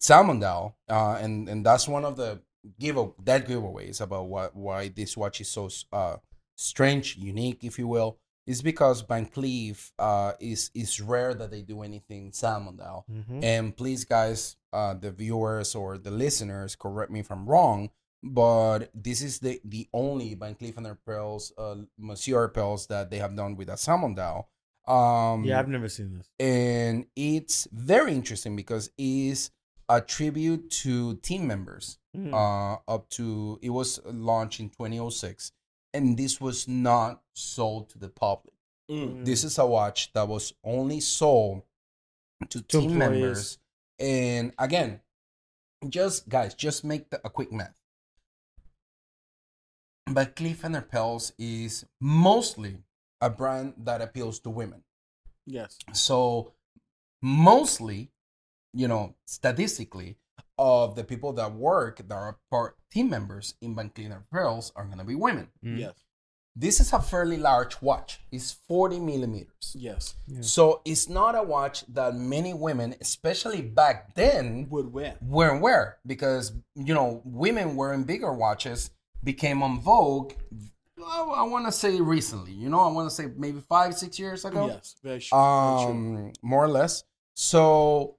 Salmon 0.00 0.40
Dial. 0.40 0.76
Uh, 0.88 1.18
and 1.20 1.48
and 1.48 1.64
that's 1.64 1.86
one 1.86 2.04
of 2.04 2.16
the 2.16 2.40
give 2.80 2.96
that 3.24 3.46
giveaways 3.46 4.00
about 4.00 4.26
what 4.26 4.56
why 4.56 4.88
this 4.88 5.16
watch 5.16 5.40
is 5.40 5.48
so 5.48 5.68
uh, 5.92 6.16
strange, 6.56 7.16
unique, 7.16 7.62
if 7.62 7.78
you 7.78 7.86
will, 7.86 8.18
is 8.46 8.62
because 8.62 9.00
Van 9.02 9.26
Cleef 9.26 9.90
uh, 9.98 10.32
is 10.40 10.70
is 10.74 11.00
rare 11.00 11.34
that 11.34 11.50
they 11.50 11.62
do 11.62 11.82
anything 11.82 12.32
Salmon 12.32 12.76
Dial. 12.76 13.04
Mhm. 13.10 13.42
And 13.44 13.76
please, 13.76 14.04
guys, 14.04 14.56
uh, 14.72 14.94
the 14.94 15.10
viewers 15.12 15.74
or 15.74 15.98
the 15.98 16.10
listeners, 16.10 16.76
correct 16.76 17.10
me 17.10 17.20
if 17.20 17.30
I'm 17.30 17.46
wrong, 17.46 17.90
but 18.22 18.90
this 18.94 19.22
is 19.22 19.38
the 19.38 19.60
the 19.64 19.88
only 19.92 20.34
Van 20.34 20.54
Cleef 20.54 20.76
and 20.76 20.86
Arpels, 20.86 21.52
uh, 21.58 21.76
Monsieur 21.98 22.48
Arpels 22.48 22.86
that 22.88 23.10
they 23.10 23.18
have 23.18 23.34
done 23.36 23.56
with 23.56 23.68
a 23.68 23.76
Salmon 23.76 24.14
Dial. 24.14 24.48
Um, 24.86 25.44
Yeah, 25.44 25.58
I've 25.58 25.68
never 25.68 25.88
seen 25.88 26.12
this. 26.18 26.28
and 26.38 27.06
it's 27.16 27.66
very 27.72 28.12
interesting 28.12 28.54
because 28.56 28.90
it's 28.98 29.50
a 29.88 30.00
tribute 30.00 30.70
to 30.70 31.16
team 31.16 31.46
members. 31.46 31.98
Mm. 32.16 32.32
Uh, 32.32 32.78
up 32.86 33.08
to 33.10 33.58
it 33.62 33.70
was 33.70 33.98
launched 34.04 34.60
in 34.60 34.68
2006, 34.68 35.52
and 35.94 36.18
this 36.18 36.40
was 36.40 36.68
not 36.68 37.22
sold 37.32 37.88
to 37.90 37.98
the 37.98 38.08
public. 38.10 38.52
Mm. 38.90 39.24
This 39.24 39.44
is 39.44 39.56
a 39.58 39.64
watch 39.66 40.12
that 40.12 40.28
was 40.28 40.52
only 40.62 41.00
sold 41.00 41.62
to, 42.50 42.60
To 42.60 42.80
team 42.80 42.90
employees. 42.90 42.98
members. 42.98 43.58
And 43.98 44.52
again, 44.58 45.00
just 45.88 46.28
guys, 46.28 46.54
just 46.54 46.84
make 46.84 47.08
the, 47.08 47.20
a 47.24 47.30
quick 47.30 47.50
math. 47.52 47.74
But 50.06 50.36
Cleef 50.36 50.64
and 50.64 50.74
Arpels 50.76 51.32
is 51.38 51.86
mostly 52.00 52.78
a 53.20 53.30
brand 53.30 53.74
that 53.78 54.02
appeals 54.02 54.38
to 54.40 54.50
women. 54.50 54.82
Yes. 55.46 55.78
So 55.92 56.52
mostly, 57.22 58.10
you 58.74 58.88
know, 58.88 59.14
statistically, 59.26 60.16
of 60.58 60.94
the 60.96 61.04
people 61.04 61.32
that 61.34 61.52
work 61.52 61.98
that 62.08 62.14
are 62.14 62.38
part 62.50 62.76
team 62.90 63.10
members 63.10 63.54
in 63.60 63.74
Van 63.74 63.90
Cleef 63.90 64.06
and 64.06 64.14
Arpels 64.32 64.72
are 64.76 64.84
gonna 64.84 65.04
be 65.04 65.14
women. 65.14 65.48
Mm. 65.64 65.78
Yes. 65.80 65.94
this 66.56 66.78
is 66.78 66.92
a 66.92 67.00
fairly 67.00 67.36
large 67.36 67.82
watch. 67.82 68.20
It's 68.30 68.52
40 68.68 69.00
millimeters. 69.00 69.74
Yes. 69.74 70.14
So 70.40 70.80
it's 70.84 71.08
not 71.08 71.34
a 71.34 71.42
watch 71.42 71.84
that 71.94 72.14
many 72.14 72.54
women, 72.54 72.94
especially 73.00 73.60
back 73.62 74.14
then, 74.14 74.68
Would 74.70 74.92
wear. 74.92 75.16
weren't 75.20 75.60
wear 75.60 75.98
because 76.06 76.52
you 76.76 76.94
know 76.94 77.20
women 77.24 77.74
wearing 77.74 78.04
bigger 78.04 78.32
watches 78.32 78.90
became 79.24 79.62
on 79.64 79.80
vogue. 79.80 80.32
I, 81.04 81.20
I 81.22 81.42
want 81.42 81.66
to 81.66 81.72
say 81.72 82.00
recently. 82.00 82.52
You 82.52 82.68
know, 82.68 82.80
I 82.80 82.90
want 82.92 83.10
to 83.10 83.14
say 83.14 83.26
maybe 83.36 83.60
five, 83.68 83.94
six 83.96 84.18
years 84.18 84.44
ago 84.44 84.68
Yes. 84.68 84.94
Very 85.02 85.18
true. 85.20 85.36
very 85.36 85.82
true. 85.84 85.92
um 85.92 86.32
more 86.40 86.64
or 86.64 86.68
less 86.68 87.02
so 87.34 88.16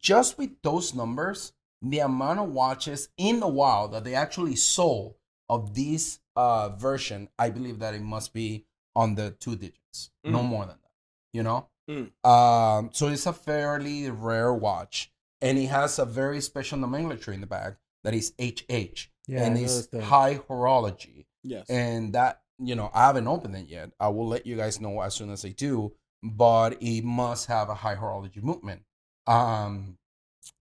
just 0.00 0.38
with 0.38 0.50
those 0.62 0.94
numbers 0.94 1.52
the 1.82 2.00
amount 2.00 2.38
of 2.38 2.50
watches 2.50 3.08
in 3.16 3.40
the 3.40 3.48
wild 3.48 3.92
that 3.92 4.04
they 4.04 4.14
actually 4.14 4.54
sold 4.56 5.14
of 5.48 5.74
this 5.74 6.20
uh 6.36 6.68
version 6.70 7.28
i 7.38 7.48
believe 7.50 7.78
that 7.78 7.94
it 7.94 8.02
must 8.02 8.32
be 8.34 8.64
on 8.94 9.14
the 9.14 9.30
two 9.32 9.56
digits 9.56 10.10
no 10.26 10.40
Mm. 10.40 10.44
more 10.48 10.66
than 10.66 10.76
that 10.82 10.90
you 11.32 11.42
know 11.42 11.68
Mm. 11.88 12.10
um 12.28 12.90
so 12.92 13.08
it's 13.08 13.26
a 13.26 13.32
fairly 13.32 14.10
rare 14.10 14.52
watch 14.54 15.10
and 15.40 15.58
it 15.58 15.66
has 15.66 15.98
a 15.98 16.04
very 16.04 16.40
special 16.40 16.78
nomenclature 16.78 17.32
in 17.32 17.40
the 17.40 17.46
back 17.46 17.76
that 18.04 18.14
is 18.14 18.32
hh 18.38 19.08
Yeah, 19.26 19.44
and 19.44 19.56
it's 19.58 19.86
that. 19.88 20.02
high 20.04 20.36
horology 20.48 21.26
Yes. 21.42 21.66
and 21.70 22.12
that 22.12 22.42
you 22.58 22.74
know 22.74 22.90
i 22.94 23.06
haven't 23.06 23.26
opened 23.26 23.56
it 23.56 23.68
yet 23.68 23.90
i 23.98 24.08
will 24.08 24.28
let 24.28 24.46
you 24.46 24.56
guys 24.56 24.80
know 24.80 25.00
as 25.00 25.14
soon 25.14 25.30
as 25.30 25.44
i 25.44 25.48
do 25.50 25.92
but 26.22 26.76
it 26.82 27.02
must 27.02 27.46
have 27.46 27.70
a 27.70 27.74
high 27.74 27.96
horology 27.96 28.42
movement 28.42 28.82
um 29.30 29.96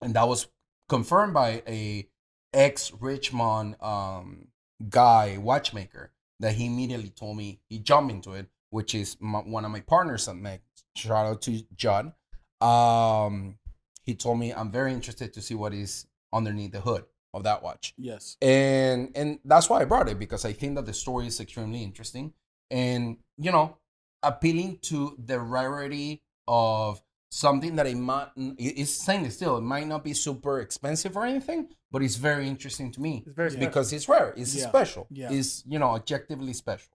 and 0.01 0.13
that 0.13 0.27
was 0.27 0.47
confirmed 0.87 1.33
by 1.33 1.63
a 1.67 2.07
ex 2.53 2.91
Richemont 2.91 3.81
um 3.83 4.47
guy 4.89 5.37
watchmaker 5.37 6.11
that 6.39 6.53
he 6.53 6.67
immediately 6.67 7.09
told 7.09 7.35
me 7.37 7.59
he 7.67 7.79
jumped 7.79 8.11
into 8.13 8.33
it 8.33 8.47
which 8.69 8.93
is 8.93 9.17
my, 9.19 9.39
one 9.39 9.65
of 9.65 9.71
my 9.71 9.81
partners 9.81 10.27
at 10.27 10.35
MEC. 10.35 10.59
shout 10.95 11.25
out 11.25 11.41
to 11.41 11.63
John. 11.75 12.13
um 12.61 13.57
he 14.03 14.15
told 14.15 14.39
me 14.39 14.53
i'm 14.53 14.71
very 14.71 14.93
interested 14.93 15.33
to 15.33 15.41
see 15.41 15.55
what 15.55 15.73
is 15.73 16.07
underneath 16.31 16.71
the 16.71 16.81
hood 16.81 17.03
of 17.33 17.43
that 17.43 17.61
watch 17.61 17.93
yes. 17.97 18.37
and 18.41 19.11
and 19.15 19.39
that's 19.45 19.69
why 19.69 19.81
I 19.81 19.85
brought 19.85 20.09
it 20.09 20.17
because 20.17 20.45
I 20.45 20.53
think 20.53 20.75
that 20.75 20.85
the 20.85 20.93
story 20.93 21.27
is 21.27 21.39
extremely 21.39 21.83
interesting 21.83 22.33
and 22.71 23.17
you 23.37 23.51
know 23.51 23.77
appealing 24.23 24.79
to 24.83 25.15
the 25.23 25.39
rarity 25.39 26.23
of 26.47 27.01
something 27.31 27.75
that 27.75 27.85
it 27.87 27.95
might 27.95 28.29
it's 28.57 28.91
saying 28.91 29.29
still 29.29 29.57
it 29.57 29.61
might 29.61 29.87
not 29.87 30.03
be 30.03 30.13
super 30.13 30.59
expensive 30.61 31.15
or 31.15 31.25
anything 31.25 31.67
but 31.91 32.01
it's 32.01 32.15
very 32.15 32.47
interesting 32.47 32.91
to 32.91 32.99
me 32.99 33.23
It's 33.25 33.35
very 33.35 33.51
special. 33.51 33.67
because 33.67 33.93
it's 33.93 34.09
rare 34.09 34.33
it's 34.35 34.55
Yeah. 34.55 34.67
special 34.67 35.07
Yeah. 35.11 35.31
it's 35.31 35.63
you 35.67 35.77
know 35.79 35.89
objectively 35.91 36.53
special 36.53 36.91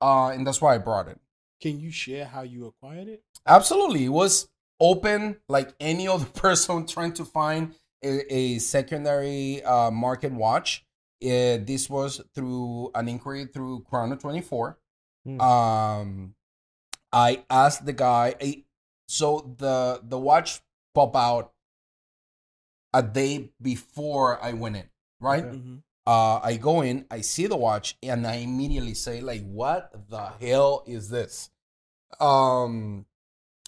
uh 0.00 0.28
and 0.28 0.46
that's 0.46 0.60
why 0.60 0.74
I 0.74 0.78
brought 0.78 1.08
it 1.08 1.18
Can 1.60 1.80
you 1.80 1.90
share 1.90 2.26
how 2.26 2.42
you 2.42 2.66
acquired 2.66 3.08
it? 3.08 3.22
Absolutely. 3.46 4.04
It 4.04 4.14
was 4.22 4.48
open 4.80 5.36
like 5.48 5.70
any 5.80 6.06
other 6.08 6.24
person 6.44 6.86
trying 6.86 7.12
to 7.14 7.24
find 7.24 7.74
a, 8.02 8.10
a 8.40 8.58
secondary 8.58 9.62
uh, 9.64 9.90
market 9.90 10.32
watch. 10.32 10.84
Uh, 11.22 11.56
this 11.70 11.88
was 11.88 12.20
through 12.34 12.90
an 12.94 13.08
inquiry 13.08 13.46
through 13.46 13.80
Chrono 13.88 14.16
24. 14.16 14.78
Hmm. 15.24 15.40
Um, 15.40 16.34
I 17.12 17.44
asked 17.48 17.86
the 17.86 17.92
guy, 17.94 18.34
I- 18.40 18.64
so 19.06 19.54
the 19.58 20.00
the 20.02 20.18
watch 20.18 20.60
pop 20.94 21.14
out 21.16 21.52
a 22.92 23.02
day 23.02 23.50
before 23.60 24.42
I 24.42 24.52
went 24.52 24.76
in, 24.76 24.88
right? 25.20 25.44
Okay. 25.44 25.56
Mm-hmm. 25.56 25.76
uh, 26.06 26.38
I 26.42 26.56
go 26.56 26.82
in, 26.82 27.06
I 27.10 27.22
see 27.22 27.46
the 27.46 27.56
watch, 27.56 27.96
and 28.02 28.26
I 28.26 28.36
immediately 28.36 28.94
say, 28.94 29.20
like, 29.20 29.42
what 29.44 29.90
the 30.08 30.28
hell 30.40 30.84
is 30.86 31.08
this? 31.08 31.50
Um, 32.20 33.06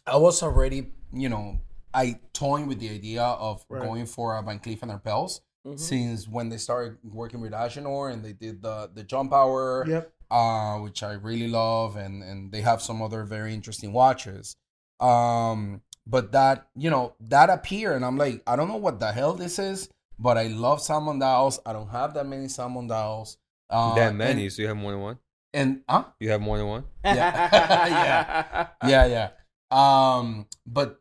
I 0.06 0.16
was 0.16 0.42
already, 0.42 0.92
you 1.12 1.28
know, 1.28 1.58
I 1.92 2.20
toying 2.32 2.68
with 2.68 2.78
the 2.78 2.90
idea 2.90 3.22
of 3.24 3.64
Right. 3.68 3.82
going 3.82 4.06
for 4.06 4.36
a 4.36 4.42
Van 4.42 4.60
Cleef 4.60 4.82
and 4.82 4.92
Arpels 4.92 5.40
Mm-hmm. 5.66 5.78
since 5.78 6.28
when 6.28 6.48
they 6.48 6.58
started 6.58 6.96
working 7.02 7.40
with 7.40 7.50
Agenhor 7.50 8.12
and 8.12 8.24
they 8.24 8.32
did 8.32 8.62
the 8.62 8.88
the 8.94 9.02
jump 9.02 9.32
hour, 9.32 9.84
Yep. 9.88 10.12
uh, 10.30 10.78
which 10.78 11.02
I 11.02 11.14
really 11.14 11.48
love, 11.48 11.96
and 11.96 12.22
and 12.22 12.52
they 12.52 12.60
have 12.60 12.80
some 12.80 13.02
other 13.02 13.24
very 13.24 13.52
interesting 13.52 13.92
watches. 13.92 14.54
Um, 15.00 15.82
but 16.06 16.32
that 16.32 16.68
you 16.76 16.90
know 16.90 17.14
that 17.20 17.50
appear, 17.50 17.94
and 17.94 18.04
I'm 18.04 18.16
like, 18.16 18.42
I 18.46 18.56
don't 18.56 18.68
know 18.68 18.76
what 18.76 19.00
the 19.00 19.12
hell 19.12 19.32
this 19.34 19.58
is, 19.58 19.88
but 20.18 20.38
I 20.38 20.46
love 20.48 20.80
salmon 20.80 21.18
dials. 21.18 21.58
I 21.66 21.72
don't 21.72 21.88
have 21.88 22.14
that 22.14 22.26
many 22.26 22.48
salmon 22.48 22.86
dials. 22.86 23.38
Uh, 23.68 23.94
that 23.96 24.14
many, 24.14 24.44
and, 24.44 24.52
so 24.52 24.62
you 24.62 24.68
have 24.68 24.76
more 24.76 24.92
than 24.92 25.00
one. 25.00 25.18
and 25.52 25.80
huh? 25.88 26.04
You 26.20 26.30
have 26.30 26.40
more 26.40 26.56
than 26.58 26.66
one. 26.68 26.84
Yeah. 27.04 27.48
yeah, 27.52 28.66
yeah. 28.88 29.06
yeah. 29.06 29.30
Um, 29.70 30.46
but 30.66 31.00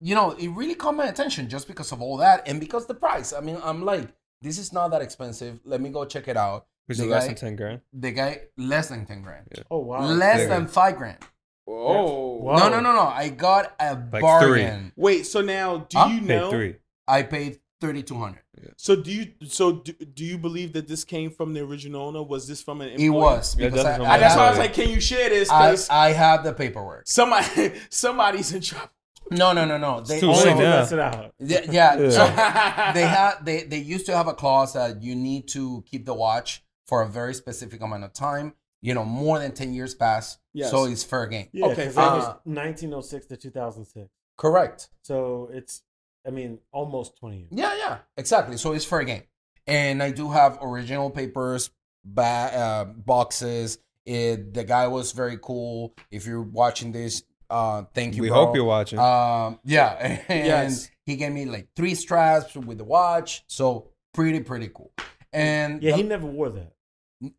you 0.00 0.14
know, 0.14 0.32
it 0.32 0.48
really 0.48 0.74
caught 0.74 0.94
my 0.96 1.06
attention 1.06 1.48
just 1.48 1.66
because 1.68 1.92
of 1.92 2.00
all 2.02 2.16
that 2.18 2.46
and 2.46 2.58
because 2.60 2.86
the 2.86 2.94
price. 2.94 3.32
I 3.32 3.40
mean, 3.40 3.58
I'm 3.62 3.84
like, 3.84 4.08
this 4.40 4.58
is 4.58 4.72
not 4.72 4.88
that 4.92 5.02
expensive. 5.02 5.60
Let 5.64 5.80
me 5.80 5.90
go 5.90 6.04
check 6.04 6.28
it 6.28 6.36
out. 6.36 6.66
Which 6.86 6.98
The 6.98 7.04
is 7.04 7.10
less 7.10 7.26
than 7.26 7.34
ten 7.36 7.56
grand. 7.56 7.80
The 7.92 8.10
guy 8.12 8.40
less 8.56 8.88
than 8.88 9.06
ten 9.06 9.22
grand, 9.22 9.46
Oh 9.70 9.78
wow. 9.78 10.00
less 10.04 10.38
bigger. 10.40 10.48
than 10.48 10.66
five 10.66 10.96
grand. 10.96 11.18
Whoa. 11.64 12.38
Wow. 12.42 12.56
No, 12.56 12.68
no, 12.68 12.80
no, 12.80 12.92
no. 12.92 13.02
I 13.06 13.28
got 13.28 13.74
a 13.78 13.94
three. 13.96 14.20
bargain. 14.20 14.92
Wait. 14.96 15.26
So 15.26 15.40
now, 15.40 15.78
do 15.88 15.98
Huh? 15.98 16.06
you 16.08 16.20
Paid 16.20 16.28
know? 16.28 16.50
three. 16.50 16.76
I 17.06 17.22
paid 17.22 17.60
thirty 17.80 18.02
two 18.02 18.16
hundred. 18.18 18.40
So 18.76 18.94
do 18.96 19.10
you? 19.12 19.32
So 19.46 19.72
do, 19.72 19.92
do 19.92 20.24
you 20.24 20.38
believe 20.38 20.72
that 20.74 20.86
this 20.88 21.04
came 21.04 21.30
from 21.30 21.52
the 21.52 21.60
original 21.60 22.02
owner? 22.02 22.22
Was 22.22 22.46
this 22.46 22.62
from 22.62 22.80
an? 22.80 22.88
It 22.88 22.92
employee? 23.00 23.10
was 23.10 23.56
Yeah, 23.58 23.66
because 23.68 23.84
that's 23.84 23.98
I, 23.98 24.02
what 24.02 24.10
I, 24.10 24.18
that's 24.18 24.36
why 24.36 24.46
I 24.46 24.50
was 24.50 24.58
like, 24.58 24.74
can 24.74 24.88
you 24.90 25.00
share 25.00 25.28
this? 25.30 25.50
I, 25.50 25.70
Because 25.70 25.88
I 25.90 26.12
have 26.12 26.44
the 26.44 26.52
paperwork. 26.52 27.02
somebody, 27.06 27.72
somebody's 27.90 28.52
in 28.52 28.60
trouble. 28.60 28.90
No, 29.30 29.52
no, 29.52 29.64
no, 29.64 29.78
no. 29.78 30.00
They 30.00 30.20
too 30.20 30.30
Only 30.30 30.44
late 30.44 30.52
if 30.52 30.58
now. 30.58 30.70
mess 30.80 30.92
it 30.92 30.98
out. 30.98 31.34
Yeah, 31.38 31.60
yeah. 31.70 31.98
Yeah. 31.98 32.10
So 32.10 32.24
they 32.94 33.06
had 33.06 33.34
they 33.44 33.62
they 33.64 33.78
used 33.78 34.06
to 34.06 34.16
have 34.16 34.26
a 34.28 34.34
clause 34.34 34.74
that 34.74 35.02
you 35.02 35.14
need 35.14 35.48
to 35.48 35.82
keep 35.86 36.04
the 36.06 36.14
watch 36.14 36.62
for 36.86 37.02
a 37.02 37.08
very 37.08 37.34
specific 37.34 37.80
amount 37.80 38.04
of 38.04 38.12
time. 38.12 38.52
You 38.82 38.94
know, 38.94 39.04
more 39.04 39.38
than 39.38 39.52
ten 39.52 39.72
years 39.72 39.94
pass, 39.94 40.38
Yes. 40.52 40.70
so 40.70 40.84
it's 40.84 41.04
fair 41.04 41.26
game. 41.26 41.48
Yeah, 41.52 41.66
Okay, 41.66 41.74
because 41.76 41.94
that 41.94 42.12
was 42.12 42.24
uh, 42.24 42.36
1906 42.44 43.26
to 43.26 43.36
2006. 43.36 44.08
Correct. 44.36 44.88
So 45.02 45.48
it's, 45.52 45.82
I 46.26 46.30
mean, 46.30 46.58
almost 46.72 47.16
20 47.18 47.36
years. 47.38 47.48
Yeah, 47.52 47.76
yeah, 47.76 47.98
exactly. 48.16 48.56
So 48.56 48.72
it's 48.72 48.84
fair 48.84 49.04
game. 49.04 49.22
And 49.68 50.02
I 50.02 50.10
do 50.10 50.30
have 50.30 50.58
original 50.60 51.10
papers, 51.10 51.70
ba- 52.04 52.22
uh, 52.52 52.84
boxes. 52.86 53.78
It, 54.04 54.52
the 54.52 54.64
guy 54.64 54.88
was 54.88 55.12
very 55.12 55.38
cool. 55.40 55.94
If 56.10 56.26
you're 56.26 56.42
watching 56.42 56.90
this, 56.90 57.22
uh, 57.48 57.84
thank 57.94 58.16
you. 58.16 58.22
We 58.22 58.28
bro. 58.30 58.46
hope 58.46 58.56
you're 58.56 58.64
watching. 58.64 58.98
Um, 58.98 59.60
yeah, 59.64 60.18
and 60.28 60.46
Yes. 60.46 60.90
he 61.06 61.14
gave 61.14 61.30
me 61.30 61.44
like 61.44 61.68
three 61.76 61.94
straps 61.94 62.56
with 62.56 62.78
the 62.78 62.84
watch. 62.84 63.44
So 63.46 63.90
pretty, 64.12 64.40
pretty 64.40 64.70
cool. 64.74 64.92
And 65.32 65.80
Yeah, 65.82 65.94
he 65.94 66.02
never 66.02 66.26
wore 66.26 66.50
that. 66.50 66.72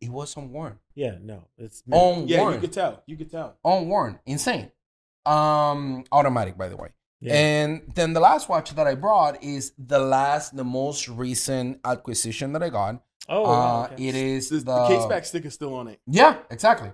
It 0.00 0.08
was 0.10 0.36
unworn. 0.36 0.78
Yeah, 0.94 1.16
no, 1.20 1.48
it's 1.58 1.82
Unworn. 1.86 2.28
Yeah, 2.28 2.50
you 2.54 2.60
could 2.60 2.72
tell. 2.72 3.02
You 3.06 3.16
could 3.16 3.30
tell. 3.30 3.56
on 3.62 3.82
unworn. 3.82 4.18
Insane. 4.26 4.70
Um, 5.26 6.04
automatic, 6.12 6.56
by 6.58 6.68
the 6.68 6.76
way. 6.76 6.88
Yeah. 7.20 7.34
And 7.34 7.82
then 7.94 8.12
the 8.12 8.20
last 8.20 8.48
watch 8.48 8.74
that 8.74 8.86
I 8.86 8.94
brought 8.94 9.42
is 9.42 9.72
the 9.78 9.98
last, 9.98 10.54
the 10.56 10.64
most 10.64 11.08
recent 11.08 11.80
acquisition 11.84 12.52
that 12.52 12.62
I 12.62 12.68
got. 12.68 13.02
oh, 13.28 13.44
uh, 13.46 13.88
okay. 13.92 14.08
It 14.08 14.14
is 14.14 14.50
The, 14.50 14.56
the, 14.58 14.64
the 14.64 14.88
case 14.88 15.06
back 15.06 15.24
sticker's 15.24 15.54
still 15.54 15.74
on 15.74 15.88
it. 15.88 16.00
Yeah, 16.06 16.38
exactly. 16.50 16.90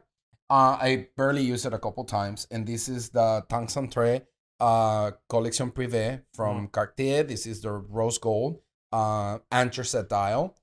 Uh, 0.48 0.76
I 0.80 1.08
barely 1.16 1.42
used 1.42 1.66
it 1.66 1.72
a 1.72 1.78
couple 1.78 2.04
times, 2.04 2.46
and 2.50 2.66
this 2.66 2.88
is 2.88 3.10
the 3.10 3.44
Tank 3.48 3.68
Cintrée 3.70 4.22
uh, 4.60 5.12
Collection 5.28 5.70
Privé 5.70 6.22
from 6.34 6.68
Cartier. 6.68 7.22
This 7.24 7.46
is 7.46 7.60
the 7.60 7.70
rose 7.72 8.18
gold 8.18 8.58
uh, 8.92 9.38
anthracite 9.50 10.08
dial, 10.08 10.56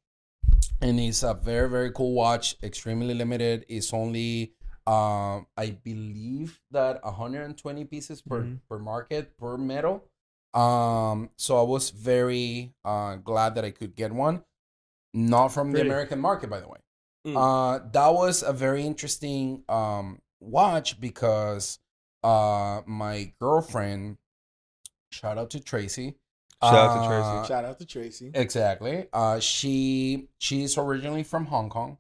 and 0.82 1.00
it's 1.00 1.24
a 1.24 1.34
very 1.34 1.70
very 1.70 1.92
cool 1.92 2.14
watch. 2.14 2.56
Extremely 2.64 3.14
limited. 3.14 3.66
It's 3.68 3.94
only 3.94 4.54
uh, 4.86 5.42
I 5.58 5.72
believe 5.84 6.62
that 6.72 7.04
120 7.04 7.84
pieces 7.86 8.22
per 8.22 8.44
Mhm. 8.44 8.60
per 8.70 8.80
market 8.80 9.38
per 9.38 9.58
metal. 9.58 10.04
Um, 10.54 11.30
so 11.36 11.60
I 11.60 11.64
was 11.64 11.90
very 11.90 12.74
uh, 12.86 13.16
glad 13.18 13.56
that 13.56 13.66
I 13.66 13.72
could 13.72 13.96
get 13.96 14.12
one. 14.12 14.44
Not 15.14 15.50
from 15.50 15.72
the 15.72 15.82
American 15.82 16.20
market, 16.20 16.50
by 16.50 16.60
the 16.60 16.68
way. 16.68 16.80
Mm. 17.26 17.36
Uh, 17.36 17.90
that 17.92 18.14
was 18.14 18.44
a 18.44 18.54
very 18.54 18.84
interesting 18.86 19.64
um, 19.68 20.22
watch 20.40 21.00
because 21.00 21.80
uh, 22.24 22.82
my 22.86 23.34
girlfriend, 23.40 24.18
shout 25.12 25.38
out 25.38 25.50
to 25.52 25.60
Tracy. 25.60 26.16
Shout 26.64 26.74
out 26.74 26.94
to 26.96 27.00
uh, 27.02 27.08
Tracy. 27.08 27.48
Shout 27.48 27.66
out 27.66 27.80
to 27.80 27.86
Tracy. 27.86 28.32
Exactly. 28.34 29.08
Uh, 29.14 29.40
she 29.40 30.30
she's 30.40 30.78
originally 30.78 31.24
from 31.24 31.46
Hong 31.46 31.70
Kong, 31.70 31.98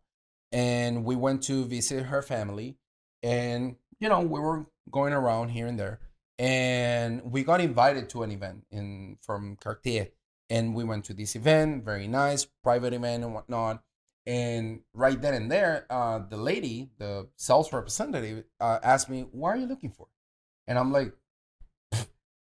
and 0.51 1.05
we 1.05 1.15
went 1.15 1.43
to 1.43 1.65
visit 1.65 2.05
her 2.05 2.21
family, 2.21 2.77
and 3.21 3.75
you 3.99 4.09
know 4.09 4.21
we 4.21 4.39
were 4.39 4.65
going 4.89 5.13
around 5.13 5.49
here 5.49 5.67
and 5.67 5.79
there, 5.79 5.99
and 6.39 7.31
we 7.31 7.43
got 7.43 7.61
invited 7.61 8.09
to 8.09 8.23
an 8.23 8.31
event 8.31 8.65
in 8.71 9.17
from 9.21 9.57
Cartier, 9.57 10.09
and 10.49 10.73
we 10.73 10.83
went 10.83 11.05
to 11.05 11.13
this 11.13 11.35
event, 11.35 11.83
very 11.85 12.07
nice 12.07 12.45
private 12.63 12.93
event 12.93 13.23
and 13.23 13.33
whatnot, 13.33 13.83
And 14.25 14.81
right 14.93 15.21
then 15.21 15.33
and 15.35 15.49
there, 15.51 15.85
uh, 15.89 16.19
the 16.19 16.35
lady, 16.37 16.89
the 16.97 17.29
sales 17.37 17.71
representative, 17.71 18.43
uh, 18.59 18.79
asked 18.83 19.09
me, 19.09 19.21
"What 19.31 19.49
are 19.51 19.57
you 19.57 19.67
looking 19.67 19.91
for?" 19.91 20.07
And 20.67 20.77
I'm 20.77 20.91
like, 20.91 21.13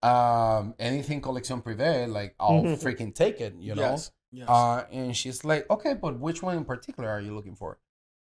um, 0.06 0.74
"Anything 0.78 1.20
collection 1.20 1.62
privé, 1.62 2.08
like 2.08 2.34
I'll 2.38 2.62
freaking 2.84 3.14
take 3.14 3.40
it," 3.40 3.54
you 3.58 3.74
know. 3.74 3.82
Yes. 3.82 4.12
Yes. 4.32 4.48
Uh, 4.48 4.84
and 4.92 5.16
she's 5.16 5.44
like, 5.44 5.70
okay, 5.70 5.94
but 5.94 6.18
which 6.18 6.42
one 6.42 6.56
in 6.58 6.64
particular 6.64 7.08
are 7.08 7.20
you 7.20 7.34
looking 7.34 7.54
for? 7.54 7.78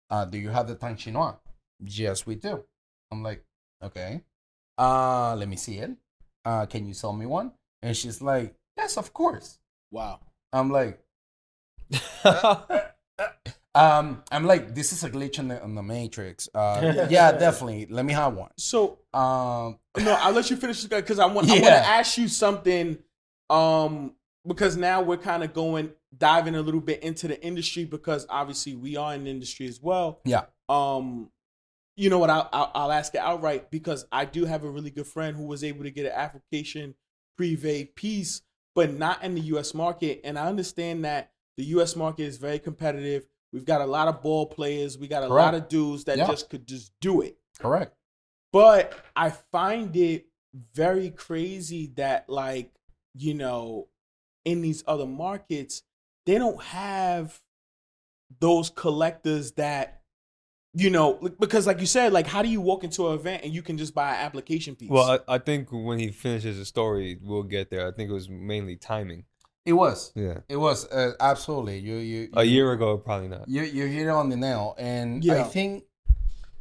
Uh, 0.08 0.24
do 0.24 0.38
you 0.38 0.48
have 0.50 0.66
the 0.66 0.74
Tank 0.74 0.98
Chinois? 0.98 1.36
Yes, 1.80 2.24
we 2.24 2.36
do. 2.36 2.64
I'm 3.10 3.22
like, 3.22 3.44
okay. 3.82 4.22
Uh, 4.78 5.34
let 5.36 5.48
me 5.48 5.56
see 5.56 5.76
it. 5.78 5.90
Uh, 6.44 6.64
can 6.64 6.86
you 6.86 6.94
sell 6.94 7.12
me 7.12 7.26
one? 7.26 7.52
And 7.82 7.94
she's 7.94 8.22
like, 8.22 8.54
yes, 8.78 8.96
of 8.96 9.12
course. 9.12 9.58
wow. 9.90 10.20
I'm 10.52 10.70
like, 10.70 11.00
um, 13.76 14.22
I'm 14.32 14.46
like, 14.46 14.74
this 14.74 14.92
is 14.92 15.04
a 15.04 15.10
glitch 15.10 15.38
in 15.38 15.48
the, 15.48 15.62
in 15.62 15.74
the 15.74 15.82
matrix. 15.82 16.48
Uh, 16.54 17.06
yeah, 17.10 17.32
definitely. 17.32 17.86
Let 17.90 18.04
me 18.04 18.14
have 18.14 18.34
one. 18.34 18.50
So 18.56 18.98
Um, 19.12 19.78
no, 19.98 20.16
I'll 20.20 20.32
let 20.32 20.50
you 20.50 20.56
finish 20.56 20.84
because 20.84 21.18
I 21.18 21.26
want 21.26 21.48
I 21.50 21.54
want 21.54 21.64
to 21.64 21.86
ask 21.86 22.16
you 22.18 22.28
something. 22.28 22.98
Um, 23.50 24.14
because 24.46 24.76
now 24.76 25.02
we're 25.02 25.16
kind 25.16 25.42
of 25.44 25.52
going 25.52 25.90
diving 26.16 26.54
a 26.54 26.62
little 26.62 26.80
bit 26.80 27.02
into 27.02 27.28
the 27.28 27.40
industry 27.44 27.84
because 27.84 28.26
obviously 28.30 28.74
we 28.74 28.96
are 28.96 29.14
in 29.14 29.24
the 29.24 29.30
industry 29.30 29.66
as 29.66 29.82
well. 29.82 30.20
yeah, 30.24 30.44
Um, 30.68 31.30
you 31.96 32.10
know 32.10 32.18
what? 32.18 32.30
I'll, 32.30 32.48
I'll 32.52 32.70
I'll 32.74 32.92
ask 32.92 33.14
it 33.14 33.18
outright 33.20 33.70
because 33.70 34.06
I 34.12 34.24
do 34.24 34.44
have 34.44 34.64
a 34.64 34.70
really 34.70 34.90
good 34.90 35.06
friend 35.06 35.36
who 35.36 35.44
was 35.46 35.62
able 35.64 35.84
to 35.84 35.90
get 35.90 36.06
an 36.06 36.12
application 36.12 36.94
privé 37.38 37.94
piece, 37.94 38.42
but 38.74 38.92
not 38.92 39.22
in 39.22 39.34
the 39.34 39.40
U.S. 39.42 39.74
market. 39.74 40.20
And 40.24 40.38
I 40.38 40.46
understand 40.46 41.04
that 41.04 41.32
the 41.56 41.64
U.S. 41.64 41.96
market 41.96 42.24
is 42.24 42.36
very 42.36 42.58
competitive. 42.58 43.26
We've 43.52 43.64
got 43.64 43.80
a 43.80 43.86
lot 43.86 44.08
of 44.08 44.22
ball 44.22 44.46
players. 44.46 44.98
We 44.98 45.08
got 45.08 45.22
a 45.22 45.28
lot 45.28 45.54
of 45.54 45.68
dudes 45.68 46.04
that 46.04 46.18
Yeah. 46.18 46.26
just 46.26 46.50
could 46.50 46.66
just 46.66 46.92
do 47.00 47.20
it. 47.22 47.38
correct. 47.58 47.94
But 48.52 48.92
I 49.14 49.30
find 49.30 49.94
it 49.96 50.26
very 50.74 51.10
crazy 51.10 51.88
that, 51.96 52.28
like, 52.28 52.70
you 53.14 53.34
know, 53.34 53.88
in 54.44 54.60
these 54.62 54.84
other 54.86 55.06
markets, 55.06 55.82
they 56.26 56.38
don't 56.38 56.62
have 56.62 57.40
those 58.40 58.70
collectors 58.70 59.52
that, 59.52 60.02
you 60.74 60.90
know, 60.90 61.14
because 61.40 61.66
like 61.66 61.80
you 61.80 61.86
said, 61.86 62.12
like, 62.12 62.26
how 62.26 62.42
do 62.42 62.48
you 62.48 62.60
walk 62.60 62.84
into 62.84 63.08
an 63.08 63.14
event 63.14 63.42
and 63.44 63.52
you 63.54 63.62
can 63.62 63.78
just 63.78 63.94
buy 63.94 64.10
an 64.10 64.24
application 64.26 64.76
piece? 64.76 64.90
well, 64.90 65.20
I, 65.28 65.34
I 65.36 65.38
think 65.38 65.68
when 65.70 65.98
he 65.98 66.10
finishes 66.10 66.58
the 66.58 66.64
story, 66.64 67.18
we'll 67.22 67.42
get 67.42 67.70
there. 67.70 67.86
I 67.86 67.92
think 67.92 68.10
it 68.10 68.14
was 68.14 68.28
mainly 68.28 68.76
timing. 68.76 69.24
It 69.66 69.72
was. 69.72 70.12
Yeah. 70.14 70.38
It 70.48 70.56
was 70.56 70.86
uh, 70.92 71.12
absolutely. 71.20 71.78
You 71.80 71.96
you 71.96 72.28
A 72.34 72.44
year 72.44 72.72
ago, 72.72 72.96
probably 72.96 73.28
not. 73.28 73.48
You 73.48 73.62
you 73.62 73.86
hit 73.86 74.06
it 74.06 74.10
on 74.10 74.30
the 74.30 74.36
nail, 74.36 74.74
and 74.78 75.22
I 75.30 75.42
think 75.42 75.84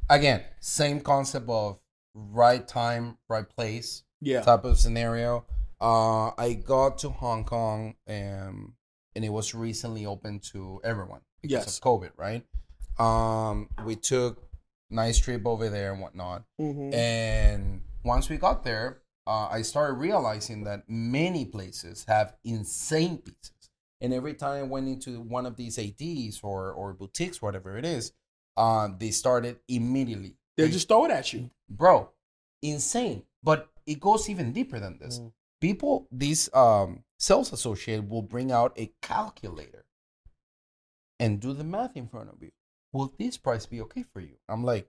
again, 0.10 0.44
same 0.60 1.00
concept 1.02 1.48
of 1.48 1.80
right 2.16 2.68
time, 2.68 3.18
right 3.30 3.48
place 3.48 4.04
yeah, 4.22 4.42
type 4.42 4.66
of 4.66 4.80
scenario. 4.80 5.46
Uh, 5.80 6.30
I 6.38 6.54
got 6.54 6.98
to 7.00 7.10
Hong 7.10 7.44
Kong, 7.44 7.96
um, 8.08 8.74
and 9.16 9.24
it 9.24 9.30
was 9.30 9.54
recently 9.54 10.06
open 10.06 10.40
to 10.52 10.82
everyone 10.84 11.22
because 11.42 11.66
Yes. 11.68 11.78
of 11.78 11.84
COVID, 11.84 12.12
right? 12.18 12.44
Um, 12.98 13.70
we 13.86 13.96
took 13.96 14.50
nice 14.90 15.20
trip 15.20 15.46
over 15.46 15.70
there 15.70 15.92
and 15.94 16.02
whatnot, 16.02 16.44
Mhm. 16.60 16.94
and 16.94 17.82
once 18.04 18.30
we 18.30 18.38
got 18.38 18.64
there, 18.64 19.02
uh, 19.28 19.48
I 19.52 19.62
started 19.64 19.94
realizing 19.94 20.64
that 20.66 20.84
many 20.88 21.46
places 21.46 22.06
have 22.08 22.36
insane 22.44 23.18
pieces. 23.18 23.52
And 24.02 24.14
every 24.14 24.34
time 24.34 24.60
I 24.60 24.64
went 24.64 24.88
into 24.88 25.22
one 25.22 25.46
of 25.46 25.56
these 25.56 25.80
ADs 25.80 26.42
or, 26.44 26.72
or 26.72 26.94
boutiques, 26.94 27.42
whatever 27.42 27.78
it 27.78 27.86
is, 27.86 28.12
uh, 28.58 28.90
they 28.98 29.12
started 29.12 29.60
immediately. 29.68 30.36
They- 30.58 30.70
just 30.70 30.88
throw 30.88 31.06
it 31.06 31.12
at 31.12 31.34
you. 31.34 31.50
bro, 31.70 32.10
insane. 32.62 33.24
But 33.44 33.70
it 33.86 34.00
goes 34.00 34.30
even 34.30 34.52
deeper 34.54 34.80
than 34.80 34.98
this. 35.00 35.20
Mm. 35.20 35.32
People, 35.62 36.08
these 36.12 36.54
um, 36.54 37.04
sales 37.18 37.52
associate 37.52 38.08
will 38.08 38.22
bring 38.22 38.52
out 38.52 38.74
a 38.78 38.92
calculator 39.02 39.86
and 41.20 41.40
do 41.40 41.54
the 41.54 41.64
math 41.64 41.96
in 41.96 42.08
front 42.08 42.30
of 42.30 42.42
you. 42.42 42.52
Will 42.92 43.14
this 43.18 43.38
price 43.38 43.66
be 43.66 43.82
okay 43.82 44.04
for 44.14 44.20
you? 44.20 44.36
I'm 44.48 44.64
like, 44.64 44.88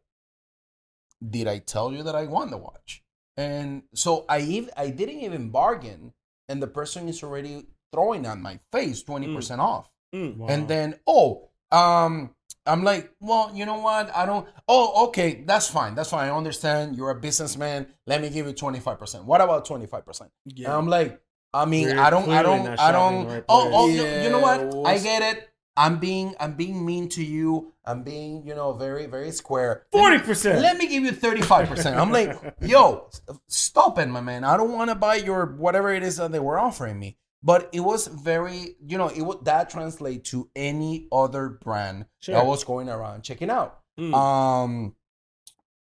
did 1.26 1.48
I 1.48 1.58
tell 1.58 1.92
you 1.92 2.02
that 2.02 2.14
I 2.14 2.26
want 2.26 2.50
the 2.50 2.58
watch? 2.58 3.02
And 3.36 3.82
so 3.94 4.24
I 4.28 4.40
ev- 4.40 4.70
I 4.76 4.90
didn't 4.90 5.20
even 5.20 5.50
bargain, 5.50 6.12
and 6.48 6.62
the 6.62 6.66
person 6.66 7.08
is 7.08 7.22
already 7.22 7.66
throwing 7.92 8.26
on 8.26 8.40
my 8.42 8.60
face 8.72 9.02
twenty 9.02 9.34
percent 9.34 9.60
off. 9.60 9.90
Mm. 10.14 10.36
Wow. 10.36 10.46
And 10.48 10.68
then, 10.68 10.94
oh, 11.06 11.48
um, 11.70 12.30
I'm 12.64 12.82
like, 12.82 13.12
well, 13.20 13.50
you 13.54 13.66
know 13.66 13.78
what? 13.78 14.14
I 14.14 14.26
don't. 14.26 14.48
Oh, 14.68 15.06
okay, 15.08 15.42
that's 15.46 15.68
fine. 15.68 15.94
That's 15.94 16.10
fine. 16.10 16.28
I 16.28 16.36
understand. 16.36 16.96
You're 16.96 17.10
a 17.10 17.20
businessman. 17.20 17.86
Let 18.06 18.22
me 18.22 18.30
give 18.30 18.46
you 18.46 18.52
25%. 18.52 19.24
What 19.24 19.40
about 19.40 19.66
25%? 19.66 20.20
And 20.20 20.30
Yeah, 20.46 20.76
I'm 20.76 20.88
like, 20.88 21.20
I 21.52 21.64
mean, 21.64 21.88
You're 21.88 22.00
I 22.00 22.10
don't, 22.10 22.28
I 22.28 22.42
don't, 22.42 22.66
I 22.66 22.92
don't. 22.92 23.26
right 23.26 23.44
oh, 23.48 23.70
oh, 23.72 23.86
place. 23.86 23.96
you, 23.96 24.22
you 24.24 24.30
know 24.30 24.40
what? 24.40 24.86
I 24.86 24.98
get 24.98 25.22
it. 25.22 25.48
I'm 25.77 25.98
being, 25.98 26.35
I'm 26.40 26.55
being 26.55 26.85
mean 26.85 27.09
to 27.11 27.24
you. 27.24 27.73
I'm 27.85 28.03
being, 28.03 28.47
you 28.47 28.55
know, 28.55 28.73
very, 28.73 29.07
very 29.07 29.31
square. 29.31 29.86
Forty 29.93 30.19
percent. 30.19 30.61
Let 30.61 30.77
me 30.77 30.86
give 30.89 31.05
you 31.05 31.12
35%. 31.12 31.97
I'm 31.97 32.11
like, 32.11 32.36
yo, 32.61 33.09
stop 33.48 33.98
it, 33.98 34.07
my 34.07 34.20
man. 34.20 34.43
I 34.44 34.57
don't 34.57 34.73
want 34.73 34.90
to 34.90 34.94
buy 34.97 35.16
your 35.16 35.47
whatever 35.47 35.93
it 35.93 36.03
is 36.03 36.16
that 36.16 36.32
they 36.32 36.40
were 36.40 36.59
offering 36.59 36.98
me. 36.98 37.19
But 37.43 37.69
it 37.73 37.81
was 37.81 38.09
very, 38.09 38.77
you 38.85 38.98
know, 38.98 39.09
it 39.09 39.20
would 39.23 39.44
that 39.44 39.70
translate 39.70 40.24
to 40.27 40.51
any 40.57 41.07
other 41.12 41.48
brand 41.48 42.07
Sure. 42.20 42.35
that 42.35 42.47
was 42.47 42.65
going 42.65 42.89
around 42.89 43.23
checking 43.23 43.51
out. 43.51 43.81
Mm. 44.01 44.15
Um 44.15 44.97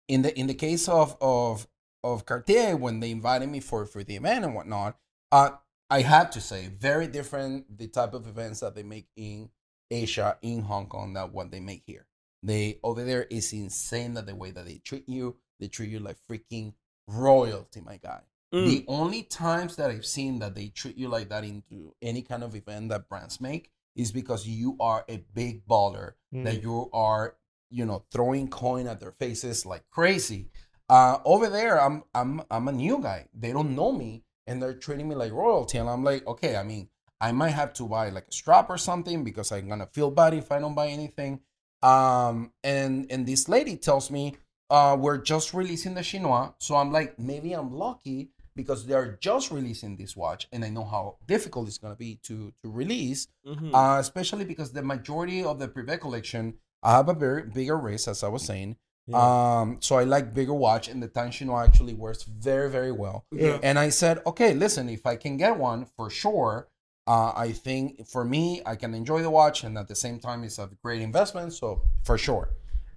in 0.07 0.23
the 0.23 0.39
in 0.39 0.47
the 0.47 0.55
case 0.55 0.89
of 0.89 1.17
of 1.21 1.67
of 2.05 2.25
Cartier, 2.27 2.77
when 2.77 3.01
they 3.01 3.11
invited 3.11 3.49
me 3.49 3.61
for 3.61 3.87
for 3.87 4.05
the 4.05 4.17
event 4.17 4.45
and 4.45 4.55
whatnot, 4.55 4.99
uh 5.33 5.51
I 5.91 6.03
had 6.03 6.31
to 6.33 6.41
say 6.41 6.69
very 6.69 7.07
different 7.09 7.77
the 7.77 7.89
type 7.89 8.15
of 8.15 8.27
events 8.29 8.61
that 8.61 8.75
they 8.75 8.83
make 8.83 9.09
in 9.17 9.49
Asia, 9.91 10.39
in 10.43 10.63
Hong 10.63 10.87
Kong, 10.87 11.15
that 11.15 11.33
what 11.33 11.51
they 11.51 11.61
make 11.61 11.83
here. 11.87 12.07
They 12.43 12.79
over 12.83 13.05
there 13.05 13.25
is 13.25 13.53
insane 13.53 14.15
that 14.15 14.27
the 14.27 14.35
way 14.35 14.51
that 14.53 14.67
they 14.67 14.81
treat 14.85 15.09
you, 15.09 15.37
they 15.59 15.69
treat 15.69 15.91
you 15.91 15.99
like 15.99 16.17
freaking 16.31 16.75
royalty, 17.07 17.81
my 17.81 17.97
guy. 17.97 18.21
Mm. 18.55 18.67
The 18.67 18.85
only 18.89 19.23
times 19.25 19.77
that 19.77 19.91
I've 19.91 20.07
seen 20.07 20.39
that 20.39 20.55
they 20.55 20.69
treat 20.69 20.97
you 20.97 21.09
like 21.09 21.29
that 21.29 21.45
into 21.45 21.95
any 22.01 22.23
kind 22.23 22.43
of 22.43 22.55
event 22.55 22.91
that 22.91 23.09
brands 23.09 23.41
make 23.41 23.71
is 23.97 24.13
because 24.13 24.47
you 24.47 24.77
are 24.79 25.05
a 25.09 25.25
big 25.35 25.67
baller, 25.67 26.13
that 26.33 26.63
you 26.63 26.89
are, 26.93 27.35
you 27.71 27.85
know, 27.85 28.05
throwing 28.13 28.49
coin 28.49 28.87
at 28.87 29.01
their 29.01 29.13
faces 29.13 29.67
like 29.67 29.83
crazy. 29.91 30.49
Uh, 30.89 31.19
over 31.25 31.49
there, 31.49 31.81
I'm 31.81 32.05
I'm 32.15 32.43
I'm 32.51 32.69
a 32.69 32.73
new 32.73 33.01
guy. 33.03 33.27
They 33.35 33.53
don't 33.53 33.75
know 33.75 33.93
me, 33.93 34.23
and 34.47 34.63
they're 34.63 34.75
treating 34.75 35.09
me 35.09 35.17
like 35.17 35.33
royalty. 35.33 35.79
And 35.79 35.91
I'm 35.91 36.05
like, 36.05 36.27
okay, 36.27 36.57
I 36.57 36.63
mean, 36.63 36.89
I 37.21 37.33
might 37.33 37.51
have 37.51 37.73
to 37.75 37.89
buy 37.89 38.11
like 38.11 38.29
a 38.29 38.33
strap 38.33 38.71
or 38.71 38.79
something 38.79 39.25
because 39.25 39.51
I'm 39.53 39.69
gonna 39.69 39.89
feel 39.93 40.11
bad 40.11 40.35
if 40.35 40.53
I 40.53 40.59
don't 40.61 40.75
buy 40.75 40.89
anything. 40.89 41.41
Um, 41.83 42.53
and 42.63 43.11
and 43.11 43.27
this 43.27 43.49
lady 43.49 43.77
tells 43.77 44.11
me, 44.11 44.37
uh, 44.71 44.97
we're 44.99 45.19
just 45.19 45.55
releasing 45.55 45.95
the 45.95 46.03
Chinois. 46.03 46.55
So 46.59 46.77
I'm 46.77 46.93
like, 46.93 47.19
maybe 47.19 47.53
I'm 47.53 47.73
lucky 47.73 48.31
because 48.55 48.87
they're 48.87 49.17
just 49.21 49.51
releasing 49.53 49.97
this 49.97 50.17
watch, 50.17 50.49
and 50.53 50.65
I 50.65 50.71
know 50.71 50.85
how 50.85 51.17
difficult 51.27 51.69
it's 51.69 51.79
gonna 51.79 51.97
be 51.97 52.19
to 52.25 52.53
to 52.63 52.71
release. 52.71 53.29
Mhm. 53.47 53.71
Uh, 53.73 53.99
especially 54.01 54.45
because 54.45 54.73
the 54.73 54.83
majority 54.83 55.45
of 55.45 55.59
the 55.59 55.69
Privé 55.69 56.01
collection, 56.01 56.55
I 56.83 56.93
have 56.93 57.09
a 57.09 57.15
very 57.15 57.43
bigger 57.43 57.77
wrist, 57.77 58.09
as 58.09 58.23
I 58.23 58.29
was 58.29 58.45
saying. 58.45 58.77
Um, 59.15 59.79
so 59.81 59.97
I 59.97 60.05
like 60.05 60.35
bigger 60.35 60.53
watch, 60.53 60.87
and 60.89 61.03
the 61.03 61.09
Tank 61.09 61.33
Chinois 61.33 61.65
actually 61.65 61.95
works 61.95 62.25
very, 62.25 62.69
very 62.71 62.93
well. 62.93 63.25
Yeah. 63.33 63.59
And 63.63 63.79
I 63.79 63.89
said, 63.89 64.21
okay, 64.27 64.53
listen, 64.53 64.89
if 64.91 65.07
I 65.07 65.17
can 65.17 65.39
get 65.39 65.57
one 65.57 65.87
for 65.97 66.11
sure, 66.11 66.69
uh, 67.09 67.33
I 67.35 67.53
think 67.53 68.07
for 68.07 68.23
me, 68.23 68.61
I 68.67 68.77
can 68.77 68.93
enjoy 68.93 69.23
the 69.23 69.31
watch, 69.31 69.65
and 69.65 69.79
at 69.79 69.89
the 69.89 69.95
same 69.95 70.21
time, 70.21 70.45
it's 70.45 70.59
a 70.59 70.69
great 70.83 71.01
investment. 71.01 71.55
So 71.55 71.83
for 72.05 72.19
sure. 72.19 72.51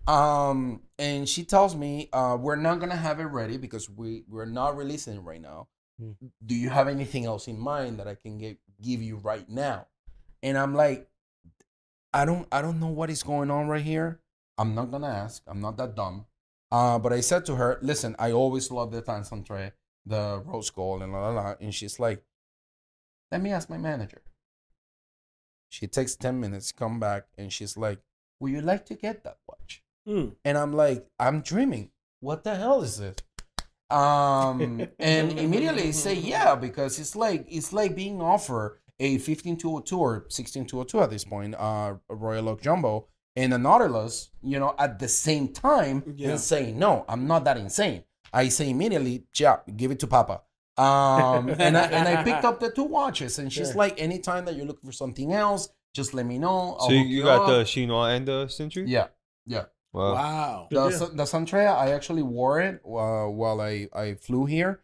Um, 0.06 0.82
and 1.00 1.30
she 1.30 1.46
tells 1.46 1.78
me, 1.78 2.10
uh, 2.12 2.38
we're 2.38 2.58
not 2.58 2.82
gonna 2.82 2.98
have 2.98 3.22
it 3.22 3.26
ready 3.26 3.56
because 3.56 3.90
we 3.90 4.26
we're 4.28 4.46
not 4.46 4.76
releasing 4.76 5.16
it 5.16 5.22
right 5.22 5.42
now. 5.42 5.70
Hmm. 5.98 6.12
Do 6.46 6.56
you 6.56 6.70
have 6.70 6.90
anything 6.90 7.24
else 7.26 7.48
in 7.48 7.58
mind 7.58 8.00
that 8.00 8.08
I 8.08 8.16
can 8.16 8.38
get, 8.38 8.58
give 8.82 9.02
you 9.02 9.16
right 9.16 9.48
now? 9.48 9.88
And 10.44 10.58
I'm 10.58 10.76
like, 10.76 11.08
I 12.14 12.26
don't 12.26 12.46
I 12.52 12.62
don't 12.62 12.82
know 12.82 12.88
what 12.88 13.10
is 13.10 13.24
going 13.24 13.50
on 13.50 13.70
right 13.70 13.82
here. 13.82 14.20
I'm 14.58 14.76
not 14.76 14.92
gonna 14.92 15.08
ask. 15.08 15.42
I'm 15.48 15.62
not 15.62 15.78
that 15.78 15.96
dumb. 15.96 16.26
Uh, 16.70 17.00
but 17.00 17.14
I 17.14 17.22
said 17.22 17.46
to 17.46 17.56
her, 17.56 17.80
listen, 17.82 18.18
I 18.20 18.34
always 18.34 18.72
love 18.72 18.92
the 18.92 19.02
Tank 19.02 19.26
Cintrée, 19.26 19.72
the 20.06 20.42
rose 20.46 20.70
gold, 20.70 21.02
and 21.02 21.14
la 21.14 21.30
la 21.30 21.30
la. 21.30 21.56
And 21.62 21.74
she's 21.74 21.98
like, 21.98 22.24
let 23.32 23.42
me 23.42 23.52
ask 23.52 23.70
my 23.70 23.78
manager. 23.78 24.22
She 25.70 25.88
takes 25.88 26.16
10 26.16 26.40
minutes, 26.40 26.72
come 26.72 27.00
back, 27.00 27.24
and 27.38 27.52
she's 27.52 27.78
like, 27.78 28.00
Would 28.40 28.52
you 28.52 28.62
like 28.62 28.86
to 28.88 28.96
get 28.96 29.24
that 29.24 29.38
watch? 29.48 29.84
Mm. 30.08 30.36
And 30.44 30.58
I'm 30.58 30.74
like, 30.74 31.08
I'm 31.20 31.42
dreaming. 31.42 31.92
What 32.20 32.44
the 32.44 32.56
hell 32.56 32.82
is 32.82 32.98
this? 32.98 33.16
Um, 33.90 34.88
and 35.00 35.38
immediately 35.38 35.92
say 35.92 36.14
yeah 36.14 36.56
because 36.56 36.98
it's 36.98 37.16
like 37.16 37.46
it's 37.50 37.74
like 37.74 37.94
being 37.94 38.22
offered 38.22 38.80
a 39.02 39.18
15202 39.18 39.98
or 40.00 40.26
16202 40.30 41.02
at 41.02 41.10
this 41.10 41.24
point, 41.24 41.56
uh, 41.56 41.96
a 42.10 42.16
Royal 42.16 42.50
Oak 42.50 42.62
Jumbo, 42.62 43.08
and 43.36 43.54
a 43.54 43.58
Nautilus, 43.58 44.30
you 44.44 44.60
know, 44.60 44.76
at 44.78 45.00
the 45.00 45.08
same 45.08 45.48
time, 45.50 46.04
Yeah. 46.16 46.30
and 46.32 46.40
saying, 46.40 46.78
no, 46.78 47.06
I'm 47.10 47.26
not 47.26 47.44
that 47.46 47.58
insane. 47.58 48.04
I 48.32 48.50
say 48.50 48.70
immediately, 48.70 49.24
yeah, 49.36 49.58
give 49.76 49.90
it 49.92 50.00
to 50.02 50.08
Papa. 50.08 50.42
Um, 50.82 51.50
and 51.60 51.78
I 51.78 51.86
and 51.98 52.08
I 52.08 52.24
picked 52.24 52.46
up 52.46 52.60
the 52.60 52.72
two 52.72 52.84
watches, 53.00 53.40
and 53.40 53.52
she's 53.54 53.68
Sure. 53.70 53.76
like, 53.84 54.02
anytime 54.02 54.46
that 54.46 54.56
you're 54.56 54.66
looking 54.66 54.88
for 54.90 54.94
something 55.04 55.32
else, 55.34 55.70
just 55.94 56.14
let 56.14 56.26
me 56.26 56.38
know. 56.40 56.76
I'll 56.80 56.88
So 56.88 56.92
you, 56.94 57.04
you 57.04 57.24
got 57.24 57.42
up." 57.42 57.48
the 57.50 57.64
Chinois 57.66 58.16
and 58.16 58.28
the 58.28 58.46
Cintrée? 58.48 58.86
yeah, 58.88 59.08
yeah. 59.46 59.66
Wow. 59.94 60.14
Wow. 60.14 60.68
The, 60.72 60.90
deal. 60.90 61.08
The 61.10 61.24
Cintrée, 61.24 61.68
I 61.68 61.92
actually 61.92 62.24
wore 62.24 62.62
it 62.62 62.76
uh, 62.86 63.26
while 63.28 63.60
I, 63.60 63.90
I 63.94 64.16
flew 64.16 64.46
here. 64.46 64.84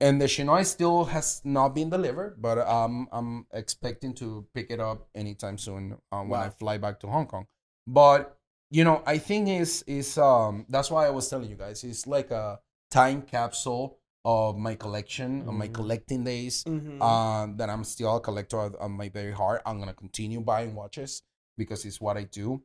And 0.00 0.20
the 0.20 0.26
Chinois 0.26 0.64
still 0.66 1.04
has 1.04 1.40
not 1.44 1.76
been 1.76 1.88
delivered, 1.88 2.42
but 2.42 2.58
um, 2.58 3.06
I'm 3.12 3.46
expecting 3.52 4.14
to 4.14 4.44
pick 4.52 4.68
it 4.72 4.80
up 4.80 5.06
anytime 5.14 5.58
soon 5.58 5.96
uh, 6.10 6.22
when 6.22 6.40
I 6.40 6.48
fly 6.50 6.76
back 6.78 6.98
to 7.00 7.06
Hong 7.06 7.26
Kong. 7.28 7.46
But 7.86 8.36
you 8.68 8.82
know, 8.82 9.02
I 9.06 9.18
think 9.18 9.48
is 9.48 9.84
is 9.86 10.18
um 10.18 10.66
that's 10.68 10.90
why 10.90 11.06
I 11.06 11.10
was 11.10 11.28
telling 11.30 11.48
you 11.48 11.54
guys 11.56 11.84
it's 11.84 12.06
like 12.08 12.32
a 12.32 12.58
time 12.90 13.22
capsule 13.22 13.98
of 14.24 14.56
my 14.56 14.74
collection 14.74 15.42
of 15.48 15.54
my 15.54 15.66
Mhm. 15.68 15.74
collecting 15.74 16.24
days 16.24 16.64
Mhm. 16.64 17.00
uh, 17.00 17.46
that 17.56 17.68
I'm 17.68 17.84
still 17.84 18.16
a 18.16 18.20
collector 18.20 18.58
of, 18.60 18.90
my 18.90 19.08
very 19.08 19.32
heart. 19.32 19.62
I'm 19.66 19.78
gonna 19.80 19.94
continue 19.94 20.40
buying 20.40 20.74
watches 20.74 21.22
because 21.56 21.84
it's 21.84 22.00
what 22.00 22.16
I 22.16 22.24
do. 22.24 22.62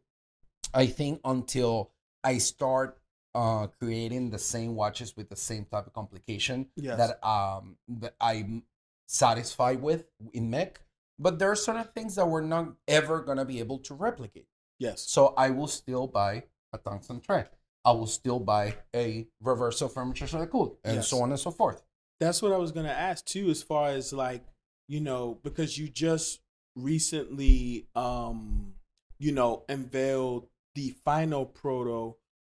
I 0.74 0.86
think 0.88 1.22
until 1.26 1.92
I 2.24 2.38
start 2.38 3.02
uh, 3.36 3.68
creating 3.80 4.32
the 4.32 4.40
same 4.40 4.74
watches 4.76 5.16
with 5.16 5.30
the 5.30 5.36
same 5.36 5.66
type 5.66 5.86
of 5.88 5.94
complication 5.94 6.72
Yes. 6.76 6.98
that 6.98 7.24
um 7.24 7.78
that 7.88 8.16
I'm 8.20 8.64
satisfied 9.08 9.82
with 9.82 10.06
in 10.34 10.50
MEC, 10.50 10.78
but 11.20 11.38
there 11.40 11.52
are 11.52 11.56
certain 11.56 11.88
things 11.94 12.16
that 12.16 12.28
we're 12.28 12.42
not 12.42 12.76
ever 12.88 13.22
gonna 13.22 13.46
be 13.46 13.60
able 13.60 13.80
to 13.80 13.94
replicate. 13.96 14.48
yes. 14.80 15.02
So 15.02 15.34
I 15.38 15.50
will 15.52 15.68
still 15.68 16.08
buy 16.08 16.44
a 16.74 16.78
tungsten 16.78 17.20
thread. 17.22 17.50
I 17.88 17.92
will 17.92 18.06
still 18.08 18.40
buy 18.42 18.76
a 18.94 19.28
reversal 19.40 19.88
furniture 19.88 20.28
so 20.28 20.46
cool, 20.48 20.78
and 20.84 20.96
Yes. 20.96 21.08
so 21.08 21.22
on 21.22 21.30
and 21.32 21.40
so 21.40 21.52
forth. 21.52 21.82
That's 22.20 22.42
what 22.42 22.52
I 22.52 22.58
was 22.58 22.72
gonna 22.74 22.90
ask 22.90 23.24
too, 23.26 23.50
as 23.50 23.64
far 23.64 23.90
as 23.90 24.12
like, 24.12 24.44
you 24.90 25.00
know, 25.00 25.40
because 25.42 25.78
you 25.78 25.88
just 25.88 26.42
recently 26.76 27.88
um, 27.96 28.74
you 29.20 29.32
know, 29.32 29.64
unveiled 29.70 30.48
the 30.76 30.90
final 31.04 31.46
proto 31.46 32.18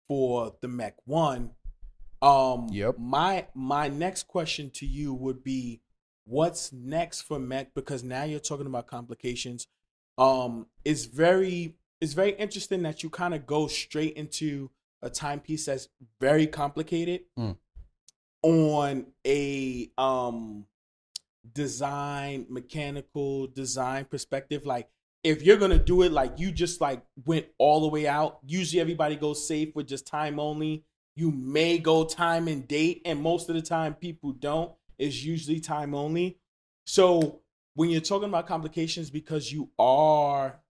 for 0.08 0.56
the 0.62 0.68
MEC 0.68 0.94
One. 1.04 1.52
Um 2.22 2.68
Yep. 2.72 2.98
my 2.98 3.46
my 3.54 3.88
next 3.88 4.26
question 4.26 4.70
to 4.70 4.86
you 4.86 5.12
would 5.14 5.44
be 5.44 5.82
what's 6.24 6.72
next 6.72 7.22
for 7.22 7.38
MEC? 7.38 7.68
Because 7.74 8.02
now 8.02 8.24
you're 8.24 8.40
talking 8.40 8.66
about 8.66 8.86
complications. 8.86 9.68
Um 10.16 10.66
it's 10.84 11.04
very 11.04 11.76
it's 12.00 12.14
very 12.14 12.32
interesting 12.32 12.82
that 12.82 13.02
you 13.02 13.10
kind 13.10 13.34
of 13.34 13.46
go 13.46 13.66
straight 13.68 14.14
into 14.16 14.70
a 15.02 15.10
timepiece 15.10 15.66
that's 15.66 15.88
very 16.20 16.46
complicated 16.46 17.22
Mm. 17.38 17.56
on 18.42 19.06
a 19.26 19.90
um 19.98 20.66
design 21.54 22.46
mechanical 22.48 23.46
design 23.48 24.04
perspective 24.04 24.66
like 24.66 24.88
if 25.24 25.42
you're 25.42 25.56
gonna 25.56 25.78
do 25.78 26.02
it 26.02 26.12
like 26.12 26.38
you 26.38 26.52
just 26.52 26.80
like 26.80 27.02
went 27.24 27.46
all 27.58 27.80
the 27.80 27.88
way 27.88 28.06
out 28.06 28.38
usually 28.46 28.80
everybody 28.80 29.16
goes 29.16 29.46
safe 29.46 29.74
with 29.74 29.86
just 29.88 30.06
time 30.06 30.38
only 30.38 30.84
you 31.16 31.30
may 31.32 31.78
go 31.78 32.04
time 32.04 32.48
and 32.48 32.68
date 32.68 33.02
and 33.04 33.20
most 33.20 33.48
of 33.48 33.54
the 33.54 33.62
time 33.62 33.94
people 33.94 34.32
don't 34.32 34.72
it's 34.98 35.24
usually 35.24 35.58
time 35.60 35.94
only 35.94 36.38
so 36.84 37.40
when 37.74 37.88
you're 37.90 38.00
talking 38.00 38.28
about 38.28 38.46
complications 38.46 39.10
because 39.10 39.50
you 39.52 39.70
are 39.78 40.60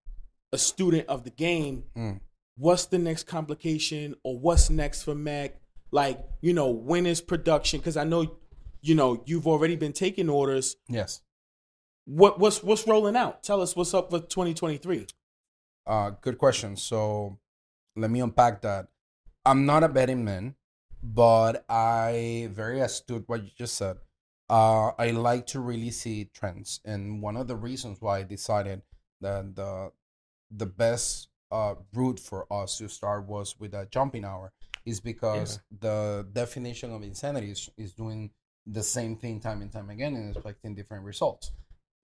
a 0.53 0.59
student 0.59 1.07
of 1.09 1.25
the 1.25 1.31
game 1.31 1.85
Mm. 1.97 2.21
What's 2.59 2.87
the 2.87 2.99
next 2.99 3.25
complication 3.25 4.17
or 4.25 4.37
what's 4.37 4.69
next 4.69 5.05
for 5.05 5.15
MEC? 5.15 5.53
Like, 5.93 6.21
you 6.41 6.53
know, 6.53 6.71
when 6.71 7.07
is 7.07 7.21
production? 7.21 7.79
Because 7.79 7.97
I 7.97 8.03
know, 8.03 8.37
you 8.83 8.97
know, 8.97 9.23
you've 9.27 9.47
already 9.47 9.77
been 9.77 9.93
taking 9.93 10.29
orders. 10.29 10.77
Yes. 10.89 11.23
What 12.05 12.41
what's 12.41 12.63
what's 12.65 12.87
rolling 12.87 13.15
out? 13.15 13.45
Tell 13.45 13.63
us 13.63 13.77
what's 13.77 13.95
up 13.95 14.11
for 14.11 14.19
2023. 14.19 15.07
Uh, 15.87 16.11
good 16.21 16.37
question. 16.37 16.77
So 16.77 17.39
let 17.95 18.11
me 18.11 18.21
unpack 18.21 18.63
that. 18.63 18.89
I'm 19.47 19.65
not 19.65 19.85
a 19.85 19.89
betting 19.89 20.25
man, 20.25 20.57
but 21.03 21.65
I 21.69 22.49
very 22.51 22.81
astute 22.81 23.25
what 23.29 23.45
you 23.45 23.51
just 23.57 23.77
said. 23.77 23.99
Uh, 24.51 24.93
I 24.99 25.11
like 25.13 25.47
to 25.49 25.61
really 25.61 25.91
see 25.91 26.31
trends, 26.35 26.81
and 26.85 27.23
one 27.23 27.37
of 27.37 27.47
the 27.47 27.57
reasons 27.57 28.01
why 28.01 28.19
I 28.19 28.23
decided 28.25 28.83
that 29.21 29.55
the 29.55 29.93
the 30.51 30.67
best 30.67 31.29
uh, 31.51 31.75
route 31.95 32.21
for 32.21 32.47
us 32.53 32.79
to 32.79 32.89
start 32.89 33.27
was 33.27 33.57
with 33.59 33.75
a 33.75 33.87
jumping 33.91 34.25
hour 34.25 34.53
is 34.87 35.01
because 35.01 35.61
the 35.81 36.27
definition 36.33 36.93
of 36.93 37.03
insanity 37.03 37.51
is, 37.51 37.69
is 37.77 37.93
doing 37.93 38.31
the 38.67 38.83
same 38.83 39.17
thing 39.17 39.41
time 39.41 39.63
and 39.63 39.73
time 39.73 39.91
again 39.91 40.15
and 40.15 40.35
expecting 40.35 40.75
different 40.75 41.05
results. 41.05 41.53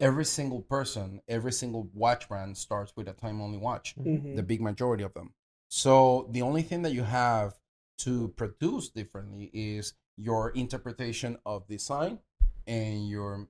Every 0.01 0.25
single 0.25 0.61
person, 0.63 1.21
every 1.29 1.53
single 1.53 1.89
watch 1.95 2.29
brand 2.29 2.57
starts 2.57 2.93
with 2.97 3.09
a 3.09 3.13
time 3.13 3.41
only 3.41 3.59
watch 3.59 3.95
Mm-hmm. 3.99 4.37
the 4.37 4.43
big 4.43 4.61
majority 4.61 5.05
of 5.05 5.15
them. 5.15 5.35
So 5.69 6.29
the 6.31 6.43
only 6.43 6.63
thing 6.63 6.83
that 6.83 6.93
you 6.93 7.05
have 7.05 7.55
to 7.99 8.29
produce 8.37 8.89
differently 8.89 9.51
is 9.53 9.95
your 10.17 10.51
interpretation 10.51 11.39
of 11.47 11.67
design 11.69 12.19
and 12.67 13.09
your 13.09 13.49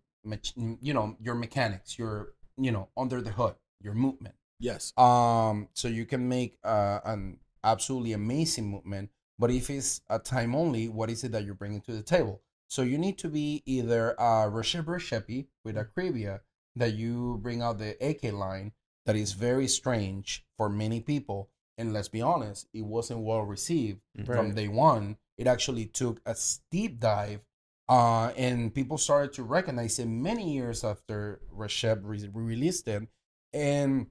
you 0.81 0.95
know 0.95 1.16
your 1.21 1.35
mechanics, 1.35 1.99
your 1.99 2.35
you 2.57 2.71
know 2.73 2.89
under 2.97 3.21
the 3.21 3.31
hood, 3.31 3.55
your 3.81 3.95
movement. 3.95 4.35
Yes. 4.59 4.93
Um, 4.97 5.68
so 5.74 5.89
you 5.89 6.06
can 6.06 6.28
make 6.28 6.59
uh, 6.64 7.01
an 7.05 7.39
absolutely 7.62 8.12
amazing 8.12 8.70
movement, 8.70 9.10
but 9.39 9.51
if 9.51 9.70
it's 9.70 10.01
a 10.09 10.18
time 10.18 10.55
only, 10.55 10.89
what 10.89 11.10
is 11.10 11.24
it 11.24 11.32
that 11.32 11.44
you're 11.44 11.55
bringing 11.55 11.81
to 11.82 11.93
the 11.93 12.02
table? 12.02 12.43
So 12.68 12.82
you 12.82 12.98
need 12.98 13.18
to 13.18 13.28
be 13.28 13.62
either 13.66 14.12
a 14.12 14.48
Rexhep 14.51 14.85
Rexhepi 14.85 15.47
with 15.64 15.76
Akrivia 15.76 16.40
that 16.76 16.94
you 16.94 17.39
bring 17.43 17.62
out 17.62 17.78
the 17.78 17.97
AK 18.05 18.32
line 18.32 18.72
that 19.06 19.16
is 19.16 19.32
very 19.32 19.68
strange 19.68 20.44
for 20.56 20.68
many 20.68 21.01
people. 21.01 21.51
And 21.76 21.93
let's 21.93 22.09
be 22.09 22.22
honest, 22.22 22.68
it 22.72 22.85
wasn't 22.85 23.20
well 23.20 23.43
received 23.43 24.01
from 24.24 24.55
day 24.55 24.68
one. 24.68 25.16
It 25.36 25.47
actually 25.47 25.86
took 25.86 26.20
a 26.24 26.35
steep 26.35 27.01
dive, 27.01 27.40
uh, 27.89 28.28
and 28.36 28.72
people 28.72 28.97
started 28.98 29.32
to 29.35 29.43
recognize 29.43 29.98
it 29.98 30.06
many 30.06 30.55
years 30.55 30.85
after 30.85 31.40
Rexhep 31.52 32.01
re- 32.05 32.31
released 32.32 32.86
it, 32.86 33.09
and 33.52 34.06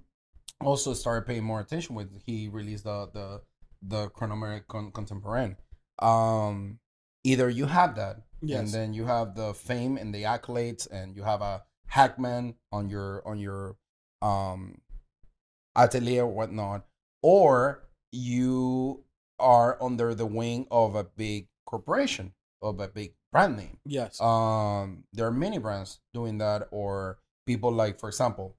also 0.66 0.94
started 0.94 1.26
paying 1.28 1.44
more 1.44 1.60
attention 1.60 1.96
when 1.96 2.10
he 2.26 2.48
released 2.48 2.84
the 2.84 3.10
the 3.14 3.42
the 3.82 4.10
chronometric 4.10 4.68
con- 4.68 4.92
contemporary. 4.92 5.56
Um, 6.00 6.80
either 7.24 7.50
you 7.50 7.66
have 7.66 7.96
that, 7.96 8.18
and 8.60 8.68
then 8.70 8.94
you 8.94 9.06
have 9.06 9.36
the 9.36 9.54
fame 9.54 9.98
and 9.98 10.14
the 10.14 10.24
accolades, 10.24 10.90
and 10.90 11.16
you 11.16 11.24
have 11.24 11.42
a 11.42 11.64
hackman 11.88 12.56
on 12.72 12.90
your 12.90 13.22
on 13.28 13.40
your 13.40 13.78
um 14.22 14.82
atelier 15.76 16.24
or 16.24 16.34
whatnot, 16.34 16.86
or 17.22 17.84
you 18.12 19.04
are 19.40 19.78
under 19.82 20.16
the 20.16 20.26
wing 20.26 20.68
of 20.72 20.96
a 20.96 21.04
big 21.04 21.48
corporation 21.66 22.34
of 22.62 22.80
a 22.80 22.88
big 22.88 23.14
brand 23.32 23.58
name. 23.58 23.78
Yes. 23.86 24.22
Um, 24.22 25.04
there 25.12 25.28
are 25.28 25.32
many 25.32 25.58
brands 25.58 26.00
doing 26.14 26.38
that, 26.38 26.68
or 26.72 27.20
people 27.46 27.72
like, 27.72 28.00
for 28.00 28.08
example, 28.08 28.56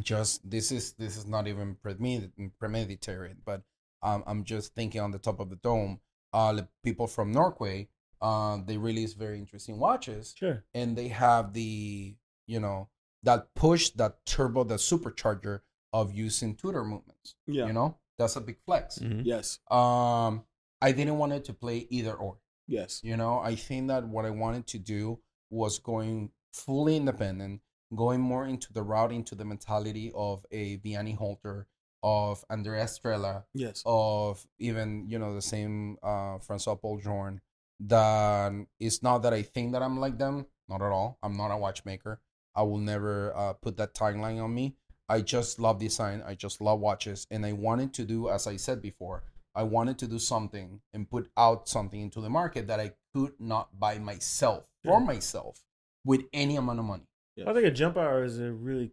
just 0.00 0.48
this 0.48 0.72
is 0.72 0.92
this 0.94 1.16
is 1.16 1.26
not 1.26 1.46
even 1.48 1.76
premeditated, 1.82 2.52
premeditated 2.58 3.36
but 3.44 3.62
um, 4.02 4.24
I'm 4.26 4.44
just 4.44 4.74
thinking 4.74 5.00
on 5.00 5.10
the 5.10 5.18
top 5.18 5.40
of 5.40 5.50
the 5.50 5.56
dome. 5.56 6.00
Uh, 6.32 6.52
the 6.54 6.68
people 6.82 7.06
from 7.06 7.30
Norway, 7.30 7.88
uh, 8.22 8.58
they 8.66 8.78
release 8.78 9.12
very 9.12 9.38
interesting 9.38 9.78
watches, 9.78 10.34
Sure. 10.38 10.64
and 10.72 10.96
they 10.96 11.08
have 11.08 11.52
the 11.52 12.16
you 12.46 12.58
know 12.60 12.88
that 13.22 13.54
push, 13.54 13.90
that 13.90 14.24
turbo, 14.24 14.64
that 14.64 14.78
supercharger 14.80 15.60
of 15.92 16.12
using 16.12 16.56
Tudor 16.56 16.84
movements. 16.84 17.34
yeah. 17.46 17.66
You 17.66 17.72
know, 17.74 17.98
that's 18.18 18.34
a 18.36 18.40
big 18.40 18.56
flex. 18.64 18.98
Mhm. 18.98 19.22
Yes. 19.24 19.58
Um, 19.70 20.44
I 20.80 20.90
didn't 20.92 21.18
want 21.18 21.32
it 21.34 21.44
to 21.44 21.52
play 21.52 21.86
either 21.90 22.14
or. 22.14 22.38
Yes. 22.66 23.00
You 23.04 23.16
know, 23.16 23.38
I 23.40 23.54
think 23.56 23.88
that 23.88 24.08
what 24.08 24.24
I 24.24 24.30
wanted 24.30 24.66
to 24.68 24.78
do 24.78 25.20
was 25.50 25.78
going 25.78 26.30
fully 26.54 26.96
independent, 26.96 27.60
going 27.94 28.20
more 28.20 28.46
into 28.46 28.72
the 28.72 28.82
route, 28.82 29.12
into 29.12 29.34
the 29.34 29.44
mentality 29.44 30.12
of 30.14 30.44
a 30.50 30.78
Vianney 30.78 31.16
Halter, 31.16 31.66
of 32.02 32.44
Andreas 32.50 32.98
Strehler, 32.98 33.44
Yes. 33.54 33.82
of 33.86 34.44
even, 34.58 35.06
you 35.08 35.18
know, 35.18 35.34
the 35.34 35.42
same 35.42 35.96
uh, 36.02 36.38
François-Paul 36.38 36.98
Journe. 36.98 37.40
That 37.80 38.52
it's 38.78 39.02
not 39.02 39.18
that 39.22 39.32
I 39.34 39.42
think 39.42 39.72
that 39.72 39.82
I'm 39.82 39.98
like 39.98 40.16
them, 40.18 40.46
not 40.68 40.82
at 40.82 40.92
all. 40.92 41.18
I'm 41.22 41.36
not 41.36 41.50
a 41.50 41.56
watchmaker. 41.56 42.20
I 42.54 42.62
will 42.62 42.78
never 42.78 43.36
uh, 43.36 43.54
put 43.54 43.76
that 43.78 43.94
tagline 43.94 44.42
on 44.42 44.54
me. 44.54 44.76
I 45.08 45.20
just 45.20 45.58
love 45.58 45.78
design. 45.80 46.22
I 46.24 46.34
just 46.34 46.60
love 46.60 46.80
watches. 46.80 47.26
And 47.30 47.44
I 47.44 47.52
wanted 47.52 47.92
to 47.94 48.04
do, 48.04 48.28
as 48.30 48.46
I 48.46 48.56
said 48.56 48.80
before, 48.80 49.24
I 49.54 49.64
wanted 49.64 49.98
to 49.98 50.06
do 50.06 50.18
something 50.18 50.80
and 50.94 51.10
put 51.10 51.30
out 51.36 51.68
something 51.68 52.00
into 52.00 52.20
the 52.20 52.30
market 52.30 52.66
that 52.68 52.80
I 52.80 52.92
could 53.14 53.34
not 53.38 53.78
buy 53.78 53.98
myself 53.98 54.64
for 54.84 55.00
Yeah. 55.00 55.04
myself 55.06 55.64
with 56.04 56.22
any 56.32 56.56
amount 56.56 56.78
of 56.78 56.84
money. 56.86 57.08
Yes. 57.36 57.48
I 57.48 57.52
think 57.54 57.66
a 57.66 57.70
jump 57.70 57.96
hour 57.96 58.24
is 58.24 58.38
a 58.38 58.52
really 58.52 58.92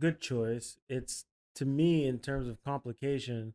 good 0.00 0.20
choice. 0.20 0.78
It's 0.88 1.24
to 1.56 1.64
me 1.64 2.06
in 2.06 2.18
terms 2.20 2.46
of 2.48 2.62
complication, 2.62 3.54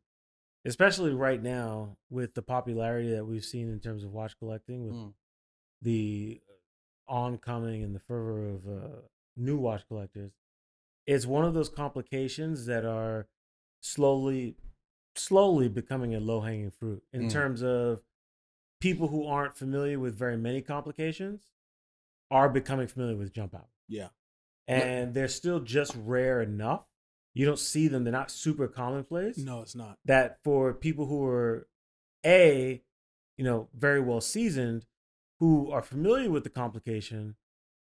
especially 0.65 1.13
right 1.13 1.41
now 1.41 1.97
with 2.09 2.33
the 2.33 2.41
popularity 2.41 3.11
that 3.11 3.25
we've 3.25 3.45
seen 3.45 3.69
in 3.69 3.79
terms 3.79 4.03
of 4.03 4.11
watch 4.11 4.37
collecting, 4.37 4.85
with 4.85 4.93
Mm. 4.95 5.13
the 5.81 6.41
oncoming 7.07 7.83
and 7.83 7.93
the 7.95 7.99
fervor 7.99 8.47
of 8.49 8.67
uh, 8.67 9.01
new 9.35 9.57
watch 9.57 9.87
collectors. 9.87 10.31
It's 11.05 11.25
one 11.25 11.43
of 11.45 11.53
those 11.53 11.69
complications 11.69 12.65
that 12.67 12.85
are 12.85 13.27
slowly, 13.81 14.55
slowly 15.15 15.67
becoming 15.67 16.15
a 16.15 16.19
low 16.19 16.41
hanging 16.41 16.71
fruit 16.71 17.03
in 17.11 17.23
Mm. 17.23 17.31
terms 17.31 17.61
of 17.63 18.03
people 18.79 19.07
who 19.09 19.25
aren't 19.25 19.57
familiar 19.57 19.99
with 19.99 20.15
very 20.15 20.37
many 20.37 20.61
complications 20.61 21.47
are 22.31 22.49
becoming 22.49 22.87
familiar 22.87 23.15
with 23.17 23.31
jump 23.33 23.53
hour 23.53 23.69
Yeah. 23.87 24.09
and 24.67 25.13
they're 25.13 25.27
still 25.27 25.59
just 25.59 25.95
rare 25.95 26.41
enough. 26.41 26.85
You 27.33 27.45
don't 27.45 27.59
see 27.59 27.87
them; 27.87 28.03
they're 28.03 28.13
not 28.13 28.31
super 28.31 28.67
commonplace. 28.67 29.37
No, 29.37 29.61
it's 29.61 29.75
not. 29.75 29.97
That 30.05 30.37
for 30.43 30.73
people 30.73 31.07
who 31.07 31.25
are 31.25 31.67
a, 32.25 32.81
you 33.37 33.43
know, 33.43 33.69
very 33.75 33.99
well 33.99 34.21
seasoned, 34.21 34.85
who 35.39 35.71
are 35.71 35.81
familiar 35.81 36.29
with 36.29 36.43
the 36.43 36.49
complication, 36.49 37.35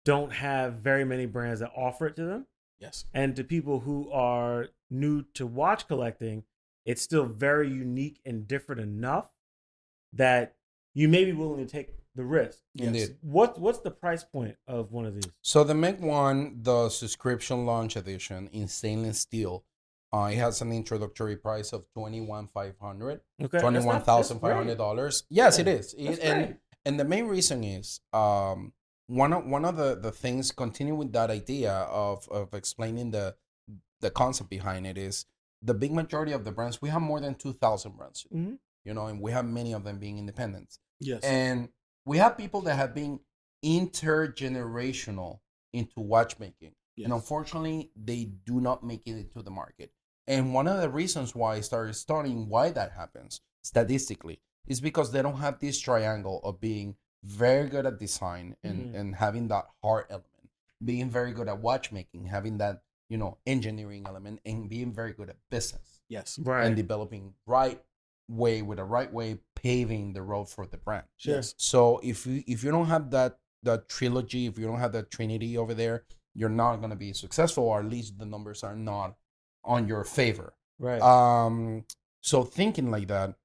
don't 0.05 0.31
have 0.33 0.75
very 0.75 1.03
many 1.03 1.25
brands 1.25 1.59
that 1.59 1.71
offer 1.75 2.07
it 2.07 2.15
to 2.17 2.23
them, 2.25 2.45
Yes. 2.79 3.05
and 3.13 3.35
to 3.35 3.43
people 3.43 3.81
who 3.81 4.09
are 4.11 4.67
new 4.89 5.23
to 5.33 5.45
watch 5.47 5.87
collecting, 5.87 6.43
it's 6.85 7.01
still 7.01 7.25
very 7.25 7.67
unique 7.69 8.19
and 8.25 8.47
different 8.47 8.79
enough 8.81 9.29
that 10.13 10.55
you 10.93 11.07
may 11.09 11.25
be 11.25 11.31
willing 11.33 11.65
to 11.65 11.71
take 11.71 11.89
the 12.15 12.25
risk. 12.25 12.59
Yes. 12.73 12.87
Indeed. 12.87 13.17
What 13.21 13.59
what's 13.59 13.79
the 13.79 13.91
price 13.91 14.23
point 14.23 14.55
of 14.67 14.91
one 14.91 15.05
of 15.05 15.13
these? 15.15 15.29
So 15.41 15.63
the 15.63 15.73
MEC 15.73 15.99
One, 15.99 16.59
the 16.61 16.89
subscription 16.89 17.65
launch 17.65 17.95
edition 17.95 18.49
in 18.51 18.67
stainless 18.67 19.19
steel, 19.19 19.63
uh, 20.13 20.29
it 20.31 20.35
has 20.37 20.61
an 20.61 20.71
introductory 20.71 21.37
price 21.37 21.71
of 21.73 21.85
twenty 21.93 22.21
one 22.21 22.47
five 22.53 22.75
hundred. 22.81 23.21
Okay, 23.41 23.59
Twenty 23.59 23.79
one 23.79 24.01
thousand 24.01 24.39
five 24.39 24.55
hundred 24.55 24.77
dollars. 24.77 25.23
Yes, 25.29 25.59
it 25.59 25.67
Yeah, 25.67 25.73
is. 25.73 25.93
It- 25.97 26.19
and 26.19 26.57
and 26.85 26.99
the 26.99 27.05
main 27.05 27.27
reason 27.27 27.63
is 27.63 28.01
um 28.13 28.73
one 29.07 29.33
of 29.33 29.45
one 29.45 29.65
of 29.65 29.77
the 29.77 29.95
the 29.95 30.11
things 30.11 30.51
continue 30.51 30.95
with 30.95 31.11
that 31.13 31.29
idea 31.29 31.71
of 31.73 32.27
of 32.29 32.53
explaining 32.53 33.11
the 33.11 33.35
the 34.01 34.09
concept 34.09 34.49
behind 34.49 34.87
it 34.87 34.97
is 34.97 35.25
the 35.61 35.73
big 35.75 35.91
majority 35.93 36.31
of 36.31 36.43
the 36.43 36.51
brands 36.51 36.81
we 36.81 36.89
have 36.89 37.01
more 37.03 37.19
than 37.19 37.35
2000 37.35 37.91
brands 37.95 38.25
Mhm. 38.33 38.57
you 38.83 38.93
know 38.95 39.05
and 39.05 39.21
we 39.21 39.31
have 39.31 39.45
many 39.45 39.73
of 39.73 39.83
them 39.83 39.99
being 39.99 40.17
independent 40.17 40.79
Yes. 40.99 41.21
and 41.23 41.69
we 42.05 42.17
have 42.17 42.37
people 42.37 42.61
that 42.61 42.75
have 42.75 42.93
been 42.95 43.19
intergenerational 43.63 45.39
into 45.73 45.99
watchmaking 45.99 46.73
yes. 46.95 47.05
and 47.05 47.13
unfortunately 47.13 47.91
they 47.95 48.25
do 48.45 48.59
not 48.59 48.83
make 48.83 49.01
it 49.05 49.11
into 49.17 49.41
the 49.41 49.51
market 49.51 49.91
and 50.27 50.53
one 50.53 50.67
of 50.67 50.81
the 50.81 50.89
reasons 50.89 51.33
why 51.35 51.55
i 51.55 51.61
started 51.61 51.93
studying 51.93 52.49
why 52.49 52.69
that 52.69 52.91
happens 52.91 53.41
statistically 53.63 54.39
is 54.67 54.81
because 54.81 55.11
they 55.11 55.21
don't 55.21 55.37
have 55.37 55.59
this 55.59 55.79
triangle 55.79 56.41
of 56.43 56.59
being 56.59 56.95
very 57.23 57.69
good 57.69 57.85
at 57.85 57.99
design 57.99 58.55
and, 58.63 58.93
Mhm. 58.93 58.99
and 58.99 59.15
having 59.15 59.47
that 59.49 59.65
heart 59.83 60.07
element 60.09 60.27
being 60.83 61.09
very 61.09 61.31
good 61.31 61.47
at 61.47 61.59
watchmaking 61.61 62.25
having 62.25 62.57
that 62.57 62.81
you 63.09 63.17
know 63.17 63.37
engineering 63.45 64.03
element 64.07 64.39
and 64.45 64.69
being 64.69 64.91
very 64.91 65.13
good 65.13 65.29
at 65.29 65.37
business 65.49 66.01
yes. 66.09 66.39
Right. 66.39 66.65
and 66.65 66.75
developing 66.75 67.35
right 67.45 67.81
way 68.29 68.61
with 68.61 68.77
the 68.77 68.83
right 68.83 69.11
way 69.11 69.37
paving 69.55 70.13
the 70.13 70.21
road 70.21 70.47
for 70.49 70.65
the 70.65 70.77
brand 70.77 71.03
Sure. 71.17 71.35
Yes. 71.35 71.53
so 71.57 71.99
if 72.03 72.25
you 72.25 72.43
if 72.47 72.63
you 72.63 72.71
don't 72.71 72.87
have 72.87 73.11
that 73.11 73.37
that 73.63 73.89
trilogy, 73.89 74.47
if 74.47 74.57
you 74.57 74.65
don't 74.65 74.79
have 74.79 74.91
that 74.93 75.11
trinity 75.11 75.57
over 75.57 75.73
there, 75.73 76.03
you're 76.33 76.49
not 76.49 76.77
gonna 76.77 76.95
be 76.95 77.13
successful, 77.13 77.65
or 77.65 77.79
at 77.79 77.85
least 77.85 78.17
the 78.17 78.25
numbers 78.25 78.63
are 78.63 78.75
not 78.75 79.15
on 79.63 79.87
your 79.87 80.03
favor. 80.03 80.53
Right. 80.79 81.01
Um, 81.01 81.85
so 82.21 82.43
thinking 82.43 82.89
like 82.89 83.07
that, 83.07 83.35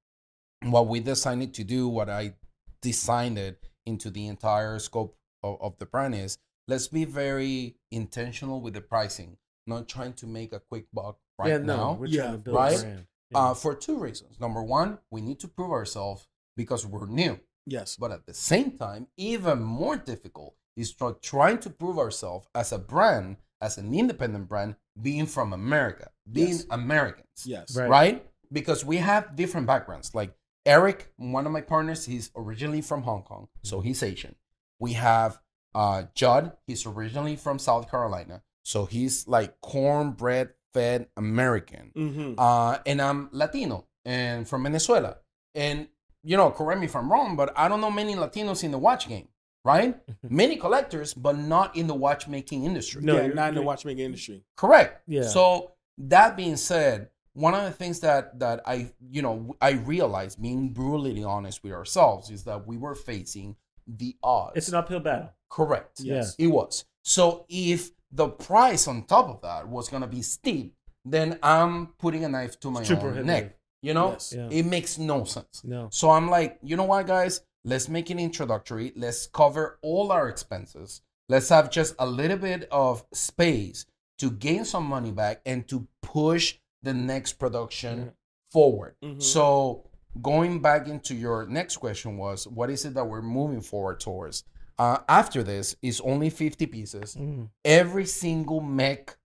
what 0.63 0.89
we 0.89 1.01
decided 1.01 1.53
to 1.55 1.65
do, 1.65 1.89
what 1.89 2.09
I 2.09 2.35
designed 2.81 3.39
it 3.39 3.63
into 3.85 4.11
the 4.11 4.27
entire 4.27 4.79
scope 4.79 5.17
of, 5.43 5.59
of 5.61 5.79
the 5.79 5.87
brand 5.87 6.15
is 6.15 6.39
let's 6.67 6.89
be 6.89 7.05
very 7.05 7.77
intentional 7.91 8.61
with 8.61 8.75
the 8.75 8.81
pricing, 8.81 9.37
not 9.67 9.89
trying 9.89 10.15
to 10.15 10.27
make 10.27 10.53
a 10.53 10.61
quick 10.61 10.87
buck 10.93 11.19
right 11.39 11.51
yeah, 11.51 11.59
no, 11.59 11.77
now. 11.77 11.93
we're 11.93 12.07
Yeah, 12.07 12.37
right? 12.47 13.05
A 13.31 13.35
brand. 13.35 13.47
Yeah. 13.47 13.51
Uh, 13.51 13.55
for 13.55 13.75
two 13.75 13.99
reasons. 13.99 14.39
Number 14.41 14.63
one, 14.63 14.99
we 15.11 15.21
need 15.21 15.41
to 15.41 15.49
prove 15.49 15.71
ourselves 15.71 16.29
because 16.57 16.87
we're 16.87 17.07
new. 17.07 17.39
Yes. 17.67 17.97
But 17.97 18.13
at 18.13 18.27
the 18.27 18.35
same 18.35 18.73
time, 18.79 19.09
even 19.17 19.63
more 19.63 19.97
difficult 19.97 20.55
is 20.77 20.93
try- 20.93 21.13
trying 21.23 21.59
to 21.61 21.71
prove 21.71 21.99
ourselves 21.99 22.47
as 22.55 22.73
a 22.73 22.79
brand, 22.79 23.37
as 23.61 23.79
an 23.79 23.93
independent 23.95 24.49
brand, 24.49 24.77
being 25.01 25.27
from 25.27 25.53
America, 25.53 26.11
being 26.31 26.49
Yes. 26.49 26.67
Americans, 26.71 27.27
Yes. 27.45 27.77
Right. 27.77 27.89
right. 27.91 28.27
Because 28.53 28.85
we 28.85 28.99
have 28.99 29.35
different 29.37 29.67
backgrounds. 29.67 30.15
Like 30.15 30.35
Eric, 30.65 31.13
one 31.17 31.47
of 31.47 31.53
my 31.53 31.61
partners, 31.61 32.05
he's 32.07 32.31
originally 32.37 32.81
from 32.83 33.03
Hong 33.03 33.23
Kong, 33.23 33.49
so 33.63 33.81
he's 33.81 34.03
Asian. 34.03 34.35
We 34.79 34.93
have 34.95 35.41
uh, 35.75 36.05
Judd, 36.15 36.53
he's 36.67 36.87
originally 36.87 37.37
from 37.37 37.59
South 37.59 37.91
Carolina, 37.91 38.43
so 38.65 38.85
he's 38.87 39.27
like 39.29 39.61
cornbread 39.61 40.51
fed 40.77 41.09
American 41.17 41.91
Mm-hmm. 41.97 42.35
uh, 42.39 42.79
and 42.85 43.01
I'm 43.01 43.29
Latino 43.33 43.87
and 44.05 44.47
from 44.49 44.63
Venezuela. 44.65 45.17
And 45.55 45.89
you 46.23 46.37
know, 46.37 46.51
correct 46.51 46.81
me 46.81 46.87
if 46.87 46.97
I'm 46.97 47.11
wrong, 47.11 47.37
but 47.37 47.49
I 47.57 47.69
don't 47.69 47.81
know 47.81 47.91
many 47.91 48.15
Latinos 48.15 48.63
in 48.65 48.73
the 48.73 48.79
watch 48.79 49.09
game, 49.09 49.29
right? 49.65 49.97
many 50.43 50.57
collectors, 50.57 51.15
but 51.15 51.39
not 51.39 51.77
in 51.77 51.87
the 51.87 51.95
watchmaking 51.95 52.65
industry. 52.65 53.01
No, 53.03 53.15
yeah, 53.15 53.23
you're- 53.23 53.35
not 53.35 53.49
in 53.51 53.55
the 53.55 53.63
watchmaking 53.63 54.05
industry. 54.05 54.43
Correct. 54.57 55.03
Yeah. 55.07 55.23
So 55.23 55.73
that 55.99 56.37
being 56.37 56.57
said, 56.57 57.09
one 57.33 57.55
of 57.55 57.63
the 57.65 57.71
things 57.71 58.01
that 58.01 58.39
that 58.41 58.61
I 58.67 58.91
you 59.17 59.23
know 59.23 59.57
I 59.61 59.71
realized, 59.95 60.43
being 60.43 60.71
brutally 60.75 61.25
honest 61.25 61.63
with 61.63 61.73
ourselves, 61.73 62.31
is 62.31 62.45
that 62.45 62.67
we 62.67 62.77
were 62.77 62.95
facing 62.95 63.57
the 63.87 64.17
odds. 64.23 64.57
it's 64.57 64.69
an 64.69 64.75
uphill 64.75 65.01
battle. 65.01 65.31
correct. 65.49 66.01
Yes. 66.01 66.35
It 66.39 66.49
was. 66.49 66.85
So 67.05 67.47
if 67.49 67.91
the 68.13 68.29
price 68.29 68.87
on 68.89 69.05
top 69.05 69.29
of 69.29 69.41
that 69.43 69.69
was 69.69 69.89
gonna 69.89 70.07
be 70.07 70.23
steep, 70.23 70.75
then 71.05 71.39
I'm 71.43 71.89
putting 71.99 72.25
a 72.25 72.29
knife 72.29 72.59
to 72.61 72.71
my 72.71 72.85
own 72.89 73.27
neck. 73.27 73.57
You 73.83 73.95
know, 73.95 74.13
Yes. 74.13 74.33
Yeah. 74.37 74.49
it 74.51 74.67
makes 74.67 74.99
no 74.99 75.25
sense. 75.25 75.63
No. 75.63 75.89
So 75.93 76.11
I'm 76.11 76.29
like, 76.29 76.59
you 76.63 76.77
know 76.77 76.85
what, 76.85 77.07
guys? 77.07 77.43
Let's 77.65 77.89
make 77.89 78.11
an 78.11 78.19
introductory. 78.19 78.93
Let's 78.97 79.27
cover 79.27 79.79
all 79.83 80.11
our 80.13 80.29
expenses. 80.29 81.03
Let's 81.29 81.49
have 81.51 81.71
just 81.71 81.95
a 81.99 82.07
little 82.07 82.39
bit 82.39 82.69
of 82.71 83.05
space 83.13 83.87
to 84.19 84.31
gain 84.31 84.65
some 84.65 84.85
money 84.85 85.13
back 85.13 85.41
and 85.45 85.69
to 85.69 85.87
push 86.03 86.59
the 86.83 86.95
next 86.95 87.35
production 87.35 87.99
Yeah. 87.99 88.11
forward. 88.51 88.97
Mhm. 89.05 89.23
So 89.23 89.85
going 90.23 90.61
back 90.63 90.89
into 90.89 91.15
your 91.15 91.47
next 91.47 91.77
question 91.77 92.17
was, 92.17 92.47
what 92.49 92.71
is 92.71 92.85
it 92.85 92.95
that 92.95 93.05
we're 93.09 93.23
moving 93.23 93.61
forward 93.61 94.01
towards? 94.01 94.45
Uh, 94.79 94.99
after 95.09 95.43
this 95.43 95.75
is 95.83 96.01
only 96.03 96.29
50 96.31 96.67
pieces 96.67 97.15
Mm. 97.15 97.49
every 97.65 98.05
single 98.07 98.61
MEC 98.61 99.17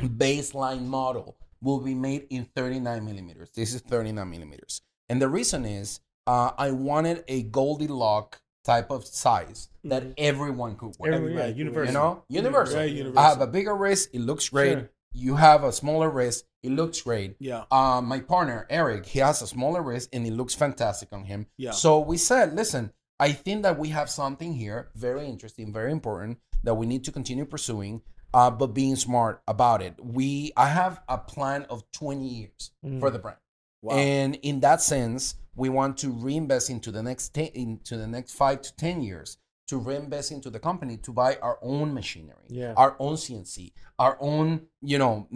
baseline 0.00 0.86
model 0.86 1.36
will 1.60 1.80
be 1.80 1.94
made 1.94 2.26
in 2.30 2.44
39 2.56 3.04
millimeters. 3.04 3.50
This 3.54 3.72
is 3.74 3.80
39 3.82 4.28
millimeters. 4.28 4.82
And 5.08 5.20
the 5.22 5.28
reason 5.28 5.64
is 5.64 6.00
uh, 6.26 6.52
I 6.56 6.70
wanted 6.70 7.24
a 7.28 7.42
Goldilocks 7.44 8.38
type 8.64 8.90
of 8.92 9.04
size 9.04 9.68
that 9.84 10.02
Mhm. 10.04 10.14
everyone 10.18 10.76
could 10.76 10.94
wear. 10.98 11.12
Every, 11.14 11.34
yeah, 11.34 11.46
universal. 11.46 11.86
You 11.92 11.92
know, 11.98 12.22
universal. 12.28 12.76
Very 12.76 12.90
I 12.90 12.94
universal. 12.94 13.22
have 13.22 13.40
a 13.40 13.46
bigger 13.48 13.74
wrist, 13.74 14.08
it 14.12 14.20
looks 14.20 14.48
great. 14.48 14.72
Sure. 14.78 14.90
You 15.12 15.34
have 15.36 15.64
a 15.64 15.72
smaller 15.72 16.08
wrist, 16.10 16.44
it 16.62 16.70
looks 16.70 17.00
great. 17.02 17.34
yeah. 17.40 17.64
Uh, 17.72 18.00
my 18.00 18.20
partner 18.20 18.66
Eric, 18.70 19.06
he 19.06 19.18
has 19.18 19.42
a 19.42 19.46
smaller 19.48 19.82
wrist 19.82 20.08
and 20.12 20.24
it 20.26 20.32
looks 20.32 20.54
fantastic 20.54 21.12
on 21.12 21.24
him. 21.24 21.46
Yeah. 21.56 21.72
So 21.72 21.98
we 21.98 22.16
said, 22.16 22.54
listen, 22.54 22.92
I 23.22 23.30
think 23.32 23.62
that 23.62 23.78
we 23.78 23.88
have 23.90 24.10
something 24.10 24.52
here 24.54 24.80
very 24.96 25.24
interesting, 25.34 25.72
very 25.72 25.92
important 25.92 26.38
that 26.64 26.74
we 26.74 26.86
need 26.86 27.04
to 27.04 27.12
continue 27.12 27.44
pursuing, 27.44 28.02
uh, 28.34 28.50
but 28.50 28.68
being 28.68 28.96
smart 28.96 29.42
about 29.46 29.80
it. 29.80 29.94
We, 30.02 30.52
I 30.56 30.66
have 30.80 31.00
a 31.08 31.18
plan 31.18 31.60
of 31.70 31.78
20 31.92 32.26
years 32.26 32.62
Mm. 32.84 32.98
for 33.00 33.10
the 33.10 33.20
brand, 33.20 33.38
Wow. 33.80 33.94
and 33.96 34.34
in 34.42 34.60
that 34.60 34.80
sense, 34.82 35.36
we 35.54 35.68
want 35.68 35.98
to 35.98 36.08
reinvest 36.10 36.68
into 36.70 36.90
the 36.90 37.02
next 37.02 37.34
ten, 37.36 37.46
into 37.54 37.96
the 37.96 38.08
next 38.08 38.32
five 38.34 38.58
to 38.62 38.74
10 38.76 39.02
years 39.02 39.38
to 39.72 39.78
reinvest 39.78 40.30
into 40.32 40.50
the 40.50 40.58
company 40.58 40.98
to 40.98 41.10
buy 41.14 41.32
our 41.36 41.58
own 41.62 41.94
machinery 41.94 42.46
Yeah. 42.48 42.74
our 42.76 42.94
own 42.98 43.14
CNC, 43.16 43.72
our 43.98 44.18
own, 44.20 44.66
you 44.82 44.98
know, 44.98 45.26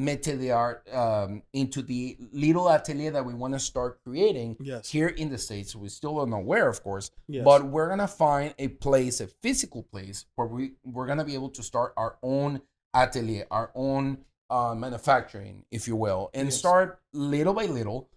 art 0.53 0.87
um, 0.93 1.43
into 1.55 1.81
the 1.81 2.19
little 2.33 2.69
atelier 2.69 3.13
that 3.13 3.25
we 3.25 3.33
want 3.33 3.55
to 3.55 3.59
start 3.59 3.93
creating 4.05 4.59
yes. 4.61 4.91
here 4.91 5.09
in 5.09 5.31
the 5.31 5.39
States. 5.39 5.75
We 5.75 5.89
still 5.89 6.15
don't 6.19 6.29
know 6.29 6.45
where, 6.53 6.69
of 6.69 6.83
course, 6.83 7.11
yes. 7.29 7.45
but 7.47 7.65
we're 7.65 7.87
going 7.87 8.01
to 8.11 8.15
find 8.27 8.55
a 8.59 8.69
place, 8.69 9.23
a 9.23 9.27
physical 9.27 9.83
place 9.85 10.27
where 10.35 10.49
we, 10.49 10.73
we're 10.85 11.07
going 11.07 11.23
to 11.25 11.25
be 11.25 11.35
able 11.41 11.51
to 11.59 11.63
start 11.63 11.95
our 11.97 12.19
own 12.23 12.61
atelier, 12.93 13.47
our 13.51 13.71
own 13.75 14.19
uh, 14.51 14.75
manufacturing, 14.75 15.65
if 15.71 15.89
you 15.89 15.97
will, 15.97 16.29
and 16.35 16.49
Yes. 16.49 16.59
start 16.59 17.01
little 17.15 17.55
by 17.55 17.65
little, 17.65 18.11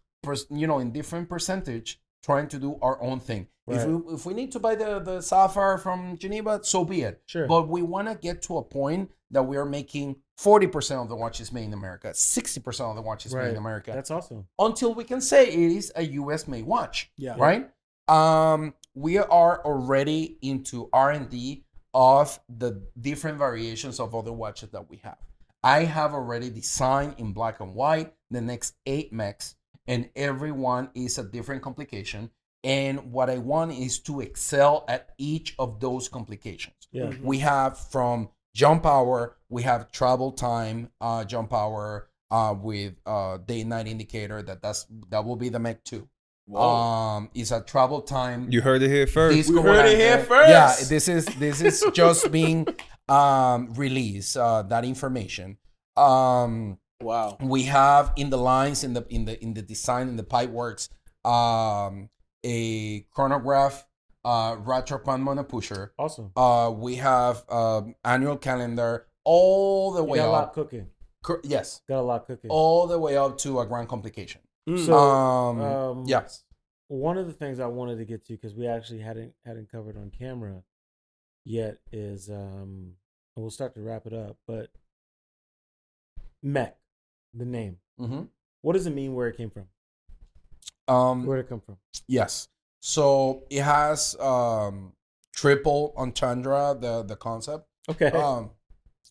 you 0.49 0.67
know, 0.67 0.79
in 0.79 0.91
different 0.91 1.29
percentage 1.29 2.01
trying 2.23 2.47
to 2.49 2.59
do 2.59 2.77
our 2.81 3.01
own 3.01 3.19
thing. 3.19 3.47
If 3.67 3.85
we 3.85 4.13
if 4.15 4.25
we 4.25 4.33
need 4.33 4.51
to 4.53 4.59
buy 4.59 4.73
the 4.73 4.99
the 4.99 5.21
sapphire 5.21 5.77
from 5.77 6.17
Geneva, 6.17 6.59
so 6.63 6.83
be 6.83 7.01
it. 7.03 7.21
Sure. 7.27 7.45
But 7.47 7.67
we 7.69 7.83
want 7.83 8.07
to 8.07 8.15
get 8.15 8.41
to 8.43 8.57
a 8.57 8.63
point 8.63 9.11
that 9.29 9.43
we 9.43 9.57
are 9.57 9.65
making 9.65 10.15
forty 10.37 10.65
percent 10.65 11.01
of 11.01 11.07
the 11.09 11.15
watches 11.15 11.51
made 11.51 11.65
in 11.65 11.73
America, 11.73 12.11
sixty 12.15 12.59
percent 12.59 12.89
of 12.89 12.95
the 12.95 13.03
watches 13.03 13.33
made 13.35 13.49
in 13.51 13.57
America, 13.57 13.91
That's 13.93 14.09
awesome. 14.09 14.47
until 14.57 14.95
we 14.95 15.03
can 15.03 15.21
say 15.21 15.47
it 15.47 15.53
is 15.77 15.91
a 15.95 16.01
U.S. 16.03 16.47
made 16.47 16.65
watch 16.65 17.11
Yeah. 17.15 17.35
right? 17.37 17.69
Um, 18.07 18.73
we 18.95 19.19
are 19.19 19.63
already 19.63 20.39
into 20.41 20.89
R 20.91 21.11
and 21.11 21.29
D 21.29 21.63
of 21.93 22.39
the 22.49 22.81
different 22.99 23.37
variations 23.37 23.99
of 23.99 24.15
other 24.15 24.33
watches 24.33 24.69
that 24.71 24.89
we 24.89 24.97
have. 25.03 25.17
I 25.63 25.83
have 25.83 26.13
already 26.15 26.49
designed 26.49 27.15
in 27.19 27.33
black 27.33 27.59
and 27.59 27.75
white 27.75 28.13
the 28.31 28.41
next 28.41 28.73
eight 28.87 29.13
MECs, 29.13 29.53
and 29.89 30.09
everyone 30.15 30.89
is 30.95 31.17
a 31.17 31.23
different 31.23 31.61
complication. 31.61 32.29
And 32.63 33.11
what 33.11 33.29
I 33.29 33.37
want 33.39 33.71
is 33.73 33.99
to 34.07 34.21
excel 34.21 34.85
at 34.87 35.09
each 35.17 35.55
of 35.57 35.79
those 35.79 36.07
complications. 36.09 36.75
Yeah. 36.91 37.05
Mhm. 37.05 37.23
We 37.23 37.39
have 37.39 37.77
from 37.77 38.29
jump 38.53 38.85
hour, 38.85 39.37
we 39.49 39.63
have 39.63 39.91
travel 39.91 40.31
time 40.31 40.91
uh, 41.01 41.23
jump 41.25 41.53
hour 41.53 42.09
uh, 42.31 42.53
with 42.69 42.93
uh, 43.05 43.37
day 43.37 43.63
night 43.63 43.87
indicator. 43.87 44.41
That 44.43 44.61
that's 44.61 44.85
that 45.09 45.25
will 45.25 45.35
be 45.37 45.49
the 45.49 45.59
MEC 45.59 45.83
two. 45.83 46.07
Um, 46.55 47.29
it's 47.35 47.51
a 47.51 47.61
travel 47.61 48.01
time. 48.01 48.47
You 48.51 48.61
heard 48.61 48.81
it 48.81 48.89
here 48.89 49.07
first. 49.07 49.35
disco 49.37 49.61
We 49.61 49.61
heard 49.61 49.85
it 49.85 49.97
here 49.97 50.19
first. 50.19 50.49
Yeah, 50.49 50.75
this 50.87 51.07
is 51.07 51.25
this 51.25 51.61
is 51.61 51.83
just 51.93 52.31
being 52.31 52.67
um 53.09 53.73
released. 53.73 54.35
Uh, 54.37 54.61
that 54.63 54.83
information. 54.83 55.57
Um, 55.95 56.77
Wow. 57.01 57.37
we 57.41 57.63
have 57.63 58.11
in 58.17 58.29
the 58.29 58.37
lines 58.37 58.83
in 58.83 58.93
the 58.93 59.05
in 59.09 59.25
the 59.25 59.41
in 59.41 59.53
the 59.53 59.61
design 59.61 60.09
in 60.09 60.17
the 60.17 60.23
pipe 60.23 60.49
works 60.49 60.89
um 61.23 62.09
a 62.43 63.01
chronograph 63.11 63.85
uh 64.25 64.55
rattrapante 64.57 65.47
pusher 65.47 65.91
Awesome. 65.97 66.31
uh 66.35 66.69
we 66.75 66.95
have 66.95 67.43
um 67.49 67.95
annual 68.03 68.35
calendar 68.37 69.07
all 69.23 69.93
the 69.93 70.03
You 70.03 70.09
way 70.09 70.17
got 70.19 70.27
a 70.27 70.31
lot 70.31 70.43
up 70.45 70.53
cooking. 70.53 70.87
cor- 71.23 71.39
yes 71.43 71.81
Got 71.87 71.99
a 71.99 72.01
lot 72.01 72.25
cooking. 72.27 72.49
all 72.49 72.85
the 72.87 72.99
way 72.99 73.15
up 73.15 73.37
to 73.39 73.59
a 73.59 73.65
grand 73.65 73.87
complication 73.87 74.41
Mm. 74.67 74.85
So, 74.85 74.93
um, 74.93 75.61
um, 75.61 76.03
yes 76.05 76.43
one 76.89 77.17
of 77.17 77.27
the 77.27 77.33
things 77.33 77.59
I 77.59 77.67
wanted 77.67 77.97
to 77.99 78.05
get 78.05 78.25
to 78.25 78.33
because 78.33 78.53
we 78.55 78.67
actually 78.67 78.99
hadn't 78.99 79.33
hadn't 79.45 79.71
covered 79.71 79.95
on 79.95 80.11
camera 80.11 80.63
yet 81.45 81.77
is 81.93 82.29
um 82.29 82.95
and 83.35 83.43
we'll 83.43 83.51
start 83.51 83.73
to 83.75 83.81
wrap 83.81 84.05
it 84.05 84.13
up, 84.13 84.35
but 84.45 84.69
MEC, 86.45 86.73
the 87.33 87.45
name. 87.45 87.77
hmm 87.97 88.23
What 88.61 88.73
does 88.73 88.85
it 88.87 88.91
mean? 88.93 89.13
Where 89.13 89.27
it 89.27 89.37
came 89.37 89.49
from? 89.49 89.65
um 90.87 91.25
Where 91.25 91.37
did 91.37 91.45
it 91.45 91.49
come 91.49 91.61
from? 91.61 91.77
yes 92.07 92.47
so 92.81 93.43
it 93.49 93.61
has 93.61 94.15
um 94.19 94.93
triple 95.33 95.93
entendre 95.97 96.75
the 96.79 97.03
the 97.03 97.15
concept 97.15 97.65
Okay. 97.89 98.09
um, 98.11 98.51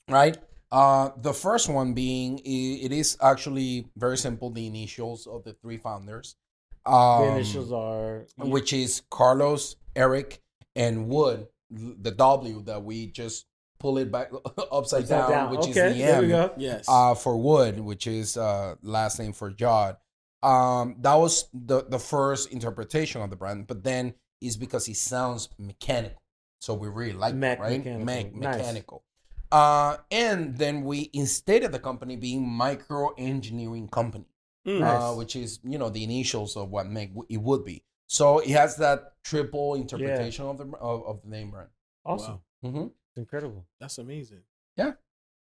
right? 0.09 0.39
Uh, 0.71 1.11
the 1.21 1.33
first 1.33 1.69
one 1.69 1.95
being 1.95 2.39
it 2.45 2.93
is 2.93 3.17
actually 3.21 3.89
very 3.97 4.17
simple. 4.17 4.51
The 4.51 4.67
initials 4.69 5.27
of 5.27 5.43
the 5.43 5.55
three 5.55 5.79
founders, 5.79 6.37
um, 6.87 7.23
the 7.23 7.29
initials 7.33 7.73
are 7.73 8.27
which 8.37 8.73
is 8.73 9.03
Carlos, 9.11 9.75
Eric, 9.97 10.41
and 10.77 11.09
Wood. 11.09 11.49
The 11.71 12.13
W 12.13 12.63
that 12.71 12.85
we 12.85 13.09
just 13.09 13.47
pull 13.79 13.99
it 13.99 14.11
back 14.11 14.31
upside, 14.73 15.03
Upside 15.03 15.09
down, 15.09 15.31
down. 15.31 15.51
which 15.51 15.61
okay, 15.61 15.89
is 15.91 15.97
the 15.97 16.03
M. 16.05 16.51
Yes. 16.59 16.85
uh, 16.89 17.15
for 17.15 17.37
Wood, 17.37 17.81
which 17.81 18.07
is 18.07 18.37
uh, 18.37 18.75
last 18.83 19.19
name 19.19 19.33
for 19.33 19.51
Judd. 19.51 19.97
Um, 20.43 20.97
that 21.01 21.15
was 21.15 21.49
the 21.53 21.85
the 21.85 21.99
first 21.99 22.53
interpretation 22.53 23.21
of 23.23 23.31
the 23.31 23.37
brand, 23.37 23.67
but 23.67 23.83
then 23.83 24.15
it's 24.41 24.57
because 24.57 24.89
it 24.89 24.97
sounds 24.97 25.49
mechanical, 25.59 26.23
so 26.61 26.75
we 26.75 26.89
really 26.89 27.13
like 27.13 27.35
Mech 27.35 27.59
it, 27.59 27.63
right? 27.63 27.79
mechanical. 27.79 28.05
Mech 28.07 28.35
Nice. 28.35 28.57
mechanical. 28.59 29.05
Uh, 29.51 29.97
and 30.13 30.57
then 30.59 30.83
we 30.85 31.11
instated 31.13 31.73
the 31.73 31.79
company 31.79 32.15
being 32.17 32.47
micro 32.49 33.09
engineering 33.19 33.89
company, 33.89 34.27
Mm. 34.67 34.77
uh, 34.83 35.09
Nice. 35.09 35.17
which 35.17 35.35
is 35.37 35.59
you 35.65 35.79
know 35.79 35.89
the 35.89 36.05
initials 36.05 36.57
of 36.57 36.71
what 36.71 36.87
MEC 36.87 37.09
w- 37.09 37.27
it 37.29 37.39
would 37.41 37.65
be. 37.65 37.83
So 38.07 38.39
it 38.39 38.51
has 38.51 38.77
that 38.77 39.15
triple 39.25 39.75
interpretation 39.75 40.45
of 40.47 40.59
the 40.59 40.67
of, 40.79 41.05
of 41.05 41.23
the 41.23 41.29
name 41.31 41.51
brand. 41.51 41.71
Awesome. 42.05 42.41
Mm-hmm. 42.65 42.87
It's 43.19 43.25
incredible. 43.33 43.67
That's 43.81 43.99
amazing. 43.99 44.43
Yeah. 44.77 44.93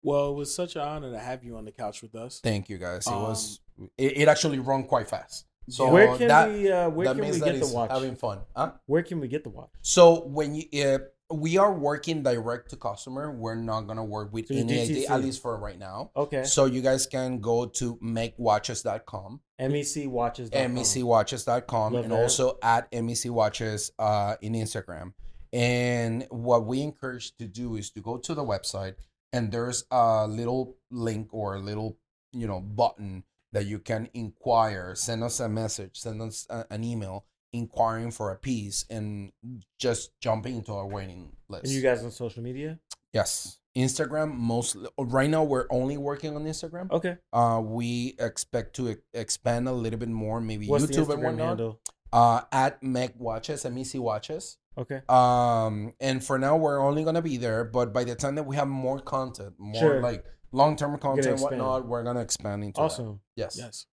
Well, 0.03 0.31
it 0.31 0.35
was 0.35 0.53
such 0.53 0.76
an 0.76 0.81
honor 0.81 1.11
to 1.11 1.19
have 1.19 1.43
you 1.43 1.56
on 1.57 1.64
the 1.65 1.72
couch 1.72 2.02
with 2.02 2.15
us. 2.15 2.41
Thank 2.43 2.69
you 2.69 2.77
guys. 2.77 3.07
It 3.07 3.14
Um, 3.14 3.22
was 3.23 3.60
it, 3.98 4.18
it 4.18 4.27
actually 4.27 4.60
run 4.60 4.84
quite 4.84 5.07
fast. 5.07 5.45
So 5.69 5.89
where 5.91 6.18
can 6.18 6.27
that, 6.27 6.52
we 6.52 6.69
uh, 6.72 6.89
where 6.89 7.07
that 7.07 7.15
can 7.22 7.31
we 7.31 7.39
get 7.39 7.53
the 7.53 7.60
it's 7.60 7.72
watch? 7.72 7.91
having 7.91 8.15
fun. 8.15 8.39
Huh? 8.56 8.73
Where 8.88 9.03
can 9.03 9.19
we 9.22 9.27
get 9.27 9.43
the 9.43 9.49
watch? 9.52 9.69
So 9.81 10.26
when 10.26 10.56
you 10.56 10.84
uh, 10.84 10.98
we 11.34 11.57
are 11.57 11.72
working 11.72 12.23
direct 12.23 12.72
to 12.72 12.76
customer, 12.76 13.31
we're 13.31 13.56
not 13.56 13.81
gonna 13.81 14.03
work 14.03 14.34
with 14.34 14.48
So 14.48 14.56
any 14.56 14.81
idea, 14.81 15.07
DTC. 15.07 15.10
at 15.10 15.22
least 15.22 15.41
for 15.41 15.56
right 15.57 15.77
now. 15.80 16.11
Okay. 16.18 16.43
So 16.43 16.65
you 16.65 16.81
guys 16.81 17.06
can 17.06 17.39
go 17.39 17.68
to 17.68 17.95
makewatches.com, 17.98 19.39
MECwatches.com. 19.61 20.76
mecwatches.com, 20.76 21.93
Love 21.93 22.03
and 22.03 22.11
that. 22.11 22.22
also 22.22 22.57
at 22.61 22.91
mecwatches 22.91 23.91
uh, 23.99 24.35
in 24.41 24.53
Instagram. 24.53 25.14
And 25.53 26.26
what 26.30 26.65
we 26.65 26.82
encourage 26.82 27.36
to 27.38 27.45
do 27.45 27.76
is 27.76 27.90
to 27.91 28.02
go 28.02 28.18
to 28.18 28.34
the 28.34 28.44
website, 28.44 28.95
and 29.34 29.52
there's 29.52 29.86
a 29.91 30.28
little 30.28 30.78
link 30.90 31.30
or 31.34 31.56
a 31.56 31.60
little 31.60 31.98
you 32.32 32.48
know 32.48 32.61
button 32.61 33.23
that 33.52 33.65
you 33.65 33.80
can 33.80 34.10
inquire, 34.14 34.95
send 34.95 35.23
us 35.23 35.40
a 35.41 35.49
message, 35.49 35.98
send 35.99 36.22
us 36.22 36.48
a, 36.49 36.65
an 36.69 36.84
email 36.86 37.26
inquiring 37.52 38.11
for 38.11 38.32
a 38.32 38.38
piece, 38.38 38.86
and 38.90 39.34
just 39.78 40.11
jumping 40.22 40.56
into 40.56 40.73
our 40.73 40.88
waiting 40.88 41.34
list. 41.49 41.65
And 41.65 41.73
you 41.73 41.82
guys 41.82 42.03
on 42.03 42.11
social 42.11 42.41
media? 42.41 42.80
Yes. 43.14 43.57
Instagram 43.78 44.36
mostly 44.36 44.88
right 44.98 45.30
now 45.30 45.44
we're 45.44 45.65
only 45.69 45.98
working 45.98 46.36
on 46.36 46.44
Instagram. 46.44 46.91
Okay. 46.91 47.18
Uh 47.32 47.61
we 47.64 48.15
expect 48.19 48.76
to 48.76 48.90
e- 48.90 48.95
expand 49.14 49.68
a 49.68 49.72
little 49.72 49.99
bit 49.99 50.10
more, 50.10 50.41
maybe 50.41 50.68
What's 50.68 50.86
YouTube 50.86 51.07
the 51.07 51.14
and 51.14 51.23
whatnot. 51.23 51.48
handle? 51.48 51.82
Uh 52.11 52.41
at 52.52 52.82
MEC 52.82 53.15
Watches, 53.15 53.64
MEC 53.64 53.98
Watches. 53.99 54.57
Okay. 54.77 55.02
Um 55.10 55.93
and 55.99 56.23
for 56.23 56.39
now 56.39 56.56
we're 56.57 56.80
only 56.80 57.03
gonna 57.03 57.22
be 57.22 57.38
there, 57.38 57.64
but 57.65 57.93
by 57.93 58.03
the 58.03 58.15
time 58.15 58.35
that 58.35 58.43
we 58.43 58.56
have 58.56 58.68
more 58.68 58.99
content, 58.99 59.53
more 59.57 59.80
Sure. 59.81 60.02
like 60.02 60.23
long 60.52 60.76
term 60.76 60.98
content, 60.98 61.27
expand. 61.27 61.60
whatnot, 61.60 61.88
we're 61.88 62.03
gonna 62.03 62.22
expand 62.22 62.64
into 62.64 62.80
that. 62.80 62.85
Awesome. 62.85 63.19
Yes. 63.35 63.57
Yes. 63.57 63.85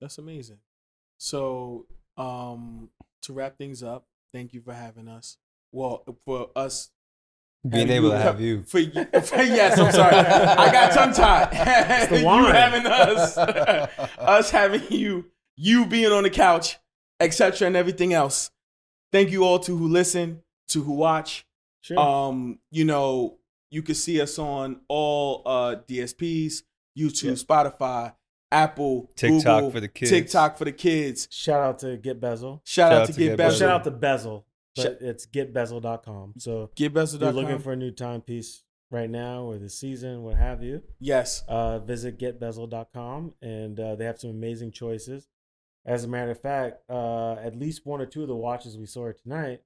That's 0.00 0.18
amazing. 0.18 0.58
So, 1.18 1.86
um, 2.18 2.90
to 3.22 3.32
wrap 3.32 3.56
things 3.56 3.82
up, 3.82 4.06
thank 4.34 4.52
you 4.52 4.60
for 4.60 4.74
having 4.74 5.08
us. 5.08 5.38
Well, 5.72 6.04
for 6.24 6.50
us 6.54 6.90
Being 7.66 7.86
having 7.88 7.96
able 8.04 8.10
to 8.10 8.18
have 8.18 8.40
you. 8.46 8.62
For, 8.64 8.78
you- 8.80 9.04
for 9.22 9.42
yes, 9.42 9.78
I'm 9.78 9.90
sorry. 9.92 10.14
I 10.16 10.70
got 10.72 10.92
tongue 10.92 11.12
tied. 11.14 11.48
It's 12.02 12.10
the 12.10 12.20
you 12.20 12.26
having 12.52 12.86
us, 12.86 13.38
us 13.38 14.50
having 14.50 14.82
you, 14.90 15.26
you 15.56 15.86
being 15.86 16.12
on 16.12 16.24
the 16.24 16.30
couch, 16.30 16.78
etc., 17.20 17.66
and 17.68 17.76
everything 17.76 18.12
else. 18.12 18.50
Thank 19.12 19.30
you 19.30 19.44
all 19.44 19.58
to 19.60 19.76
who 19.76 19.88
listen, 19.88 20.42
to 20.68 20.82
who 20.82 20.92
watch. 20.92 21.46
Sure. 21.80 21.98
Um, 21.98 22.58
you 22.70 22.84
know, 22.84 23.38
you 23.70 23.82
can 23.82 23.94
see 23.94 24.20
us 24.20 24.38
on 24.38 24.80
all 24.88 25.42
uh 25.46 25.76
DSPs, 25.88 26.62
YouTube, 26.98 27.42
Spotify, 27.44 28.14
Apple, 28.50 29.10
TikTok 29.16 29.58
Google, 29.60 29.70
for 29.70 29.80
the 29.80 29.88
kids. 29.88 30.10
TikTok 30.10 30.58
for 30.58 30.64
the 30.64 30.72
kids. 30.72 31.28
shout 31.30 31.60
out 31.62 31.78
to 31.80 31.96
Get 31.96 32.20
Bezel. 32.20 32.60
Shout, 32.64 32.92
out 32.92 33.06
to 33.06 33.12
Get 33.12 33.28
Well, 33.30 33.36
Bezel. 33.48 33.58
shout 33.58 33.70
out 33.70 33.84
to 33.84 33.90
Bezel, 33.90 34.46
but 34.74 34.98
Sh- 35.00 35.02
it's 35.04 35.26
getbezel.com. 35.26 36.34
So 36.38 36.70
if 36.72 36.80
you're 36.80 36.90
GetBezel.com. 36.90 37.34
looking 37.34 37.58
for 37.58 37.72
a 37.72 37.76
new 37.76 37.90
timepiece 37.90 38.62
right 38.90 39.10
now 39.10 39.42
or 39.42 39.58
the 39.58 39.68
season, 39.68 40.22
what 40.22 40.36
have 40.36 40.62
you, 40.62 40.82
yes. 41.00 41.42
uh, 41.48 41.78
visit 41.80 42.18
getbezel.com 42.18 43.34
and 43.42 43.78
uh, 43.80 43.94
they 43.96 44.04
have 44.04 44.18
some 44.20 44.30
amazing 44.30 44.70
choices. 44.72 45.28
As 45.86 46.02
a 46.04 46.08
matter 46.08 46.32
of 46.32 46.40
fact, 46.40 46.82
uh, 46.90 47.34
at 47.34 47.56
least 47.56 47.86
one 47.86 48.00
or 48.00 48.06
two 48.06 48.22
of 48.22 48.28
the 48.28 48.34
watches 48.36 48.76
we 48.76 48.86
saw 48.86 49.10
tonight, 49.12 49.60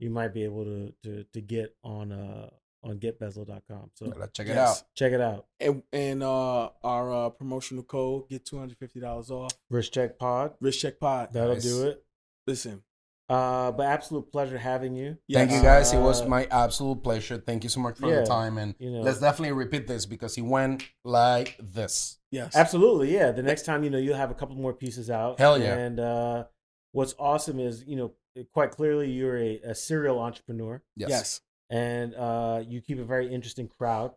you 0.00 0.10
might 0.10 0.34
be 0.34 0.42
able 0.44 0.64
to 0.64 0.92
to, 1.04 1.24
to 1.32 1.40
get 1.40 1.74
on 1.84 2.10
uh, 2.12 2.50
on 2.82 2.98
getbezel.com. 2.98 3.90
So 3.94 4.06
Gotta 4.10 4.30
check 4.32 4.46
it 4.48 4.54
Yes. 4.54 4.78
out. 4.80 4.84
check 4.96 5.12
it 5.12 5.20
out. 5.20 5.46
And, 5.60 5.82
and 5.92 6.22
uh, 6.22 6.70
our 6.82 7.12
uh, 7.12 7.28
promotional 7.30 7.82
code 7.84 8.28
get 8.28 8.44
two 8.44 8.58
hundred 8.58 8.78
fifty 8.78 8.98
dollars 9.00 9.30
off. 9.30 9.52
Wrist 9.70 9.92
check 9.94 10.18
pod. 10.18 10.54
Wrist 10.60 10.80
check 10.80 10.98
pod. 10.98 11.32
That'll 11.32 11.54
Nice. 11.54 11.62
do 11.62 11.86
it. 11.88 12.02
Listen, 12.46 12.82
Uh, 13.28 13.70
but 13.70 13.86
absolute 13.86 14.32
pleasure 14.32 14.58
having 14.58 14.96
you. 14.96 15.18
Thank 15.32 15.50
yes. 15.50 15.56
you 15.58 15.62
guys. 15.62 15.92
It 15.92 15.98
was 16.00 16.22
Uh, 16.22 16.26
my 16.26 16.46
absolute 16.50 17.02
pleasure. 17.04 17.36
Thank 17.38 17.62
you 17.62 17.68
so 17.70 17.78
much 17.80 17.96
for 17.98 18.08
yeah, 18.08 18.20
the 18.22 18.26
time. 18.26 18.58
And 18.58 18.74
you 18.80 18.90
know. 18.90 19.02
let's 19.02 19.20
definitely 19.20 19.52
repeat 19.52 19.86
this 19.86 20.04
because 20.06 20.34
he 20.34 20.42
went 20.42 20.82
like 21.04 21.56
this. 21.62 22.16
Yes. 22.30 22.54
Absolutely, 22.56 23.12
yeah. 23.12 23.32
The 23.32 23.42
next 23.42 23.62
time, 23.64 23.82
you 23.82 23.90
know, 23.90 23.98
you'll 23.98 24.16
have 24.16 24.30
a 24.30 24.34
couple 24.34 24.54
more 24.56 24.72
pieces 24.72 25.10
out. 25.10 25.38
Hell 25.38 25.60
yeah. 25.60 25.74
And 25.76 25.98
uh, 26.00 26.44
what's 26.92 27.14
awesome 27.18 27.58
is, 27.58 27.84
you 27.86 27.96
know, 27.96 28.12
quite 28.52 28.70
clearly 28.70 29.10
you're 29.10 29.36
a, 29.36 29.60
a 29.64 29.74
serial 29.74 30.20
entrepreneur 30.20 30.80
Yes. 30.96 31.10
Yes. 31.10 31.40
and 31.68 32.14
uh, 32.14 32.62
you 32.66 32.80
keep 32.80 32.98
a 33.00 33.04
very 33.04 33.32
interesting 33.32 33.68
crowd 33.68 34.12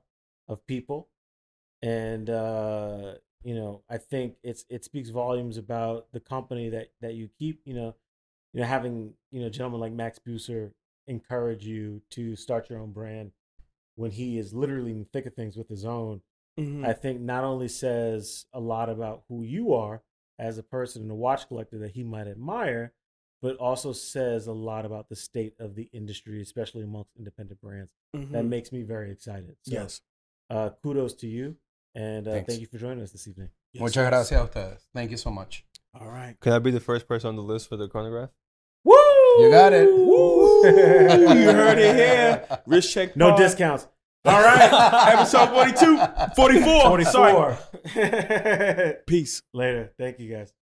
of 0.47 0.65
people. 0.67 1.09
And 1.81 2.29
uh, 2.29 3.15
you 3.43 3.55
know, 3.55 3.81
I 3.89 3.97
think 3.97 4.35
it's 4.43 4.63
it 4.69 4.85
speaks 4.85 5.09
volumes 5.09 5.57
about 5.57 6.07
the 6.13 6.19
company 6.19 6.69
that 6.69 6.91
that 7.01 7.15
you 7.15 7.29
keep. 7.37 7.61
You 7.65 7.73
know, 7.73 7.95
you 8.53 8.61
know 8.61 8.67
having 8.67 9.13
you 9.31 9.41
know 9.41 9.49
gentlemen 9.49 9.81
like 9.81 9.91
Max 9.91 10.19
Busser 10.19 10.71
encourage 11.07 11.65
you 11.65 12.01
to 12.11 12.35
start 12.37 12.69
your 12.69 12.79
own 12.79 12.91
brand 12.91 13.31
when 13.95 14.11
he 14.11 14.37
is 14.37 14.53
literally 14.53 14.91
in 14.91 14.99
the 14.99 15.05
thick 15.11 15.25
of 15.25 15.33
things 15.33 15.57
with 15.57 15.67
his 15.67 15.83
own, 15.83 16.21
Mhm. 16.59 16.85
I 16.85 16.93
think 16.93 17.19
not 17.21 17.43
only 17.43 17.67
says 17.67 18.45
a 18.53 18.59
lot 18.59 18.89
about 18.89 19.23
who 19.27 19.43
you 19.43 19.73
are 19.73 20.03
as 20.39 20.57
a 20.57 20.63
person 20.63 21.01
and 21.03 21.11
a 21.11 21.15
watch 21.15 21.47
collector 21.47 21.77
that 21.79 21.91
he 21.91 22.03
might 22.03 22.27
admire, 22.27 22.93
but 23.41 23.57
also 23.57 23.91
says 23.91 24.47
a 24.47 24.53
lot 24.53 24.85
about 24.85 25.09
the 25.09 25.15
state 25.15 25.53
of 25.59 25.75
the 25.75 25.89
industry, 25.93 26.41
especially 26.41 26.83
amongst 26.83 27.11
independent 27.17 27.59
brands. 27.61 27.91
That 28.13 28.21
Mhm. 28.45 28.47
makes 28.49 28.71
me 28.71 28.83
very 28.83 29.11
excited. 29.11 29.57
So, 29.63 29.73
yes. 29.73 30.01
uh, 30.49 30.69
kudos 30.81 31.13
to 31.15 31.27
you, 31.27 31.57
and 31.95 32.27
uh, 32.27 32.43
thank 32.43 32.61
you 32.61 32.67
for 32.67 32.77
joining 32.77 33.03
us 33.03 33.11
this 33.11 33.27
evening. 33.27 33.49
Yes, 33.73 33.81
Muchas 33.81 33.95
yes. 33.97 34.09
gracias 34.09 34.31
a 34.31 34.43
ustedes. 34.43 34.87
Thank 34.93 35.11
you 35.11 35.17
so 35.17 35.31
much. 35.31 35.65
All 35.99 36.07
right. 36.07 36.39
Can 36.39 36.53
I 36.53 36.59
be 36.59 36.71
the 36.71 36.79
first 36.79 37.07
person 37.07 37.29
on 37.29 37.35
the 37.35 37.41
list 37.43 37.67
for 37.67 37.75
the 37.77 37.87
chronograph? 37.87 38.29
Woo! 38.83 38.93
You 39.39 39.49
got 39.49 39.73
it. 39.73 39.87
Woo! 39.91 40.63
you 40.65 40.71
heard 41.51 41.79
it 41.79 41.95
here. 41.95 42.61
Wrist 42.67 42.91
check. 42.93 43.15
No 43.15 43.35
discounts. 43.35 43.87
All 44.25 44.41
right. 44.41 45.13
Episode 45.13 45.49
42, 45.49 45.97
44. 46.35 47.03
Sorry. 47.03 47.55
44. 47.93 48.97
Peace. 49.07 49.41
Later. 49.53 49.91
Thank 49.97 50.19
you 50.19 50.31
guys. 50.33 50.53